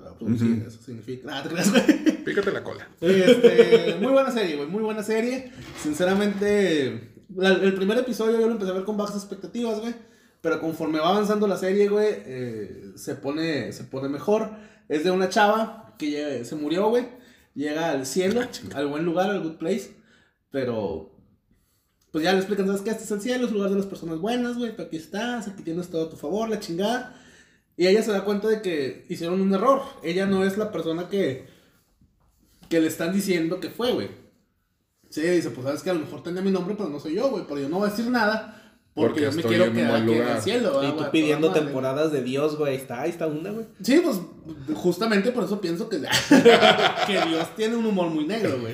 eso 0.67 0.79
significa. 0.85 1.29
Ah, 1.39 1.43
te. 1.43 2.13
Pícate 2.23 2.51
la 2.51 2.63
cola. 2.63 2.87
Este, 3.01 3.95
muy 3.99 4.11
buena 4.11 4.31
serie, 4.31 4.57
güey, 4.57 4.67
muy 4.67 4.83
buena 4.83 5.01
serie. 5.01 5.51
Sinceramente, 5.81 7.11
la- 7.35 7.53
el 7.53 7.73
primer 7.73 7.97
episodio 7.97 8.39
yo 8.39 8.45
lo 8.47 8.53
empecé 8.53 8.71
a 8.71 8.75
ver 8.75 8.83
con 8.83 8.97
bajas 8.97 9.15
expectativas, 9.15 9.79
güey. 9.79 9.93
Pero 10.41 10.61
conforme 10.61 10.99
va 10.99 11.09
avanzando 11.09 11.47
la 11.47 11.57
serie, 11.57 11.89
güey, 11.89 12.07
eh, 12.25 12.91
se, 12.95 13.15
pone, 13.15 13.71
se 13.73 13.83
pone 13.85 14.07
mejor. 14.07 14.51
Es 14.87 15.03
de 15.03 15.11
una 15.11 15.29
chava 15.29 15.95
que 15.97 16.11
llega- 16.11 16.45
se 16.45 16.55
murió, 16.55 16.89
güey. 16.89 17.07
Llega 17.57 17.89
al 17.89 18.05
cielo, 18.05 18.41
al 18.75 18.85
buen 18.85 19.03
lugar, 19.03 19.31
al 19.31 19.41
good 19.41 19.55
place. 19.55 19.95
Pero, 20.51 21.09
pues 22.11 22.23
ya 22.23 22.31
le 22.33 22.37
explican, 22.37 22.67
¿sabes 22.67 22.83
qué? 22.83 22.91
Este 22.91 23.03
es 23.03 23.09
el 23.09 23.19
cielo, 23.19 23.45
es 23.45 23.49
el 23.49 23.55
lugar 23.55 23.71
de 23.71 23.77
las 23.77 23.87
personas 23.87 24.19
buenas, 24.19 24.59
güey. 24.59 24.75
Tú 24.75 24.83
aquí 24.83 24.97
estás, 24.97 25.47
aquí 25.47 25.63
tienes 25.63 25.89
todo 25.89 26.05
a 26.05 26.09
tu 26.11 26.17
favor, 26.17 26.47
la 26.47 26.59
chingada. 26.59 27.19
Y 27.75 27.87
ella 27.87 28.03
se 28.03 28.11
da 28.11 28.23
cuenta 28.23 28.47
de 28.47 28.61
que 28.61 29.07
hicieron 29.09 29.41
un 29.41 29.51
error. 29.51 29.81
Ella 30.03 30.27
no 30.27 30.43
es 30.43 30.55
la 30.55 30.71
persona 30.71 31.09
que, 31.09 31.47
que 32.69 32.79
le 32.79 32.85
están 32.85 33.11
diciendo 33.11 33.59
que 33.59 33.71
fue, 33.71 33.91
güey. 33.91 34.09
Sí, 35.09 35.21
dice, 35.21 35.49
pues 35.49 35.65
sabes 35.65 35.81
que 35.81 35.89
a 35.89 35.95
lo 35.95 36.01
mejor 36.01 36.21
tenía 36.21 36.43
mi 36.43 36.51
nombre, 36.51 36.75
pero 36.77 36.89
no 36.89 36.99
soy 36.99 37.15
yo, 37.15 37.31
güey. 37.31 37.45
Pero 37.47 37.59
yo 37.59 37.69
no 37.69 37.79
voy 37.79 37.87
a 37.87 37.91
decir 37.91 38.05
nada 38.11 38.66
porque, 38.97 39.09
Porque 39.09 39.21
yo 39.21 39.31
me 39.31 39.41
estoy 39.41 39.49
quiero 39.49 39.63
en 39.65 39.69
un 39.69 39.75
quedar 39.75 39.95
aquí 39.95 40.11
en 40.11 40.17
lugar. 40.17 40.35
el 40.35 40.41
cielo. 40.41 40.83
Y 40.83 40.91
tú 40.97 41.11
pidiendo 41.11 41.47
madre. 41.49 41.61
temporadas 41.61 42.11
de 42.11 42.23
Dios, 42.23 42.57
güey. 42.57 42.71
Ahí 42.71 42.77
está, 42.77 43.01
ahí 43.01 43.09
está 43.11 43.27
una, 43.27 43.51
güey. 43.51 43.65
Sí, 43.83 44.01
pues 44.03 44.19
justamente 44.75 45.31
por 45.31 45.43
eso 45.43 45.61
pienso 45.61 45.87
que, 45.87 45.97
que 47.07 47.13
Dios 47.29 47.55
tiene 47.55 47.75
un 47.75 47.85
humor 47.85 48.09
muy 48.09 48.25
negro, 48.25 48.59
güey. 48.59 48.73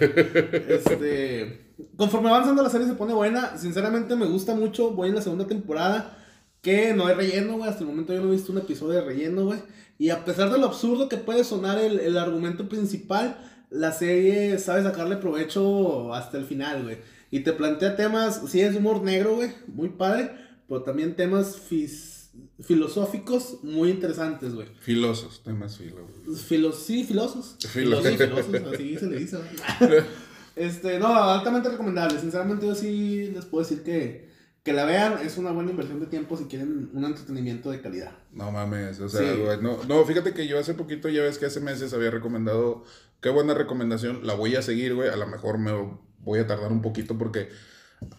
Este, 0.69 1.73
conforme 1.97 2.29
avanzando 2.29 2.63
la 2.63 2.69
serie 2.69 2.87
se 2.87 2.93
pone 2.93 3.13
buena. 3.13 3.57
Sinceramente 3.57 4.15
me 4.15 4.25
gusta 4.25 4.55
mucho. 4.55 4.91
Voy 4.91 5.09
en 5.09 5.15
la 5.15 5.21
segunda 5.21 5.45
temporada. 5.45 6.17
Que 6.61 6.93
no 6.93 7.07
hay 7.07 7.15
relleno, 7.15 7.57
güey. 7.57 7.69
Hasta 7.69 7.81
el 7.81 7.89
momento 7.89 8.13
yo 8.13 8.21
no 8.21 8.29
he 8.29 8.31
visto 8.31 8.53
un 8.53 8.59
episodio 8.59 8.99
de 8.99 9.05
relleno, 9.05 9.43
güey. 9.43 9.59
Y 9.99 10.09
a 10.09 10.23
pesar 10.23 10.49
de 10.51 10.57
lo 10.57 10.67
absurdo 10.67 11.09
que 11.09 11.17
puede 11.17 11.43
sonar 11.43 11.77
el, 11.79 11.99
el 11.99 12.17
argumento 12.17 12.69
principal, 12.69 13.37
la 13.69 13.91
serie 13.91 14.57
sabe 14.57 14.83
sacarle 14.83 15.17
provecho 15.17 16.13
hasta 16.13 16.37
el 16.37 16.45
final, 16.45 16.83
güey. 16.83 16.97
Y 17.33 17.39
te 17.39 17.51
plantea 17.53 17.95
temas, 17.95 18.41
sí 18.47 18.61
es 18.61 18.75
humor 18.75 19.01
negro, 19.01 19.35
güey. 19.37 19.51
Muy 19.67 19.89
padre. 19.89 20.31
Pero 20.67 20.83
también 20.83 21.15
temas 21.15 21.57
fis- 21.69 22.29
filosóficos 22.61 23.59
muy 23.63 23.89
interesantes, 23.89 24.53
güey. 24.53 24.67
Filosos, 24.81 25.41
temas 25.43 25.77
filos. 25.77 26.01
Filos, 26.47 26.83
sí, 26.85 27.03
filosos. 27.03 27.57
Filo- 27.59 28.01
Sí, 28.03 28.17
filosos, 28.17 28.73
así 28.73 28.97
se 28.97 29.05
le 29.07 29.17
dice. 29.19 29.37
este, 30.55 30.99
no, 30.99 31.07
altamente 31.07 31.69
recomendable. 31.69 32.19
Sinceramente, 32.19 32.67
yo 32.67 32.75
sí 32.75 33.31
les 33.33 33.45
puedo 33.45 33.63
decir 33.63 33.83
que, 33.83 34.29
que 34.63 34.73
la 34.73 34.85
vean. 34.85 35.17
Es 35.25 35.37
una 35.37 35.51
buena 35.51 35.71
inversión 35.71 35.99
de 35.99 36.05
tiempo 36.07 36.37
si 36.37 36.45
quieren 36.45 36.89
un 36.93 37.03
entretenimiento 37.05 37.71
de 37.71 37.81
calidad. 37.81 38.11
No 38.31 38.51
mames, 38.51 38.99
o 38.99 39.09
sea, 39.09 39.21
Sí. 39.33 39.39
güey, 39.41 39.61
no, 39.61 39.83
no, 39.87 40.03
fíjate 40.05 40.33
que 40.33 40.47
yo 40.47 40.59
hace 40.59 40.73
poquito, 40.73 41.09
ya 41.09 41.23
ves 41.23 41.37
que 41.37 41.47
hace 41.47 41.59
meses 41.59 41.93
había 41.93 42.11
recomendado, 42.11 42.83
qué 43.21 43.29
buena 43.29 43.53
recomendación, 43.53 44.25
la 44.25 44.33
voy 44.35 44.55
a 44.55 44.61
seguir, 44.61 44.93
güey, 44.95 45.09
a 45.09 45.15
lo 45.15 45.27
mejor 45.27 45.57
me 45.57 45.71
voy 46.23 46.39
a 46.39 46.47
tardar 46.47 46.71
un 46.71 46.81
poquito 46.81 47.17
porque 47.17 47.49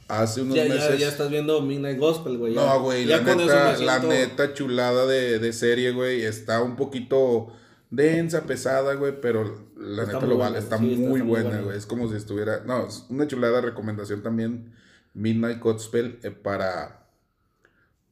hace 0.09 0.43
unos 0.43 0.55
Ya, 0.57 0.65
meses... 0.65 0.91
ya, 0.91 0.97
ya 0.97 1.09
estás 1.09 1.31
viendo 1.31 1.61
Midnight 1.63 1.99
Gospel, 1.99 2.39
güey. 2.39 2.55
ya. 2.55 2.65
No, 2.65 2.83
güey, 2.83 3.07
Ya 3.07 3.19
la 3.19 3.25
con 3.25 3.41
eso 3.41 3.55
me 3.55 3.65
neta, 3.65 3.79
la 3.85 3.99
neta 3.99 4.55
chulada 4.55 5.07
de, 5.07 5.39
de 5.39 5.53
serie, 5.53 5.93
güey, 5.93 6.23
está 6.23 6.63
un 6.63 6.77
poquito 6.77 7.53
densa, 7.91 8.43
pesada, 8.45 8.95
güey, 8.95 9.21
pero 9.21 9.45
la 9.77 10.03
Está 10.05 10.15
neta 10.15 10.27
lo 10.27 10.39
vale, 10.39 10.59
está 10.59 10.79
sí, 10.79 10.93
está- 10.95 11.09
muy 11.09 11.21
está 11.21 11.29
buena, 11.29 11.61
güey, 11.61 11.77
es 11.79 11.87
como 11.87 12.09
si 12.09 12.17
estuviera, 12.17 12.63
no, 12.65 12.87
es 12.87 13.05
una 13.09 13.27
chulada 13.27 13.61
recomendación 13.61 14.23
también, 14.23 14.73
Midnight 15.13 15.61
Gospel, 15.61 16.19
eh, 16.23 16.31
para, 16.31 17.07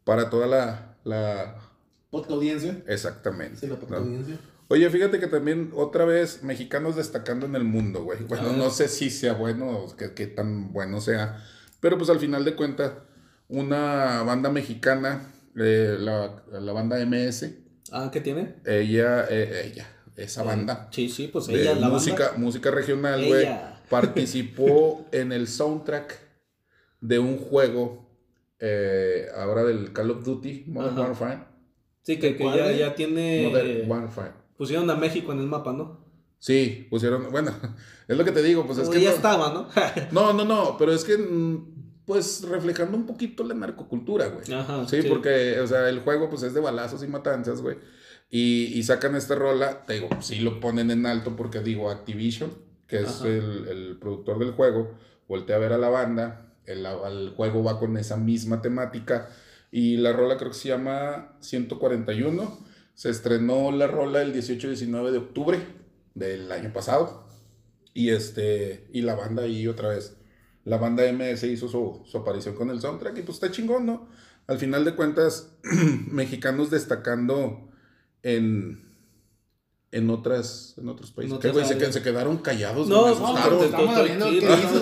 para 0.04 0.30
toda 0.30 0.46
la, 0.46 0.96
la, 1.04 1.56
Podcast 2.10 2.32
audiencia. 2.32 2.82
exactamente. 2.86 3.56
Sí, 3.60 3.66
la 3.66 3.76
podcast 3.76 4.04
¿no? 4.04 4.51
Oye, 4.72 4.88
fíjate 4.88 5.20
que 5.20 5.26
también 5.26 5.70
otra 5.74 6.06
vez 6.06 6.42
mexicanos 6.42 6.96
destacando 6.96 7.44
en 7.44 7.54
el 7.56 7.64
mundo, 7.64 8.04
güey. 8.04 8.20
Bueno, 8.26 8.54
no 8.54 8.70
sé 8.70 8.88
si 8.88 9.10
sea 9.10 9.34
bueno 9.34 9.68
o 9.70 9.96
qué, 9.96 10.14
qué 10.14 10.26
tan 10.26 10.72
bueno 10.72 10.98
sea, 11.02 11.44
pero 11.80 11.98
pues 11.98 12.08
al 12.08 12.18
final 12.18 12.42
de 12.46 12.54
cuentas, 12.56 12.92
una 13.48 14.22
banda 14.22 14.48
mexicana, 14.48 15.30
eh, 15.58 15.96
la, 16.00 16.42
la 16.58 16.72
banda 16.72 16.96
MS, 17.04 17.50
Ah, 17.90 18.08
¿qué 18.10 18.22
tiene? 18.22 18.54
ella, 18.64 19.26
eh, 19.28 19.70
ella, 19.70 19.86
esa 20.16 20.42
banda 20.42 20.88
Sí, 20.90 21.10
sí, 21.10 21.28
pues 21.30 21.50
ella, 21.50 21.74
la 21.74 21.90
música, 21.90 22.28
banda. 22.28 22.38
música 22.38 22.70
regional, 22.70 23.26
güey, 23.26 23.46
participó 23.90 25.06
en 25.12 25.32
el 25.32 25.48
soundtrack 25.48 26.18
de 27.02 27.18
un 27.18 27.36
juego, 27.36 28.08
eh, 28.58 29.26
ahora 29.36 29.64
del 29.64 29.92
Call 29.92 30.12
of 30.12 30.24
Duty, 30.24 30.64
Modern. 30.68 30.98
Warfare. 30.98 31.38
Sí, 32.04 32.18
que, 32.18 32.36
que 32.38 32.42
¿Cuál, 32.42 32.56
ya, 32.56 32.72
ya 32.72 32.94
tiene... 32.94 33.48
Modern 33.50 33.90
Warfare. 33.90 34.41
Pusieron 34.56 34.88
a 34.90 34.94
México 34.94 35.32
en 35.32 35.38
el 35.40 35.46
mapa, 35.46 35.72
¿no? 35.72 36.00
Sí, 36.38 36.86
pusieron, 36.90 37.30
bueno, 37.30 37.52
es 38.08 38.16
lo 38.16 38.24
que 38.24 38.32
te 38.32 38.42
digo, 38.42 38.66
pues 38.66 38.78
es 38.78 38.88
que 38.88 39.00
ya 39.00 39.10
no- 39.10 39.16
estaba, 39.16 39.52
¿no? 39.52 39.68
No, 40.12 40.32
no, 40.32 40.44
no, 40.44 40.76
pero 40.78 40.92
es 40.92 41.04
que, 41.04 41.16
mm, 41.16 42.02
pues, 42.04 42.42
reflejando 42.48 42.96
un 42.96 43.06
poquito 43.06 43.44
la 43.44 43.54
narcocultura, 43.54 44.26
güey. 44.28 44.52
Ajá, 44.52 44.86
Sí, 44.88 45.02
sí. 45.02 45.08
porque, 45.08 45.60
o 45.60 45.66
sea, 45.66 45.88
el 45.88 46.00
juego, 46.00 46.28
pues, 46.28 46.42
es 46.42 46.52
de 46.54 46.60
balazos 46.60 47.02
y 47.04 47.06
matanzas, 47.06 47.62
güey. 47.62 47.76
Y, 48.28 48.72
y 48.74 48.82
sacan 48.82 49.14
esta 49.14 49.34
rola, 49.34 49.84
te 49.86 49.94
digo, 49.94 50.08
sí 50.20 50.40
lo 50.40 50.58
ponen 50.58 50.90
en 50.90 51.06
alto 51.06 51.36
porque, 51.36 51.60
digo, 51.60 51.90
Activision, 51.90 52.50
que 52.86 53.00
es 53.02 53.20
el, 53.22 53.68
el 53.68 53.98
productor 54.00 54.38
del 54.38 54.52
juego, 54.52 54.94
voltea 55.28 55.56
a 55.56 55.58
ver 55.60 55.72
a 55.74 55.78
la 55.78 55.90
banda, 55.90 56.52
el, 56.66 56.84
el 56.86 57.30
juego 57.36 57.62
va 57.62 57.78
con 57.78 57.96
esa 57.98 58.16
misma 58.16 58.60
temática, 58.62 59.28
y 59.70 59.96
la 59.98 60.12
rola 60.12 60.36
creo 60.38 60.50
que 60.50 60.56
se 60.56 60.68
llama 60.68 61.36
141. 61.40 62.71
Se 62.94 63.10
estrenó 63.10 63.70
la 63.72 63.86
rola 63.86 64.22
el 64.22 64.34
18-19 64.34 65.10
de 65.10 65.18
octubre 65.18 65.58
del 66.14 66.50
año 66.52 66.72
pasado. 66.72 67.26
Y 67.94 68.10
este, 68.10 68.86
y 68.92 69.02
la 69.02 69.14
banda 69.14 69.42
ahí 69.42 69.66
otra 69.66 69.88
vez. 69.90 70.16
La 70.64 70.78
banda 70.78 71.02
MS 71.12 71.42
hizo 71.44 71.68
su, 71.68 72.02
su 72.06 72.16
aparición 72.18 72.54
con 72.54 72.70
el 72.70 72.80
soundtrack 72.80 73.18
y 73.18 73.22
pues 73.22 73.36
está 73.36 73.50
chingón, 73.50 73.84
¿no? 73.86 74.08
Al 74.46 74.58
final 74.58 74.84
de 74.84 74.94
cuentas, 74.94 75.52
mexicanos 76.10 76.70
destacando 76.70 77.68
en, 78.22 78.84
en 79.90 80.10
otras, 80.10 80.74
en 80.78 80.88
otros 80.88 81.10
países. 81.10 81.34
En 81.34 81.40
¿Qué, 81.40 81.50
güey? 81.50 81.64
Se, 81.66 81.92
se 81.92 82.02
quedaron 82.02 82.38
callados, 82.38 82.88
No, 82.88 83.06
me 83.06 83.10
no, 83.18 83.26
asustaron. 83.26 83.58
te- 83.58 83.64
Estamos 83.66 84.04
viendo 84.04 84.26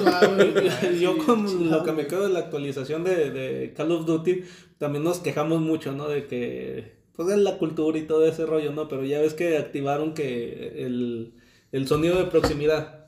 va. 0.05 0.91
Yo 1.01 1.19
con 1.19 1.47
Chingado. 1.47 1.79
lo 1.79 1.85
que 1.85 1.93
me 1.93 2.07
quedo 2.07 2.25
de 2.27 2.33
la 2.35 2.41
actualización 2.41 3.03
de, 3.05 3.31
de 3.31 3.73
Call 3.75 3.93
of 3.93 4.07
Duty, 4.07 4.45
también 4.79 5.03
nos 5.05 5.19
quejamos 5.19 5.61
mucho, 5.61 5.93
¿no? 5.93 6.09
De 6.09 6.27
que, 6.27 7.00
pues, 7.17 7.29
de 7.29 7.37
la 7.37 7.59
cultura 7.59 7.99
y 7.99 8.07
todo 8.07 8.27
ese 8.27 8.47
rollo, 8.47 8.73
¿no? 8.73 8.89
Pero 8.89 9.05
ya 9.05 9.21
ves 9.21 9.35
que 9.35 9.59
activaron 9.59 10.15
que 10.15 10.85
el, 10.85 11.35
el 11.73 11.87
sonido 11.87 12.17
de 12.17 12.31
proximidad. 12.31 13.07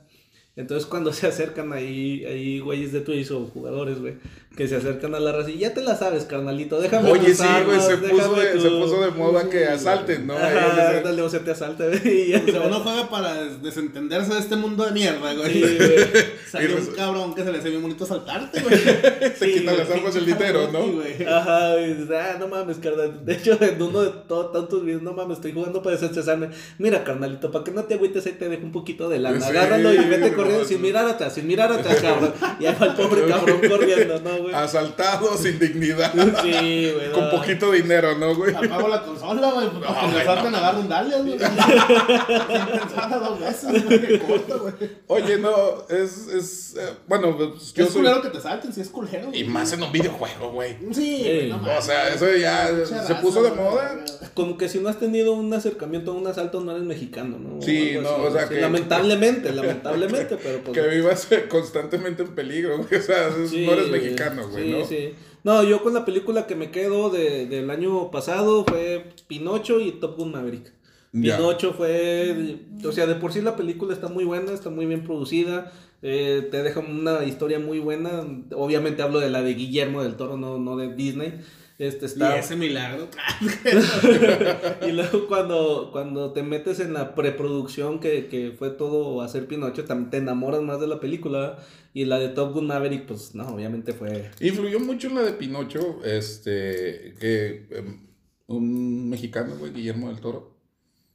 Entonces 0.55 0.87
cuando 0.87 1.11
se 1.13 1.27
acercan 1.27 1.73
ahí, 1.73 2.25
ahí 2.25 2.59
güeyes 2.59 2.91
de 2.91 3.01
Twitch 3.01 3.31
o 3.31 3.45
jugadores, 3.47 3.99
güey, 3.99 4.15
que 4.55 4.67
se 4.67 4.75
acercan 4.75 5.15
a 5.15 5.19
la 5.19 5.31
raza 5.31 5.49
y 5.49 5.57
ya 5.57 5.73
te 5.73 5.81
la 5.81 5.95
sabes, 5.95 6.25
carnalito, 6.25 6.79
déjame 6.79 7.09
Oye, 7.11 7.29
tus 7.29 7.37
sí, 7.37 7.47
güey, 7.65 7.79
se 7.79 7.97
puso, 7.97 8.35
de, 8.35 8.51
se 8.61 8.69
tu- 8.69 8.79
puso 8.81 9.01
de 9.01 9.09
moda 9.09 9.49
que 9.49 9.65
asalten, 9.65 10.27
¿no? 10.27 10.37
Ahí 10.37 10.55
Ajá, 10.55 11.01
dale, 11.03 11.21
o 11.23 11.29
sea, 11.29 11.39
te 11.39 11.49
asalta, 11.49 11.85
güey, 11.87 12.35
O 12.35 12.45
sea, 12.51 12.61
uno 12.61 12.79
juega 12.81 13.09
para 13.09 13.45
desentenderse 13.45 14.31
de 14.31 14.39
este 14.39 14.55
mundo 14.55 14.85
de 14.85 14.91
mierda, 14.91 15.33
güey. 15.33 15.53
Sí, 15.53 15.77
güey. 15.77 16.03
Y 16.53 16.65
un 16.71 16.85
cabrón 16.95 17.33
que 17.33 17.43
se 17.43 17.51
le 17.51 17.57
hace 17.57 17.69
bien 17.71 17.81
bonito 17.81 18.05
saltarte, 18.05 18.61
güey. 18.61 18.77
se 18.79 19.35
Sí, 19.43 19.53
quitan 19.59 19.75
las 19.75 19.87
güey. 19.87 19.97
armas 19.97 20.13
del 20.13 20.25
litero, 20.27 20.71
¿no? 20.71 20.83
Sí, 20.83 20.91
güey. 20.91 21.25
Ajá, 21.27 21.79
y 21.81 21.93
dices, 21.95 22.09
ah, 22.11 22.35
no 22.39 22.47
mames, 22.47 22.77
carnal. 22.77 23.25
De 23.25 23.33
hecho, 23.33 23.57
en 23.59 23.81
uno 23.81 24.03
de 24.03 24.11
todos 24.27 24.51
tantos 24.51 24.85
videos, 24.85 25.01
no 25.01 25.13
mames, 25.13 25.37
estoy 25.37 25.51
jugando 25.53 25.81
para 25.81 25.95
desestresarme. 25.95 26.49
Mira, 26.77 27.03
carnalito, 27.03 27.49
para 27.51 27.63
que 27.63 27.71
no 27.71 27.85
te 27.85 27.95
agüites, 27.95 28.23
ahí 28.27 28.33
te 28.33 28.49
dejo 28.49 28.61
un 28.65 28.71
poquito 28.71 29.09
de 29.09 29.17
lana. 29.17 29.41
Sí, 29.41 29.49
Agárralo 29.49 29.91
y 29.95 29.97
vete 29.97 30.31
corriendo, 30.35 30.63
sin 30.63 30.79
mirar 30.79 31.07
atrás, 31.07 31.33
sin 31.33 31.47
mirar 31.47 31.71
atrás, 31.71 31.99
cabrón. 31.99 32.33
Y 32.59 32.67
ahí 32.67 32.75
va 32.79 32.85
el 32.85 32.93
pobre 32.93 33.25
cabrón 33.25 33.59
corriendo, 33.67 34.19
¿no, 34.19 34.42
güey? 34.43 34.53
Asaltado, 34.53 35.37
sin 35.41 35.59
dignidad. 35.59 36.13
Sí, 36.41 36.91
güey. 36.93 37.11
Con 37.11 37.29
poquito 37.31 37.71
dinero, 37.71 38.17
¿no, 38.17 38.35
güey? 38.35 38.53
Apago 38.55 38.87
la 38.87 39.01
consola, 39.03 39.51
güey, 39.51 39.69
porque 39.69 39.87
No, 39.89 40.07
me 40.09 40.23
saltan 40.23 40.55
a 40.55 40.59
dar 40.59 40.75
un 40.75 40.89
dale, 40.89 41.17
güey. 41.21 41.37
Dos 41.37 43.39
veces, 43.39 43.85
güey, 43.85 43.99
me 43.99 44.19
corto, 44.19 44.59
güey. 44.59 44.73
Oye, 45.07 45.37
no, 45.37 45.85
es, 45.89 46.27
es, 46.27 46.75
eh, 46.77 46.93
bueno, 47.07 47.35
pues, 47.37 47.73
yo 47.73 47.85
Es 47.85 47.91
soy, 47.91 48.01
culero 48.01 48.21
que 48.21 48.29
te 48.29 48.39
salten, 48.41 48.73
sí 48.73 48.81
es 48.81 48.89
culero. 48.89 49.29
y 49.33 49.43
más 49.43 49.71
en 49.73 49.83
un 49.83 49.91
videojuego, 49.91 50.51
güey. 50.51 50.75
Sí, 50.91 51.19
güey, 51.23 51.49
no 51.49 51.61
o 51.77 51.81
sea, 51.81 52.09
eso 52.13 52.25
ya 52.35 52.69
Mucha 52.73 52.85
se 52.85 52.95
raza, 52.95 53.21
puso 53.21 53.43
de 53.43 53.51
moda. 53.51 54.03
Como 54.33 54.57
que 54.57 54.69
si 54.69 54.79
no 54.79 54.89
has 54.89 54.99
tenido 54.99 55.33
un 55.33 55.53
acercamiento 55.53 56.11
a 56.11 56.15
un 56.15 56.27
asalto, 56.27 56.61
no 56.61 56.71
eres 56.71 56.83
mexicano, 56.83 57.37
¿no? 57.39 57.61
Sí, 57.61 57.97
no, 58.01 58.09
así, 58.09 58.21
o 58.21 58.31
sea 58.31 58.49
que- 58.49 58.61
Lamentablemente, 58.61 59.51
lamentablemente, 59.51 60.37
pero 60.41 60.59
pues. 60.63 60.77
Que 60.77 60.87
vivas 60.87 61.27
constantemente 61.49 62.23
en 62.23 62.35
peligro, 62.35 62.77
güey. 62.77 62.99
O 62.99 63.03
sea, 63.03 63.29
Sí, 63.49 63.65
no 63.65 63.73
eres 63.73 63.89
mexicano, 63.89 64.32
güey, 64.41 64.65
sí, 64.65 64.71
¿no? 64.71 64.85
Sí, 64.85 65.13
No, 65.43 65.63
yo 65.63 65.83
con 65.83 65.93
la 65.93 66.05
película 66.05 66.47
que 66.47 66.55
me 66.55 66.71
quedo 66.71 67.09
de, 67.09 67.45
del 67.45 67.69
año 67.69 68.11
pasado 68.11 68.65
fue 68.67 69.11
Pinocho 69.27 69.79
y 69.79 69.91
Top 69.91 70.17
Gun 70.17 70.31
Maverick. 70.31 70.73
Ya. 71.11 71.37
Pinocho 71.37 71.73
fue, 71.73 72.57
o 72.83 72.91
sea, 72.91 73.05
de 73.05 73.15
por 73.15 73.31
sí 73.31 73.41
la 73.41 73.55
película 73.55 73.93
está 73.93 74.07
muy 74.07 74.23
buena, 74.23 74.51
está 74.51 74.71
muy 74.71 74.87
bien 74.87 75.03
producida, 75.03 75.71
eh, 76.01 76.47
te 76.49 76.63
deja 76.63 76.79
una 76.79 77.23
historia 77.23 77.59
muy 77.59 77.79
buena. 77.79 78.25
Obviamente 78.55 79.03
hablo 79.03 79.19
de 79.19 79.29
la 79.29 79.43
de 79.43 79.53
Guillermo 79.53 80.01
del 80.01 80.15
Toro, 80.15 80.37
no, 80.37 80.57
no 80.57 80.75
de 80.75 80.93
Disney. 80.95 81.33
Este 81.79 82.05
Y 82.05 82.09
está, 82.09 82.37
ese 82.37 82.55
milagro. 82.55 83.07
y 84.87 84.91
luego 84.91 85.27
cuando, 85.27 85.89
cuando 85.91 86.31
te 86.33 86.43
metes 86.43 86.79
en 86.79 86.93
la 86.93 87.15
preproducción 87.15 87.99
que, 87.99 88.27
que 88.27 88.51
fue 88.57 88.69
todo 88.69 89.21
hacer 89.21 89.47
Pinocho, 89.47 89.85
tam- 89.85 90.09
te 90.09 90.17
enamoras 90.17 90.61
más 90.61 90.79
de 90.79 90.87
la 90.87 90.99
película. 90.99 91.57
Y 91.95 92.05
la 92.05 92.17
de 92.19 92.29
Top 92.29 92.53
Gun 92.53 92.67
Maverick, 92.67 93.05
pues 93.05 93.35
no, 93.35 93.47
obviamente 93.47 93.93
fue... 93.93 94.31
Influyó 94.39 94.79
mucho 94.79 95.07
en 95.09 95.15
la 95.15 95.21
de 95.21 95.33
Pinocho, 95.33 95.99
este, 96.03 97.13
que 97.19 97.67
em, 97.69 98.07
un 98.47 99.09
mexicano, 99.09 99.55
güey, 99.59 99.73
Guillermo 99.73 100.07
del 100.09 100.19
Toro. 100.19 100.57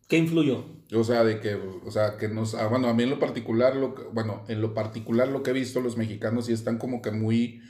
¿Qué 0.06 0.18
influyó? 0.18 0.64
O 0.94 1.02
sea, 1.04 1.24
de 1.24 1.40
que, 1.40 1.54
o 1.54 1.90
sea, 1.90 2.16
que 2.16 2.28
nos, 2.28 2.54
ah, 2.54 2.68
bueno, 2.68 2.88
a 2.88 2.94
mí 2.94 3.02
en 3.02 3.10
lo 3.10 3.18
particular, 3.18 3.74
lo 3.76 3.94
que- 3.94 4.04
bueno, 4.12 4.44
en 4.48 4.60
lo 4.62 4.72
particular 4.72 5.26
lo 5.28 5.42
que 5.42 5.50
he 5.50 5.54
visto, 5.54 5.80
los 5.80 5.96
mexicanos 5.96 6.46
sí 6.46 6.52
están 6.52 6.78
como 6.78 7.02
que 7.02 7.10
muy 7.10 7.60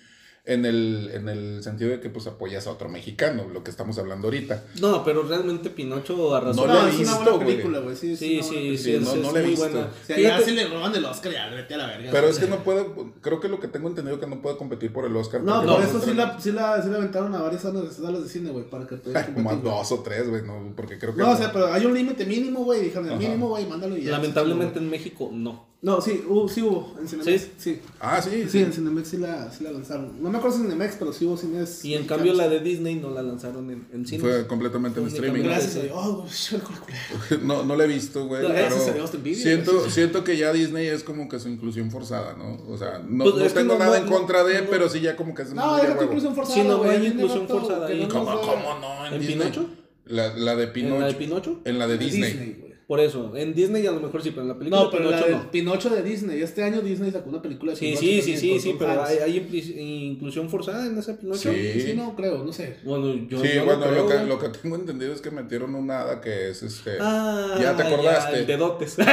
en 0.44 0.64
el, 0.64 1.10
en 1.12 1.28
el 1.28 1.62
sentido 1.62 1.90
de 1.90 2.00
que 2.00 2.08
pues 2.10 2.26
apoyas 2.26 2.66
a 2.66 2.70
otro 2.70 2.88
mexicano, 2.88 3.44
lo 3.52 3.62
que 3.62 3.70
estamos 3.70 3.98
hablando 3.98 4.28
ahorita. 4.28 4.64
No, 4.80 5.04
pero 5.04 5.22
realmente 5.22 5.68
Pinocho 5.70 6.34
arrasó. 6.34 6.66
No 6.66 6.72
No, 6.72 6.80
lo 6.82 6.86
he 6.86 6.90
es 6.90 6.98
una 7.00 7.18
visto, 7.18 7.30
buena 7.32 7.46
película, 7.46 7.78
güey. 7.80 7.96
Sí, 7.96 8.16
Sí, 8.16 8.38
es 8.38 8.46
una 8.48 8.58
sí, 8.58 8.76
sí, 8.78 8.84
Sí, 8.84 8.94
es, 8.94 9.02
no- 9.02 9.12
es 9.14 9.18
no 9.20 9.32
la 9.32 9.40
he 9.40 9.42
visto. 9.42 9.88
Fíjate- 10.06 10.44
sí 10.44 10.50
le 10.52 10.66
roban 10.68 10.94
el 10.94 11.04
Oscar, 11.04 11.32
ya 11.32 11.48
vete 11.50 11.74
a 11.74 11.76
la 11.78 11.86
verga. 11.86 12.10
Pero 12.10 12.28
es 12.28 12.38
que 12.38 12.46
no 12.46 12.64
puede, 12.64 12.86
creo 13.20 13.40
que 13.40 13.48
lo 13.48 13.60
que 13.60 13.68
tengo 13.68 13.88
entendido 13.88 14.18
que 14.18 14.26
no 14.26 14.40
puede 14.40 14.56
competir 14.56 14.92
por 14.92 15.04
el 15.04 15.14
Oscar. 15.16 15.42
No, 15.42 15.56
por 15.56 15.66
no, 15.66 15.78
eso 15.82 16.00
sí 16.00 16.14
la, 16.14 16.40
sí, 16.40 16.52
la, 16.52 16.80
sí 16.82 16.88
la 16.88 16.96
aventaron 16.96 17.34
a 17.34 17.42
varias 17.42 17.62
salas 17.62 17.82
de, 17.84 18.04
salas 18.04 18.22
de 18.22 18.28
cine, 18.28 18.50
güey, 18.50 18.68
para 18.70 18.86
que 18.86 18.96
como 19.34 19.50
a 19.50 19.56
dos 19.56 19.92
o 19.92 20.00
tres, 20.00 20.28
güey, 20.28 20.42
no, 20.42 20.72
porque 20.74 20.98
creo 20.98 21.14
que 21.14 21.20
No, 21.20 21.32
o 21.32 21.36
sea, 21.36 21.52
pero 21.52 21.72
hay 21.72 21.84
un 21.84 21.94
límite 21.94 22.24
mínimo, 22.24 22.64
güey. 22.64 22.80
Dijeron 22.82 23.10
el 23.10 23.18
mínimo, 23.18 23.48
güey, 23.48 23.66
mándalo 23.66 23.96
y 23.96 24.04
ya. 24.04 24.12
Lamentablemente 24.12 24.78
en 24.78 24.88
México 24.88 25.30
no. 25.32 25.68
No, 25.80 26.00
sí, 26.00 26.24
hubo, 26.28 26.48
sí 26.48 26.60
hubo. 26.60 26.96
En 27.00 27.06
Cinemex. 27.06 27.40
¿Sí? 27.42 27.50
Sí. 27.56 27.80
Ah, 28.00 28.20
sí, 28.20 28.46
Sí, 28.48 28.58
en 28.62 28.72
Cinemex 28.72 29.06
sí 29.10 29.16
la, 29.16 29.48
sí 29.52 29.62
la 29.62 29.70
lanzaron. 29.70 30.20
No 30.20 30.28
me 30.28 30.38
acuerdo 30.38 30.56
si 30.56 30.62
en 30.64 30.70
Cinemex, 30.72 30.96
pero 30.98 31.12
sí 31.12 31.24
hubo 31.24 31.36
cines. 31.36 31.84
Y 31.84 31.94
en 31.94 32.00
mexicanos. 32.00 32.24
cambio 32.26 32.34
la 32.34 32.48
de 32.48 32.58
Disney 32.58 32.96
no 32.96 33.10
la 33.10 33.22
lanzaron 33.22 33.70
en, 33.70 33.86
en 33.92 34.04
cine. 34.04 34.20
Fue 34.20 34.44
completamente 34.48 34.98
en 35.00 35.06
streaming. 35.06 35.42
Gracias 35.44 35.76
a. 35.76 35.82
Dios. 35.82 35.94
Oh. 36.00 36.26
No, 37.44 37.62
no 37.62 37.76
la 37.76 37.84
he 37.84 37.86
visto, 37.86 38.26
güey. 38.26 38.42
No, 38.42 38.48
pero 38.48 38.60
gracias 38.60 38.88
a 38.88 38.92
Dios 38.92 39.10
te 39.12 39.16
envidio, 39.18 39.40
siento, 39.40 39.88
siento 39.88 40.24
que 40.24 40.36
ya 40.36 40.52
Disney 40.52 40.88
es 40.88 41.04
como 41.04 41.28
que 41.28 41.38
su 41.38 41.48
inclusión 41.48 41.92
forzada, 41.92 42.34
¿no? 42.36 42.56
O 42.68 42.76
sea, 42.76 42.98
no, 43.06 43.22
Pues 43.22 43.36
no 43.36 43.46
tengo 43.46 43.74
no- 43.74 43.78
nada 43.78 44.00
no- 44.00 44.04
en 44.06 44.12
contra 44.12 44.42
de, 44.42 44.62
no- 44.62 44.70
pero 44.70 44.88
sí 44.88 45.00
ya 45.00 45.14
como 45.14 45.32
que 45.32 45.42
es 45.42 45.54
No, 45.54 45.64
muy 45.64 45.76
de 45.76 45.82
déjate 45.82 45.98
huevo. 46.00 46.04
inclusión 46.12 46.34
forzada. 46.34 46.62
Sí, 46.62 46.68
no, 46.68 46.78
güey. 46.78 46.90
hay 46.90 47.06
inclusión 47.06 47.46
forzada 47.46 47.88
¿Cómo, 48.08 48.78
no? 48.80 49.06
En, 49.06 49.14
¿En 49.14 49.20
Disney. 49.20 49.38
Pinocho? 49.38 49.70
La, 50.06 50.34
la 50.36 50.56
de 50.56 50.66
Pinocho. 50.68 50.94
¿En 50.96 51.00
la 51.00 51.06
de 51.06 51.14
Pinocho? 51.14 51.60
En 51.64 51.78
la 51.78 51.86
de 51.86 51.98
de 51.98 52.04
Disney. 52.04 52.67
Por 52.88 53.00
eso, 53.00 53.36
en 53.36 53.52
Disney 53.52 53.86
a 53.86 53.92
lo 53.92 54.00
mejor 54.00 54.22
sí, 54.22 54.30
pero 54.30 54.40
en 54.40 54.48
la 54.48 54.58
película 54.58 54.84
No, 54.84 54.90
pero 54.90 55.10
la 55.10 55.18
Pinocho 55.18 55.26
de 55.26 55.32
no. 55.32 55.50
Pinocho 55.50 55.90
de 55.90 56.02
Disney. 56.02 56.40
Este 56.40 56.64
año 56.64 56.80
Disney 56.80 57.10
sacó 57.10 57.28
una 57.28 57.42
película 57.42 57.72
de 57.72 57.76
Sí, 57.76 57.84
Pinocho 57.84 58.00
sí, 58.00 58.22
sí, 58.22 58.32
también 58.32 58.60
sí, 58.60 58.60
sí, 58.60 58.76
pero 58.78 59.04
hay, 59.04 60.06
inclusión 60.08 60.48
forzada 60.48 60.86
en 60.86 60.96
esa 60.96 61.14
Pinocho. 61.18 61.52
Sí. 61.52 61.82
Sí, 61.82 61.92
no 61.94 62.16
creo, 62.16 62.42
no 62.42 62.50
sé. 62.50 62.78
Bueno, 62.84 63.14
yo, 63.28 63.42
sí, 63.42 63.48
yo 63.56 63.66
bueno, 63.66 63.82
creo, 63.82 64.04
lo, 64.04 64.08
que, 64.08 64.14
güey. 64.14 64.26
lo 64.26 64.38
que 64.38 64.48
tengo 64.48 64.76
entendido 64.76 65.12
es 65.12 65.20
que 65.20 65.30
metieron 65.30 65.74
una 65.74 66.00
hada 66.00 66.22
que 66.22 66.48
es 66.48 66.62
este. 66.62 66.96
Ah, 66.98 67.58
ya 67.60 67.76
te 67.76 67.82
acordaste. 67.82 68.38
el 68.38 68.46
de 68.46 68.56
dotes. 68.56 68.96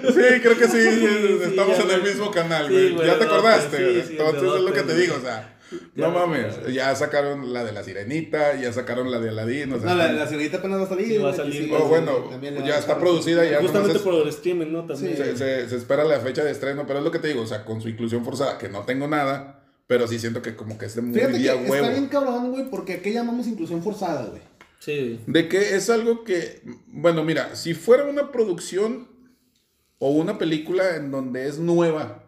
Sí, 0.00 0.40
creo 0.42 0.58
que 0.58 0.68
sí, 0.68 0.82
sí, 0.82 1.38
estamos 1.44 1.78
en 1.78 1.90
el 1.90 2.02
mismo 2.02 2.30
canal, 2.30 2.68
sí, 2.68 2.90
güey. 2.90 3.06
ya 3.06 3.18
te 3.18 3.24
no, 3.24 3.32
acordaste. 3.32 3.76
sí, 3.76 4.02
sí, 4.08 4.16
Entonces 4.18 4.42
es 4.42 4.60
lo 4.62 4.72
que 4.72 4.82
te 4.82 4.94
digo, 4.96 5.14
o 5.16 5.20
sea. 5.20 5.56
No 5.94 6.10
me 6.10 6.18
mames, 6.18 6.72
ya 6.72 6.94
sacaron 6.96 7.52
la 7.52 7.64
de 7.64 7.72
la 7.72 7.84
sirenita, 7.84 8.60
ya 8.60 8.72
sacaron 8.72 9.10
la 9.10 9.20
de 9.20 9.28
Aladín, 9.28 9.72
o 9.72 9.78
sea, 9.78 9.90
No, 9.90 9.94
la, 9.94 10.04
están- 10.04 10.18
la 10.18 10.26
sirenita 10.26 10.56
apenas 10.58 10.80
va 10.80 10.84
a 10.84 10.88
salir. 10.88 11.06
Sí, 11.08 11.18
va 11.18 11.30
a 11.30 11.34
salir, 11.36 11.64
sí. 11.64 11.70
Oh, 11.72 11.86
bueno, 11.86 12.30
le 12.40 12.66
ya 12.66 12.78
está 12.78 12.98
producida 12.98 13.44
ya. 13.48 13.60
Justamente 13.60 13.98
por 14.00 14.14
el 14.14 14.28
streaming, 14.28 14.66
¿no? 14.72 14.84
También. 14.86 15.16
se, 15.16 15.36
se- 15.36 15.68
se 15.68 15.76
espera 15.76 16.04
la 16.04 16.18
fecha 16.20 16.42
de 16.42 16.50
estreno, 16.50 16.84
pero 16.86 16.98
es 16.98 17.04
lo 17.04 17.10
que 17.10 17.18
te 17.20 17.28
digo, 17.28 17.42
o 17.42 17.46
sea, 17.46 17.64
con 17.64 17.80
su 17.80 17.88
inclusión 17.88 18.24
forzada, 18.24 18.58
que 18.58 18.68
no 18.68 18.80
tengo 18.84 19.06
nada, 19.06 19.64
pero 19.86 20.08
sí 20.08 20.18
siento 20.18 20.42
que 20.42 20.56
como 20.56 20.76
que 20.78 20.86
es 20.86 20.94
de 20.96 21.02
muy 21.02 21.14
Fíjate 21.14 21.38
que 21.38 21.46
está 21.48 21.88
bien 21.90 22.06
cabrón, 22.08 22.50
güey, 22.50 22.68
porque 22.70 22.94
aquí 22.94 23.12
llamamos 23.12 23.46
inclusión 23.46 23.82
forzada, 23.82 24.26
güey. 24.26 24.42
Sí. 24.80 25.20
De 25.26 25.46
que 25.48 25.76
es 25.76 25.90
algo 25.90 26.24
que, 26.24 26.62
bueno, 26.88 27.22
mira, 27.22 27.54
si 27.54 27.74
fuera 27.74 28.04
una 28.04 28.32
producción 28.32 29.08
o 29.98 30.10
una 30.10 30.38
película 30.38 30.96
en 30.96 31.10
donde 31.10 31.46
es 31.46 31.58
nueva. 31.58 32.24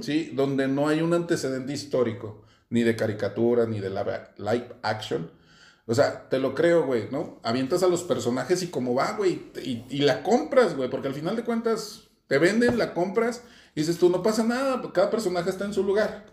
¿sí? 0.00 0.30
Donde 0.34 0.66
no 0.66 0.88
hay 0.88 1.02
un 1.02 1.12
antecedente 1.12 1.74
histórico, 1.74 2.42
ni 2.70 2.82
de 2.82 2.96
caricatura, 2.96 3.66
ni 3.66 3.80
de 3.80 3.90
live, 3.90 4.76
action. 4.82 5.30
O 5.86 5.94
sea, 5.94 6.28
te 6.28 6.38
lo 6.38 6.54
creo, 6.54 6.84
güey, 6.84 7.08
¿no? 7.10 7.40
Avientas 7.42 7.82
a 7.82 7.88
los 7.88 8.02
personajes 8.02 8.62
y 8.62 8.68
como 8.68 8.94
va, 8.94 9.12
güey, 9.12 9.50
y, 9.64 9.84
y 9.88 10.00
la 10.00 10.22
compras, 10.22 10.76
güey, 10.76 10.90
porque 10.90 11.08
al 11.08 11.14
final 11.14 11.34
de 11.34 11.44
cuentas 11.44 12.08
te 12.26 12.38
venden, 12.38 12.76
la 12.76 12.92
compras, 12.92 13.42
y 13.74 13.80
dices 13.80 13.98
tú, 13.98 14.10
no 14.10 14.22
pasa 14.22 14.44
nada, 14.44 14.82
cada 14.92 15.10
personaje 15.10 15.50
está 15.50 15.64
en 15.64 15.72
su 15.72 15.82
lugar, 15.82 16.26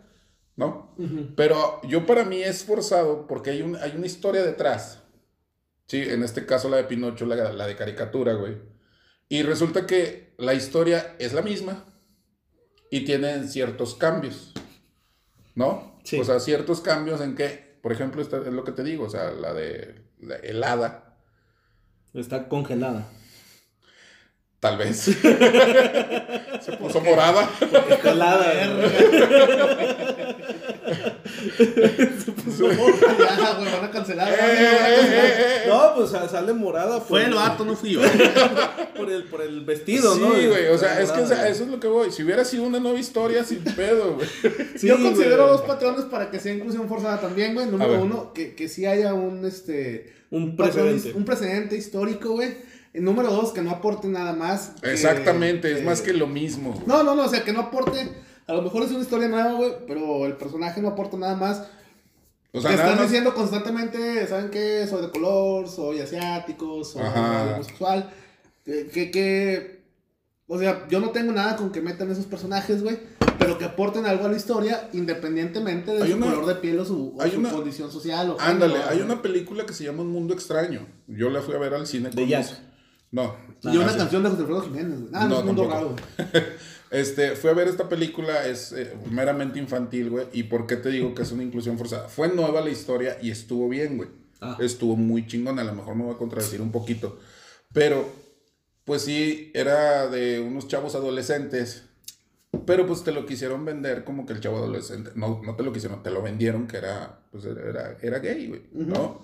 ¿no? 0.55 0.93
Pero 1.37 1.81
yo 1.83 2.05
para 2.05 2.25
mí 2.25 2.41
es 2.41 2.63
forzado 2.63 3.27
porque 3.27 3.51
hay, 3.51 3.61
un, 3.61 3.75
hay 3.77 3.93
una 3.95 4.05
historia 4.05 4.43
detrás. 4.43 5.03
Sí, 5.87 6.01
en 6.01 6.23
este 6.23 6.45
caso 6.45 6.69
la 6.69 6.77
de 6.77 6.85
Pinocho, 6.85 7.25
la, 7.25 7.53
la 7.53 7.67
de 7.67 7.75
caricatura, 7.75 8.33
güey. 8.33 8.57
Y 9.29 9.43
resulta 9.43 9.85
que 9.85 10.33
la 10.37 10.53
historia 10.53 11.15
es 11.19 11.33
la 11.33 11.41
misma 11.41 11.85
y 12.91 13.05
tienen 13.05 13.47
ciertos 13.47 13.95
cambios, 13.95 14.53
¿no? 15.55 15.94
Sí. 16.05 16.19
O 16.19 16.23
sea, 16.23 16.39
ciertos 16.39 16.79
cambios 16.81 17.19
en 17.19 17.35
que, 17.35 17.77
por 17.81 17.91
ejemplo, 17.91 18.21
esta 18.21 18.37
es 18.37 18.53
lo 18.53 18.63
que 18.63 18.71
te 18.71 18.83
digo, 18.83 19.05
o 19.05 19.09
sea, 19.09 19.31
la 19.31 19.53
de 19.53 20.03
la 20.21 20.35
helada, 20.37 21.01
Está 22.13 22.47
congelada. 22.47 23.09
tal 24.61 24.77
vez. 24.77 24.97
Se 26.61 26.77
puso 26.79 27.01
morada. 27.01 27.49
Congelada. 27.59 28.53
ya, 32.59 33.53
güey, 33.57 33.71
van 33.71 33.83
a 33.85 33.91
cancelar. 33.91 34.29
Eh, 34.29 34.35
güey, 34.37 34.65
van 34.65 34.83
a 34.83 34.89
eh, 34.89 34.95
cancelar. 34.95 35.25
eh. 35.25 35.63
No, 35.67 35.95
pues 35.95 36.09
sa- 36.11 36.29
sale 36.29 36.53
morada. 36.53 37.01
Fue 37.01 37.21
el 37.23 37.29
el- 37.29 37.33
vato, 37.35 37.65
no 37.65 37.75
fui 37.75 37.91
yo. 37.93 38.01
Por 38.95 39.11
el, 39.11 39.25
por 39.25 39.41
el 39.41 39.65
vestido, 39.65 40.15
sí, 40.15 40.21
¿no? 40.21 40.29
güey, 40.29 40.67
o 40.67 40.77
sea, 40.77 41.01
es 41.01 41.11
que 41.11 41.19
o 41.19 41.23
morada. 41.23 41.35
sea, 41.43 41.49
eso 41.49 41.63
es 41.65 41.69
lo 41.69 41.79
que 41.81 41.87
voy. 41.87 42.11
Si 42.11 42.23
hubiera 42.23 42.45
sido 42.45 42.63
una 42.63 42.79
nueva 42.79 42.97
historia, 42.97 43.43
sin 43.43 43.61
pedo, 43.63 44.15
güey. 44.15 44.27
Sí, 44.77 44.87
yo 44.87 45.01
considero 45.01 45.47
dos 45.47 45.61
patrones 45.63 46.05
para 46.05 46.31
que 46.31 46.39
sea 46.39 46.53
inclusión 46.53 46.87
forzada 46.87 47.19
también, 47.19 47.53
güey. 47.53 47.67
Número 47.67 48.01
uno, 48.01 48.31
que, 48.33 48.55
que 48.55 48.69
sí 48.69 48.85
haya 48.85 49.13
un, 49.13 49.45
este... 49.45 50.13
Un 50.31 50.55
patrón- 50.55 50.71
precedente. 50.85 51.13
un 51.17 51.25
precedente 51.25 51.75
histórico, 51.77 52.29
güey. 52.31 52.55
Y 52.93 53.01
número 53.01 53.29
dos, 53.31 53.51
que 53.51 53.61
no 53.61 53.71
aporte 53.71 54.07
nada 54.07 54.31
más. 54.33 54.71
que- 54.81 54.93
Exactamente, 54.93 55.71
es 55.73 55.83
más 55.83 56.01
que 56.01 56.13
lo 56.13 56.27
mismo. 56.27 56.81
No, 56.87 57.03
no, 57.03 57.15
no, 57.15 57.25
o 57.25 57.29
sea, 57.29 57.43
que 57.43 57.51
no 57.51 57.59
aporte... 57.61 58.07
A 58.47 58.53
lo 58.53 58.61
mejor 58.61 58.83
es 58.83 58.91
una 58.91 59.01
historia 59.01 59.27
nueva, 59.27 59.53
güey, 59.53 59.73
pero 59.87 60.25
el 60.25 60.33
personaje 60.37 60.81
no 60.81 60.89
aporta 60.89 61.17
nada 61.17 61.35
más. 61.35 61.63
O 62.53 62.61
sea, 62.61 62.69
Te 62.71 62.75
están 62.77 62.95
más. 62.95 63.01
diciendo 63.07 63.33
constantemente, 63.33 64.25
¿saben 64.27 64.49
qué? 64.49 64.85
Soy 64.87 65.01
de 65.01 65.09
color, 65.09 65.67
soy 65.67 65.99
asiático, 65.99 66.83
soy 66.83 67.01
Ajá. 67.01 67.55
homosexual. 67.55 68.09
Que, 68.63 68.87
que, 68.87 69.11
que- 69.11 69.83
O 70.47 70.59
sea, 70.59 70.87
yo 70.89 70.99
no 70.99 71.09
tengo 71.09 71.31
nada 71.31 71.55
con 71.55 71.71
que 71.71 71.81
metan 71.81 72.09
esos 72.11 72.25
personajes, 72.27 72.83
güey. 72.83 72.99
Pero 73.39 73.57
que 73.57 73.65
aporten 73.65 74.05
algo 74.05 74.25
a 74.25 74.29
la 74.29 74.37
historia, 74.37 74.89
independientemente 74.93 75.91
de 75.91 76.03
Hay 76.03 76.11
su 76.11 76.17
una- 76.17 76.27
color 76.27 76.45
de 76.45 76.55
piel 76.55 76.79
o 76.79 76.85
su, 76.85 77.15
o 77.17 77.21
hay 77.21 77.31
su 77.31 77.39
una- 77.39 77.51
condición 77.51 77.91
social. 77.91 78.29
O 78.29 78.37
Ándale, 78.39 78.73
género, 78.75 78.91
hay 78.91 79.01
una 79.01 79.21
película 79.21 79.65
que 79.65 79.73
se 79.73 79.83
llama 79.83 80.03
Un 80.03 80.11
Mundo 80.11 80.33
Extraño. 80.33 80.85
Yo 81.07 81.29
la 81.31 81.41
fui 81.41 81.55
a 81.55 81.57
ver 81.57 81.73
al 81.73 81.85
cine 81.87 82.09
De 82.09 82.15
con 82.15 82.27
Jack. 82.27 82.43
mis- 82.45 82.61
No. 83.11 83.35
Y 83.63 83.75
una 83.77 83.91
Ah, 83.91 83.97
canción 83.97 84.23
de 84.23 84.29
José 84.29 84.41
Alfredo 84.43 84.61
Jiménez, 84.61 84.99
güey. 85.01 85.11
Ah, 85.13 85.23
no, 85.23 85.27
No, 85.29 85.33
es 85.35 85.39
un 85.41 85.45
mundo 85.47 85.67
raro, 85.69 85.89
güey. 85.89 86.43
Este, 86.95 87.35
fui 87.35 87.49
a 87.49 87.53
ver 87.53 87.67
esta 87.67 87.89
película, 87.89 88.47
es 88.47 88.71
eh, 88.71 88.93
meramente 89.11 89.59
infantil, 89.59 90.09
güey. 90.09 90.27
¿Y 90.31 90.43
por 90.43 90.65
qué 90.65 90.77
te 90.77 90.89
digo 90.89 91.13
que 91.13 91.23
es 91.23 91.31
una 91.33 91.43
inclusión 91.43 91.77
forzada? 91.77 92.07
Fue 92.07 92.29
nueva 92.29 92.61
la 92.61 92.69
historia 92.69 93.17
y 93.21 93.31
estuvo 93.31 93.67
bien, 93.67 93.97
güey. 93.97 94.09
Ah. 94.39 94.57
Estuvo 94.61 94.95
muy 94.95 95.27
chingona, 95.27 95.61
a 95.61 95.65
lo 95.65 95.73
mejor 95.73 95.95
me 95.95 96.05
voy 96.05 96.15
a 96.15 96.17
contradecir 96.17 96.61
un 96.61 96.71
poquito. 96.71 97.19
Pero 97.73 98.09
pues 98.85 99.01
sí, 99.01 99.51
era 99.53 100.07
de 100.07 100.39
unos 100.39 100.69
chavos 100.69 100.95
adolescentes. 100.95 101.83
Pero 102.65 102.87
pues 102.87 103.03
te 103.03 103.11
lo 103.11 103.25
quisieron 103.25 103.65
vender 103.65 104.05
como 104.05 104.25
que 104.25 104.31
el 104.31 104.39
chavo 104.39 104.57
adolescente. 104.57 105.11
No, 105.15 105.41
no 105.43 105.55
te 105.57 105.63
lo 105.63 105.73
quisieron, 105.73 106.01
te 106.01 106.11
lo 106.11 106.21
vendieron 106.21 106.65
que 106.65 106.77
era, 106.77 107.19
pues 107.29 107.43
era, 107.43 107.97
era 108.01 108.19
gay, 108.19 108.47
güey, 108.47 108.61
¿no? 108.71 109.19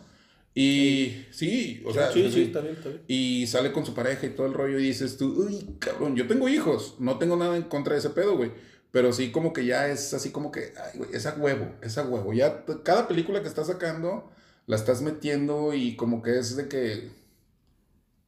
Y 0.54 1.26
sí, 1.32 1.82
o 1.86 1.94
sea, 1.94 2.12
Sí, 2.12 2.30
sí, 2.32 2.42
está 2.44 2.60
bien, 2.60 2.76
está 2.76 2.90
bien. 2.90 3.02
y 3.08 3.48
sale 3.48 3.72
con 3.72 3.86
su 3.86 3.94
pareja 3.94 4.26
y 4.26 4.32
todo 4.32 4.48
el 4.48 4.54
rollo 4.54 4.80
y 4.80 4.84
dices 4.84 5.16
tú, 5.18 5.46
uy, 5.48 5.78
cabrón, 5.80 6.16
yo 6.18 6.28
tengo 6.28 6.50
hijos, 6.50 6.96
no 7.00 7.18
tengo 7.18 7.38
nada 7.38 7.56
en 7.56 7.64
contra 7.64 7.94
de 7.94 8.00
ese 8.00 8.10
pedo, 8.10 8.36
güey. 8.36 8.52
Pero 8.92 9.14
sí 9.14 9.32
como 9.32 9.54
que 9.54 9.66
ya 9.66 9.88
es 9.88 10.14
así 10.14 10.32
como 10.32 10.52
que, 10.52 10.74
ay, 10.76 10.98
güey, 10.98 11.10
es 11.14 11.26
a 11.26 11.36
huevo, 11.36 11.72
es 11.82 11.98
a 11.98 12.04
huevo. 12.06 12.34
Ya 12.34 12.66
cada 12.84 13.08
película 13.08 13.42
que 13.42 13.48
estás 13.48 13.68
sacando 13.68 14.30
la 14.68 14.76
estás 14.76 15.02
metiendo 15.02 15.74
y 15.74 15.96
como 15.96 16.22
que 16.22 16.38
es 16.38 16.58
de 16.58 16.68
que 16.68 17.10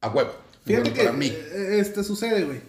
a 0.00 0.08
huevo. 0.08 0.32
Fíjate 0.64 0.88
Bueno, 0.90 0.96
que 0.96 1.04
para 1.04 1.16
mí. 1.16 1.30
este 1.52 2.02
sucede, 2.02 2.44
güey. 2.44 2.60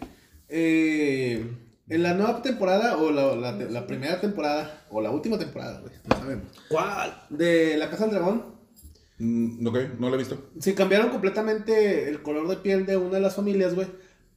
Eh, 0.49 1.45
en 1.88 2.03
la 2.03 2.14
nueva 2.14 2.41
temporada, 2.41 2.97
o 2.97 3.12
la, 3.12 3.36
la, 3.36 3.51
la 3.53 3.88
primera 3.88 4.20
temporada, 4.20 4.86
o 4.89 4.99
la 5.01 5.12
última 5.12 5.38
temporada, 5.39 5.80
güey, 5.80 5.93
no 6.10 6.18
sabemos. 6.18 6.47
¿Cuál? 6.68 7.26
De 7.30 7.78
La 7.78 7.89
Casa 7.89 8.06
del 8.06 8.16
Dragón, 8.16 8.55
Mm, 9.18 9.66
ok, 9.66 9.78
no 9.99 10.09
lo 10.09 10.16
he 10.16 10.20
visto. 10.20 10.49
se 10.59 10.74
cambiaron 10.76 11.09
completamente 11.09 12.09
el 12.09 12.22
color 12.22 12.47
de 12.47 12.57
piel 12.57 12.86
de 12.86 12.97
una 12.97 13.16
de 13.16 13.22
las 13.22 13.36
familias, 13.36 13.74
güey. 13.76 13.88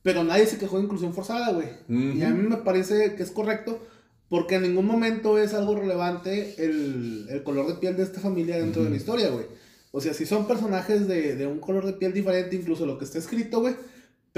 Pero 0.02 0.22
nadie 0.24 0.46
se 0.46 0.58
quejó 0.58 0.78
de 0.78 0.84
inclusión 0.84 1.12
forzada, 1.12 1.52
güey. 1.52 1.68
Y 1.88 2.22
a 2.22 2.30
mí 2.30 2.48
me 2.48 2.56
parece 2.58 3.14
que 3.16 3.22
es 3.22 3.30
correcto. 3.30 3.80
Porque 4.28 4.56
en 4.56 4.62
ningún 4.62 4.86
momento 4.86 5.38
es 5.38 5.54
algo 5.54 5.74
relevante 5.74 6.54
el, 6.62 7.26
el 7.30 7.42
color 7.42 7.66
de 7.66 7.74
piel 7.74 7.96
de 7.96 8.02
esta 8.02 8.20
familia 8.20 8.58
dentro 8.58 8.84
de 8.84 8.90
la 8.90 8.96
historia, 8.96 9.30
güey. 9.30 9.46
O 9.90 10.02
sea, 10.02 10.12
si 10.12 10.26
son 10.26 10.46
personajes 10.46 11.08
de, 11.08 11.34
de 11.34 11.46
un 11.46 11.60
color 11.60 11.86
de 11.86 11.94
piel 11.94 12.12
diferente, 12.12 12.54
incluso 12.54 12.84
lo 12.84 12.98
que 12.98 13.06
está 13.06 13.18
escrito, 13.18 13.60
güey. 13.60 13.74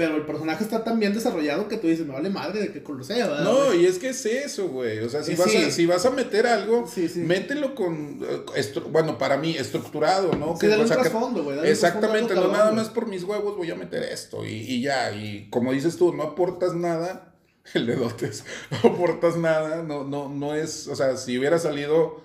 Pero 0.01 0.15
el 0.15 0.25
personaje 0.25 0.63
está 0.63 0.83
tan 0.83 0.99
bien 0.99 1.13
desarrollado 1.13 1.67
que 1.67 1.77
tú 1.77 1.85
dices, 1.87 2.07
me 2.07 2.13
vale 2.13 2.31
madre 2.31 2.59
de 2.59 2.71
qué 2.73 2.81
color 2.81 3.05
sea, 3.05 3.27
¿verdad? 3.27 3.43
No, 3.43 3.65
güey?" 3.67 3.83
y 3.83 3.85
es 3.85 3.99
que 3.99 4.09
es 4.09 4.25
eso, 4.25 4.67
güey. 4.69 4.97
O 4.97 5.09
sea, 5.09 5.21
si, 5.21 5.33
Eh, 5.33 5.35
vas, 5.37 5.51
sí. 5.51 5.57
a, 5.57 5.69
si 5.69 5.85
vas 5.85 6.03
a 6.07 6.09
meter 6.09 6.47
algo, 6.47 6.87
Sí, 6.87 7.07
sí. 7.07 7.19
mételo 7.19 7.75
con, 7.75 8.19
eh, 8.27 8.73
bueno, 8.89 9.19
para 9.19 9.37
mí, 9.37 9.55
estructurado, 9.55 10.31
¿no? 10.33 10.57
Sí, 10.59 10.65
dale 10.65 10.83
o 10.83 10.87
sea, 10.87 10.97
un 10.97 11.03
que- 11.03 11.09
trasfondo, 11.09 11.43
güey. 11.43 11.59
Exactamente, 11.69 12.33
no 12.33 12.47
nada 12.47 12.71
más 12.71 12.89
por 12.89 13.05
mis 13.07 13.23
huevos 13.23 13.55
voy 13.57 13.69
a 13.69 13.75
meter 13.75 14.01
esto 14.01 14.43
y, 14.43 14.53
y 14.53 14.81
ya. 14.81 15.11
Y 15.11 15.49
como 15.51 15.71
dices 15.71 15.97
tú, 15.97 16.13
no 16.15 16.23
aportas 16.23 16.73
nada, 16.73 17.35
el 17.75 17.85
de 17.85 17.95
dotes, 17.95 18.43
no 18.83 18.89
aportas 18.89 19.37
nada, 19.37 19.83
no, 19.83 20.03
no, 20.03 20.29
no 20.29 20.55
es, 20.55 20.87
o 20.87 20.95
sea, 20.95 21.15
si 21.15 21.37
hubiera 21.37 21.59
salido 21.59 22.21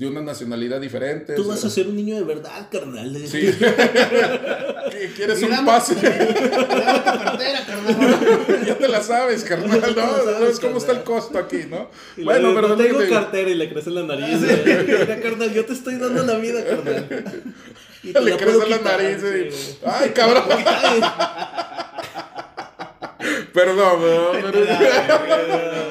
de 0.00 0.06
una 0.06 0.22
nacionalidad 0.22 0.80
diferente. 0.80 1.34
Tú 1.34 1.42
o 1.44 1.48
vas 1.48 1.60
sea, 1.60 1.68
a 1.68 1.72
ser 1.72 1.86
un 1.86 1.94
niño 1.94 2.16
de 2.16 2.22
verdad, 2.24 2.68
carnal. 2.72 3.14
Sí. 3.28 3.50
¿Qué- 4.90 5.10
¿Quieres 5.14 5.42
un 5.42 5.50
Mira, 5.50 5.62
pase? 5.66 5.94
Dame 5.94 6.24
tu 6.24 6.50
cartera, 7.22 7.66
carnal. 7.66 8.64
ya 8.66 8.78
te 8.78 8.88
la 8.88 9.02
sabes, 9.02 9.44
carnal, 9.44 9.78
¿no? 9.78 9.94
sabes, 9.94 10.24
¿Sabes 10.24 10.58
cómo 10.60 10.78
está 10.78 10.92
el 10.92 11.02
costo 11.02 11.38
aquí, 11.38 11.64
no? 11.68 11.90
Y 12.16 12.22
Bueno, 12.24 12.50
luego, 12.50 12.54
pero 12.56 12.68
no 12.68 12.76
tengo 12.82 12.98
te 13.00 13.10
cartera 13.10 13.50
y 13.50 13.54
le 13.54 13.68
crece 13.70 13.90
la 13.90 14.02
nariz. 14.04 14.38
Mira, 14.40 15.20
carnal, 15.20 15.52
yo 15.52 15.66
te 15.66 15.74
estoy 15.74 15.96
dando 15.96 16.22
la 16.24 16.36
vida, 16.38 16.64
carnal. 16.64 17.06
Y 18.02 18.14
te 18.14 18.20
Le 18.22 18.30
la 18.30 18.36
crece 18.38 18.66
la 18.70 18.78
quitar, 18.78 19.02
nariz 19.02 19.22
y... 19.22 19.84
¡Ay, 19.84 20.08
cabrón! 20.14 20.44
Perdón, 23.52 24.00
perdón, 24.02 24.52
pero- 24.52 25.89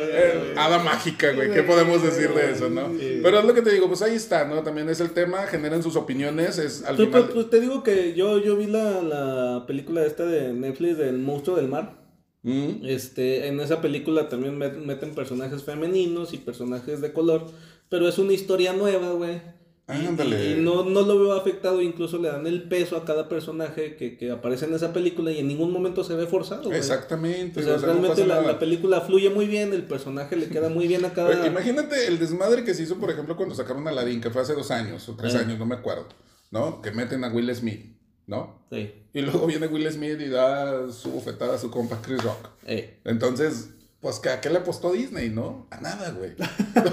Hada 0.65 0.79
mágica, 0.83 1.31
güey. 1.33 1.51
¿Qué 1.51 1.63
podemos 1.63 2.03
decir 2.03 2.29
de 2.33 2.51
eso, 2.51 2.69
no? 2.69 2.91
Pero 3.23 3.39
es 3.39 3.45
lo 3.45 3.53
que 3.53 3.61
te 3.61 3.71
digo, 3.71 3.87
pues 3.87 4.01
ahí 4.01 4.15
está, 4.15 4.45
¿no? 4.45 4.61
También 4.63 4.89
es 4.89 4.99
el 4.99 5.11
tema, 5.11 5.47
generan 5.47 5.81
sus 5.83 5.95
opiniones, 5.95 6.57
es 6.57 6.83
al 6.85 6.97
final... 7.05 7.21
pues, 7.23 7.33
pues, 7.33 7.49
te 7.49 7.59
digo 7.61 7.83
que 7.83 8.13
yo, 8.13 8.37
yo 8.39 8.55
vi 8.57 8.67
la, 8.67 9.01
la 9.01 9.65
película 9.67 10.05
esta 10.05 10.25
de 10.25 10.53
Netflix 10.53 10.97
del 10.97 11.17
monstruo 11.19 11.55
del 11.55 11.67
mar. 11.67 11.97
Mm, 12.43 12.85
Este, 12.85 13.47
en 13.47 13.59
esa 13.59 13.81
película 13.81 14.29
también 14.29 14.57
met- 14.57 14.77
meten 14.77 15.13
personajes 15.13 15.63
femeninos 15.63 16.33
y 16.33 16.37
personajes 16.37 17.01
de 17.01 17.11
color, 17.11 17.47
pero 17.89 18.07
es 18.07 18.17
una 18.17 18.33
historia 18.33 18.71
nueva, 18.73 19.11
güey. 19.11 19.41
Y- 19.89 20.05
Ándale. 20.05 20.51
Y, 20.51 20.61
no, 20.61 20.83
no 20.83 21.01
lo 21.01 21.19
veo 21.19 21.33
afectado, 21.33 21.81
incluso 21.81 22.17
le 22.19 22.29
dan 22.29 22.45
el 22.47 22.63
peso 22.69 22.95
a 22.95 23.05
cada 23.05 23.27
personaje 23.27 23.95
que, 23.95 24.17
que 24.17 24.31
aparece 24.31 24.65
en 24.65 24.73
esa 24.75 24.93
película 24.93 25.31
y 25.31 25.39
en 25.39 25.47
ningún 25.47 25.71
momento 25.71 26.03
se 26.03 26.15
ve 26.15 26.27
forzado. 26.27 26.65
güey. 26.65 26.77
Exactamente. 26.77 27.59
O 27.59 27.63
sea, 27.63 27.75
o 27.75 27.79
sea, 27.79 27.87
no 27.87 27.93
realmente 27.95 28.25
la, 28.27 28.41
la 28.41 28.59
película 28.59 29.01
fluye 29.01 29.29
muy 29.29 29.47
bien, 29.47 29.73
el 29.73 29.83
personaje 29.83 30.35
le 30.35 30.47
queda 30.49 30.69
muy 30.69 30.87
bien 30.87 31.05
a 31.05 31.13
cada... 31.13 31.29
Oye, 31.29 31.47
Imagínate 31.47 32.07
el 32.07 32.19
desmadre 32.19 32.63
que 32.63 32.73
se 32.73 32.83
hizo, 32.83 32.97
por 32.97 33.09
ejemplo, 33.09 33.35
cuando 33.35 33.55
sacaron 33.55 33.87
a 33.87 33.91
Aladdin, 33.91 34.21
que 34.21 34.29
fue 34.29 34.41
hace 34.43 34.53
dos 34.53 34.69
años 34.71 35.07
o 35.09 35.15
tres 35.15 35.33
Ah. 35.35 35.39
años, 35.39 35.57
no 35.57 35.65
me 35.65 35.75
acuerdo, 35.75 36.05
¿no? 36.51 36.81
Que 36.81 36.91
meten 36.91 37.23
a 37.23 37.29
Will 37.29 37.53
Smith, 37.55 37.95
¿no? 38.27 38.65
Sí. 38.71 38.91
Y 39.13 39.21
luego 39.21 39.47
viene 39.47 39.65
Will 39.67 39.91
Smith 39.91 40.19
y 40.21 40.29
da 40.29 40.91
su 40.91 41.09
bofetada 41.11 41.55
a 41.55 41.57
su 41.57 41.71
compa 41.71 41.99
Chris 42.01 42.21
Rock. 42.23 42.49
Eh. 42.67 42.99
Entonces, 43.05 43.69
pues, 44.01 44.25
¿a 44.27 44.39
qué 44.41 44.49
le 44.49 44.59
apostó 44.59 44.91
Disney, 44.93 45.29
no? 45.29 45.67
A 45.71 45.81
nada, 45.81 46.11
güey. 46.11 46.31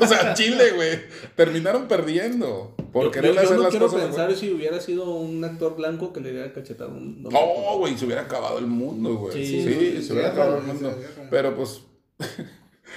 O 0.00 0.06
sea, 0.06 0.32
a 0.32 0.34
Chile, 0.34 0.72
güey. 0.74 1.00
Terminaron 1.36 1.86
perdiendo. 1.88 2.74
Por 2.92 3.04
Yo, 3.04 3.10
querer 3.10 3.30
yo- 3.34 3.34
yo 3.34 3.40
hacer 3.42 3.56
no 3.56 3.62
las 3.62 3.70
quiero 3.70 3.86
cosas. 3.88 4.06
pensar 4.06 4.26
güey. 4.26 4.38
si 4.38 4.50
hubiera 4.52 4.80
sido 4.80 5.14
un 5.14 5.44
actor 5.44 5.76
blanco 5.76 6.12
que 6.12 6.20
le 6.20 6.30
hubiera 6.32 6.52
cachetado 6.52 6.90
un... 6.90 7.22
No, 7.22 7.78
güey, 7.78 7.96
se 7.98 8.06
hubiera 8.06 8.22
acabado 8.22 8.58
el 8.58 8.66
mundo, 8.66 9.14
güey. 9.16 9.34
Sí, 9.34 9.46
Sí, 9.62 9.62
se 9.96 10.02
sí, 10.02 10.12
hubiera 10.12 10.30
acabado 10.30 10.58
el 10.58 10.62
mundo. 10.64 10.98
Pero 11.30 11.54
pues, 11.54 11.82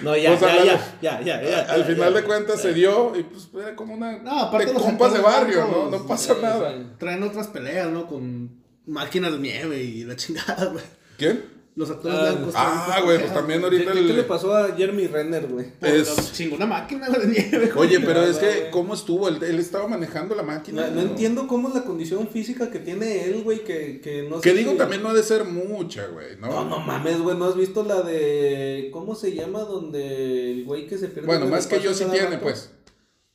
No, 0.02 0.16
ya, 0.16 0.38
Pues, 0.38 0.42
ya, 0.42 0.64
ya, 0.64 0.80
ya, 1.02 1.22
ya, 1.22 1.42
ya, 1.44 1.60
al 1.74 1.82
ya, 1.82 1.86
final 1.86 2.14
ya. 2.14 2.20
de 2.22 2.26
cuentas 2.26 2.62
se 2.62 2.74
dio 2.74 3.14
y 3.18 3.24
pues 3.24 3.50
era 3.54 3.76
como 3.76 3.96
una 3.96 4.18
No, 4.20 4.40
aparte 4.44 4.68
de 4.68 4.74
compas 4.74 5.14
de 5.14 5.20
barrio, 5.20 5.62
¿no? 5.62 5.68
blancos, 5.90 6.02
No 6.02 6.08
pasa 6.08 6.36
nada. 6.42 6.96
Traen 6.98 7.22
otras 7.24 7.48
peleas, 7.48 7.90
¿no? 7.90 8.08
Con 8.08 8.62
máquinas 8.86 9.34
de 9.34 9.40
nieve 9.40 9.84
y 9.84 10.04
la 10.06 10.16
chingada, 10.16 10.66
güey. 10.68 10.86
¿Quién? 11.18 11.59
Los 11.80 11.90
actores 11.92 12.18
Ah, 12.20 12.32
blancos. 12.34 12.54
ah, 12.58 13.02
güey, 13.06 13.20
pues 13.20 13.34
también 13.34 13.60
¿Qué, 13.62 13.66
ahorita 13.68 13.92
qué- 13.94 14.00
el- 14.00 14.08
qué 14.08 14.14
le 14.14 14.24
pasó 14.24 14.54
a 14.54 14.76
Jeremy 14.76 15.08
Renner, 15.08 15.48
güey? 15.48 15.68
Es- 15.82 16.18
la 16.18 16.32
chingona 16.34 16.66
máquina 16.66 17.08
güey, 17.08 17.22
de 17.22 17.28
nieve. 17.28 17.72
Oye, 17.78 18.00
pero 18.06 18.22
es 18.22 18.36
No, 18.36 18.42
que. 18.42 18.70
¿cómo 18.70 18.94
estuvo? 18.94 19.30
Él, 19.30 19.42
él 19.42 19.60
estaba 19.60 19.88
manejando 19.88 20.36
la 20.36 20.44
máquina. 20.44 20.88
No, 20.90 20.96
no 20.96 21.02
entiendo 21.04 21.48
cómo 21.48 21.70
es 21.70 21.76
la 21.76 21.86
condición 21.86 22.28
física 22.28 22.70
que 22.70 22.80
tiene 22.80 23.24
él, 23.24 23.44
güey, 23.44 23.64
que, 23.64 24.02
que 24.02 24.24
no 24.30 24.42
Que 24.42 24.54
digo, 24.54 24.74
si- 24.74 24.78
también 24.78 25.02
no 25.02 25.08
ha 25.08 25.14
de 25.14 25.24
ser 25.24 25.46
mucha, 25.46 26.06
güey, 26.08 26.36
¿no? 26.38 26.48
No, 26.48 26.66
no 26.66 26.80
mames, 26.82 27.22
güey, 27.22 27.38
¿no 27.38 27.46
has 27.46 27.56
visto 27.56 27.82
la 27.86 28.02
de... 28.02 28.90
¿Cómo 28.92 29.16
se 29.16 29.34
llama? 29.34 29.60
Donde 29.62 30.52
el 30.52 30.66
güey 30.66 30.86
que 30.86 30.98
se 30.98 31.08
pierde... 31.08 31.28
Bueno, 31.28 31.48
más 31.48 31.66
que 31.66 31.80
yo 31.80 31.94
sí 31.94 32.04
tiene, 32.12 32.32
rato. 32.32 32.42
pues. 32.42 32.72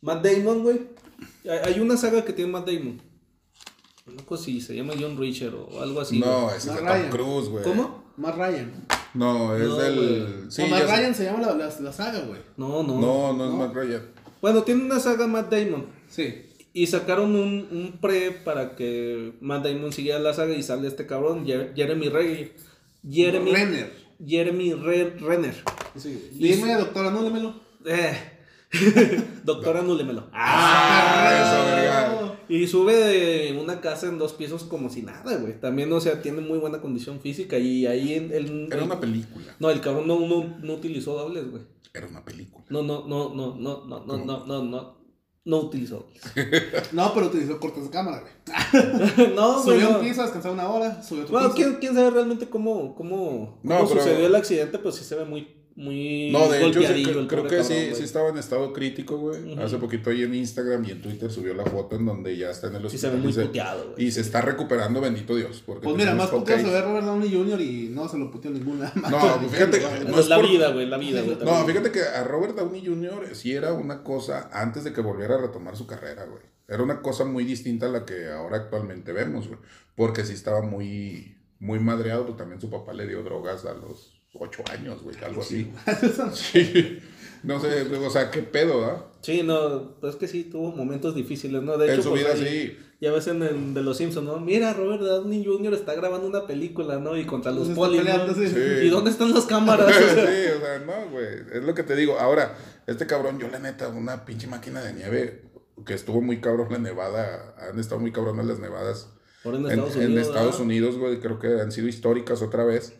Matt 0.02 0.22
Damon, 0.22 0.62
güey. 0.62 0.82
Hay 1.64 1.80
una 1.80 1.96
saga 1.96 2.22
que 2.26 2.34
tiene 2.34 2.52
Matt 2.52 2.66
Damon. 2.66 3.00
No 4.28 4.36
sé 4.36 4.44
si 4.44 4.60
se 4.60 4.76
llama 4.76 4.92
John 5.00 5.16
Richard 5.18 5.54
o 5.54 5.80
algo 5.80 6.02
así. 6.02 6.18
no, 6.20 6.50
ese 6.50 6.70
es 6.70 6.76
Tom. 6.76 7.08
Cruise, 7.10 7.48
güey. 7.48 7.64
¿Cómo? 7.64 8.03
Más 8.16 8.34
Ryan. 8.36 8.72
No, 9.14 9.54
es 9.56 9.68
No, 9.68 9.76
del. 9.76 10.46
Sí, 10.50 10.62
o 10.62 10.66
Más 10.68 10.80
ya 10.80 10.86
sé. 10.88 10.96
Ryan 10.96 11.14
se 11.14 11.24
llama 11.24 11.40
la, 11.40 11.54
la, 11.54 11.70
la 11.80 11.92
saga, 11.92 12.20
güey. 12.20 12.40
No, 12.56 12.82
no. 12.82 13.00
No, 13.00 13.32
no 13.32 13.44
es 13.44 13.50
No. 13.50 13.56
Matt 13.56 13.74
Ryan. 13.74 14.02
Bueno, 14.40 14.62
tiene 14.62 14.84
una 14.84 15.00
saga 15.00 15.26
Matt 15.26 15.50
Damon. 15.52 15.86
Sí. 16.08 16.50
Y 16.72 16.86
sacaron 16.88 17.34
un, 17.36 17.68
un 17.70 17.98
pre 18.00 18.32
para 18.32 18.74
que 18.76 19.32
Matt 19.40 19.64
Damon 19.64 19.92
siguiera 19.92 20.18
la 20.18 20.34
saga 20.34 20.54
y 20.54 20.62
sale 20.62 20.88
este 20.88 21.06
cabrón, 21.06 21.44
Jer- 21.46 21.72
Jeremy 21.74 22.08
Renner. 22.08 22.52
Jeremy 23.08 23.52
Renner. 23.52 23.92
Jeremy 24.26 24.72
Re- 24.74 25.10
Renner. 25.20 25.54
Sí. 25.96 26.30
Dime, 26.32 26.72
su- 26.74 26.78
doctora, 26.80 27.08
anúlemelo. 27.08 27.54
Eh. 27.86 28.16
Doctora, 29.44 29.80
anúlemelo. 29.80 30.28
Ah, 30.32 31.30
eso, 31.32 31.76
verga. 31.76 32.23
Y 32.48 32.66
sube 32.66 32.94
de 32.94 33.58
una 33.60 33.80
casa 33.80 34.06
en 34.08 34.18
dos 34.18 34.32
pisos 34.32 34.64
como 34.64 34.90
si 34.90 35.02
nada, 35.02 35.36
güey. 35.36 35.58
También, 35.60 35.92
o 35.92 36.00
sea, 36.00 36.20
tiene 36.22 36.40
muy 36.40 36.58
buena 36.58 36.80
condición 36.80 37.20
física. 37.20 37.58
Y 37.58 37.86
ahí 37.86 38.14
el. 38.14 38.32
el- 38.32 38.68
Era 38.72 38.84
una 38.84 39.00
película. 39.00 39.54
No, 39.58 39.70
el 39.70 39.80
cabrón 39.80 40.06
no, 40.06 40.18
no, 40.20 40.56
no 40.62 40.74
utilizó 40.74 41.14
dobles, 41.14 41.50
güey. 41.50 41.62
Era 41.92 42.06
una 42.08 42.24
película. 42.24 42.64
No, 42.70 42.82
no, 42.82 43.06
no, 43.06 43.34
no, 43.34 43.56
no, 43.56 43.84
no, 43.86 44.04
no, 44.04 44.16
no, 44.24 44.46
no, 44.46 44.62
no. 44.64 45.04
No 45.46 45.58
utilizó 45.58 45.96
dobles. 46.06 46.22
No, 46.92 47.12
pero 47.12 47.26
utilizó 47.26 47.60
cortes 47.60 47.84
de 47.84 47.90
cámara, 47.90 48.22
güey. 48.22 49.34
no, 49.36 49.62
güey. 49.62 49.76
Subió 49.78 49.90
no. 49.90 49.98
un 49.98 50.04
piso 50.04 50.20
a 50.22 50.24
descansar 50.24 50.52
una 50.52 50.68
hora. 50.68 51.02
Subió 51.02 51.24
otro 51.24 51.34
Bueno, 51.34 51.54
piso. 51.54 51.68
¿quién, 51.68 51.80
quién 51.80 51.94
sabe 51.94 52.10
realmente 52.10 52.48
cómo, 52.48 52.94
cómo, 52.94 53.58
No, 53.62 53.76
cómo 53.76 53.88
pero- 53.90 54.02
sucedió 54.02 54.26
el 54.26 54.34
accidente, 54.34 54.78
pues 54.78 54.94
sí 54.94 55.04
se 55.04 55.14
ve 55.16 55.24
muy, 55.26 55.46
muy 55.76 56.30
No, 56.30 56.48
de 56.48 56.64
hecho, 56.66 56.80
sí, 56.82 57.02
creo, 57.04 57.26
que 57.26 57.56
cabrón, 57.56 57.64
sí, 57.64 57.90
sí 57.94 58.02
estaba 58.04 58.28
en 58.28 58.38
estado 58.38 58.72
crítico, 58.72 59.16
güey. 59.18 59.58
Hace 59.58 59.78
poquito 59.78 60.10
ahí 60.10 60.22
en 60.22 60.34
Instagram 60.34 60.84
y 60.84 60.92
en 60.92 61.02
Twitter 61.02 61.30
subió 61.30 61.52
la 61.54 61.64
foto 61.64 61.96
en 61.96 62.06
donde 62.06 62.36
ya 62.36 62.50
está 62.50 62.68
en 62.68 62.76
el 62.76 62.80
Sí 62.82 62.86
hospital. 62.96 63.10
se 63.10 63.16
ve 63.16 63.22
muy 63.22 63.30
y, 63.30 63.34
se, 63.34 63.42
puteado, 63.46 63.90
güey. 63.92 64.04
y 64.06 64.10
se 64.12 64.20
está 64.20 64.40
recuperando, 64.40 65.00
bendito 65.00 65.34
Dios. 65.34 65.62
Porque 65.66 65.84
Pues 65.84 65.96
mira, 65.96 66.14
más 66.14 66.30
puteado 66.30 66.62
se 66.62 66.70
ve 66.72 66.80
Robert 66.80 67.04
Downey 67.06 67.32
Jr. 67.32 67.60
y 67.60 67.88
no 67.90 68.08
se 68.08 68.18
lo 68.18 68.30
puteó 68.30 68.50
ninguna. 68.52 68.92
No, 69.10 69.38
pues 69.40 69.50
fíjate, 69.52 69.80
no 70.08 70.18
es 70.20 70.28
la 70.28 70.36
por- 70.36 70.48
vida, 70.48 70.70
güey, 70.70 70.86
la 70.86 70.98
vida, 70.98 71.22
güey. 71.22 71.36
No, 71.36 71.44
también. 71.44 71.66
fíjate 71.66 71.90
que 71.90 72.02
a 72.02 72.24
Robert 72.24 72.54
Downey 72.56 72.86
Jr. 72.86 73.34
sí 73.34 73.52
era 73.52 73.72
una 73.72 74.02
cosa 74.04 74.48
antes 74.52 74.84
de 74.84 74.92
que 74.92 75.00
volviera 75.00 75.34
a 75.34 75.38
retomar 75.38 75.76
su 75.76 75.86
carrera, 75.86 76.24
güey. 76.24 76.42
Era 76.68 76.82
una 76.82 77.02
cosa 77.02 77.24
muy 77.24 77.44
distinta 77.44 77.86
a 77.86 77.88
la 77.90 78.04
que 78.06 78.28
ahora 78.30 78.56
actualmente 78.56 79.12
vemos, 79.12 79.48
güey. 79.48 79.58
Porque 79.96 80.24
sí 80.24 80.32
estaba 80.32 80.62
muy, 80.62 81.36
muy 81.58 81.78
madreado, 81.78 82.24
pues 82.26 82.36
también 82.38 82.60
su 82.60 82.70
papá 82.70 82.92
le 82.94 83.06
dio 83.06 83.22
drogas 83.22 83.64
a 83.66 83.74
los 83.74 84.12
ocho 84.34 84.62
años, 84.70 85.02
güey, 85.02 85.16
algo 85.24 85.40
así. 85.42 85.70
Sí. 86.34 86.98
No 87.42 87.60
sé, 87.60 87.82
o 87.82 88.10
sea, 88.10 88.30
qué 88.30 88.40
pedo, 88.42 88.84
¿ah? 88.86 89.06
Sí, 89.20 89.42
no, 89.42 89.96
pues 90.00 90.14
es 90.14 90.18
que 90.18 90.28
sí, 90.28 90.44
tuvo 90.44 90.72
momentos 90.72 91.14
difíciles, 91.14 91.62
¿no? 91.62 91.76
De 91.76 91.86
En 91.88 91.92
hecho, 91.92 92.02
su 92.04 92.10
pues, 92.10 92.22
vida, 92.22 92.32
ahí- 92.34 92.68
sí. 92.68 92.78
Ya 93.00 93.12
ves 93.12 93.26
en 93.26 93.42
el 93.42 93.74
de 93.74 93.82
los 93.82 93.98
Simpsons, 93.98 94.26
¿no? 94.26 94.40
Mira, 94.40 94.72
Robert 94.72 95.02
Downey 95.02 95.44
Jr. 95.44 95.74
está 95.74 95.92
grabando 95.94 96.26
una 96.26 96.46
película, 96.46 96.98
¿no? 96.98 97.18
Y 97.18 97.26
contra 97.26 97.52
los 97.52 97.68
polis, 97.70 98.00
sí. 98.00 98.56
¿Y 98.84 98.88
dónde 98.88 99.10
están 99.10 99.34
las 99.34 99.44
cámaras? 99.46 99.94
sí, 99.94 100.02
O 100.56 100.60
sea, 100.60 100.78
no, 100.86 101.10
güey. 101.10 101.26
Es 101.52 101.62
lo 101.64 101.74
que 101.74 101.82
te 101.82 101.96
digo. 101.96 102.18
Ahora, 102.18 102.56
este 102.86 103.06
cabrón, 103.06 103.38
yo 103.38 103.48
la 103.48 103.58
neta, 103.58 103.88
una 103.88 104.24
pinche 104.24 104.46
máquina 104.46 104.80
de 104.80 104.94
nieve 104.94 105.42
que 105.84 105.92
estuvo 105.92 106.22
muy 106.22 106.40
cabrón 106.40 106.68
la 106.70 106.78
nevada. 106.78 107.54
Han 107.58 107.78
estado 107.78 108.00
muy 108.00 108.10
cabronas 108.12 108.46
las 108.46 108.58
nevadas 108.60 109.10
Ahora 109.44 109.58
en 109.58 109.64
en, 109.66 109.70
Estados 109.72 109.96
en 109.96 110.04
Unidos. 110.06 110.26
Estados 110.28 110.46
¿verdad? 110.52 110.60
Unidos, 110.62 110.96
güey. 110.96 111.20
Creo 111.20 111.38
que 111.38 111.60
han 111.60 111.72
sido 111.72 111.88
históricas 111.88 112.40
otra 112.40 112.64
vez. 112.64 112.94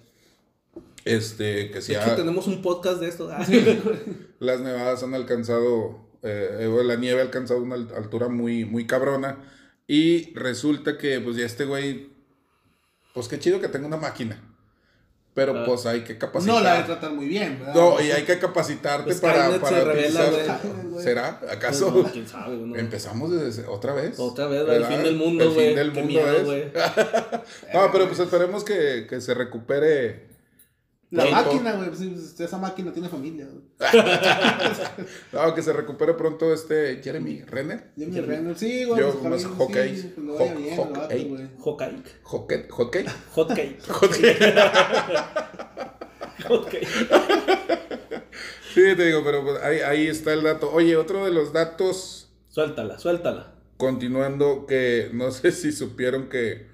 Este, 1.04 1.68
que 1.68 1.74
De 1.76 1.82
si 1.82 1.92
hecho, 1.92 2.02
ha- 2.12 2.16
tenemos 2.16 2.46
un 2.46 2.62
podcast 2.62 3.00
de 3.00 3.08
esto. 3.08 3.28
Ah, 3.30 3.44
las 4.38 4.60
nevadas 4.60 5.02
han 5.02 5.14
alcanzado, 5.14 5.98
eh, 6.22 6.68
la 6.84 6.96
nieve 6.96 7.20
ha 7.20 7.24
alcanzado 7.24 7.60
una 7.62 7.74
al- 7.74 7.92
altura 7.96 8.28
muy, 8.28 8.64
muy 8.64 8.86
cabrona. 8.86 9.38
Y 9.86 10.32
resulta 10.34 10.96
que, 10.96 11.20
pues 11.20 11.36
ya 11.36 11.44
este 11.44 11.66
güey, 11.66 12.08
pues 13.12 13.28
qué 13.28 13.38
chido 13.38 13.60
que 13.60 13.68
tenga 13.68 13.86
una 13.86 13.98
máquina. 13.98 14.40
Pero 15.34 15.52
Ah. 15.58 15.64
pues 15.66 15.84
hay 15.84 16.04
que 16.04 16.16
capacitar. 16.16 16.54
No 16.56 16.60
la 16.62 16.78
de 16.78 16.84
tratar 16.84 17.12
muy 17.12 17.26
bien, 17.26 17.58
¿verdad? 17.58 17.74
No, 17.74 18.00
y 18.00 18.12
hay 18.12 18.22
que 18.22 18.38
capacitarte 18.38 19.04
Pues 19.04 19.20
para, 19.20 19.46
Skynet 19.46 19.60
para 19.60 19.78
se 19.78 19.84
revela, 19.84 20.30
güey. 20.30 21.02
¿Será? 21.02 21.40
¿Acaso? 21.50 21.90
No, 21.90 22.10
quién 22.10 22.26
sabe, 22.28 22.56
no. 22.56 22.76
Empezamos 22.76 23.32
desde 23.32 23.66
otra 23.66 23.94
vez. 23.94 24.18
Otra 24.20 24.46
vez, 24.46 24.60
el 24.60 24.66
¿Verdad? 24.66 24.88
fin 24.90 25.02
del 25.02 25.16
mundo, 25.16 25.42
El 25.44 25.50
güey. 25.50 25.66
fin 25.66 25.76
del 25.76 25.92
Qué 25.92 26.00
mundo 26.02 26.20
miedo, 26.20 26.36
es. 26.36 26.44
güey. 26.44 26.64
No, 27.74 27.90
pero 27.92 28.06
pues 28.06 28.20
esperemos 28.20 28.62
que, 28.64 29.06
que 29.10 29.20
se 29.20 29.34
recupere. 29.34 30.33
La 31.14 31.30
máquina, 31.30 31.72
güey. 31.74 31.88
pues, 31.88 31.98
sí, 32.00 32.42
esa 32.42 32.58
máquina 32.58 32.92
tiene 32.92 33.08
familia, 33.08 33.46
güey. 33.46 33.64
No, 35.32 35.54
que 35.54 35.62
se 35.62 35.72
recupere 35.72 36.14
pronto 36.14 36.52
este 36.52 37.00
Jeremy 37.02 37.42
Renner. 37.42 37.92
Jimmy 37.96 38.20
Renner, 38.20 38.56
sí, 38.58 38.84
güey. 38.84 39.00
Yo, 39.00 39.12
pues, 39.12 39.44
pues, 39.44 39.44
vato, 39.44 39.56
hockey. 39.56 40.14
Hockey. 40.26 40.76
Hockey. 41.58 42.02
Hotcake. 42.22 42.70
Hockey. 42.70 43.06
Hotcake. 46.48 46.86
Sí, 48.74 48.80
te 48.96 49.06
digo, 49.06 49.22
pero 49.24 49.44
pues, 49.44 49.62
ahí, 49.62 49.78
ahí 49.80 50.06
está 50.08 50.32
el 50.32 50.42
dato. 50.42 50.70
Oye, 50.72 50.96
otro 50.96 51.24
de 51.24 51.30
los 51.32 51.52
datos, 51.52 52.28
Suéltala, 52.48 52.98
suéltala. 52.98 53.54
continuando, 53.76 54.66
que 54.66 55.10
no 55.12 55.30
sé 55.30 55.52
si 55.52 55.70
supieron 55.72 56.28
que 56.28 56.66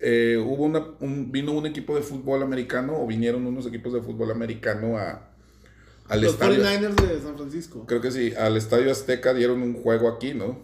eh, 0.00 0.36
hubo 0.44 0.64
una, 0.64 0.84
un- 1.00 1.30
vino 1.32 1.52
un 1.52 1.66
equipo 1.66 1.94
de 1.96 2.02
fútbol 2.02 2.42
americano 2.42 3.00
o 3.00 3.06
vinieron 3.06 3.46
unos 3.46 3.66
equipos 3.66 3.92
de 3.92 4.00
fútbol 4.00 4.30
americano 4.30 4.96
a, 4.98 5.28
al 6.08 6.20
Los 6.20 6.32
estadio. 6.34 6.62
49ers 6.62 6.94
de 7.08 7.20
San 7.20 7.36
Francisco. 7.36 7.84
Creo 7.86 8.00
que 8.00 8.10
sí, 8.10 8.32
al 8.38 8.56
Estadio 8.56 8.90
Azteca 8.90 9.34
dieron 9.34 9.62
un 9.62 9.74
juego 9.74 10.08
aquí, 10.08 10.34
¿no? 10.34 10.58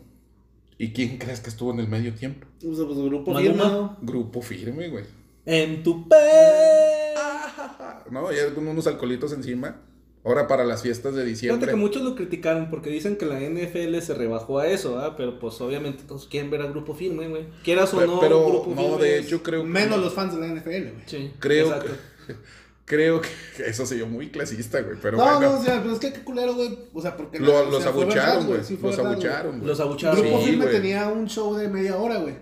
¿Y 0.78 0.93
quién 0.93 1.19
crees 1.19 1.40
que 1.40 1.51
estuvo 1.51 1.73
en 1.73 1.81
el 1.81 1.89
medio 1.89 2.15
tiempo? 2.15 2.47
Pues, 2.61 2.78
pues, 2.78 2.98
grupo 2.98 3.32
Maluma. 3.32 3.65
firma. 3.65 3.98
Grupo 4.02 4.43
firme, 4.43 4.89
güey. 4.89 5.05
En 5.47 5.82
tu 5.82 6.09
pe. 6.09 6.16
¿No? 8.11 8.32
Ya 8.32 8.52
con 8.55 8.66
unos 8.66 8.86
alcoholitos 8.86 9.32
encima. 9.32 9.81
Ahora 10.24 10.46
para 10.48 10.64
las 10.64 10.80
fiestas 10.82 11.14
de 11.14 11.20
Fíjate 11.22 11.30
diciembre. 11.30 11.70
que 11.70 11.76
muchos 11.76 12.02
lo 12.02 12.14
criticaron 12.14 12.70
porque 12.70 12.88
dicen 12.90 13.16
que 13.16 13.26
la 13.26 13.38
NFL 13.40 13.98
se 14.01 14.14
rebajó 14.14 14.59
a 14.59 14.66
eso, 14.68 14.98
¿ah? 14.98 15.16
Pero 15.18 15.38
pues 15.38 15.60
obviamente 15.60 16.05
todos 16.09 16.26
quieren 16.26 16.51
ver 16.51 16.62
a 16.62 16.66
grupo 16.66 16.94
firme, 16.94 17.28
güey. 17.28 17.44
Quieras 17.62 17.92
o 17.92 17.98
Pe- 17.98 18.06
no, 18.06 18.20
pero 18.20 18.44
grupo 18.46 18.72
no, 18.74 18.82
firme 18.96 19.02
de 19.05 19.18
hecho 19.18 19.42
creo 19.42 19.62
que... 19.62 19.68
Menos 19.68 20.01
los 20.01 20.14
fans 20.14 20.34
de 20.34 20.40
la 20.40 20.46
NFL, 20.55 20.68
güey. 20.92 21.02
Sí, 21.06 21.30
Creo 21.38 21.66
exacto. 21.66 21.90
que, 22.26 22.34
creo 22.86 23.20
que 23.20 23.30
eso 23.66 23.84
se 23.84 23.98
yo 23.98 24.06
muy 24.06 24.30
clasista, 24.30 24.80
güey. 24.80 24.96
Pero 25.02 25.18
no, 25.18 25.24
bueno, 25.24 25.40
no, 25.40 25.60
o 25.60 25.62
sea, 25.62 25.82
pero 25.82 25.92
es 25.94 26.01
que 26.01 26.12
qué 26.12 26.20
culero, 26.20 26.55
güey. 26.55 26.78
O 26.94 27.02
sea, 27.02 27.16
porque. 27.18 27.38
lo- 27.38 27.66
los 27.70 27.82
sea, 27.82 27.92
fue 27.92 28.02
abucharon, 28.05 28.34
verdad, 28.36 28.48
güey. 28.48 28.64
sí 28.64 28.76
fue 28.76 28.88
los 28.88 28.96
verdad, 28.96 29.12
abucharon, 29.12 29.56
güey. 29.59 29.66
Los 29.68 29.80
abucharon. 29.80 30.20
Grupo 30.22 30.38
Sí, 30.38 30.44
Firme 30.46 30.64
güey. 30.64 30.76
tenía 30.76 31.09
un 31.09 31.26
show 31.28 31.55
de 31.55 31.68
media 31.68 31.96
hora, 31.98 32.16
güey. 32.18 32.34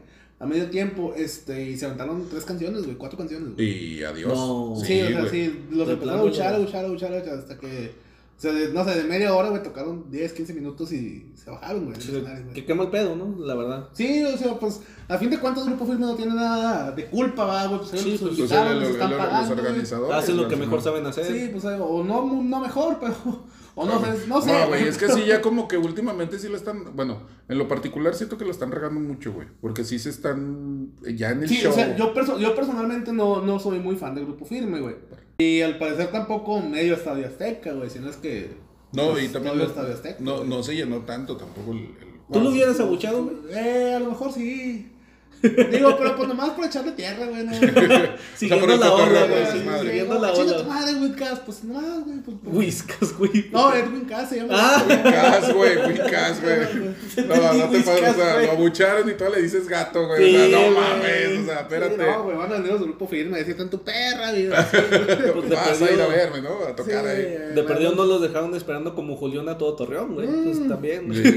A 0.43 0.47
medio 0.47 0.69
tiempo, 0.71 1.15
este, 1.17 1.71
y 1.71 1.77
se 1.77 1.87
aventaron 1.87 2.29
tres 2.29 2.45
canciones, 2.45 2.83
güey, 2.83 2.97
cuatro 2.97 3.17
canciones, 3.17 3.55
güey. 3.55 3.95
Y 3.95 4.03
adiós. 4.03 4.33
No. 4.35 4.75
Sí, 4.85 5.01
o 5.01 5.07
sea, 5.07 5.31
sí, 5.31 5.67
los 5.71 5.89
empezaron 5.89 6.19
a 6.19 6.23
abuchar, 6.23 6.49
güey. 6.49 6.63
abuchar, 6.63 6.85
abuchar, 6.85 7.15
abuchar, 7.15 7.39
hasta 7.39 7.59
que, 7.61 7.93
sea, 8.43 8.53
de, 8.53 8.73
no 8.73 8.85
sé, 8.85 8.91
de 8.97 9.05
media 9.05 9.35
hora, 9.35 9.51
güey, 9.51 9.63
tocaron 9.63 10.11
10, 10.11 10.33
15 10.33 10.53
minutos 10.55 10.93
y 10.93 11.33
se 11.35 11.51
bajaron, 11.51 11.85
güey, 11.87 12.01
Sí. 12.01 12.23
Que 12.55 12.65
quema 12.65 12.83
el 12.85 12.91
pedo, 12.91 13.15
¿no? 13.17 13.37
La 13.45 13.55
verdad. 13.55 13.89
Sí, 13.93 14.23
o 14.25 14.37
sea, 14.37 14.59
pues, 14.59 14.81
a 15.09 15.17
fin 15.19 15.31
de 15.31 15.39
cuentas, 15.39 15.65
Grupo 15.67 15.87
Firme 15.87 16.01
no 16.07 16.15
tiene 16.17 16.35
nada 16.35 16.91
de 16.93 17.07
culpa, 17.07 17.45
va, 17.45 17.67
güey, 17.67 17.79
pues, 17.81 17.91
Sí, 18.03 18.09
ellos 18.11 18.21
pues, 18.21 18.37
Pues, 18.37 18.39
el- 18.41 18.45
guitarras 18.47 18.73
el- 18.73 18.79
les 18.81 18.89
el- 18.89 18.95
están 18.95 19.11
los 19.11 19.19
pagando, 19.19 19.55
güey. 19.55 19.67
organizadores. 19.67 20.17
Hacen 20.17 20.37
lo 20.37 20.49
que 20.49 20.57
mejor 20.57 20.83
saben 20.83 21.07
hacer. 21.07 21.25
Sí, 21.27 21.49
pues, 21.53 21.65
o 21.65 22.05
no, 22.05 22.43
no 22.43 22.61
mejor, 22.61 22.99
pero, 23.01 23.15
o 23.75 23.87
no, 23.87 24.01
sé, 24.05 24.27
no 24.27 24.43
sé. 24.43 24.53
No, 24.53 24.69
güey, 24.69 24.89
es 24.89 24.99
que 24.99 25.09
sí, 25.09 25.25
ya 25.27 25.41
como 25.43 25.69
que 25.69 25.79
últimamente 25.79 26.39
sí 26.39 26.49
lo 26.49 26.57
están. 26.57 26.95
Bueno, 26.97 27.21
en 27.49 27.59
lo 27.59 27.69
particular 27.69 28.15
siento 28.15 28.37
que 28.39 28.45
lo 28.45 28.51
están 28.51 28.71
regando 28.71 29.01
mucho, 29.01 29.33
güey. 29.33 29.47
Porque 29.61 29.85
sí 29.85 29.99
se 29.99 30.11
están. 30.11 30.91
Ya 31.17 31.31
en 31.31 31.45
el 31.45 31.49
Sí, 31.49 31.57
show. 31.57 31.71
o 31.71 31.75
sea, 31.75 31.97
yo, 31.97 32.13
perso- 32.13 32.39
yo 32.39 32.55
personalmente 32.55 33.13
no, 33.13 33.41
no 33.41 33.59
soy 33.59 33.79
muy 33.79 33.97
fan 33.97 34.15
de 34.15 34.23
Grupo 34.23 34.45
Firme, 34.45 34.81
güey. 34.81 34.97
Y 35.43 35.63
al 35.63 35.79
parecer 35.79 36.11
tampoco 36.13 36.61
medio 36.61 36.95
Estadio 36.95 37.27
Azteca, 37.27 37.73
güey, 37.73 37.91
sino 37.91 38.09
es 38.11 38.17
que... 38.17 38.51
No, 38.93 39.11
y 39.11 39.13
pues, 39.13 39.33
también. 39.33 39.55
todo 39.55 39.65
No, 39.65 39.71
Estadio 39.71 39.95
Azteca, 39.95 40.17
no, 40.21 40.45
no 40.45 40.63
se 40.63 40.77
llenó 40.77 40.99
tanto 41.01 41.37
tampoco 41.37 41.73
el. 41.73 41.79
el- 41.79 42.13
¿Tú 42.33 42.41
lo 42.41 42.51
hubieras 42.51 42.79
abuchado, 42.81 43.25
güey? 43.25 43.37
Eh, 43.55 43.95
a 43.95 43.99
lo 44.01 44.11
mejor 44.11 44.33
sí. 44.33 44.92
Digo, 45.43 45.97
pero 45.99 46.17
pues 46.17 46.29
nomás 46.29 46.51
por 46.51 46.65
echarle 46.65 46.93
tierra, 46.93 47.27
güey, 47.27 47.45
no. 47.45 47.53
Siguiendo 48.37 48.77
la 48.77 48.91
por 48.91 49.09
güey. 49.09 49.47
Siguiendo 49.83 50.19
la 50.21 50.33
Chinga 50.33 50.57
tu 50.59 50.65
madre, 50.65 50.93
pues 51.45 51.65
nomás, 51.65 52.05
güey. 52.05 52.19
Pues, 52.19 52.37
pues. 52.43 52.55
Whiskas, 52.57 53.19
güey. 53.19 53.49
No, 53.51 53.75
Edwin 53.75 54.05
Cass 54.05 54.29
se 54.29 54.37
llama. 54.37 54.55
Ah. 54.57 54.85
Wicas, 54.89 55.55
güey, 55.55 55.77
Wicas, 55.89 56.41
güey. 56.43 57.27
No, 57.27 57.53
no 57.55 57.69
te 57.71 57.81
pases, 57.81 58.11
o 58.11 58.15
sea, 58.15 58.43
lo 58.43 58.51
abucharon 58.53 59.09
y 59.11 59.15
todo 59.15 59.31
le 59.31 59.43
dices 59.43 59.67
gato, 59.69 60.07
güey. 60.07 60.31
Sí, 60.31 60.37
o 60.37 60.39
sea, 60.39 60.49
no 60.49 60.59
güey. 60.75 60.75
mames, 60.75 61.39
o 61.41 61.45
sea, 61.47 61.61
espérate. 61.61 61.97
Sí, 61.97 62.03
no, 62.11 62.23
güey, 62.25 62.37
van 62.37 62.53
a 62.53 62.55
venir 62.57 62.73
los 62.73 62.83
Grupo 62.83 63.09
Firme 63.09 63.35
a 63.37 63.39
decirte 63.39 63.63
en 63.63 63.71
tu 63.71 63.83
perra, 63.83 64.31
güey. 64.31 64.49
Pues 65.33 65.49
de 65.49 65.55
Vas 65.57 65.83
a 65.83 65.85
ir 65.93 66.01
a 66.01 66.07
perdido- 66.07 66.09
verme, 66.09 66.41
¿no? 66.43 66.51
A 66.67 66.77
tocar 66.77 66.85
Sí, 67.05 67.09
ahí. 67.09 67.21
eh, 67.21 67.53
De 67.55 67.63
perdido 67.63 67.95
no 67.95 68.05
los 68.05 68.21
dejaron 68.23 68.55
esperando 68.55 68.95
como 68.95 69.17
Julián 69.17 69.49
a 69.49 69.59
todo 69.59 69.75
Torreón, 69.75 70.15
güey. 70.15 70.27
Mm. 70.29 70.45
Pues 70.45 70.69
también. 70.69 71.07
güey. 71.09 71.23
Sí, 71.23 71.31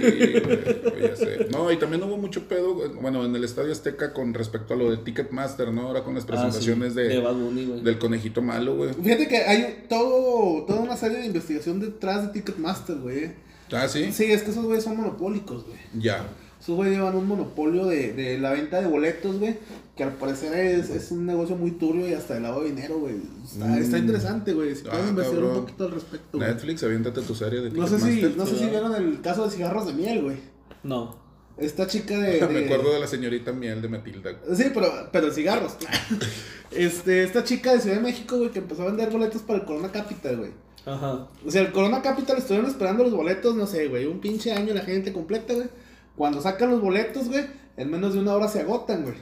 güey, 0.84 1.02
ya 1.10 1.15
sé. 1.15 1.48
No, 1.52 1.72
y 1.72 1.77
también 1.77 2.03
hubo 2.03 2.18
mucho 2.18 2.41
pedo, 2.48 2.73
güey, 2.76 2.90
bueno, 2.90 3.26
en 3.26 3.36
el 3.36 3.44
Estadio 3.44 3.72
Azteca 3.72 3.94
con 4.13 4.34
respecto 4.34 4.73
a 4.73 4.77
lo 4.77 4.91
de 4.91 4.97
Ticketmaster, 4.97 5.72
¿no? 5.72 5.88
Ahora 5.88 6.03
con 6.03 6.13
las 6.15 6.23
Ah, 6.23 6.27
presentaciones 6.27 6.93
sí, 6.93 6.99
de, 6.99 7.07
de 7.09 7.19
Bad 7.19 7.34
Bunny, 7.35 7.65
güey. 7.65 7.81
del 7.81 7.97
conejito 7.99 8.41
malo, 8.41 8.76
güey. 8.76 8.93
Fíjate 8.93 9.27
que 9.27 9.38
hay 9.38 9.85
todo, 9.89 10.63
toda 10.65 10.80
una 10.81 10.95
serie 10.97 11.19
de 11.19 11.26
investigación 11.27 11.80
detrás 11.80 12.23
de 12.23 12.30
Ticketmaster, 12.34 12.97
güey. 12.97 13.31
Ah, 13.72 13.88
sí. 13.88 14.11
Sí, 14.11 14.26
es 14.26 14.43
que 14.43 14.51
esos 14.51 14.65
güeyes 14.65 14.84
son 14.84 14.97
monopólicos, 14.97 15.65
güey. 15.65 15.77
Ya. 15.99 16.26
Esos 16.61 16.76
güeyes 16.76 16.95
llevan 16.97 17.15
un 17.15 17.27
monopolio 17.27 17.85
de, 17.85 18.13
de 18.13 18.39
la 18.39 18.51
venta 18.51 18.80
de 18.81 18.88
boletos, 18.88 19.39
güey. 19.39 19.57
Que 19.95 20.03
al 20.03 20.13
parecer 20.13 20.53
es, 20.53 20.89
es 20.89 21.11
un 21.11 21.26
negocio 21.26 21.55
muy 21.55 21.72
turbio 21.72 22.07
y 22.07 22.13
hasta 22.13 22.34
de 22.35 22.41
lavado 22.41 22.63
de 22.63 22.69
dinero, 22.72 22.99
güey. 22.99 23.15
Está, 23.43 23.65
Mm. 23.67 23.77
está 23.77 23.97
interesante, 23.97 24.53
güey. 24.53 24.76
Si 24.76 24.84
Ah, 24.89 24.97
investigar 25.09 25.41
cabrón. 25.41 25.49
un 25.51 25.61
poquito 25.61 25.85
al 25.85 25.91
respecto, 25.91 26.38
güey. 26.38 26.49
Netflix, 26.49 26.84
aviéntate 26.84 27.22
tu 27.22 27.35
serie 27.35 27.61
de 27.61 27.72
No 27.72 27.88
sé 27.88 27.99
si, 27.99 28.22
no 28.35 28.45
sé 28.45 28.57
si 28.57 28.65
vieron 28.65 28.95
el 28.95 29.22
caso 29.22 29.45
de 29.45 29.51
cigarros 29.51 29.88
de 29.88 29.93
miel, 29.93 30.22
güey. 30.23 30.38
No. 30.84 31.17
Esta 31.57 31.88
chica 31.88 32.18
de. 32.19 32.40
de- 32.40 32.48
Me 32.48 32.65
acuerdo 32.65 32.94
de 32.94 32.99
la 32.99 33.07
señorita 33.07 33.52
miel 33.53 33.82
de 33.82 33.88
Matilda. 33.90 34.32
Sí, 34.56 34.65
pero, 34.73 34.91
pero 35.11 35.32
cigarros. 35.32 35.76
este, 36.72 37.23
esta 37.23 37.44
chica 37.44 37.73
de 37.73 37.80
Ciudad 37.82 37.98
de 37.98 38.02
México, 38.03 38.38
güey, 38.38 38.52
que 38.52 38.60
empezó 38.60 38.84
a 38.84 38.86
vender 38.88 39.10
boletos 39.10 39.41
para 39.41 39.60
el 39.60 39.65
Corona 39.65 39.91
Capital, 39.91 40.38
güey. 40.38 40.52
Ajá. 40.86 41.27
O 41.45 41.49
sea, 41.52 41.61
el 41.61 41.72
Corona 41.72 42.02
Capital 42.02 42.38
estuvieron 42.38 42.69
esperando 42.69 43.03
los 43.03 43.14
boletos, 43.14 43.56
no 43.56 43.65
sé, 43.65 43.88
güey, 43.88 44.06
un 44.06 44.19
pinche 44.19 44.52
año 44.53 44.73
la 44.73 44.82
gente 44.82 45.11
completa, 45.14 45.53
güey. 45.53 45.68
Cuando 46.15 46.41
sacan 46.41 46.69
los 46.72 46.82
boletos, 46.82 47.27
güey, 47.27 47.45
en 47.77 47.90
menos 47.90 48.14
de 48.14 48.19
una 48.19 48.34
hora 48.36 48.48
se 48.48 48.61
agotan, 48.61 49.03
güey. 49.03 49.15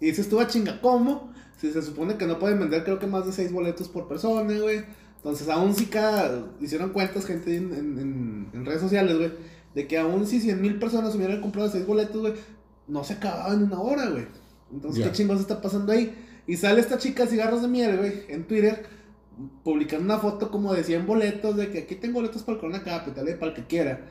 Y 0.00 0.06
dices 0.06 0.28
tú 0.28 0.40
a 0.40 0.46
chinga, 0.46 0.80
¿cómo? 0.80 1.32
Si 1.60 1.72
se 1.72 1.82
supone 1.82 2.16
que 2.16 2.26
no 2.26 2.38
pueden 2.38 2.58
vender, 2.58 2.84
creo 2.84 2.98
que 2.98 3.06
más 3.06 3.26
de 3.26 3.32
seis 3.32 3.52
boletos 3.52 3.88
por 3.88 4.08
persona, 4.08 4.58
güey. 4.58 4.82
Entonces, 5.16 5.48
aún 5.48 5.74
si 5.74 5.86
cada. 5.86 6.48
Hicieron 6.60 6.90
cuentas, 6.90 7.24
gente 7.26 7.56
en, 7.56 7.72
en- 7.72 7.98
en- 7.98 8.48
en 8.52 8.66
redes 8.66 8.80
sociales, 8.82 9.16
güey, 9.16 9.32
de 9.74 9.86
que 9.86 9.98
aún 9.98 10.26
si 10.26 10.40
100 10.40 10.60
mil 10.60 10.78
personas 10.78 11.14
hubieran 11.14 11.40
comprado 11.40 11.68
seis 11.68 11.86
boletos, 11.86 12.20
güey, 12.20 12.34
no 12.86 13.02
se 13.04 13.14
acababa 13.14 13.54
en 13.54 13.64
una 13.64 13.80
hora, 13.80 14.08
güey. 14.08 14.26
Entonces. 14.72 15.04
¿qué 15.04 15.12
chingos 15.12 15.40
está 15.40 15.60
pasando 15.60 15.92
ahí? 15.92 16.14
Y 16.46 16.56
sale 16.56 16.80
esta 16.80 16.98
chica, 16.98 17.26
cigarros 17.26 17.62
de 17.62 17.68
miel, 17.68 17.96
güey, 17.96 18.24
en 18.28 18.44
Twitter, 18.44 18.86
publicando 19.62 20.04
una 20.04 20.18
foto 20.18 20.50
como 20.50 20.74
de 20.74 20.84
100 20.84 21.06
boletos, 21.06 21.56
de 21.56 21.70
que 21.70 21.78
aquí 21.80 21.94
tengo 21.94 22.14
boletos 22.14 22.42
para 22.42 22.56
el 22.56 22.60
Corona 22.60 22.82
Capital, 22.82 23.28
eh, 23.28 23.34
para 23.34 23.52
el 23.52 23.56
que 23.56 23.66
quiera. 23.66 24.06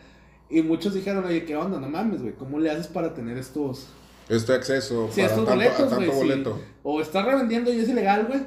Y 0.50 0.62
muchos 0.62 0.94
dijeron, 0.94 1.24
oye, 1.26 1.46
¿qué 1.46 1.56
onda? 1.56 1.80
No 1.80 1.90
mames, 1.90 2.22
güey, 2.22 2.34
¿cómo 2.34 2.60
le 2.60 2.70
haces 2.70 2.88
para 2.88 3.14
tener 3.14 3.38
estos, 3.38 3.88
Este 4.30 4.54
acceso 4.54 5.10
Sí, 5.12 5.22
para 5.22 5.28
estos 5.34 5.46
tanto, 5.46 5.52
a 5.52 5.56
boletos, 5.56 6.00
sí. 6.00 6.20
boleto. 6.20 6.60
O 6.84 7.02
está 7.02 7.24
revendiendo 7.24 7.72
y 7.74 7.80
es 7.80 7.90
ilegal, 7.90 8.26
güey. 8.28 8.42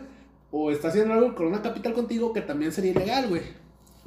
O 0.50 0.70
está 0.70 0.88
haciendo 0.88 1.14
algo 1.14 1.34
con 1.34 1.46
una 1.46 1.62
capital 1.62 1.92
contigo 1.92 2.32
que 2.32 2.40
también 2.40 2.72
sería 2.72 2.92
ilegal, 2.92 3.28
güey. 3.28 3.42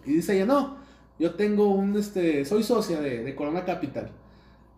Y 0.05 0.13
dice 0.13 0.35
ella, 0.35 0.45
no, 0.45 0.77
yo 1.19 1.35
tengo 1.35 1.67
un, 1.69 1.97
este, 1.97 2.45
soy 2.45 2.63
socia 2.63 2.99
de, 3.01 3.23
de 3.23 3.35
Corona 3.35 3.65
Capital. 3.65 4.11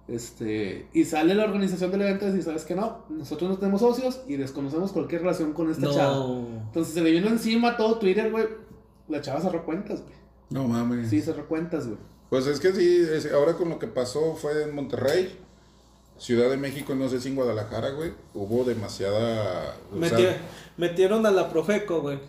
Este, 0.07 0.88
y 0.93 1.05
sale 1.05 1.35
la 1.35 1.45
organización 1.45 1.91
del 1.91 2.01
evento 2.01 2.27
y 2.27 2.31
dice, 2.31 2.43
¿sabes 2.43 2.65
qué 2.65 2.76
no? 2.76 3.05
Nosotros 3.09 3.49
no 3.49 3.57
tenemos 3.57 3.81
socios 3.81 4.22
y 4.27 4.35
desconocemos 4.35 4.91
cualquier 4.91 5.22
relación 5.22 5.53
con 5.53 5.72
esta 5.72 5.89
chava. 5.89 6.15
No. 6.18 6.47
Entonces 6.68 6.93
se 6.93 7.01
le 7.01 7.11
vino 7.11 7.27
encima 7.30 7.77
todo 7.77 7.97
Twitter, 7.97 8.30
güey. 8.31 8.45
La 9.07 9.22
chava 9.22 9.39
cerró 9.39 9.63
cuentas, 9.63 10.01
güey. 10.01 10.15
No 10.49 10.68
mames. 10.68 11.09
Sí, 11.09 11.22
cerró 11.22 11.47
cuentas, 11.47 11.85
güey. 11.88 11.97
Pues 12.30 12.47
es 12.47 12.59
que 12.59 12.73
sí, 12.73 13.05
es- 13.09 13.31
ahora 13.31 13.53
con 13.53 13.69
lo 13.69 13.80
que 13.80 13.88
pasó 13.88 14.35
fue 14.35 14.63
en 14.63 14.76
Monterrey, 14.76 15.38
Ciudad 16.18 16.49
de 16.49 16.57
México, 16.57 16.93
no 16.93 17.09
sé 17.09 17.19
si 17.19 17.30
en 17.30 17.35
Guadalajara, 17.35 17.91
güey, 17.91 18.11
hubo 18.34 18.63
demasiada... 18.63 19.76
sea, 19.99 20.41
metieron 20.77 21.26
a 21.26 21.31
la 21.31 21.49
Profeco, 21.49 22.01
güey. 22.01 22.19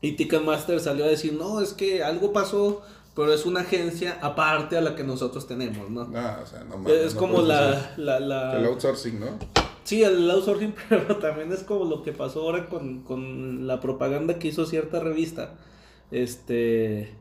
Y 0.00 0.12
Ticketmaster 0.12 0.80
salió 0.80 1.04
a 1.04 1.08
decir, 1.08 1.34
no, 1.34 1.60
es 1.60 1.72
que 1.72 2.02
algo 2.02 2.32
pasó, 2.32 2.82
pero 3.14 3.32
es 3.32 3.44
una 3.46 3.60
agencia 3.60 4.18
aparte 4.22 4.76
a 4.76 4.80
la 4.80 4.94
que 4.96 5.04
nosotros 5.04 5.46
tenemos, 5.46 5.90
¿no? 5.90 6.10
ah, 6.14 6.40
o 6.42 6.46
sea, 6.46 6.64
no 6.64 6.78
mames, 6.78 6.92
es 6.94 7.14
no 7.14 7.20
como 7.20 7.42
la, 7.42 7.92
la, 7.96 8.20
la- 8.20 8.58
El 8.58 8.64
outsourcing, 8.66 9.20
¿no? 9.20 9.26
Sí, 9.84 10.02
el 10.02 10.30
outsourcing, 10.30 10.74
pero 10.88 11.16
también 11.18 11.52
es 11.52 11.62
como 11.62 11.84
lo 11.84 12.02
que 12.02 12.12
pasó 12.12 12.42
ahora 12.42 12.68
con, 12.68 13.02
con 13.02 13.66
la 13.66 13.80
propaganda 13.80 14.38
que 14.38 14.48
hizo 14.48 14.64
cierta 14.66 15.00
revista. 15.00 15.54
Este. 16.10 17.14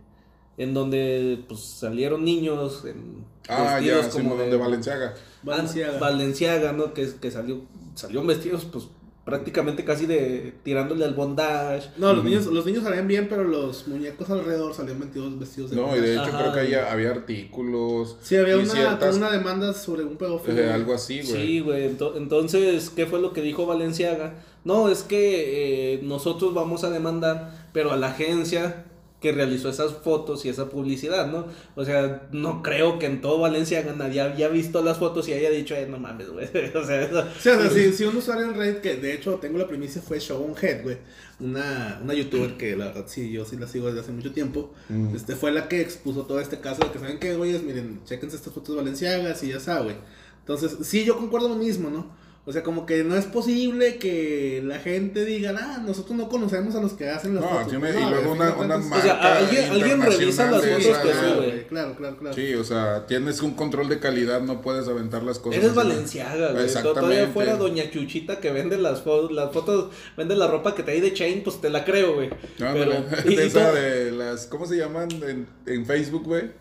En 0.57 0.73
donde 0.73 1.43
pues 1.47 1.61
salieron 1.61 2.23
niños 2.23 2.83
en 2.85 3.25
Ah, 3.49 3.75
vestidos 3.79 4.05
ya, 4.05 4.11
Simón, 4.11 4.37
de 4.37 4.55
Valenciaga. 4.57 5.15
Valenciaga. 5.41 5.97
Valenciaga, 5.97 6.71
¿no? 6.73 6.93
Que, 6.93 7.09
que 7.19 7.31
salió, 7.31 7.61
salió 7.95 8.23
vestidos, 8.23 8.65
pues 8.65 8.85
prácticamente 9.25 9.85
casi 9.85 10.05
de 10.07 10.53
tirándole 10.63 11.05
al 11.05 11.13
bondage. 11.13 11.89
No, 11.97 12.13
los 12.13 12.23
niños, 12.23 12.45
los 12.47 12.65
niños 12.65 12.83
salían 12.83 13.07
bien, 13.07 13.27
pero 13.29 13.43
los 13.43 13.87
muñecos 13.87 14.29
alrededor 14.29 14.73
salían 14.73 14.99
vestidos, 14.99 15.37
vestidos 15.39 15.69
de 15.69 15.75
No, 15.75 15.95
y 15.95 15.99
de 16.01 16.13
hecho 16.13 16.23
Ajá, 16.23 16.39
creo 16.39 16.53
que 16.53 16.59
había, 16.61 16.91
había 16.91 17.11
artículos. 17.11 18.17
Sí, 18.21 18.35
había 18.35 18.57
una, 18.57 18.65
ciertas- 18.73 19.15
una 19.17 19.31
demanda 19.31 19.73
sobre 19.73 20.03
un 20.03 20.17
pedófilo. 20.17 20.59
eh, 20.59 20.71
algo 20.71 20.93
así, 20.93 21.21
güey. 21.21 21.31
Sí, 21.47 21.59
güey. 21.59 21.89
ento- 21.95 22.13
entonces, 22.17 22.89
¿qué 22.89 23.05
fue 23.05 23.19
lo 23.21 23.31
que 23.33 23.41
dijo 23.41 23.65
Valenciaga? 23.65 24.35
No, 24.63 24.89
es 24.89 25.03
que 25.03 25.93
eh, 25.95 25.99
nosotros 26.03 26.53
vamos 26.53 26.83
a 26.83 26.89
demandar, 26.89 27.69
pero 27.73 27.91
a 27.91 27.97
la 27.97 28.07
agencia 28.07 28.85
que 29.21 29.31
realizó 29.31 29.69
esas 29.69 29.93
fotos 29.93 30.43
y 30.45 30.49
esa 30.49 30.67
publicidad, 30.69 31.27
¿no? 31.31 31.45
O 31.75 31.85
sea, 31.85 32.27
no 32.31 32.63
creo 32.63 32.97
que 32.97 33.05
en 33.05 33.21
todo 33.21 33.39
Valenciaga 33.39 33.93
nadie 33.93 34.19
haya 34.19 34.47
visto 34.47 34.81
las 34.83 34.97
fotos 34.97 35.27
y 35.29 35.33
haya 35.33 35.51
dicho, 35.51 35.75
eh, 35.75 35.85
no 35.87 35.99
mames, 35.99 36.29
güey. 36.31 36.47
o 36.75 36.83
sea, 36.85 37.01
eso- 37.03 37.23
Sí, 37.39 37.49
o 37.49 37.59
sea, 37.61 37.69
si, 37.69 37.93
si 37.93 38.03
un 38.05 38.17
usuario 38.17 38.45
en 38.45 38.55
Reddit, 38.55 38.81
que 38.81 38.95
de 38.95 39.13
hecho 39.13 39.35
tengo 39.35 39.59
la 39.59 39.67
primicia, 39.67 40.01
fue 40.01 40.19
Shogun 40.19 40.55
Head, 40.59 40.81
güey. 40.83 40.97
Una, 41.39 41.99
una 42.03 42.13
youtuber 42.13 42.57
que 42.57 42.75
la 42.75 42.85
verdad 42.87 43.05
sí, 43.07 43.31
yo 43.31 43.45
sí 43.45 43.57
la 43.57 43.67
sigo 43.67 43.87
desde 43.87 44.01
hace 44.01 44.11
mucho 44.11 44.31
tiempo. 44.31 44.73
Mm. 44.89 45.15
Este 45.15 45.35
fue 45.35 45.51
la 45.51 45.67
que 45.67 45.81
expuso 45.81 46.23
todo 46.25 46.39
este 46.39 46.59
caso 46.59 46.83
de 46.83 46.91
que 46.91 46.99
saben 46.99 47.19
que, 47.19 47.35
güeyes, 47.35 47.61
miren, 47.63 48.01
chequense 48.05 48.35
estas 48.37 48.53
fotos 48.53 48.75
valenciagas 48.75 49.41
y 49.43 49.49
ya 49.49 49.59
saben, 49.59 49.83
güey. 49.83 49.95
Entonces, 50.39 50.77
sí, 50.87 51.05
yo 51.05 51.15
concuerdo 51.17 51.47
lo 51.49 51.55
mismo, 51.55 51.89
¿no? 51.91 52.19
O 52.43 52.51
sea, 52.51 52.63
como 52.63 52.87
que 52.87 53.03
no 53.03 53.15
es 53.15 53.25
posible 53.25 53.97
que 53.97 54.63
la 54.65 54.79
gente 54.79 55.25
diga, 55.25 55.53
ah, 55.61 55.83
nosotros 55.85 56.17
no 56.17 56.27
conocemos 56.27 56.73
a 56.73 56.81
los 56.81 56.93
que 56.93 57.07
hacen 57.07 57.35
las 57.35 57.43
No, 57.43 57.49
fotos. 57.51 57.67
tiene- 57.69 57.93
No, 57.93 58.07
y 58.07 58.09
luego 58.09 58.31
una- 58.31 58.55
una 58.55 58.77
marca 58.79 58.97
O 58.97 59.01
sea, 59.03 59.37
alguien- 59.37 59.69
alguien 59.69 60.01
revisa 60.01 60.49
las 60.49 60.65
fotos 60.65 60.97
que 60.97 61.13
sube. 61.13 61.35
güey, 61.35 61.67
Claro, 61.67 61.95
claro, 61.95 62.17
claro. 62.17 62.35
Sí, 62.35 62.55
o 62.55 62.63
sea, 62.63 63.05
tienes 63.05 63.41
un 63.43 63.53
control 63.53 63.89
de 63.89 63.99
calidad, 63.99 64.41
no 64.41 64.59
puedes 64.61 64.87
aventar 64.87 65.21
las 65.21 65.37
cosas. 65.37 65.59
Eres. 65.61 65.75
Valenciaga, 65.75 66.51
güey. 66.53 66.63
Exactamente. 66.65 66.99
Todavía 66.99 67.27
fuera 67.27 67.57
Doña 67.57 67.91
Chuchita 67.91 68.39
que 68.39 68.51
vende 68.51 68.79
las, 68.79 69.05
fo- 69.05 69.29
las 69.29 69.51
fotos, 69.53 69.91
vende 70.17 70.35
la 70.35 70.47
ropa 70.47 70.73
que 70.73 70.81
trae 70.81 70.99
de 70.99 71.13
Chain, 71.13 71.43
pues 71.43 71.61
te 71.61 71.69
la 71.69 71.85
creo, 71.85 72.15
güey. 72.15 72.29
No, 72.57 72.73
Pero, 72.73 72.91
y- 73.27 73.33
y 73.33 73.37
esa 73.39 73.71
de 73.71 74.11
las, 74.13 74.47
¿cómo 74.47 74.65
se 74.65 74.77
llaman 74.77 75.09
en, 75.11 75.47
en 75.67 75.85
Facebook, 75.85 76.23
güey? 76.25 76.59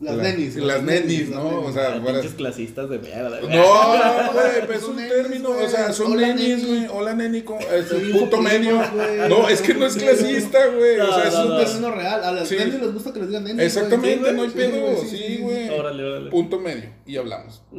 Las 0.00 0.16
La- 0.16 0.22
nenis. 0.24 0.56
Las 0.56 0.82
nenis, 0.82 1.28
¿no? 1.30 1.60
O 1.60 1.72
sea, 1.72 2.02
pinches 2.04 2.32
clasistas 2.32 2.90
de 2.90 2.98
mierda. 2.98 3.40
No, 3.42 4.32
güey, 4.32 4.60
pero 4.66 4.72
es 4.74 4.82
un 4.84 4.96
término, 4.96 5.50
o 5.50 5.68
sea, 5.68 5.92
son 5.92 6.16
nenis, 6.16 6.58
neni. 6.58 6.64
güey. 6.66 6.86
Hola, 6.92 7.14
neni, 7.14 7.42
co- 7.42 7.58
es 7.60 7.90
un 7.92 8.10
punto 8.10 8.38
primo, 8.38 8.48
medio. 8.50 9.28
No, 9.28 9.48
es 9.48 9.62
que 9.62 9.72
no 9.74 9.86
es 9.86 9.94
clasista, 9.96 10.66
güey. 10.66 10.98
O 10.98 11.14
sea, 11.14 11.28
es 11.28 11.34
un 11.34 11.56
término 11.58 11.90
real. 11.92 12.24
A 12.24 12.32
las 12.32 12.50
nenis 12.50 12.74
les 12.80 12.92
gusta 12.92 13.12
que 13.12 13.20
les 13.20 13.28
digan 13.28 13.44
nenis. 13.44 13.62
Exactamente, 13.62 14.32
no 14.32 14.42
hay 14.42 14.50
pedo. 14.50 15.04
Sí, 15.04 15.38
güey. 15.40 15.68
Órale, 15.70 16.04
órale. 16.04 16.30
Punto 16.30 16.58
medio. 16.58 16.90
Y 17.06 17.16
hablamos. 17.16 17.62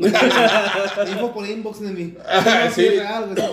Info 1.12 1.34
por 1.34 1.46
inbox, 1.48 1.82
neni. 1.82 2.16
Ah, 2.26 2.70
sí, 2.74 2.86
es 2.86 2.98
real, 3.00 3.34
güey. 3.36 3.46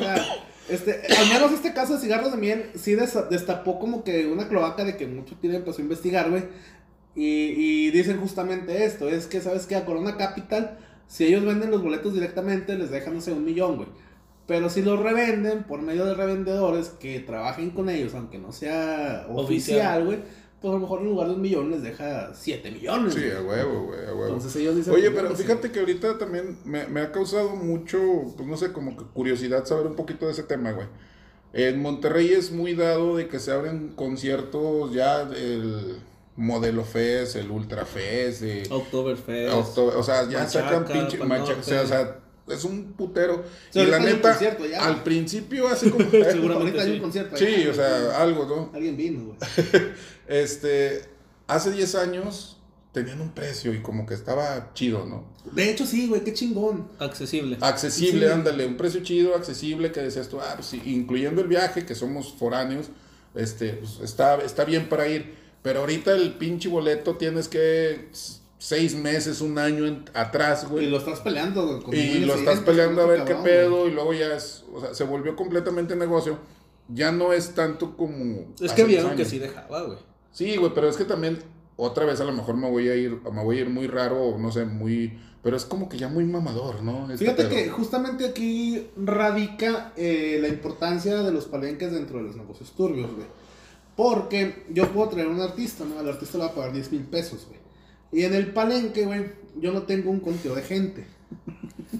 Este, 0.68 1.02
al 1.18 1.26
menos 1.28 1.52
este 1.52 1.74
caso 1.74 1.94
de 1.94 2.00
cigarros 2.00 2.30
de 2.30 2.38
miel 2.38 2.66
sí 2.76 2.94
des- 2.94 3.28
destapó 3.28 3.78
como 3.80 4.04
que 4.04 4.26
una 4.26 4.48
cloaca 4.48 4.84
de 4.84 4.96
que 4.96 5.06
mucho 5.06 5.34
tiempo 5.34 5.58
empezó 5.58 5.78
a 5.78 5.82
investigar, 5.82 6.30
güey. 6.30 6.44
Y, 7.14 7.26
y 7.26 7.90
dicen 7.90 8.18
justamente 8.18 8.84
esto, 8.84 9.08
es 9.08 9.26
que, 9.26 9.40
¿sabes 9.40 9.66
qué? 9.66 9.76
A 9.76 9.84
Corona 9.84 10.16
Capital, 10.16 10.78
si 11.06 11.26
ellos 11.26 11.44
venden 11.44 11.70
los 11.70 11.82
boletos 11.82 12.14
directamente, 12.14 12.76
les 12.78 12.90
dejan, 12.90 13.14
no 13.14 13.20
sé, 13.20 13.32
un 13.32 13.44
millón, 13.44 13.76
güey. 13.76 13.88
Pero 14.46 14.70
si 14.70 14.82
los 14.82 14.98
revenden 14.98 15.64
por 15.64 15.82
medio 15.82 16.04
de 16.04 16.14
revendedores 16.14 16.88
que 16.88 17.20
trabajen 17.20 17.70
con 17.70 17.88
ellos, 17.88 18.14
aunque 18.14 18.38
no 18.38 18.52
sea 18.52 19.26
Oficial. 19.28 20.04
güey, 20.04 20.18
pues 20.60 20.70
a 20.70 20.74
lo 20.74 20.80
mejor 20.80 21.00
en 21.00 21.06
lugar 21.06 21.28
de 21.28 21.34
un 21.34 21.42
millón 21.42 21.70
les 21.70 21.82
deja 21.82 22.34
7 22.34 22.70
millones. 22.70 23.14
Sí, 23.14 23.20
güey. 23.20 23.32
a 23.32 23.42
huevo, 23.42 23.84
güey, 23.86 24.00
a 24.00 24.14
huevo. 24.14 24.26
Entonces 24.26 24.56
ellos 24.56 24.76
dicen... 24.76 24.94
Oye, 24.94 25.10
pues, 25.10 25.22
pero 25.22 25.36
sí. 25.36 25.42
fíjate 25.42 25.70
que 25.70 25.80
ahorita 25.80 26.18
también 26.18 26.58
me, 26.64 26.86
me 26.86 27.00
ha 27.00 27.12
causado 27.12 27.56
mucho, 27.56 28.00
pues 28.36 28.48
no 28.48 28.56
sé, 28.56 28.72
como 28.72 28.96
que 28.96 29.04
curiosidad 29.04 29.64
saber 29.64 29.86
un 29.86 29.96
poquito 29.96 30.26
de 30.26 30.32
ese 30.32 30.44
tema, 30.44 30.72
güey. 30.72 30.86
En 31.52 31.82
Monterrey 31.82 32.32
es 32.32 32.50
muy 32.50 32.74
dado 32.74 33.16
de 33.16 33.28
que 33.28 33.38
se 33.38 33.52
abren 33.52 33.92
conciertos 33.94 34.92
ya 34.94 35.22
el 35.22 35.98
Modelo 36.36 36.84
Fest, 36.84 37.36
el 37.36 37.50
Ultra 37.50 37.84
Fest, 37.84 38.42
eh, 38.42 38.62
Oktoberfest. 38.70 39.52
Octo- 39.54 39.92
o 39.98 40.02
sea, 40.02 40.28
ya 40.28 40.40
Machaca, 40.40 40.68
sacan 40.70 40.84
pinche 40.86 41.18
machaca, 41.18 41.60
o 41.60 41.62
sea, 41.62 41.82
o 41.82 41.86
sea, 41.86 42.18
es 42.48 42.64
un 42.64 42.92
putero. 42.94 43.44
Y 43.74 43.84
la 43.84 43.98
neta, 43.98 44.38
al 44.80 45.02
principio 45.02 45.68
hace 45.68 45.90
como... 45.90 46.10
Seguramente 46.10 46.80
hay 46.80 46.86
sí. 46.88 46.92
un 46.94 47.00
concierto. 47.00 47.36
sí, 47.36 47.66
o 47.68 47.74
sea, 47.74 48.20
algo, 48.20 48.46
¿no? 48.46 48.70
Alguien 48.74 48.96
vino, 48.96 49.24
güey. 49.26 49.38
Este, 50.28 51.02
hace 51.46 51.70
10 51.72 51.94
años 51.96 52.58
tenían 52.92 53.20
un 53.20 53.30
precio 53.32 53.72
y 53.74 53.80
como 53.82 54.06
que 54.06 54.14
estaba 54.14 54.70
chido, 54.74 55.04
¿no? 55.06 55.24
De 55.52 55.70
hecho, 55.70 55.86
sí, 55.86 56.08
güey, 56.08 56.22
qué 56.24 56.32
chingón. 56.32 56.88
Accesible. 56.98 57.58
Accesible, 57.60 58.26
Sí. 58.26 58.32
ándale, 58.32 58.66
un 58.66 58.76
precio 58.76 59.02
chido, 59.02 59.34
accesible, 59.34 59.92
que 59.92 60.00
decías 60.00 60.28
tú, 60.28 60.40
ah, 60.40 60.52
pues 60.54 60.66
sí, 60.68 60.80
incluyendo 60.86 61.40
el 61.42 61.48
viaje, 61.48 61.84
que 61.84 61.94
somos 61.94 62.32
foráneos, 62.32 62.86
este, 63.34 63.74
pues, 63.74 64.00
está, 64.02 64.36
está 64.42 64.64
bien 64.64 64.88
para 64.88 65.08
ir. 65.08 65.41
Pero 65.62 65.80
ahorita 65.80 66.12
el 66.14 66.34
pinche 66.34 66.68
boleto 66.68 67.16
tienes 67.16 67.48
que 67.48 68.08
seis 68.58 68.94
meses, 68.94 69.40
un 69.40 69.58
año 69.58 69.86
en- 69.86 70.04
atrás, 70.14 70.64
Y 70.64 70.70
güey. 70.72 70.86
lo 70.90 70.98
estás 70.98 71.20
peleando, 71.20 71.66
güey. 71.66 71.82
con 71.82 71.94
Y 71.94 72.20
lo 72.20 72.34
estás 72.34 72.60
peleando 72.60 73.02
a 73.02 73.06
ver 73.06 73.24
qué 73.24 73.34
pedo, 73.36 73.80
güey. 73.80 73.90
y 73.90 73.94
luego 73.94 74.12
ya 74.12 74.34
es, 74.36 74.64
o 74.72 74.80
sea, 74.80 74.94
se 74.94 75.04
volvió 75.04 75.34
completamente 75.36 75.96
negocio. 75.96 76.38
Ya 76.88 77.10
no 77.12 77.32
es 77.32 77.54
tanto 77.54 77.96
como. 77.96 78.52
Es 78.60 78.72
que 78.72 78.84
10 78.84 78.88
vieron 78.88 79.16
que 79.16 79.24
sí 79.24 79.38
dejaba, 79.38 79.82
güey. 79.82 79.98
Sí, 80.32 80.56
güey, 80.56 80.72
pero 80.74 80.88
es 80.88 80.96
que 80.96 81.04
también 81.04 81.38
otra 81.76 82.04
vez 82.04 82.20
a 82.20 82.24
lo 82.24 82.32
mejor 82.32 82.56
me 82.56 82.68
voy 82.70 82.88
a 82.88 82.94
ir, 82.96 83.18
me 83.32 83.42
voy 83.42 83.58
a 83.58 83.60
ir 83.62 83.70
muy 83.70 83.86
raro, 83.86 84.20
o 84.22 84.38
no 84.38 84.50
sé, 84.52 84.64
muy, 84.64 85.18
pero 85.42 85.56
es 85.56 85.64
como 85.64 85.88
que 85.88 85.96
ya 85.98 86.08
muy 86.08 86.24
mamador, 86.24 86.82
¿no? 86.82 87.04
Este 87.10 87.24
Fíjate 87.24 87.44
pedo. 87.44 87.54
que 87.54 87.68
justamente 87.70 88.26
aquí 88.26 88.88
radica 88.96 89.92
eh, 89.96 90.38
la 90.40 90.48
importancia 90.48 91.22
de 91.22 91.32
los 91.32 91.46
palenques 91.46 91.92
dentro 91.92 92.18
de 92.18 92.24
los 92.24 92.36
negocios 92.36 92.72
turbios, 92.72 93.10
güey. 93.14 93.26
Porque 93.96 94.64
yo 94.70 94.90
puedo 94.90 95.10
traer 95.10 95.28
a 95.28 95.30
un 95.30 95.40
artista, 95.40 95.84
¿no? 95.84 95.98
Al 95.98 96.08
artista 96.08 96.38
le 96.38 96.44
va 96.44 96.50
a 96.50 96.54
pagar 96.54 96.72
10 96.72 96.92
mil 96.92 97.02
pesos, 97.02 97.46
güey. 97.46 97.60
Y 98.12 98.24
en 98.24 98.34
el 98.34 98.52
palenque, 98.52 99.04
güey, 99.04 99.32
yo 99.56 99.72
no 99.72 99.82
tengo 99.82 100.10
un 100.10 100.20
conteo 100.20 100.54
de 100.54 100.62
gente. 100.62 101.06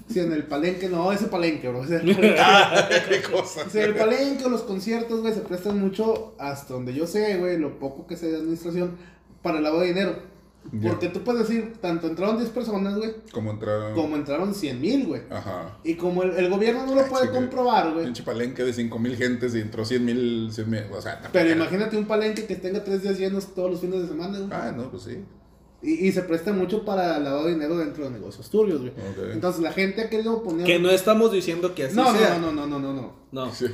Si 0.09 0.19
en 0.19 0.31
el 0.31 0.45
palenque, 0.45 0.89
no, 0.89 1.11
ese 1.11 1.25
palenque, 1.27 1.69
bro. 1.69 1.83
ese 1.83 1.99
palenque. 1.99 2.35
Ah, 2.39 2.87
qué 3.09 3.21
cosa. 3.21 3.69
Si 3.69 3.79
el 3.79 3.95
palenque 3.95 4.45
o 4.45 4.49
los 4.49 4.61
conciertos, 4.63 5.21
güey, 5.21 5.33
se 5.33 5.41
prestan 5.41 5.79
mucho, 5.79 6.35
hasta 6.39 6.73
donde 6.73 6.93
yo 6.93 7.07
sé, 7.07 7.37
güey, 7.37 7.57
lo 7.57 7.79
poco 7.79 8.07
que 8.07 8.15
sé 8.15 8.31
de 8.31 8.37
administración, 8.37 8.95
para 9.41 9.57
el 9.57 9.63
lavado 9.63 9.81
de 9.81 9.87
dinero. 9.87 10.32
Porque 10.81 11.09
tú 11.09 11.23
puedes 11.23 11.47
decir, 11.47 11.73
tanto 11.81 12.07
entraron 12.07 12.37
10 12.37 12.49
personas, 12.49 12.95
güey, 12.95 13.13
Como 13.31 13.51
entraron. 13.51 13.93
como 13.93 14.15
entraron 14.15 14.55
100 14.55 14.81
mil, 14.81 15.05
güey. 15.07 15.21
Ajá. 15.29 15.77
Y 15.83 15.95
como 15.95 16.23
el, 16.23 16.31
el 16.31 16.49
gobierno 16.49 16.85
no 16.85 16.95
lo 16.95 17.01
Ay, 17.01 17.09
puede 17.09 17.27
sí, 17.27 17.33
comprobar, 17.33 17.93
güey. 17.93 18.05
Pinche 18.05 18.23
palenque 18.23 18.63
de 18.63 18.73
5 18.73 18.97
mil 18.97 19.15
gentes 19.15 19.53
y 19.55 19.59
entró 19.59 19.83
100 19.85 20.05
mil, 20.05 20.49
o 20.91 21.01
sea, 21.01 21.21
Pero 21.31 21.51
imagínate 21.51 21.97
un 21.97 22.05
palenque 22.05 22.45
que 22.45 22.55
tenga 22.55 22.83
tres 22.83 23.03
días 23.03 23.19
llenos 23.19 23.53
todos 23.53 23.71
los 23.71 23.81
fines 23.81 24.01
de 24.01 24.07
semana, 24.07 24.37
güey. 24.39 24.49
Ah, 24.51 24.73
no, 24.75 24.89
pues 24.89 25.03
sí. 25.03 25.23
Y, 25.85 26.07
y 26.07 26.11
se 26.13 26.21
presta 26.21 26.53
mucho 26.53 26.85
para 26.85 27.19
lavado 27.19 27.45
de 27.47 27.55
dinero 27.55 27.77
dentro 27.77 28.05
de 28.05 28.11
negocios 28.11 28.49
turbios, 28.49 28.79
güey. 28.79 28.93
Entonces 29.33 29.61
la 29.61 29.73
gente 29.73 30.01
ha 30.01 30.09
querido 30.09 30.41
poner... 30.41 30.65
Que 30.65 30.79
no 30.79 30.89
estamos 30.89 31.29
diciendo 31.33 31.75
que 31.75 31.83
así 31.83 31.95
no, 31.97 32.09
sea. 32.17 32.37
no, 32.39 32.53
no, 32.53 32.65
no, 32.65 32.79
no, 32.79 32.93
no, 32.93 32.93
no. 33.01 33.23
No. 33.33 33.51
Sí. 33.53 33.65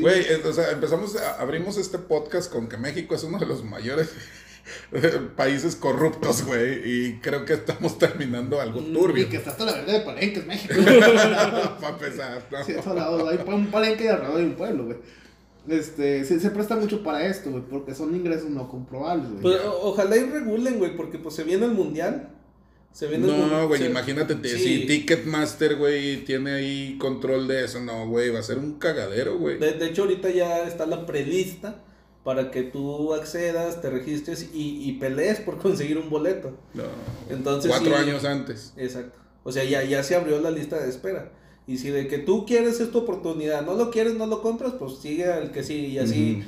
Güey, 0.00 0.24
o 0.48 0.52
sea, 0.54 0.70
empezamos, 0.70 1.14
a- 1.16 1.42
abrimos 1.42 1.76
este 1.76 1.98
podcast 1.98 2.50
con 2.50 2.68
que 2.70 2.78
México 2.78 3.14
es 3.14 3.22
uno 3.24 3.38
de 3.38 3.44
los 3.44 3.64
mayores 3.64 4.14
países 5.36 5.76
corruptos, 5.76 6.44
güey, 6.44 6.80
y 6.84 7.18
creo 7.20 7.44
que 7.44 7.54
estamos 7.54 7.98
terminando 7.98 8.60
algo 8.60 8.80
Y 8.80 8.92
turbio. 8.92 9.28
que 9.28 9.36
está 9.36 9.50
hasta 9.50 9.64
la 9.64 9.72
verga 9.72 9.92
de 9.92 10.00
palenques, 10.00 10.46
México. 10.46 10.74
Para 11.80 11.88
empezar, 11.94 12.42
¿no? 12.50 12.64
Sí, 12.64 12.72
eso 12.72 12.90
al 12.90 12.96
lado, 12.96 13.28
hay 13.28 13.38
un 13.46 13.66
palenque 13.66 14.04
de 14.04 14.10
alrededor 14.10 14.38
de 14.38 14.44
un 14.44 14.54
pueblo, 14.54 14.84
güey. 14.86 14.96
Este, 15.68 16.24
se, 16.24 16.40
se 16.40 16.50
presta 16.50 16.76
mucho 16.76 17.02
para 17.02 17.26
esto, 17.26 17.50
güey, 17.50 17.62
porque 17.68 17.94
son 17.94 18.14
ingresos 18.16 18.48
no 18.48 18.68
comprobables, 18.70 19.28
güey. 19.30 19.42
Pues, 19.42 19.60
ojalá 19.82 20.16
y 20.16 20.24
regulen, 20.24 20.78
güey, 20.78 20.96
porque 20.96 21.18
pues 21.18 21.34
se 21.34 21.44
viene 21.44 21.66
el 21.66 21.72
mundial. 21.72 22.30
Se 22.90 23.06
viene 23.06 23.26
el 23.30 23.50
No, 23.50 23.68
güey, 23.68 23.82
se- 23.82 23.86
imagínate 23.90 24.34
Sí. 24.48 24.58
si 24.58 24.86
Ticketmaster, 24.86 25.76
güey, 25.76 26.24
tiene 26.24 26.52
ahí 26.52 26.96
control 26.98 27.46
de 27.46 27.66
eso, 27.66 27.80
no, 27.80 28.08
güey, 28.08 28.30
va 28.30 28.38
a 28.38 28.42
ser 28.42 28.56
un 28.58 28.78
cagadero, 28.78 29.36
güey. 29.38 29.58
De, 29.58 29.72
de 29.72 29.86
hecho, 29.88 30.02
ahorita 30.04 30.30
ya 30.30 30.60
está 30.66 30.86
la 30.86 31.04
prelista 31.04 31.82
para 32.24 32.50
que 32.50 32.62
tú 32.62 33.14
accedas, 33.14 33.80
te 33.80 33.90
registres 33.90 34.50
y, 34.52 34.88
y 34.88 34.92
pelees 34.94 35.40
por 35.40 35.58
conseguir 35.62 35.98
un 35.98 36.10
boleto. 36.10 36.56
No. 36.74 36.84
Entonces, 37.30 37.70
Cuatro 37.70 37.96
sí. 37.96 38.02
años 38.02 38.24
antes. 38.24 38.72
Exacto. 38.76 39.18
O 39.44 39.52
sea, 39.52 39.64
ya, 39.64 39.82
ya 39.82 40.02
se 40.02 40.14
abrió 40.14 40.40
la 40.40 40.50
lista 40.50 40.78
de 40.78 40.88
espera. 40.88 41.32
Y 41.66 41.78
si 41.78 41.90
de 41.90 42.08
que 42.08 42.18
tú 42.18 42.46
quieres 42.46 42.80
es 42.80 42.90
tu 42.90 42.98
oportunidad, 42.98 43.64
no 43.64 43.74
lo 43.74 43.90
quieres, 43.90 44.14
no 44.14 44.26
lo 44.26 44.40
compras, 44.40 44.72
pues 44.78 44.98
sigue 44.98 45.26
al 45.26 45.52
que 45.52 45.62
sí. 45.62 45.86
Y 45.86 45.98
así, 45.98 46.42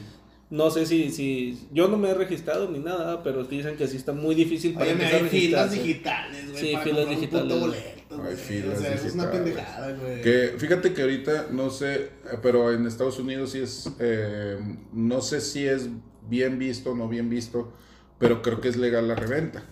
no 0.48 0.70
sé 0.70 0.86
si, 0.86 1.10
si, 1.10 1.68
yo 1.72 1.88
no 1.88 1.98
me 1.98 2.08
he 2.08 2.14
registrado 2.14 2.70
ni 2.70 2.78
nada, 2.78 3.22
pero 3.22 3.44
dicen 3.44 3.76
que 3.76 3.86
sí 3.86 3.98
está 3.98 4.12
muy 4.12 4.34
difícil 4.34 4.72
para 4.72 4.86
Oye, 4.86 4.94
me 4.94 5.04
hay 5.04 5.28
filas 5.28 5.72
digitales, 5.72 6.50
güey. 6.50 6.64
Sí, 6.64 6.72
para 6.72 6.84
filas 6.84 7.06
comprar 7.06 7.14
un 7.14 7.20
digitales. 7.20 7.99
Puto 8.10 8.16
boleto, 8.16 8.18
güey. 8.18 8.28
Hay 8.28 8.36
filas 8.36 8.78
O 8.78 8.82
sea, 8.82 8.94
eso 8.94 9.06
es 9.06 9.14
una 9.14 9.30
pendejada, 9.30 9.92
güey. 9.92 10.22
Que 10.22 10.54
fíjate 10.58 10.92
que 10.92 11.02
ahorita 11.02 11.46
no 11.50 11.70
sé, 11.70 11.94
eh, 11.94 12.10
pero 12.42 12.72
en 12.72 12.86
Estados 12.86 13.18
Unidos 13.18 13.52
sí 13.52 13.60
es, 13.60 13.90
eh, 13.98 14.58
no 14.92 15.20
sé 15.20 15.40
si 15.40 15.66
es 15.66 15.88
bien 16.28 16.58
visto 16.58 16.92
o 16.92 16.94
no 16.94 17.08
bien 17.08 17.30
visto, 17.30 17.72
pero 18.18 18.42
creo 18.42 18.60
que 18.60 18.68
es 18.68 18.76
legal 18.76 19.08
la 19.08 19.14
reventa. 19.14 19.64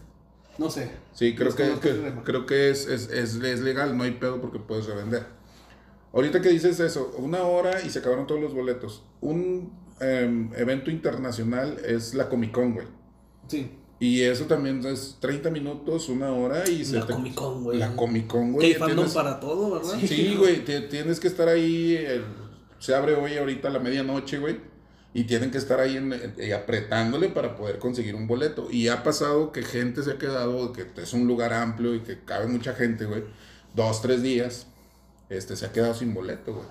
No 0.58 0.70
sé. 0.70 0.90
Sí, 1.12 1.36
creo 1.36 1.54
que, 1.54 1.72
creo 2.24 2.46
que 2.46 2.70
es, 2.70 2.86
es, 2.88 3.10
es, 3.10 3.36
es 3.36 3.60
legal, 3.60 3.96
no 3.96 4.02
hay 4.02 4.12
pedo 4.12 4.40
porque 4.40 4.58
puedes 4.58 4.86
revender. 4.86 5.24
Ahorita 6.12 6.40
que 6.40 6.48
dices 6.48 6.80
eso, 6.80 7.14
una 7.18 7.42
hora 7.42 7.80
y 7.82 7.90
se 7.90 8.00
acabaron 8.00 8.26
todos 8.26 8.40
los 8.40 8.54
boletos. 8.54 9.04
Un 9.20 9.72
em, 10.00 10.50
evento 10.54 10.90
internacional 10.90 11.78
es 11.84 12.14
la 12.14 12.28
Comic 12.28 12.50
Con, 12.50 12.74
güey. 12.74 12.86
Sí. 13.46 13.77
Y 14.00 14.22
eso 14.22 14.44
también 14.44 14.84
es 14.86 15.16
30 15.20 15.50
minutos, 15.50 16.08
una 16.08 16.30
hora 16.32 16.68
y 16.68 16.84
se 16.84 16.96
La 16.98 17.06
te- 17.06 17.12
Comic 17.14 17.34
Con, 17.34 17.64
güey. 17.64 17.78
La 17.78 17.96
Comic 17.96 18.26
Con, 18.28 18.46
Que 18.46 18.52
güey. 18.52 18.72
hay 18.74 18.80
tienes- 18.94 19.12
para 19.12 19.40
todo, 19.40 19.72
¿verdad? 19.72 19.98
Sí, 20.06 20.36
güey, 20.38 20.64
te- 20.64 20.82
tienes 20.82 21.18
que 21.20 21.26
estar 21.28 21.48
ahí. 21.48 21.98
se 22.78 22.94
abre 22.94 23.16
hoy 23.16 23.36
ahorita 23.36 23.66
a 23.68 23.70
la 23.72 23.80
medianoche, 23.80 24.38
güey. 24.38 24.60
Y 25.12 25.24
tienen 25.24 25.50
que 25.50 25.58
estar 25.58 25.80
ahí 25.80 25.96
en- 25.96 26.12
eh, 26.38 26.54
apretándole 26.54 27.28
para 27.28 27.56
poder 27.56 27.80
conseguir 27.80 28.14
un 28.14 28.28
boleto. 28.28 28.68
Y 28.70 28.86
ha 28.86 29.02
pasado 29.02 29.50
que 29.50 29.62
gente 29.64 30.04
se 30.04 30.12
ha 30.12 30.18
quedado, 30.18 30.72
que 30.72 30.86
es 30.96 31.12
un 31.12 31.26
lugar 31.26 31.52
amplio 31.52 31.94
y 31.96 32.00
que 32.00 32.20
cabe 32.24 32.46
mucha 32.46 32.74
gente, 32.74 33.04
güey. 33.04 33.24
Dos, 33.74 34.00
tres 34.00 34.22
días, 34.22 34.68
este, 35.28 35.56
se 35.56 35.66
ha 35.66 35.72
quedado 35.72 35.94
sin 35.94 36.14
boleto, 36.14 36.54
güey. 36.54 36.66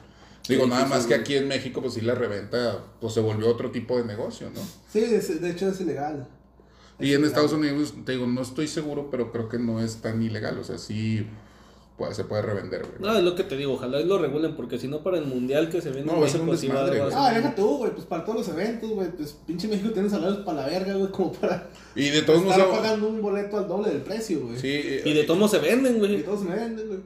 Digo, 0.47 0.63
Sí, 0.63 0.69
nada 0.69 0.85
más 0.85 1.01
que 1.01 1.07
güey. 1.15 1.19
aquí 1.19 1.35
en 1.35 1.49
México, 1.49 1.81
pues 1.81 1.95
sí, 1.95 1.99
la 2.01 2.15
reventa, 2.15 2.85
pues 3.01 3.13
se 3.13 3.19
volvió 3.19 3.49
otro 3.49 3.69
tipo 3.71 3.97
de 3.97 4.05
negocio, 4.05 4.49
¿no? 4.55 4.61
Sí, 4.89 5.01
de 5.01 5.49
hecho 5.49 5.67
es 5.67 5.81
ilegal. 5.81 6.25
Y 6.99 7.13
en. 7.13 7.25
Estados 7.25 7.53
Unidos, 7.53 7.93
te 8.05 8.13
digo, 8.13 8.27
no 8.27 8.41
estoy 8.41 8.67
seguro, 8.67 9.09
pero 9.11 9.31
creo 9.31 9.49
que 9.49 9.59
no 9.59 9.79
es 9.79 9.97
tan 9.97 10.21
ilegal. 10.21 10.57
O 10.57 10.63
sea, 10.63 10.77
sí 10.77 11.25
pues, 11.97 12.15
se 12.15 12.25
puede 12.25 12.43
revender, 12.43 12.81
güey. 12.81 12.93
No, 12.99 13.17
es 13.17 13.23
lo 13.23 13.33
que 13.33 13.43
te 13.43 13.57
digo, 13.57 13.73
ojalá 13.73 13.99
y 13.99 14.05
lo 14.05 14.19
regulen, 14.19 14.55
porque 14.55 14.77
si 14.77 14.87
no 14.87 15.01
para 15.01 15.17
el 15.17 15.25
mundial 15.25 15.69
que 15.71 15.81
se 15.81 15.89
viene 15.89 16.05
No, 16.05 16.13
en 16.13 16.21
va 16.21 16.25
a 16.27 16.29
ser 16.29 16.41
un 16.41 16.51
desmadre, 16.51 16.99
va 16.99 17.05
a 17.05 17.09
güey. 17.09 17.17
Ah, 17.19 17.33
deja 17.33 17.55
tú, 17.55 17.77
güey, 17.77 17.91
pues 17.91 18.05
para 18.05 18.23
todos 18.23 18.37
los 18.37 18.49
eventos, 18.49 18.87
güey, 18.91 19.09
pues 19.09 19.35
pinche 19.47 19.67
México 19.67 19.89
tiene 19.89 20.07
salarios 20.07 20.37
para 20.45 20.61
la 20.61 20.67
verga, 20.67 20.93
güey, 20.93 21.11
como 21.11 21.33
para 21.33 21.69
Y 21.95 22.09
de 22.09 22.21
todos 22.21 22.43
modos. 22.43 22.67
pagando 22.67 23.07
un 23.07 23.19
boleto 23.19 23.57
al 23.57 23.67
doble 23.67 23.89
del 23.89 24.03
precio, 24.03 24.41
güey. 24.41 24.59
Sí, 24.59 25.01
Y 25.05 25.11
de 25.11 25.23
todos 25.23 25.49
se 25.49 25.57
venden, 25.57 25.95
Y 25.95 25.99
güey. 25.99 26.23
todos 26.23 26.43
me 26.43 26.55
venden, 26.55 26.87
güey. 26.87 26.99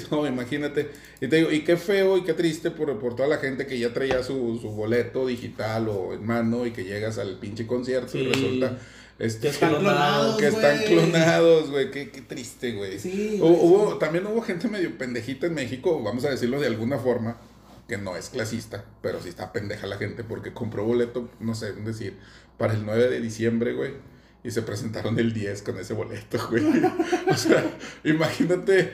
no, 0.10 0.26
imagínate. 0.26 0.90
Y 1.20 1.28
te 1.28 1.36
digo, 1.36 1.52
y 1.52 1.62
qué 1.62 1.76
feo 1.76 2.18
y 2.18 2.24
qué 2.24 2.34
triste 2.34 2.72
por, 2.72 2.98
por 2.98 3.14
toda 3.14 3.28
la 3.28 3.36
gente 3.36 3.64
que 3.68 3.78
ya 3.78 3.92
traía 3.92 4.24
su, 4.24 4.58
su 4.60 4.70
boleto 4.70 5.28
digital 5.28 5.88
o 5.88 6.14
en 6.14 6.26
mano 6.26 6.66
y 6.66 6.72
que 6.72 6.82
llegas 6.82 7.18
al 7.18 7.38
pinche 7.38 7.64
concierto 7.64 8.18
y 8.18 8.26
resulta 8.26 8.76
este, 9.22 9.40
Que 9.40 9.48
están 9.48 9.74
clonados, 9.76 10.36
que 10.36 10.46
están 10.48 10.78
clonados, 10.84 11.70
güey. 11.70 11.90
Qué, 11.90 12.10
qué 12.10 12.20
triste, 12.22 12.72
güey. 12.72 12.98
Sí, 12.98 13.38
Hubo- 13.40 13.62
hubo- 13.62 13.98
También 13.98 14.26
hubo 14.26 14.42
gente 14.42 14.68
medio 14.68 14.96
pendejita 14.98 15.46
en 15.46 15.54
México, 15.54 16.02
vamos 16.02 16.24
a 16.24 16.30
decirlo 16.30 16.60
de 16.60 16.66
alguna 16.66 16.98
forma, 16.98 17.38
que 17.88 17.98
no 17.98 18.16
es 18.16 18.28
clasista, 18.30 18.84
pero 19.02 19.20
sí 19.22 19.28
está 19.28 19.52
pendeja 19.52 19.86
la 19.86 19.96
gente 19.96 20.24
porque 20.24 20.52
compró 20.52 20.84
boleto, 20.84 21.30
no 21.40 21.54
sé, 21.54 21.72
decir, 21.72 22.16
para 22.58 22.74
el 22.74 22.84
9 22.84 23.08
de 23.08 23.20
diciembre, 23.20 23.72
güey. 23.74 23.92
Y 24.44 24.50
se 24.50 24.62
presentaron 24.62 25.18
el 25.20 25.32
10 25.32 25.62
con 25.62 25.78
ese 25.78 25.94
boleto, 25.94 26.38
güey. 26.50 26.64
O 27.30 27.36
sea, 27.36 27.64
imagínate. 28.04 28.92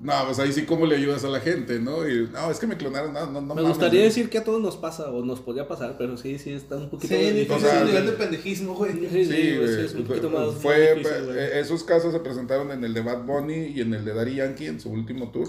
No, 0.00 0.12
pues 0.26 0.38
ahí 0.38 0.52
sí 0.52 0.64
cómo 0.64 0.86
le 0.86 0.94
ayudas 0.94 1.24
a 1.24 1.28
la 1.28 1.40
gente, 1.40 1.80
¿no? 1.80 2.08
Y 2.08 2.28
no, 2.32 2.50
es 2.52 2.58
que 2.60 2.68
me 2.68 2.76
clonaron, 2.76 3.12
no, 3.12 3.26
no, 3.32 3.40
no 3.40 3.54
Me 3.56 3.62
gustaría 3.62 4.02
decir 4.04 4.30
que 4.30 4.38
a 4.38 4.44
todos 4.44 4.62
nos 4.62 4.76
pasa, 4.76 5.10
o 5.10 5.24
nos 5.24 5.40
podría 5.40 5.66
pasar, 5.66 5.96
pero 5.98 6.16
sí, 6.16 6.38
sí, 6.38 6.52
está 6.52 6.76
un 6.76 6.82
Sí, 6.84 6.88
poquito 6.88 7.14
difícil 7.16 7.50
O 7.52 7.58
sea, 7.58 7.80
el 7.80 7.86
nivel 7.86 8.06
de 8.06 8.12
pendejismo, 8.12 8.74
güey. 8.76 8.92
Sí, 8.92 9.08
Sí, 9.10 9.24
sí, 9.24 9.56
güey. 9.56 9.74
sí, 9.74 9.80
es 9.86 9.94
un 9.94 10.04
poquito 10.04 10.30
más 10.30 10.54
Fue, 10.54 10.94
más 10.94 10.98
difícil, 10.98 11.24
güey. 11.24 11.38
eh, 11.38 11.58
esos 11.60 11.82
casos 11.82 12.12
se 12.12 12.20
presentaron 12.20 12.70
en 12.70 12.84
el 12.84 12.94
de 12.94 13.00
Bad 13.00 13.24
Bunny 13.24 13.72
y 13.74 13.80
en 13.80 13.92
el 13.92 14.04
de 14.04 14.14
Daddy 14.14 14.36
Yankee 14.36 14.66
en 14.66 14.80
su 14.80 14.88
último 14.90 15.32
tour. 15.32 15.48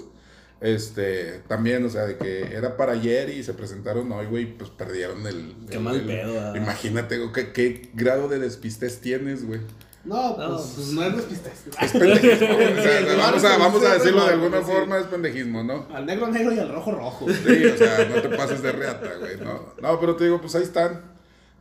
Este, 0.62 1.42
también, 1.48 1.86
o 1.86 1.90
sea, 1.90 2.06
de 2.06 2.18
que 2.18 2.42
era 2.42 2.76
para 2.76 2.94
ayer 2.94 3.30
y 3.30 3.44
se 3.44 3.54
presentaron 3.54 4.12
hoy, 4.12 4.26
güey, 4.26 4.58
pues 4.58 4.70
perdieron 4.72 5.26
el. 5.26 5.56
Qué 5.70 5.78
el- 5.78 5.84
mal 5.84 5.96
el- 5.96 6.06
pedo, 6.06 6.40
ah. 6.42 6.54
Imagínate, 6.58 7.18
güey, 7.20 7.32
¿qué, 7.32 7.54
qué 7.54 7.90
grado 7.94 8.28
de 8.28 8.40
despistes 8.40 9.00
tienes, 9.00 9.46
güey. 9.46 9.62
No, 10.10 10.38
No, 10.38 10.56
pues, 10.58 10.72
pues- 10.76 10.88
no 10.94 11.04
es 11.04 11.16
despistes. 11.16 11.54
Es 11.82 11.92
pendejismo, 11.92 12.56
güey, 12.56 12.74
o 12.80 12.82
sea, 12.82 13.00
Sí, 13.00 13.06
vamos, 13.18 13.44
a, 13.44 13.58
vamos 13.58 13.84
a 13.86 13.94
decirlo 13.94 14.26
de 14.26 14.34
alguna 14.34 14.60
sí. 14.60 14.66
forma, 14.72 14.98
es 14.98 15.06
pendejismo, 15.06 15.64
¿no? 15.64 15.88
Al 15.94 16.06
negro 16.06 16.28
negro 16.28 16.52
y 16.54 16.60
al 16.60 16.70
rojo 16.70 16.92
rojo. 16.92 17.26
Sí, 17.30 17.66
o 17.66 17.78
sea, 17.78 18.06
no 18.14 18.22
te 18.22 18.30
pases 18.36 18.62
de 18.62 18.72
reata, 18.72 19.10
güey. 19.20 19.38
No, 19.38 19.74
no, 19.82 20.00
pero 20.00 20.16
te 20.16 20.24
digo, 20.26 20.42
pues 20.42 20.56
ahí 20.56 20.64
están. 20.64 21.02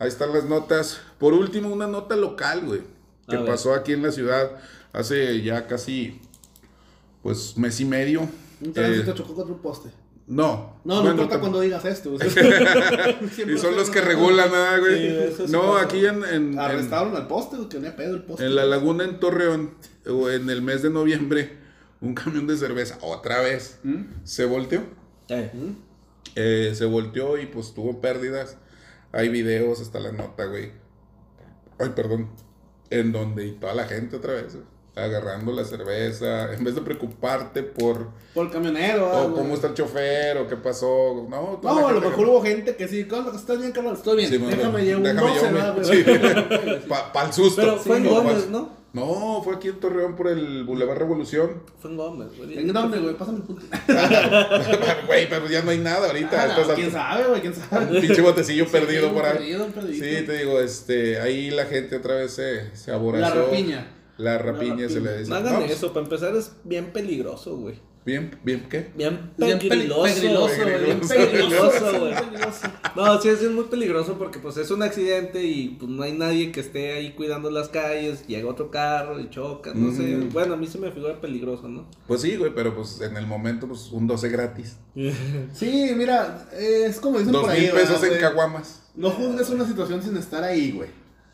Ahí 0.01 0.09
están 0.09 0.33
las 0.33 0.45
notas. 0.45 1.01
Por 1.19 1.35
último, 1.35 1.69
una 1.69 1.87
nota 1.87 2.17
local, 2.17 2.63
güey. 2.65 2.83
Que 3.29 3.37
A 3.37 3.41
ver. 3.41 3.51
pasó 3.51 3.75
aquí 3.75 3.93
en 3.93 4.03
la 4.03 4.13
ciudad 4.13 4.51
hace 4.93 5.43
ya 5.43 5.67
casi, 5.67 6.21
pues, 7.23 7.57
mes 7.59 7.79
y 7.81 7.85
medio. 7.85 8.21
Un 8.23 8.69
Eh, 8.69 8.73
tránsito 8.73 9.13
chocó 9.13 9.35
contra 9.35 9.55
un 9.55 9.61
poste. 9.61 9.91
No. 10.29 10.79
No, 10.85 10.97
no 10.97 11.03
Bueno, 11.03 11.11
importa 11.23 11.41
cuando 11.41 11.61
digas 11.61 11.85
esto. 11.85 12.13
o 12.15 12.19
sea, 12.19 12.29
siempre 13.33 13.57
Y 13.57 13.59
son 13.59 13.75
los 13.77 13.91
que 13.91 14.01
regulan, 14.01 14.51
¿verdad, 14.51 14.79
güey? 14.81 14.99
Sí, 15.09 15.17
eso 15.33 15.47
sí 15.47 15.53
no, 15.53 15.77
aquí 15.77 16.07
en, 16.07 16.25
en, 16.25 16.53
en, 16.53 16.59
Arrestaron 16.59 17.15
al 17.17 17.27
poste, 17.27 17.57
güey, 17.57 17.69
que 17.69 17.79
no 17.81 17.97
pedo 17.97 18.15
el 18.15 18.23
poste. 18.23 18.45
en 18.47 18.55
la 18.55 18.65
laguna 18.65 19.05
en 19.05 19.19
Torreón, 19.21 19.75
o 20.07 20.31
en 20.31 20.49
el 20.51 20.63
mes 20.63 20.83
de 20.83 20.91
noviembre, 20.91 21.59
un 22.01 22.15
camión 22.15 22.47
de 22.47 22.57
cerveza, 22.57 22.99
otra 23.03 23.41
vez, 23.41 23.81
¿Mm? 23.83 24.03
se 24.25 24.45
volteó. 24.45 24.83
Eh, 25.29 25.51
Eh, 26.37 26.73
se 26.75 26.85
volteó 26.85 27.37
y 27.39 27.47
pues 27.47 27.75
tuvo 27.75 28.01
pérdidas. 28.01 28.57
Hay 29.13 29.29
videos 29.31 29.81
hasta 29.81 29.99
la 29.99 30.13
nota, 30.13 30.45
güey. 30.45 30.71
Ay, 31.79 31.91
perdón. 31.97 32.29
En 32.91 33.13
donde 33.13 33.47
y 33.47 33.53
toda 33.53 33.75
la 33.75 33.85
gente 33.85 34.17
otra 34.17 34.35
vez, 34.35 34.55
güey, 34.55 34.65
agarrando 35.05 35.53
la 35.53 35.65
cerveza. 35.65 36.53
En 36.55 36.65
vez 36.65 36.75
de 36.75 36.81
preocuparte 36.83 37.63
por 37.63 38.09
Por 38.35 38.47
el 38.47 38.53
camionero, 38.53 39.11
o 39.27 39.35
cómo 39.35 39.55
está 39.55 39.69
el 39.69 39.75
chofer 39.75 40.37
o 40.39 40.47
qué 40.49 40.57
pasó. 40.57 41.27
No, 41.29 41.61
No, 41.63 41.89
a 41.89 41.93
lo 41.93 42.01
mejor 42.01 42.29
hubo 42.29 42.43
gente 42.43 42.77
que 42.77 42.87
sí, 42.89 43.05
¿cómo 43.05 43.31
estás 43.31 43.59
bien, 43.59 43.73
carnal? 43.73 43.95
Estoy 43.95 44.17
bien, 44.17 44.29
Sí, 44.31 44.39
déjame 44.39 44.85
llevar 44.85 44.97
un 44.99 45.03
déjame 45.05 45.21
12, 45.29 45.41
llevarme- 45.41 45.53
¿verdad, 45.55 45.75
güey? 45.75 46.81
sí. 46.83 46.87
Pa- 46.89 47.13
Pa'l 47.13 47.33
susto. 47.33 47.61
Pero 47.63 47.77
fue 47.79 47.97
en 47.99 48.09
Gómez, 48.09 48.49
¿no? 48.49 48.79
No, 48.91 49.43
fue 49.45 49.55
aquí 49.55 49.69
en 49.69 49.79
Torreón 49.81 50.17
por 50.17 50.29
el 50.29 50.65
Boulevard 50.65 50.97
Revolución. 50.99 51.63
Fue 51.79 51.91
en 51.91 51.99
Gómez, 51.99 52.29
güey. 52.39 52.59
¿En 52.59 52.73
dónde, 52.73 52.99
güey? 52.99 53.15
Pásame 53.17 53.39
el 53.39 53.43
punto. 53.45 53.63
Güey, 55.07 55.29
pero 55.29 55.47
ya 55.49 55.63
no 55.63 55.71
hay 55.71 55.79
nada 55.79 56.07
ahorita. 56.07 56.55
Ah, 56.57 56.65
no, 56.67 56.75
¿Quién 56.75 56.91
sabe, 56.91 57.25
güey? 57.29 57.41
¿Quién 57.41 57.55
sabe? 57.55 57.95
Un 57.97 58.01
pinche 58.01 58.21
botecillo 58.23 58.67
perdido 58.67 59.09
Sí, 59.09 59.15
por 59.15 59.25
ahí. 59.27 59.33
perdido, 59.39 59.67
perdido. 59.69 59.93
Sí, 60.05 60.27
te 60.27 60.39
digo, 60.39 60.61
este, 60.61 61.21
ahí 61.21 61.51
la 61.51 61.67
gente 61.67 61.97
otra 61.97 62.15
vez 62.17 62.33
se, 62.33 62.75
se 62.77 62.91
aborazó. 62.91 63.35
La 63.35 63.43
rapiña. 63.43 63.87
La 64.19 64.37
rapiña 64.39 64.89
se 64.89 65.01
le 65.01 65.19
dice. 65.19 65.31
No 65.31 65.37
hagan 65.37 65.63
eso, 65.63 65.93
para 65.93 66.05
empezar 66.05 66.35
es 66.37 66.53
bien 66.65 66.93
peligroso, 66.93 67.57
güey. 67.57 67.77
Bien, 68.05 68.39
bien, 68.43 68.67
¿qué? 68.71 68.91
Bien 68.97 69.33
Bien 69.37 69.59
peli- 69.59 69.69
peligroso, 69.69 70.05
güey. 70.63 70.85
Bien 70.85 71.01
peligroso. 71.01 72.01
güey. 72.01 72.15
No, 72.97 73.21
sí, 73.21 73.29
es 73.29 73.43
muy 73.51 73.65
peligroso 73.65 74.17
porque 74.19 74.39
pues 74.41 74.57
es 74.57 74.71
un 74.73 74.83
accidente 74.83 75.45
y 75.45 75.77
pues 75.79 75.89
no 75.89 76.03
hay 76.03 76.13
nadie 76.13 76.51
que 76.51 76.59
esté 76.61 76.95
ahí 76.95 77.13
cuidando 77.13 77.49
las 77.51 77.69
calles, 77.69 78.27
llega 78.27 78.49
otro 78.49 78.71
carro 78.73 79.21
y 79.21 79.31
choca, 79.31 79.73
no 79.75 79.93
sé. 79.93 80.03
Mm. 80.17 80.31
Bueno, 80.33 80.55
a 80.55 80.57
mí 80.57 80.67
se 80.67 80.79
me 80.79 80.91
figura 80.91 81.21
peligroso, 81.21 81.69
¿no? 81.69 81.87
Pues 82.09 82.23
sí, 82.23 82.35
güey, 82.37 82.53
pero 82.55 82.75
pues 82.75 83.01
en 83.03 83.17
el 83.17 83.27
momento, 83.27 83.69
pues 83.69 83.91
un 83.93 84.07
12 84.09 84.29
gratis. 84.31 84.77
Sí, 85.53 85.91
mira, 85.97 86.49
eh, 86.55 86.87
es 86.87 86.99
como 86.99 87.19
dicen 87.19 87.33
Dos 87.33 87.43
por 87.43 87.51
ahí, 87.51 87.63
mil 87.63 87.71
pesos 87.73 88.01
¿verdad, 88.01 88.17
en 88.17 88.23
caguamas. 88.23 88.83
No 88.97 89.11
juzgues 89.11 89.49
una 89.51 89.65
situación 89.67 90.03
sin 90.03 90.17
estar 90.17 90.43
ahí, 90.43 90.73
güey. 90.73 90.89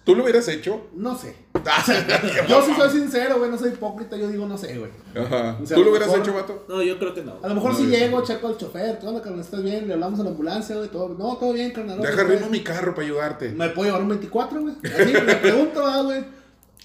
¿Tú 0.04 0.14
lo 0.14 0.22
hubieras 0.22 0.46
hecho? 0.48 0.88
No 0.94 1.16
sé. 1.16 1.34
Ajá. 1.64 2.06
Yo 2.48 2.62
sí 2.62 2.72
soy 2.76 2.90
sincero, 2.90 3.38
güey, 3.38 3.50
no 3.50 3.56
soy 3.58 3.70
hipócrita, 3.70 4.16
yo 4.16 4.28
digo 4.28 4.46
no 4.46 4.58
sé, 4.58 4.76
güey. 4.78 4.90
O 5.16 5.26
sea, 5.26 5.56
¿Tú 5.58 5.76
lo 5.76 5.84
lo 5.84 5.90
hubieras 5.92 6.08
mejor- 6.08 6.20
hecho, 6.22 6.34
vato? 6.34 6.66
No, 6.68 6.82
yo 6.82 6.98
creo 6.98 7.14
que 7.14 7.22
no. 7.22 7.38
A 7.42 7.48
lo 7.48 7.54
mejor 7.54 7.72
No, 7.72 7.78
si 7.78 7.86
llego, 7.86 8.18
no. 8.20 8.24
checo 8.24 8.48
al 8.48 8.58
chofer, 8.58 8.98
¿qué 8.98 9.06
onda, 9.06 9.22
carnal? 9.22 9.40
¿Estás 9.40 9.62
bien? 9.62 9.88
Le 9.88 9.94
hablamos 9.94 10.20
a 10.20 10.24
la 10.24 10.30
ambulancia, 10.30 10.76
güey, 10.76 10.88
todo. 10.90 11.08
No, 11.16 11.36
todo 11.38 11.52
bien, 11.54 11.70
carnal. 11.72 11.96
no, 11.96 12.02
Deja 12.02 12.20
arrimo 12.20 12.48
mi 12.50 12.62
carro 12.62 12.94
para 12.94 13.06
ayudarte. 13.06 13.50
¿Me 13.52 13.70
puedo 13.70 13.86
llevar 13.88 14.02
un 14.02 14.08
24, 14.10 14.60
güey? 14.60 14.74
Así, 14.84 15.12
le 15.12 15.36
pregunto, 15.36 15.86
ah, 15.86 16.02
güey. 16.02 16.24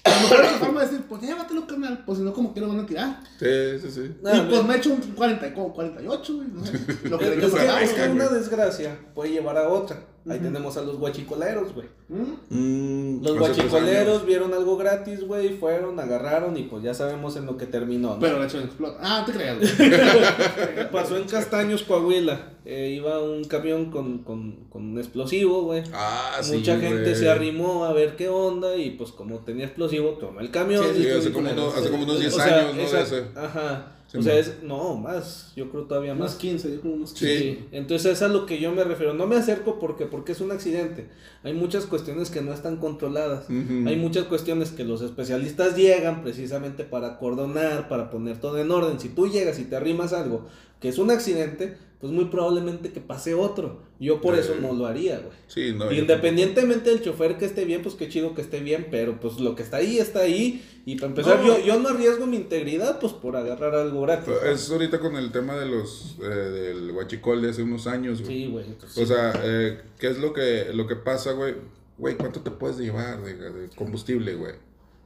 A 0.02 0.08
lo 0.14 0.20
mejor 0.22 0.40
el 0.46 0.50
chofer 0.52 0.68
me 0.70 0.74
va 0.76 0.80
a 0.80 0.84
decir, 0.86 1.02
pues 1.06 1.20
llévatelo, 1.20 1.66
carnal. 1.66 2.02
Pues 2.06 2.16
si 2.18 2.24
no, 2.24 2.32
como 2.32 2.54
que 2.54 2.60
lo 2.62 2.68
van 2.68 2.80
a 2.80 2.86
tirar. 2.86 3.20
Sí, 3.38 3.78
sí, 3.82 3.90
sí. 3.90 4.14
No, 4.22 4.34
y 4.34 4.40
pues 4.48 4.62
me- 4.62 4.68
me 4.68 4.76
echo 4.76 4.94
un 4.94 5.00
40, 5.12 5.52
como 5.52 5.74
48, 5.74 6.34
güey. 6.36 6.48
No 6.48 6.64
sé. 6.64 6.72
Lo 7.04 7.18
que 7.18 7.34
que, 7.36 7.46
es 7.84 7.92
que 7.92 8.08
una 8.08 8.28
desgracia 8.28 8.98
puede 9.14 9.32
llevar 9.32 9.58
a 9.58 9.68
otra. 9.68 9.98
Ahí 10.28 10.38
tenemos 10.38 10.76
a 10.76 10.82
los 10.82 10.98
guachicoleros, 10.98 11.74
güey. 11.74 11.86
¿Mm? 12.08 12.34
Mm, 12.50 13.22
Los 13.24 13.38
guachicoleros 13.38 14.26
vieron 14.26 14.52
algo 14.52 14.76
gratis, 14.76 15.24
güey, 15.26 15.50
fueron, 15.56 15.98
agarraron 15.98 16.56
y 16.58 16.64
pues 16.64 16.82
ya 16.82 16.92
sabemos 16.92 17.36
en 17.36 17.46
lo 17.46 17.56
que 17.56 17.66
terminó. 17.66 18.10
¿no? 18.14 18.18
Pero 18.20 18.38
la 18.38 18.44
hecho 18.44 18.58
explota. 18.60 18.98
Ah, 19.00 19.24
te 19.24 19.32
creas, 19.32 19.56
güey. 19.58 19.70
Pasó 20.92 21.16
en 21.16 21.24
Castaños, 21.24 21.82
Coahuila. 21.84 22.38
Eh, 22.66 22.90
iba 22.96 23.18
un 23.22 23.44
camión 23.44 23.90
con, 23.90 24.18
con, 24.18 24.66
con 24.68 24.84
un 24.90 24.98
explosivo, 24.98 25.62
güey. 25.62 25.82
Ah, 25.94 26.38
sí. 26.42 26.56
Mucha 26.58 26.78
gente 26.78 27.02
güey. 27.02 27.14
se 27.16 27.30
arrimó 27.30 27.84
a 27.86 27.92
ver 27.94 28.16
qué 28.16 28.28
onda 28.28 28.76
y 28.76 28.90
pues 28.90 29.12
como 29.12 29.38
tenía 29.38 29.64
explosivo, 29.66 30.10
tomó 30.20 30.40
el 30.40 30.50
camión. 30.50 30.84
Sí, 30.94 31.00
y- 31.00 31.04
Sí, 31.04 31.10
hace 31.10 31.32
como, 31.32 31.50
unos, 31.50 31.72
sí. 31.74 31.80
hace 31.80 31.90
como 31.90 32.02
unos 32.04 32.20
10 32.20 32.34
O 32.34 32.36
sea, 32.36 32.58
años, 32.60 32.74
¿no? 32.76 32.82
esa-. 32.82 33.24
Ajá. 33.46 33.92
Sí, 34.10 34.18
o 34.18 34.22
sea, 34.22 34.32
man. 34.32 34.40
es, 34.40 34.62
no, 34.64 34.96
más, 34.96 35.52
yo 35.54 35.70
creo 35.70 35.84
todavía 35.84 36.14
Unos 36.14 36.30
más. 36.30 36.34
15, 36.36 36.72
yo 36.72 36.80
creo 36.80 36.94
unos 36.94 37.12
15. 37.12 37.38
Sí. 37.38 37.68
Entonces 37.70 38.12
es 38.12 38.22
a 38.22 38.28
lo 38.28 38.44
que 38.44 38.58
yo 38.58 38.72
me 38.72 38.82
refiero. 38.82 39.14
No 39.14 39.28
me 39.28 39.36
acerco 39.36 39.78
porque, 39.78 40.06
porque 40.06 40.32
es 40.32 40.40
un 40.40 40.50
accidente. 40.50 41.06
Hay 41.44 41.54
muchas 41.54 41.86
cuestiones 41.86 42.28
que 42.30 42.40
no 42.40 42.52
están 42.52 42.78
controladas. 42.78 43.48
Hay 43.48 43.96
muchas 43.96 44.24
cuestiones 44.24 44.70
que 44.72 44.82
los 44.82 45.00
especialistas 45.02 45.76
llegan 45.76 46.22
precisamente 46.22 46.82
para 46.82 47.08
acordonar, 47.08 47.88
para 47.88 48.10
poner 48.10 48.40
todo 48.40 48.58
en 48.58 48.70
orden. 48.72 48.98
Si 48.98 49.10
tú 49.10 49.28
llegas 49.28 49.60
y 49.60 49.64
te 49.64 49.76
arrimas 49.76 50.12
algo 50.12 50.46
que 50.80 50.88
es 50.88 50.98
un 50.98 51.10
accidente, 51.10 51.76
pues 52.00 52.12
muy 52.12 52.24
probablemente 52.26 52.92
que 52.92 53.00
pase 53.00 53.34
otro. 53.34 53.82
Yo 54.00 54.22
por 54.22 54.34
eso 54.34 54.54
no 54.58 54.72
lo 54.72 54.86
haría, 54.86 55.18
güey. 55.18 55.36
Sí, 55.48 55.74
no. 55.76 55.92
Independientemente 55.92 56.88
del 56.88 57.02
chofer 57.02 57.36
que 57.36 57.44
esté 57.44 57.66
bien, 57.66 57.82
pues 57.82 57.94
qué 57.94 58.08
chido 58.08 58.34
que 58.34 58.40
esté 58.40 58.60
bien, 58.60 58.86
pero 58.90 59.20
pues 59.20 59.38
lo 59.38 59.54
que 59.54 59.62
está 59.62 59.76
ahí 59.76 59.98
está 59.98 60.20
ahí. 60.20 60.64
Y 60.86 60.94
para 60.96 61.08
empezar, 61.08 61.40
No. 61.40 61.46
yo, 61.58 61.64
yo 61.64 61.78
no 61.78 61.90
arriesgo 61.90 62.26
mi 62.26 62.36
integridad, 62.36 62.98
pues 63.00 63.12
por 63.12 63.36
agarrar 63.36 63.74
algo 63.74 64.00
gratis. 64.00 64.32
Es 64.46 64.70
ahorita 64.70 64.98
con 64.98 65.16
el 65.16 65.30
tema 65.30 65.56
de 65.56 65.66
los 65.66 66.16
eh, 66.22 66.24
del 66.26 66.90
huachicol 66.92 67.42
de 67.42 67.50
hace 67.50 67.62
unos 67.62 67.86
años, 67.86 68.22
güey. 68.22 68.44
Sí, 68.44 68.50
güey. 68.50 68.64
O 68.96 69.06
sea, 69.06 69.34
eh, 69.44 69.82
¿qué 69.98 70.08
es 70.08 70.18
lo 70.18 70.32
que, 70.32 70.70
lo 70.72 70.86
que 70.86 70.96
pasa, 70.96 71.32
güey? 71.32 71.54
Güey, 71.98 72.16
¿cuánto 72.16 72.40
te 72.40 72.50
puedes 72.50 72.78
llevar 72.78 73.22
de, 73.22 73.34
de 73.34 73.68
combustible, 73.76 74.34
güey? 74.36 74.54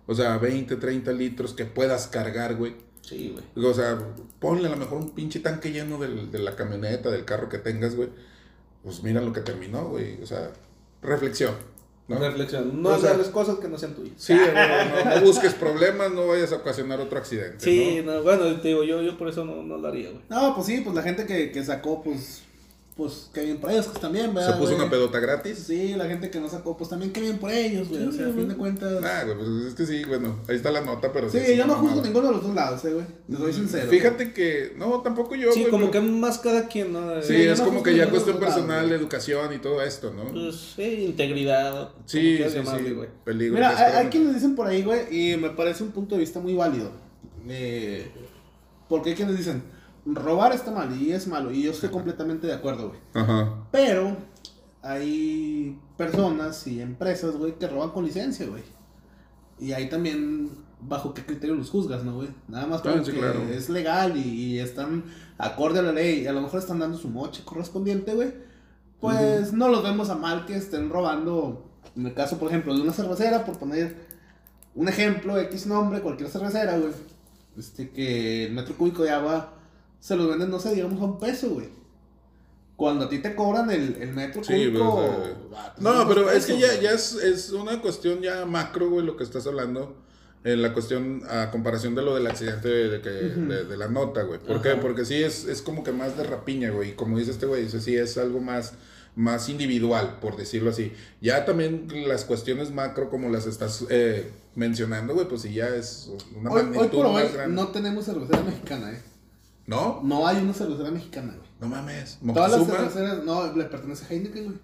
O 0.06 0.14
sea, 0.14 0.38
20, 0.38 0.76
30 0.76 1.10
litros 1.12 1.54
que 1.54 1.64
puedas 1.64 2.06
cargar, 2.06 2.54
güey. 2.54 2.74
Sí, 3.06 3.34
güey. 3.54 3.66
O 3.66 3.74
sea, 3.74 3.98
ponle 4.40 4.66
a 4.68 4.70
lo 4.70 4.76
mejor 4.76 4.98
un 4.98 5.10
pinche 5.10 5.40
tanque 5.40 5.70
lleno 5.72 5.98
del- 5.98 6.30
de 6.30 6.38
la 6.38 6.56
camioneta, 6.56 7.10
del 7.10 7.24
carro 7.24 7.48
que 7.48 7.58
tengas, 7.58 7.94
güey. 7.96 8.08
Pues 8.82 9.02
mira 9.02 9.20
lo 9.20 9.32
que 9.32 9.40
terminó, 9.40 9.88
güey. 9.88 10.22
O 10.22 10.26
sea, 10.26 10.50
reflexión, 11.02 11.54
¿no? 12.08 12.18
Reflexión. 12.18 12.82
No 12.82 12.90
O 12.90 12.98
sea- 12.98 13.10
agarres 13.10 13.28
cosas 13.28 13.58
que 13.58 13.68
no 13.68 13.76
sean 13.78 13.94
tuyas. 13.94 14.14
Sí, 14.16 14.34
no, 14.34 15.04
no, 15.04 15.14
no 15.16 15.20
busques 15.26 15.54
problemas, 15.54 16.12
no 16.12 16.26
vayas 16.26 16.52
a 16.52 16.56
ocasionar 16.56 17.00
otro 17.00 17.18
accidente. 17.18 17.58
Sí, 17.64 18.00
¿no? 18.04 18.12
no, 18.14 18.22
bueno, 18.22 18.58
te 18.60 18.68
digo, 18.68 18.84
yo, 18.84 19.02
yo 19.02 19.18
por 19.18 19.28
eso 19.28 19.44
no, 19.44 19.62
no 19.62 19.76
lo 19.76 19.88
haría, 19.88 20.10
güey. 20.10 20.22
No, 20.30 20.54
pues 20.54 20.66
sí, 20.66 20.80
pues 20.82 20.94
la 20.96 21.02
gente 21.02 21.26
que, 21.26 21.50
que 21.52 21.64
sacó, 21.64 22.02
pues, 22.02 22.42
pues, 22.96 23.28
qué 23.34 23.42
bien 23.44 23.58
por 23.58 23.72
ellos, 23.72 23.88
que 23.88 23.98
también, 23.98 24.26
Se 24.26 24.32
¿verdad? 24.34 24.56
puso 24.58 24.70
güey? 24.70 24.82
una 24.82 24.90
pedota 24.90 25.18
gratis. 25.18 25.58
Sí, 25.66 25.94
la 25.96 26.04
gente 26.06 26.30
que 26.30 26.38
no 26.38 26.48
sacó, 26.48 26.76
pues 26.76 26.88
también 26.90 27.12
qué 27.12 27.20
bien 27.20 27.38
por 27.38 27.50
ellos, 27.50 27.88
güey. 27.88 28.06
O 28.06 28.12
sea, 28.12 28.28
a 28.28 28.32
fin 28.32 28.48
de 28.48 28.54
cuentas. 28.54 29.02
Ah, 29.04 29.24
güey, 29.24 29.36
pues 29.36 29.48
es 29.66 29.74
que 29.74 29.84
sí, 29.86 30.04
bueno, 30.04 30.36
ahí 30.48 30.54
está 30.54 30.70
la 30.70 30.80
nota, 30.80 31.12
pero 31.12 31.28
sí, 31.28 31.38
es 31.38 31.56
yo 31.56 31.66
no 31.66 31.74
juzgo 31.74 32.02
ninguno 32.02 32.28
de 32.28 32.32
los 32.34 32.42
dos 32.44 32.54
lados, 32.54 32.84
eh, 32.84 32.92
güey. 32.92 33.04
Les 33.26 33.38
soy 33.40 33.52
sincero. 33.52 33.90
Fíjate 33.90 34.32
que, 34.32 34.74
no, 34.76 35.00
tampoco 35.02 35.34
yo, 35.34 35.50
Sí, 35.52 35.66
como 35.70 35.90
que 35.90 36.00
más 36.00 36.38
cada 36.38 36.68
quien, 36.68 36.92
¿no? 36.92 37.20
Sí, 37.20 37.34
Sí, 37.34 37.42
es 37.42 37.58
no 37.58 37.64
como 37.66 37.82
que 37.82 37.96
ya 37.96 38.08
cuestión 38.08 38.38
personal, 38.38 38.92
educación 38.92 39.52
y 39.52 39.58
todo 39.58 39.82
esto, 39.82 40.12
¿no? 40.14 40.24
Pues, 40.30 40.54
sí, 40.76 41.06
integridad. 41.06 41.90
sí, 42.06 42.36
sí, 42.36 42.44
llamarle, 42.54 42.88
sí, 42.90 42.94
güey. 42.94 43.08
peligro. 43.24 43.54
Mira, 43.54 43.70
pues, 43.70 43.80
hay, 43.80 43.92
hay 44.04 44.06
quienes 44.06 44.34
dicen 44.34 44.54
por 44.54 44.68
ahí, 44.68 44.84
güey, 44.84 45.00
y 45.32 45.36
me 45.36 45.50
parece 45.50 45.82
un 45.82 45.90
punto 45.90 46.14
de 46.14 46.20
vista 46.20 46.38
muy 46.38 46.54
válido. 46.54 46.90
Eh, 47.48 48.08
porque 48.88 49.10
hay 49.10 49.16
quienes 49.16 49.36
dicen, 49.36 49.62
robar 50.06 50.52
está 50.52 50.70
mal 50.70 51.00
y 51.00 51.12
es 51.12 51.26
malo, 51.26 51.50
y 51.50 51.62
yo 51.62 51.70
estoy 51.70 51.88
completamente 51.90 52.46
de 52.46 52.52
acuerdo, 52.54 52.88
güey. 52.88 53.00
Ajá. 53.14 53.66
Pero 53.70 54.16
hay 54.82 55.78
personas 55.96 56.66
y 56.66 56.80
empresas, 56.80 57.36
güey, 57.36 57.58
que 57.58 57.66
roban 57.66 57.90
con 57.90 58.04
licencia, 58.04 58.46
güey. 58.46 58.62
Y 59.58 59.72
ahí 59.72 59.88
también, 59.88 60.50
bajo 60.80 61.14
qué 61.14 61.24
criterio 61.24 61.54
los 61.54 61.70
juzgas, 61.70 62.04
¿no, 62.04 62.16
güey? 62.16 62.28
Nada 62.48 62.66
más 62.66 62.80
Ah, 62.80 62.92
porque 62.92 63.12
sí, 63.12 63.12
claro. 63.12 63.40
es 63.48 63.68
legal 63.70 64.16
y, 64.16 64.20
y 64.28 64.58
están 64.58 65.04
acorde 65.38 65.78
a 65.78 65.82
la 65.82 65.92
ley 65.92 66.20
y 66.22 66.26
a 66.26 66.32
lo 66.32 66.42
mejor 66.42 66.58
están 66.60 66.78
dando 66.80 66.98
su 66.98 67.08
moche 67.08 67.42
correspondiente, 67.44 68.14
güey. 68.14 68.34
Pues 69.00 69.52
no 69.52 69.68
los 69.68 69.82
vemos 69.82 70.10
a 70.10 70.16
mal 70.16 70.44
que 70.46 70.56
estén 70.56 70.90
robando, 70.90 71.70
en 71.96 72.06
el 72.06 72.14
caso, 72.14 72.38
por 72.38 72.48
ejemplo, 72.48 72.74
de 72.74 72.80
una 72.82 72.92
cervecera, 72.92 73.44
por 73.44 73.58
poner 73.58 73.96
un 74.74 74.88
ejemplo, 74.88 75.38
X 75.38 75.66
nombre, 75.66 76.00
cualquier 76.00 76.28
cervecera, 76.28 76.76
güey. 76.78 76.92
Este, 77.56 77.90
que 77.90 78.46
el 78.46 78.52
metro 78.52 78.74
cúbico 78.76 79.02
de 79.02 79.10
agua 79.10 79.52
se 80.04 80.16
los 80.16 80.28
venden, 80.28 80.50
no 80.50 80.58
sé, 80.60 80.74
digamos 80.74 81.00
a 81.00 81.04
un 81.06 81.18
peso, 81.18 81.48
güey. 81.50 81.68
Cuando 82.76 83.04
a 83.06 83.08
ti 83.08 83.20
te 83.20 83.34
cobran 83.34 83.70
el, 83.70 83.96
el 84.02 84.12
metro 84.12 84.42
Sí, 84.44 84.52
cúbico. 84.52 84.96
pues, 84.96 85.28
eh, 85.30 85.34
No, 85.78 86.06
pero 86.08 86.30
es 86.30 86.44
que 86.44 86.58
ya, 86.58 86.78
ya 86.80 86.90
es, 86.90 87.14
es 87.14 87.50
una 87.52 87.80
cuestión 87.80 88.20
ya 88.20 88.44
macro, 88.44 88.90
güey, 88.90 89.06
lo 89.06 89.16
que 89.16 89.24
estás 89.24 89.46
hablando. 89.46 89.96
En 90.42 90.60
la 90.60 90.74
cuestión, 90.74 91.22
a 91.30 91.50
comparación 91.50 91.94
de 91.94 92.02
lo 92.02 92.14
del 92.14 92.26
accidente 92.26 92.68
de, 92.68 93.00
que, 93.00 93.08
de, 93.08 93.64
de 93.64 93.76
la 93.78 93.88
nota, 93.88 94.24
güey. 94.24 94.38
¿Por 94.40 94.60
qué? 94.60 94.74
Porque 94.74 95.06
sí 95.06 95.14
es, 95.22 95.46
es 95.46 95.62
como 95.62 95.82
que 95.82 95.92
más 95.92 96.18
de 96.18 96.24
rapiña, 96.24 96.70
güey. 96.70 96.90
Y 96.90 96.92
como 96.92 97.16
dice 97.18 97.30
este 97.30 97.46
güey, 97.46 97.62
dice, 97.62 97.80
sí 97.80 97.96
es 97.96 98.18
algo 98.18 98.40
más, 98.40 98.74
más 99.16 99.48
individual, 99.48 100.18
por 100.20 100.36
decirlo 100.36 100.68
así. 100.68 100.92
Ya 101.22 101.46
también 101.46 101.88
las 102.08 102.26
cuestiones 102.26 102.72
macro, 102.72 103.08
como 103.08 103.30
las 103.30 103.46
estás 103.46 103.86
eh, 103.88 104.30
mencionando, 104.54 105.14
güey, 105.14 105.26
pues 105.28 105.40
sí 105.42 105.54
ya 105.54 105.68
es 105.68 106.10
una 106.36 106.50
Hoy, 106.50 106.62
magnitud 106.64 106.82
hoy 106.82 106.88
por 106.88 107.06
hoy 107.06 107.12
más 107.22 107.32
grande. 107.32 107.54
no 107.56 107.68
tenemos 107.68 108.04
cervecera 108.04 108.42
mexicana, 108.42 108.92
eh. 108.92 109.00
¿No? 109.66 110.00
No 110.02 110.26
hay 110.26 110.38
una 110.42 110.52
cervecera 110.52 110.90
mexicana, 110.90 111.34
güey. 111.36 111.48
No 111.60 111.68
mames. 111.68 112.18
Todas 112.34 112.50
las 112.52 112.66
cerveceras, 112.66 113.24
no, 113.24 113.52
le 113.54 113.64
pertenece 113.64 114.04
a 114.04 114.08
Heineken, 114.08 114.44
güey. 114.44 114.58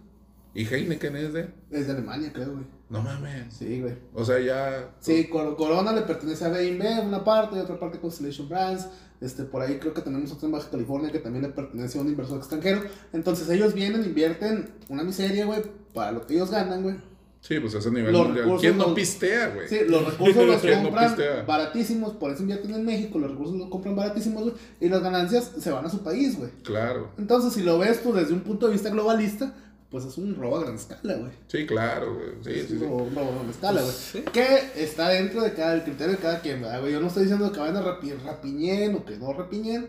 y 0.55 0.67
Heineken 0.67 1.17
es 1.17 1.33
de... 1.33 1.55
Es 1.71 1.87
de 1.87 1.93
Alemania, 1.93 2.31
creo, 2.33 2.53
güey. 2.53 2.65
No 2.91 3.01
mames. 3.03 3.55
Sí, 3.55 3.81
güey. 3.81 3.97
O 4.13 4.25
sea, 4.25 4.39
ya... 4.41 4.91
Sí, 5.01 5.29
Cor- 5.29 5.57
Corona 5.57 5.93
le 5.93 6.03
pertenece 6.03 6.45
a 6.45 6.49
B&B 6.49 7.01
una 7.07 7.25
parte 7.25 7.57
y 7.57 7.61
otra 7.61 7.79
parte 7.79 7.99
Constellation 8.01 8.49
Brands. 8.49 8.89
Este, 9.21 9.45
por 9.45 9.63
ahí 9.63 9.79
creo 9.79 9.95
que 9.95 10.01
tenemos 10.03 10.33
otra 10.33 10.47
en 10.47 10.53
Baja 10.53 10.71
California 10.71 11.13
que 11.13 11.19
también 11.19 11.43
le 11.45 11.51
pertenece 11.51 11.99
a 11.99 12.03
un 12.03 12.09
inversor 12.09 12.39
extranjero. 12.39 12.83
Entonces 13.13 13.49
ellos 13.51 13.75
vienen, 13.75 14.05
invierten 14.05 14.71
una 14.89 15.03
miseria, 15.05 15.45
güey, 15.47 15.63
para 15.95 16.13
lo 16.13 16.27
que 16.27 16.35
ellos 16.35 16.51
ganan, 16.51 16.83
güey. 16.83 16.97
Sí, 17.41 17.59
pues 17.59 17.73
es 17.75 17.87
a 17.87 17.91
nivel 17.91 18.13
Los 18.13 18.27
mundial. 18.27 18.45
recursos 18.45 18.61
¿Quién 18.61 18.77
no 18.79 18.85
los- 18.85 18.93
pistea, 18.95 19.49
güey? 19.49 19.67
Sí, 19.69 19.79
los 19.89 20.05
recursos 20.05 20.47
los 20.47 20.61
¿Quién 20.61 20.83
no 20.83 20.91
compran 20.91 21.17
baratísimos, 21.47 22.13
por 22.15 22.31
eso 22.31 22.43
invierten 22.43 22.75
en 22.75 22.85
México, 22.85 23.19
los 23.19 23.31
recursos 23.31 23.57
los 23.57 23.69
compran 23.71 23.97
baratísimos, 23.97 24.43
güey, 24.43 24.55
y 24.81 24.89
las 24.89 25.03
ganancias 25.03 25.51
se 25.59 25.71
van 25.71 25.85
a 25.87 25.91
su 25.91 26.03
país, 26.03 26.37
güey. 26.39 26.51
Claro. 26.63 27.09
Entonces, 27.19 27.53
si 27.55 27.63
lo 27.63 27.79
ves 27.79 28.03
tú 28.03 28.13
desde 28.13 28.35
un 28.35 28.41
punto 28.41 28.67
de 28.67 28.73
vista 28.73 28.91
globalista, 28.91 29.55
pues 29.91 30.05
es 30.05 30.19
un 30.19 30.37
robo 30.37 30.59
a 30.59 30.61
gran 30.63 30.75
escala, 30.77 31.15
güey. 31.17 31.33
Sí, 31.49 31.67
claro, 31.67 32.15
güey. 32.15 32.29
Sí, 32.45 32.61
es 32.61 32.67
sí, 32.69 32.75
un 32.75 32.79
sí. 32.79 32.85
robo, 32.85 33.31
a 33.31 33.35
gran 33.35 33.51
escala, 33.51 33.81
güey. 33.83 33.93
Sí. 33.95 34.23
Que 34.33 34.59
está 34.77 35.09
dentro 35.09 35.43
de 35.43 35.53
cada, 35.55 35.75
el 35.75 35.83
criterio 35.83 36.13
de 36.13 36.19
cada 36.23 36.41
quien, 36.41 36.61
¿verdad, 36.61 36.81
güey? 36.81 36.93
Yo 36.93 37.01
no 37.01 37.09
estoy 37.09 37.23
diciendo 37.25 37.51
que 37.51 37.59
vayan 37.59 37.77
a 37.79 37.83
rapi- 37.83 38.15
rapiñen 38.25 38.95
o 38.95 39.05
que 39.05 39.17
no 39.17 39.33
rapiñen, 39.33 39.89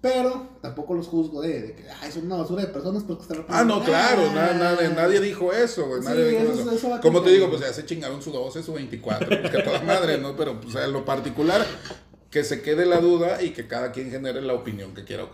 pero 0.00 0.48
tampoco 0.62 0.94
los 0.94 1.06
juzgo 1.08 1.42
de, 1.42 1.60
de 1.60 1.74
que, 1.74 1.84
ay, 2.00 2.10
son 2.10 2.26
una 2.26 2.36
basura 2.36 2.62
de 2.62 2.68
personas 2.68 3.02
porque 3.04 3.22
están 3.22 3.44
Ah, 3.48 3.64
no, 3.64 3.82
claro, 3.84 4.22
Ah. 4.30 4.34
na- 4.34 4.52
nadie, 4.54 4.88
nadie 4.88 5.20
dijo 5.20 5.52
eso, 5.52 5.86
güey. 5.86 6.00
Sí, 6.02 6.08
Nadie 6.08 6.28
dijo 6.30 6.52
eso- 6.52 6.60
eso. 6.62 6.70
eso 6.72 6.90
va 6.90 7.00
Como 7.00 7.22
te 7.22 7.30
digo, 7.30 7.48
pues 7.50 7.60
ya 7.60 7.72
se 7.72 7.84
chingaron 7.84 8.22
su 8.22 8.30
12, 8.32 8.62
su 8.62 8.72
24, 8.72 9.28
pues 9.28 9.50
que 9.50 9.58
a 9.58 9.64
toda 9.64 9.82
madre, 9.82 10.18
¿no? 10.18 10.36
Pero, 10.36 10.60
pues, 10.60 10.74
en 10.74 10.92
lo 10.92 11.04
particular, 11.04 11.64
que 12.30 12.44
se 12.44 12.62
quede 12.62 12.86
la 12.86 13.00
duda 13.00 13.42
y 13.42 13.50
que 13.50 13.66
cada 13.66 13.92
quien 13.92 14.10
genere 14.10 14.40
la 14.40 14.54
opinión 14.54 14.94
que 14.94 15.04
quiera. 15.04 15.24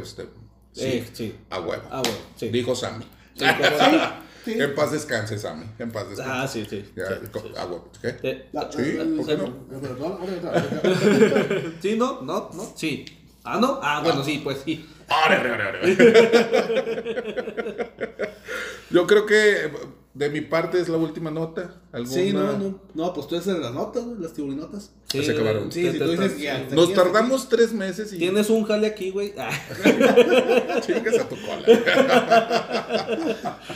Usted, 0.00 0.26
sí, 0.72 0.84
Eh, 0.84 1.08
sí. 1.12 1.34
a 1.50 1.58
huevo. 1.60 1.82
Ah, 1.90 2.00
bueno, 2.04 2.18
sí. 2.36 2.48
Dijo 2.50 2.74
Sammy. 2.76 3.04
Sí, 3.34 3.44
como- 3.44 4.00
Sí. 4.44 4.52
En 4.58 4.74
paz 4.74 4.90
descanse, 4.92 5.38
Sammy. 5.38 5.66
En 5.78 5.90
paz 5.90 6.08
descanse. 6.08 6.32
Ah, 6.34 6.48
sí, 6.48 6.66
sí. 6.68 6.82
Ya, 6.96 7.08
sí, 7.08 7.14
sí. 7.30 7.52
a 7.58 7.66
huevo. 7.66 7.90
¿Qué? 8.00 8.08
Sí, 8.22 8.42
la- 8.52 8.70
¿por 8.70 8.76
qué 8.82 8.94
la- 8.94 9.04
no? 9.36 10.18
Sí, 11.82 11.96
no, 11.96 12.22
no, 12.22 12.50
no, 12.54 12.72
sí. 12.74 13.04
Ah, 13.44 13.58
no. 13.60 13.80
Ah, 13.82 14.00
bueno, 14.04 14.22
sí, 14.24 14.40
pues 14.42 14.62
sí. 14.64 14.86
Yo 18.90 19.06
creo 19.06 19.24
que 19.26 19.70
de 20.14 20.30
mi 20.30 20.40
parte 20.40 20.80
es 20.80 20.88
la 20.88 20.96
última 20.98 21.30
nota. 21.30 21.74
¿Alguna? 21.92 22.12
Sí, 22.14 22.32
no, 22.32 22.52
no. 22.58 22.80
No, 22.94 23.14
pues 23.14 23.28
tú 23.28 23.36
eres 23.36 23.46
de 23.46 23.58
las 23.58 23.72
notas, 23.72 24.04
güey, 24.04 24.18
las 24.20 24.32
tiburinotas. 24.32 24.90
Sí, 25.10 25.22
Se 25.24 25.32
acabaron. 25.32 25.70
Sí, 25.70 25.84
te- 25.84 25.98
tú 25.98 26.10
dices 26.10 26.32
hasta 26.48 26.74
Nos 26.74 26.86
aquí, 26.86 26.94
tardamos 26.94 27.48
tres 27.48 27.72
meses 27.72 28.12
y 28.12 28.18
Tienes 28.18 28.50
un 28.50 28.64
jale 28.64 28.88
aquí, 28.88 29.10
güey. 29.10 29.32
Ah. 29.38 29.50
chingas 30.86 31.18
a 31.18 31.28
tu 31.28 31.36
cola. 31.36 31.64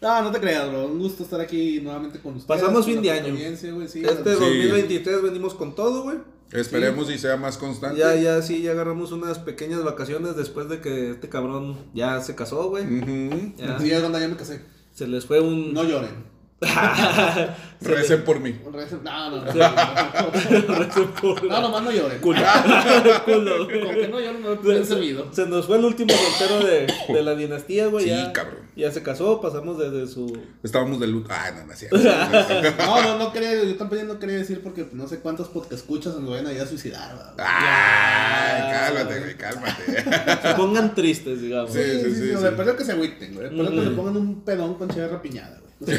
No, 0.00 0.20
no 0.20 0.30
te 0.32 0.38
creas, 0.38 0.68
bro. 0.68 0.84
Un 0.84 0.98
gusto 0.98 1.22
estar 1.22 1.40
aquí 1.40 1.80
nuevamente 1.80 2.20
con 2.20 2.36
ustedes. 2.36 2.60
Pasamos 2.60 2.84
con 2.84 2.92
fin 2.92 3.00
de 3.00 3.10
año. 3.10 3.34
güey, 3.34 3.88
sí, 3.88 4.02
Este 4.04 4.34
la- 4.34 4.34
2023 4.34 5.22
venimos 5.22 5.54
con 5.54 5.74
todo, 5.74 6.02
güey. 6.02 6.18
Esperemos 6.52 7.10
y 7.10 7.18
sea 7.18 7.36
más 7.36 7.58
constante. 7.58 7.98
Ya, 7.98 8.14
ya, 8.14 8.40
sí, 8.42 8.62
ya 8.62 8.72
agarramos 8.72 9.10
unas 9.12 9.38
pequeñas 9.38 9.82
vacaciones 9.82 10.36
después 10.36 10.68
de 10.68 10.80
que 10.80 11.10
este 11.10 11.28
cabrón 11.28 11.76
ya 11.94 12.20
se 12.20 12.34
casó, 12.34 12.68
güey. 12.70 12.84
Ujú. 12.84 13.52
Ya. 13.56 13.78
Sí, 13.78 13.88
ya 13.88 14.00
ya 14.00 14.28
me 14.28 14.36
casé. 14.36 14.62
Se 14.92 15.06
les 15.08 15.26
fue 15.26 15.40
un... 15.40 15.72
No 15.74 15.82
lloren. 15.84 16.32
Recen 17.80 18.22
por 18.24 18.40
mí. 18.40 18.56
Recen- 18.72 19.02
No, 19.02 19.30
no, 19.30 19.44
no. 19.44 19.52
No, 21.44 21.48
no, 21.48 21.60
nomás 21.60 21.82
no 21.82 21.90
lloren. 21.90 22.20
Culo. 22.20 22.38
Culo. 23.24 23.58
Como 23.68 23.90
que 23.90 24.08
no 24.08 24.20
lloren, 24.20 24.42
no 24.42 24.50
me 24.50 24.56
pueden 24.56 24.86
servido. 24.86 25.26
Se 25.32 25.46
nos 25.46 25.66
fue 25.66 25.78
el 25.78 25.84
último 25.84 26.12
soltero 26.12 26.64
de, 26.64 26.86
de 27.12 27.22
la 27.22 27.34
dinastía, 27.34 27.88
güey. 27.88 28.04
Sí, 28.04 28.10
ya, 28.10 28.32
cabrón. 28.32 28.63
Ya 28.76 28.90
se 28.90 29.02
casó, 29.04 29.40
pasamos 29.40 29.78
desde 29.78 30.08
su. 30.08 30.36
Estábamos 30.62 30.98
de 30.98 31.06
luto. 31.06 31.28
Ah, 31.30 31.52
no, 31.54 31.64
no 31.64 31.74
cierto. 31.74 31.96
No, 32.78 33.02
no, 33.02 33.18
no 33.18 33.32
quería, 33.32 33.62
yo 33.62 33.76
también 33.76 34.08
no 34.08 34.18
quería 34.18 34.36
decir 34.36 34.62
porque 34.62 34.88
no 34.92 35.06
sé 35.06 35.20
cuántos 35.20 35.48
podcast 35.48 35.74
escuchas 35.74 36.16
nos 36.16 36.30
vayan 36.30 36.48
a 36.48 36.52
ir 36.52 36.60
a 36.60 36.66
suicidar, 36.66 37.16
¿verdad? 37.16 37.34
Ay, 37.38 38.72
cálmate, 38.72 39.20
güey, 39.20 39.36
cálmate. 39.36 40.02
Se 40.42 40.54
pongan 40.54 40.94
tristes, 40.94 41.40
digamos. 41.40 41.72
Sí, 41.72 41.80
sí, 41.82 42.14
sí, 42.14 42.30
o 42.30 42.34
sí. 42.34 42.40
sea, 42.40 42.50
espero 42.50 42.76
que 42.76 42.84
se 42.84 42.92
agüiten, 42.92 43.34
güey. 43.34 43.46
Espero 43.46 43.70
que 43.70 43.84
se 43.84 43.90
pongan 43.90 44.16
un 44.16 44.42
pedón 44.42 44.74
con 44.74 44.88
chévere 44.88 45.12
rapiñada, 45.12 45.60
güey. 45.60 45.98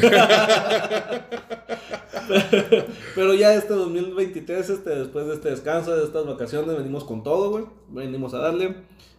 Pero 3.14 3.34
ya 3.34 3.54
este 3.54 3.74
2023, 3.74 4.70
este, 4.70 4.90
después 4.90 5.26
de 5.26 5.34
este 5.34 5.50
descanso, 5.50 5.96
de 5.96 6.04
estas 6.04 6.26
vacaciones, 6.26 6.76
venimos 6.76 7.04
con 7.04 7.22
todo, 7.22 7.50
güey. 7.50 7.64
Venimos 7.88 8.34
a 8.34 8.38
darle. 8.38 8.76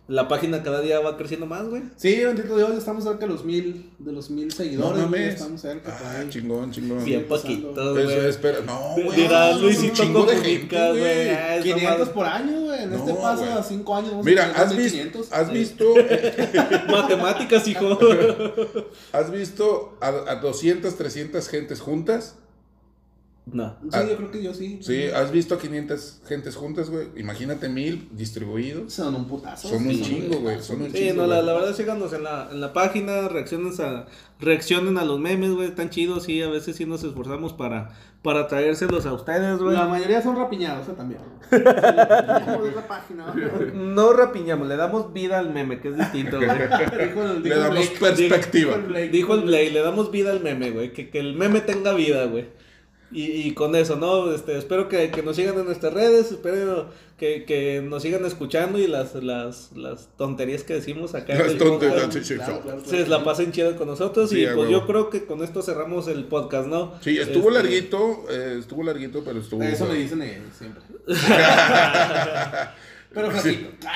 La 0.07 0.29
página 0.29 0.63
cada 0.63 0.79
día 0.79 1.01
va 1.01 1.17
creciendo 1.17 1.45
más, 1.47 1.67
güey. 1.67 1.81
Sí, 1.97 2.23
bendito 2.23 2.55
Dios, 2.55 2.71
estamos 2.77 3.03
cerca 3.03 3.25
de 3.25 3.27
los 3.27 3.43
mil, 3.43 3.91
de 3.99 4.13
los 4.13 4.29
mil 4.29 4.47
No 4.47 4.55
seguidores, 4.55 4.91
güey. 4.99 5.03
mames. 5.21 5.33
Estamos 5.35 5.59
cerca 5.59 5.99
Ah, 6.01 6.19
ahí. 6.21 6.29
chingón, 6.29 6.71
chingón. 6.71 7.03
Bien 7.03 7.25
poquito, 7.25 7.71
Eso, 7.71 7.93
güey. 8.15 8.27
espera, 8.29 8.59
no, 8.65 8.95
güey. 9.03 9.11
Dirá 9.21 9.49
es 9.49 9.55
un 9.57 9.61
Luisito 9.63 9.93
chingo 9.95 10.25
de 10.25 10.35
Comunica, 10.37 10.77
gente, 10.77 10.99
güey. 10.99 11.29
Ah, 11.29 11.55
es 11.57 11.63
500 11.63 11.91
nomás- 11.99 12.09
por 12.13 12.25
año, 12.25 12.61
güey. 12.61 12.83
En 12.83 12.93
este 12.93 13.13
No, 13.13 13.19
paso 13.21 13.41
güey. 13.43 13.51
a 13.51 13.63
5 13.63 13.95
años 13.97 14.09
vamos 14.11 14.25
Mira, 14.25 14.43
a 14.45 14.47
tener 14.53 14.61
¿has 14.61 14.75
visto, 14.77 14.97
1500. 14.97 15.33
has 15.33 15.51
visto, 15.51 15.93
Matemáticas, 16.89 17.67
hijo. 17.67 17.99
has 19.11 19.29
visto 19.31 19.97
a, 19.99 20.07
a 20.07 20.35
200, 20.35 20.95
300 20.95 21.47
gentes 21.49 21.81
juntas? 21.81 22.35
No. 23.51 23.77
Sí, 23.83 23.89
Ah. 23.93 24.03
yo 24.09 24.17
creo 24.17 24.31
que 24.31 24.43
yo 24.43 24.53
sí. 24.53 24.79
Sí, 24.81 25.05
¿has 25.05 25.31
visto 25.31 25.55
a 25.55 25.59
500 25.59 26.21
gentes 26.27 26.55
juntas, 26.55 26.89
güey? 26.89 27.07
Imagínate 27.15 27.69
mil 27.69 28.09
distribuidos. 28.11 28.93
Son 28.93 29.15
un 29.15 29.25
putazo. 29.27 29.69
Son 29.69 29.85
un 29.87 29.93
Sí, 29.93 30.01
chingo, 30.01 30.39
güey, 30.39 30.61
son 30.61 30.81
un 30.81 30.91
Sí, 30.91 30.97
chingo, 30.97 31.21
no, 31.21 31.27
la, 31.27 31.41
la 31.41 31.53
verdad, 31.53 31.73
síganos 31.75 32.11
en 32.13 32.23
la, 32.23 32.49
en 32.51 32.59
la 32.59 32.73
página, 32.73 33.27
reaccionen 33.29 33.71
a, 33.81 34.05
reaccionen 34.39 34.97
a 34.97 35.05
los 35.05 35.19
memes, 35.19 35.51
güey, 35.51 35.67
están 35.69 35.89
chidos, 35.89 36.23
sí, 36.23 36.41
a 36.41 36.49
veces 36.49 36.75
sí 36.75 36.85
nos 36.85 37.03
esforzamos 37.03 37.53
para, 37.53 37.89
para 38.21 38.47
traérselos 38.47 39.05
a 39.05 39.13
ustedes, 39.13 39.57
güey. 39.59 39.75
La 39.75 39.87
mayoría 39.87 40.21
son 40.21 40.35
rapiñados, 40.35 40.87
¿eh? 40.89 40.93
también. 40.97 41.21
Sí, 41.49 41.55
rapiñamos 41.57 42.63
de 42.63 42.69
esa 42.71 42.87
página. 42.87 43.33
No 43.73 44.11
rapiñamos, 44.13 44.67
le 44.67 44.75
damos 44.75 45.13
vida 45.13 45.39
al 45.39 45.53
meme, 45.53 45.79
que 45.79 45.87
es 45.89 45.97
distinto, 45.97 46.37
güey. 46.37 46.49
Dijo 47.07 47.23
el- 47.23 47.43
dijo 47.43 47.55
Le 47.55 47.61
damos 47.61 47.77
Blake. 47.79 47.97
perspectiva. 47.99 48.71
Dijo 48.73 48.75
el 48.81 48.87
Blake. 48.87 49.09
Dijo 49.09 49.33
el 49.35 49.41
Blay, 49.41 49.69
le 49.71 49.79
damos 49.79 50.11
vida 50.11 50.31
al 50.31 50.41
meme, 50.41 50.71
güey, 50.71 50.91
que, 50.91 51.09
que 51.09 51.19
el 51.19 51.35
meme 51.35 51.61
tenga 51.61 51.93
vida, 51.93 52.25
güey. 52.25 52.45
Y, 53.11 53.23
y 53.23 53.53
con 53.53 53.73
eso, 53.75 53.95
¿no? 53.95 54.33
Este, 54.33 54.57
espero 54.57 54.89
que, 54.89 55.09
que 55.11 55.23
nos 55.23 55.37
sigan 55.37 55.57
en 55.57 55.65
nuestras 55.65 55.93
redes, 55.93 56.29
espero 56.31 56.89
que, 57.17 57.45
que 57.45 57.81
nos 57.81 58.03
sigan 58.03 58.25
escuchando 58.25 58.77
y 58.79 58.87
las, 58.87 59.15
las, 59.15 59.71
las 59.75 60.09
tonterías 60.17 60.63
que 60.63 60.73
decimos 60.73 61.15
acá. 61.15 61.33
en 61.33 61.39
Las 61.39 61.57
tonterías, 61.57 62.13
sí, 62.13 62.23
sí, 62.23 62.35
Claro, 62.35 62.59
claro, 62.61 62.81
Se 62.83 62.97
claro. 62.97 63.09
la 63.09 63.23
pasen 63.23 63.51
chido 63.53 63.75
con 63.77 63.87
nosotros 63.87 64.29
Sí, 64.29 64.43
y 64.43 64.47
pues 64.53 64.69
yo 64.69 64.85
creo 64.85 65.09
que 65.09 65.25
con 65.25 65.41
esto 65.41 65.61
cerramos 65.61 66.07
el 66.09 66.25
podcast, 66.25 66.67
¿no? 66.67 66.95
Sí, 67.01 67.17
estuvo 67.17 67.49
Este, 67.49 67.63
larguito, 67.63 68.25
eh, 68.29 68.57
estuvo 68.59 68.83
larguito, 68.83 69.23
pero 69.23 69.39
estuvo... 69.39 69.63
Eso 69.63 69.85
me 69.85 69.95
dicen 69.95 70.21
ellos 70.21 70.43
siempre. 70.57 70.83
Pero 73.17 73.31
flaquito. 73.31 73.69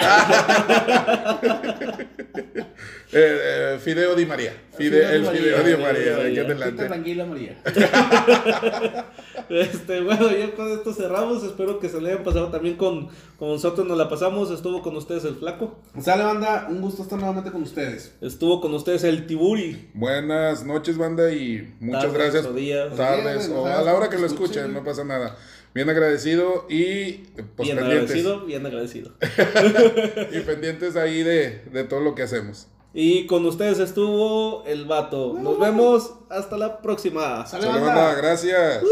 Eh, 3.13 3.73
eh, 3.73 3.77
Fideo 3.83 4.15
Di 4.15 4.25
María. 4.25 4.53
Fide- 4.77 5.13
el 5.13 5.25
Fideo 5.25 5.61
Di 5.63 5.75
María, 5.75 6.15
de 6.15 6.27
aquí 6.29 6.39
adelante. 6.39 6.85
tranquila, 6.85 7.25
María. 7.25 7.57
Este, 9.49 9.99
bueno, 9.99 10.31
ya 10.31 10.55
con 10.55 10.71
esto 10.71 10.93
cerramos. 10.93 11.43
Espero 11.43 11.77
que 11.81 11.89
se 11.89 11.99
le 11.99 12.11
hayan 12.13 12.23
pasado 12.23 12.47
también 12.47 12.77
con, 12.77 13.09
con 13.37 13.49
nosotros. 13.49 13.85
Nos 13.85 13.97
la 13.97 14.07
pasamos. 14.07 14.49
Estuvo 14.49 14.81
con 14.81 14.95
ustedes 14.95 15.25
el 15.25 15.35
Flaco. 15.35 15.77
Sale, 16.01 16.23
banda. 16.23 16.67
Un 16.69 16.79
gusto 16.79 17.03
estar 17.03 17.19
nuevamente 17.19 17.51
con 17.51 17.63
ustedes. 17.63 18.15
Estuvo 18.21 18.61
con 18.61 18.73
ustedes 18.73 19.03
el 19.03 19.27
Tiburi. 19.27 19.89
Buenas 19.93 20.63
noches, 20.65 20.97
banda, 20.97 21.33
y 21.33 21.69
muchas 21.81 22.13
Tardes 22.13 22.17
gracias. 22.17 22.45
o 22.45 22.53
días. 22.53 22.95
Tardes, 22.95 23.49
o 23.49 23.65
a 23.65 23.81
la 23.81 23.93
hora 23.93 24.09
que 24.09 24.17
lo 24.17 24.25
escuchen. 24.25 24.63
escuchen, 24.63 24.73
no 24.73 24.85
pasa 24.85 25.03
nada. 25.03 25.35
Bien 25.73 25.89
agradecido 25.89 26.65
y 26.69 27.13
pues 27.55 27.67
bien 27.67 27.77
pendientes. 27.77 28.11
agradecido, 28.11 28.45
bien 28.45 28.65
agradecido. 28.65 29.11
Y 30.31 30.39
pendientes 30.41 30.95
ahí 30.97 31.23
de, 31.23 31.63
de 31.71 31.83
todo 31.85 32.01
lo 32.01 32.13
que 32.15 32.23
hacemos. 32.23 32.67
Y 32.93 33.25
con 33.25 33.45
ustedes 33.45 33.79
estuvo 33.79 34.65
el 34.65 34.83
vato. 34.85 35.33
Nos 35.39 35.57
vemos 35.59 36.13
hasta 36.29 36.57
la 36.57 36.81
próxima. 36.81 37.45
Sale, 37.45 37.65
Sale, 37.67 37.79
banda. 37.79 37.95
banda, 37.95 38.15
gracias. 38.21 38.83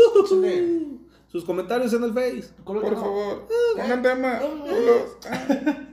Sus 1.32 1.44
comentarios 1.44 1.92
en 1.94 2.04
el 2.06 2.14
Face. 2.14 2.46
Por 2.64 2.82
no. 2.82 2.96
favor, 3.00 3.48
pongan 3.76 4.02
tema. 4.02 4.40
culos. 4.40 5.18
Ah. 5.30 5.86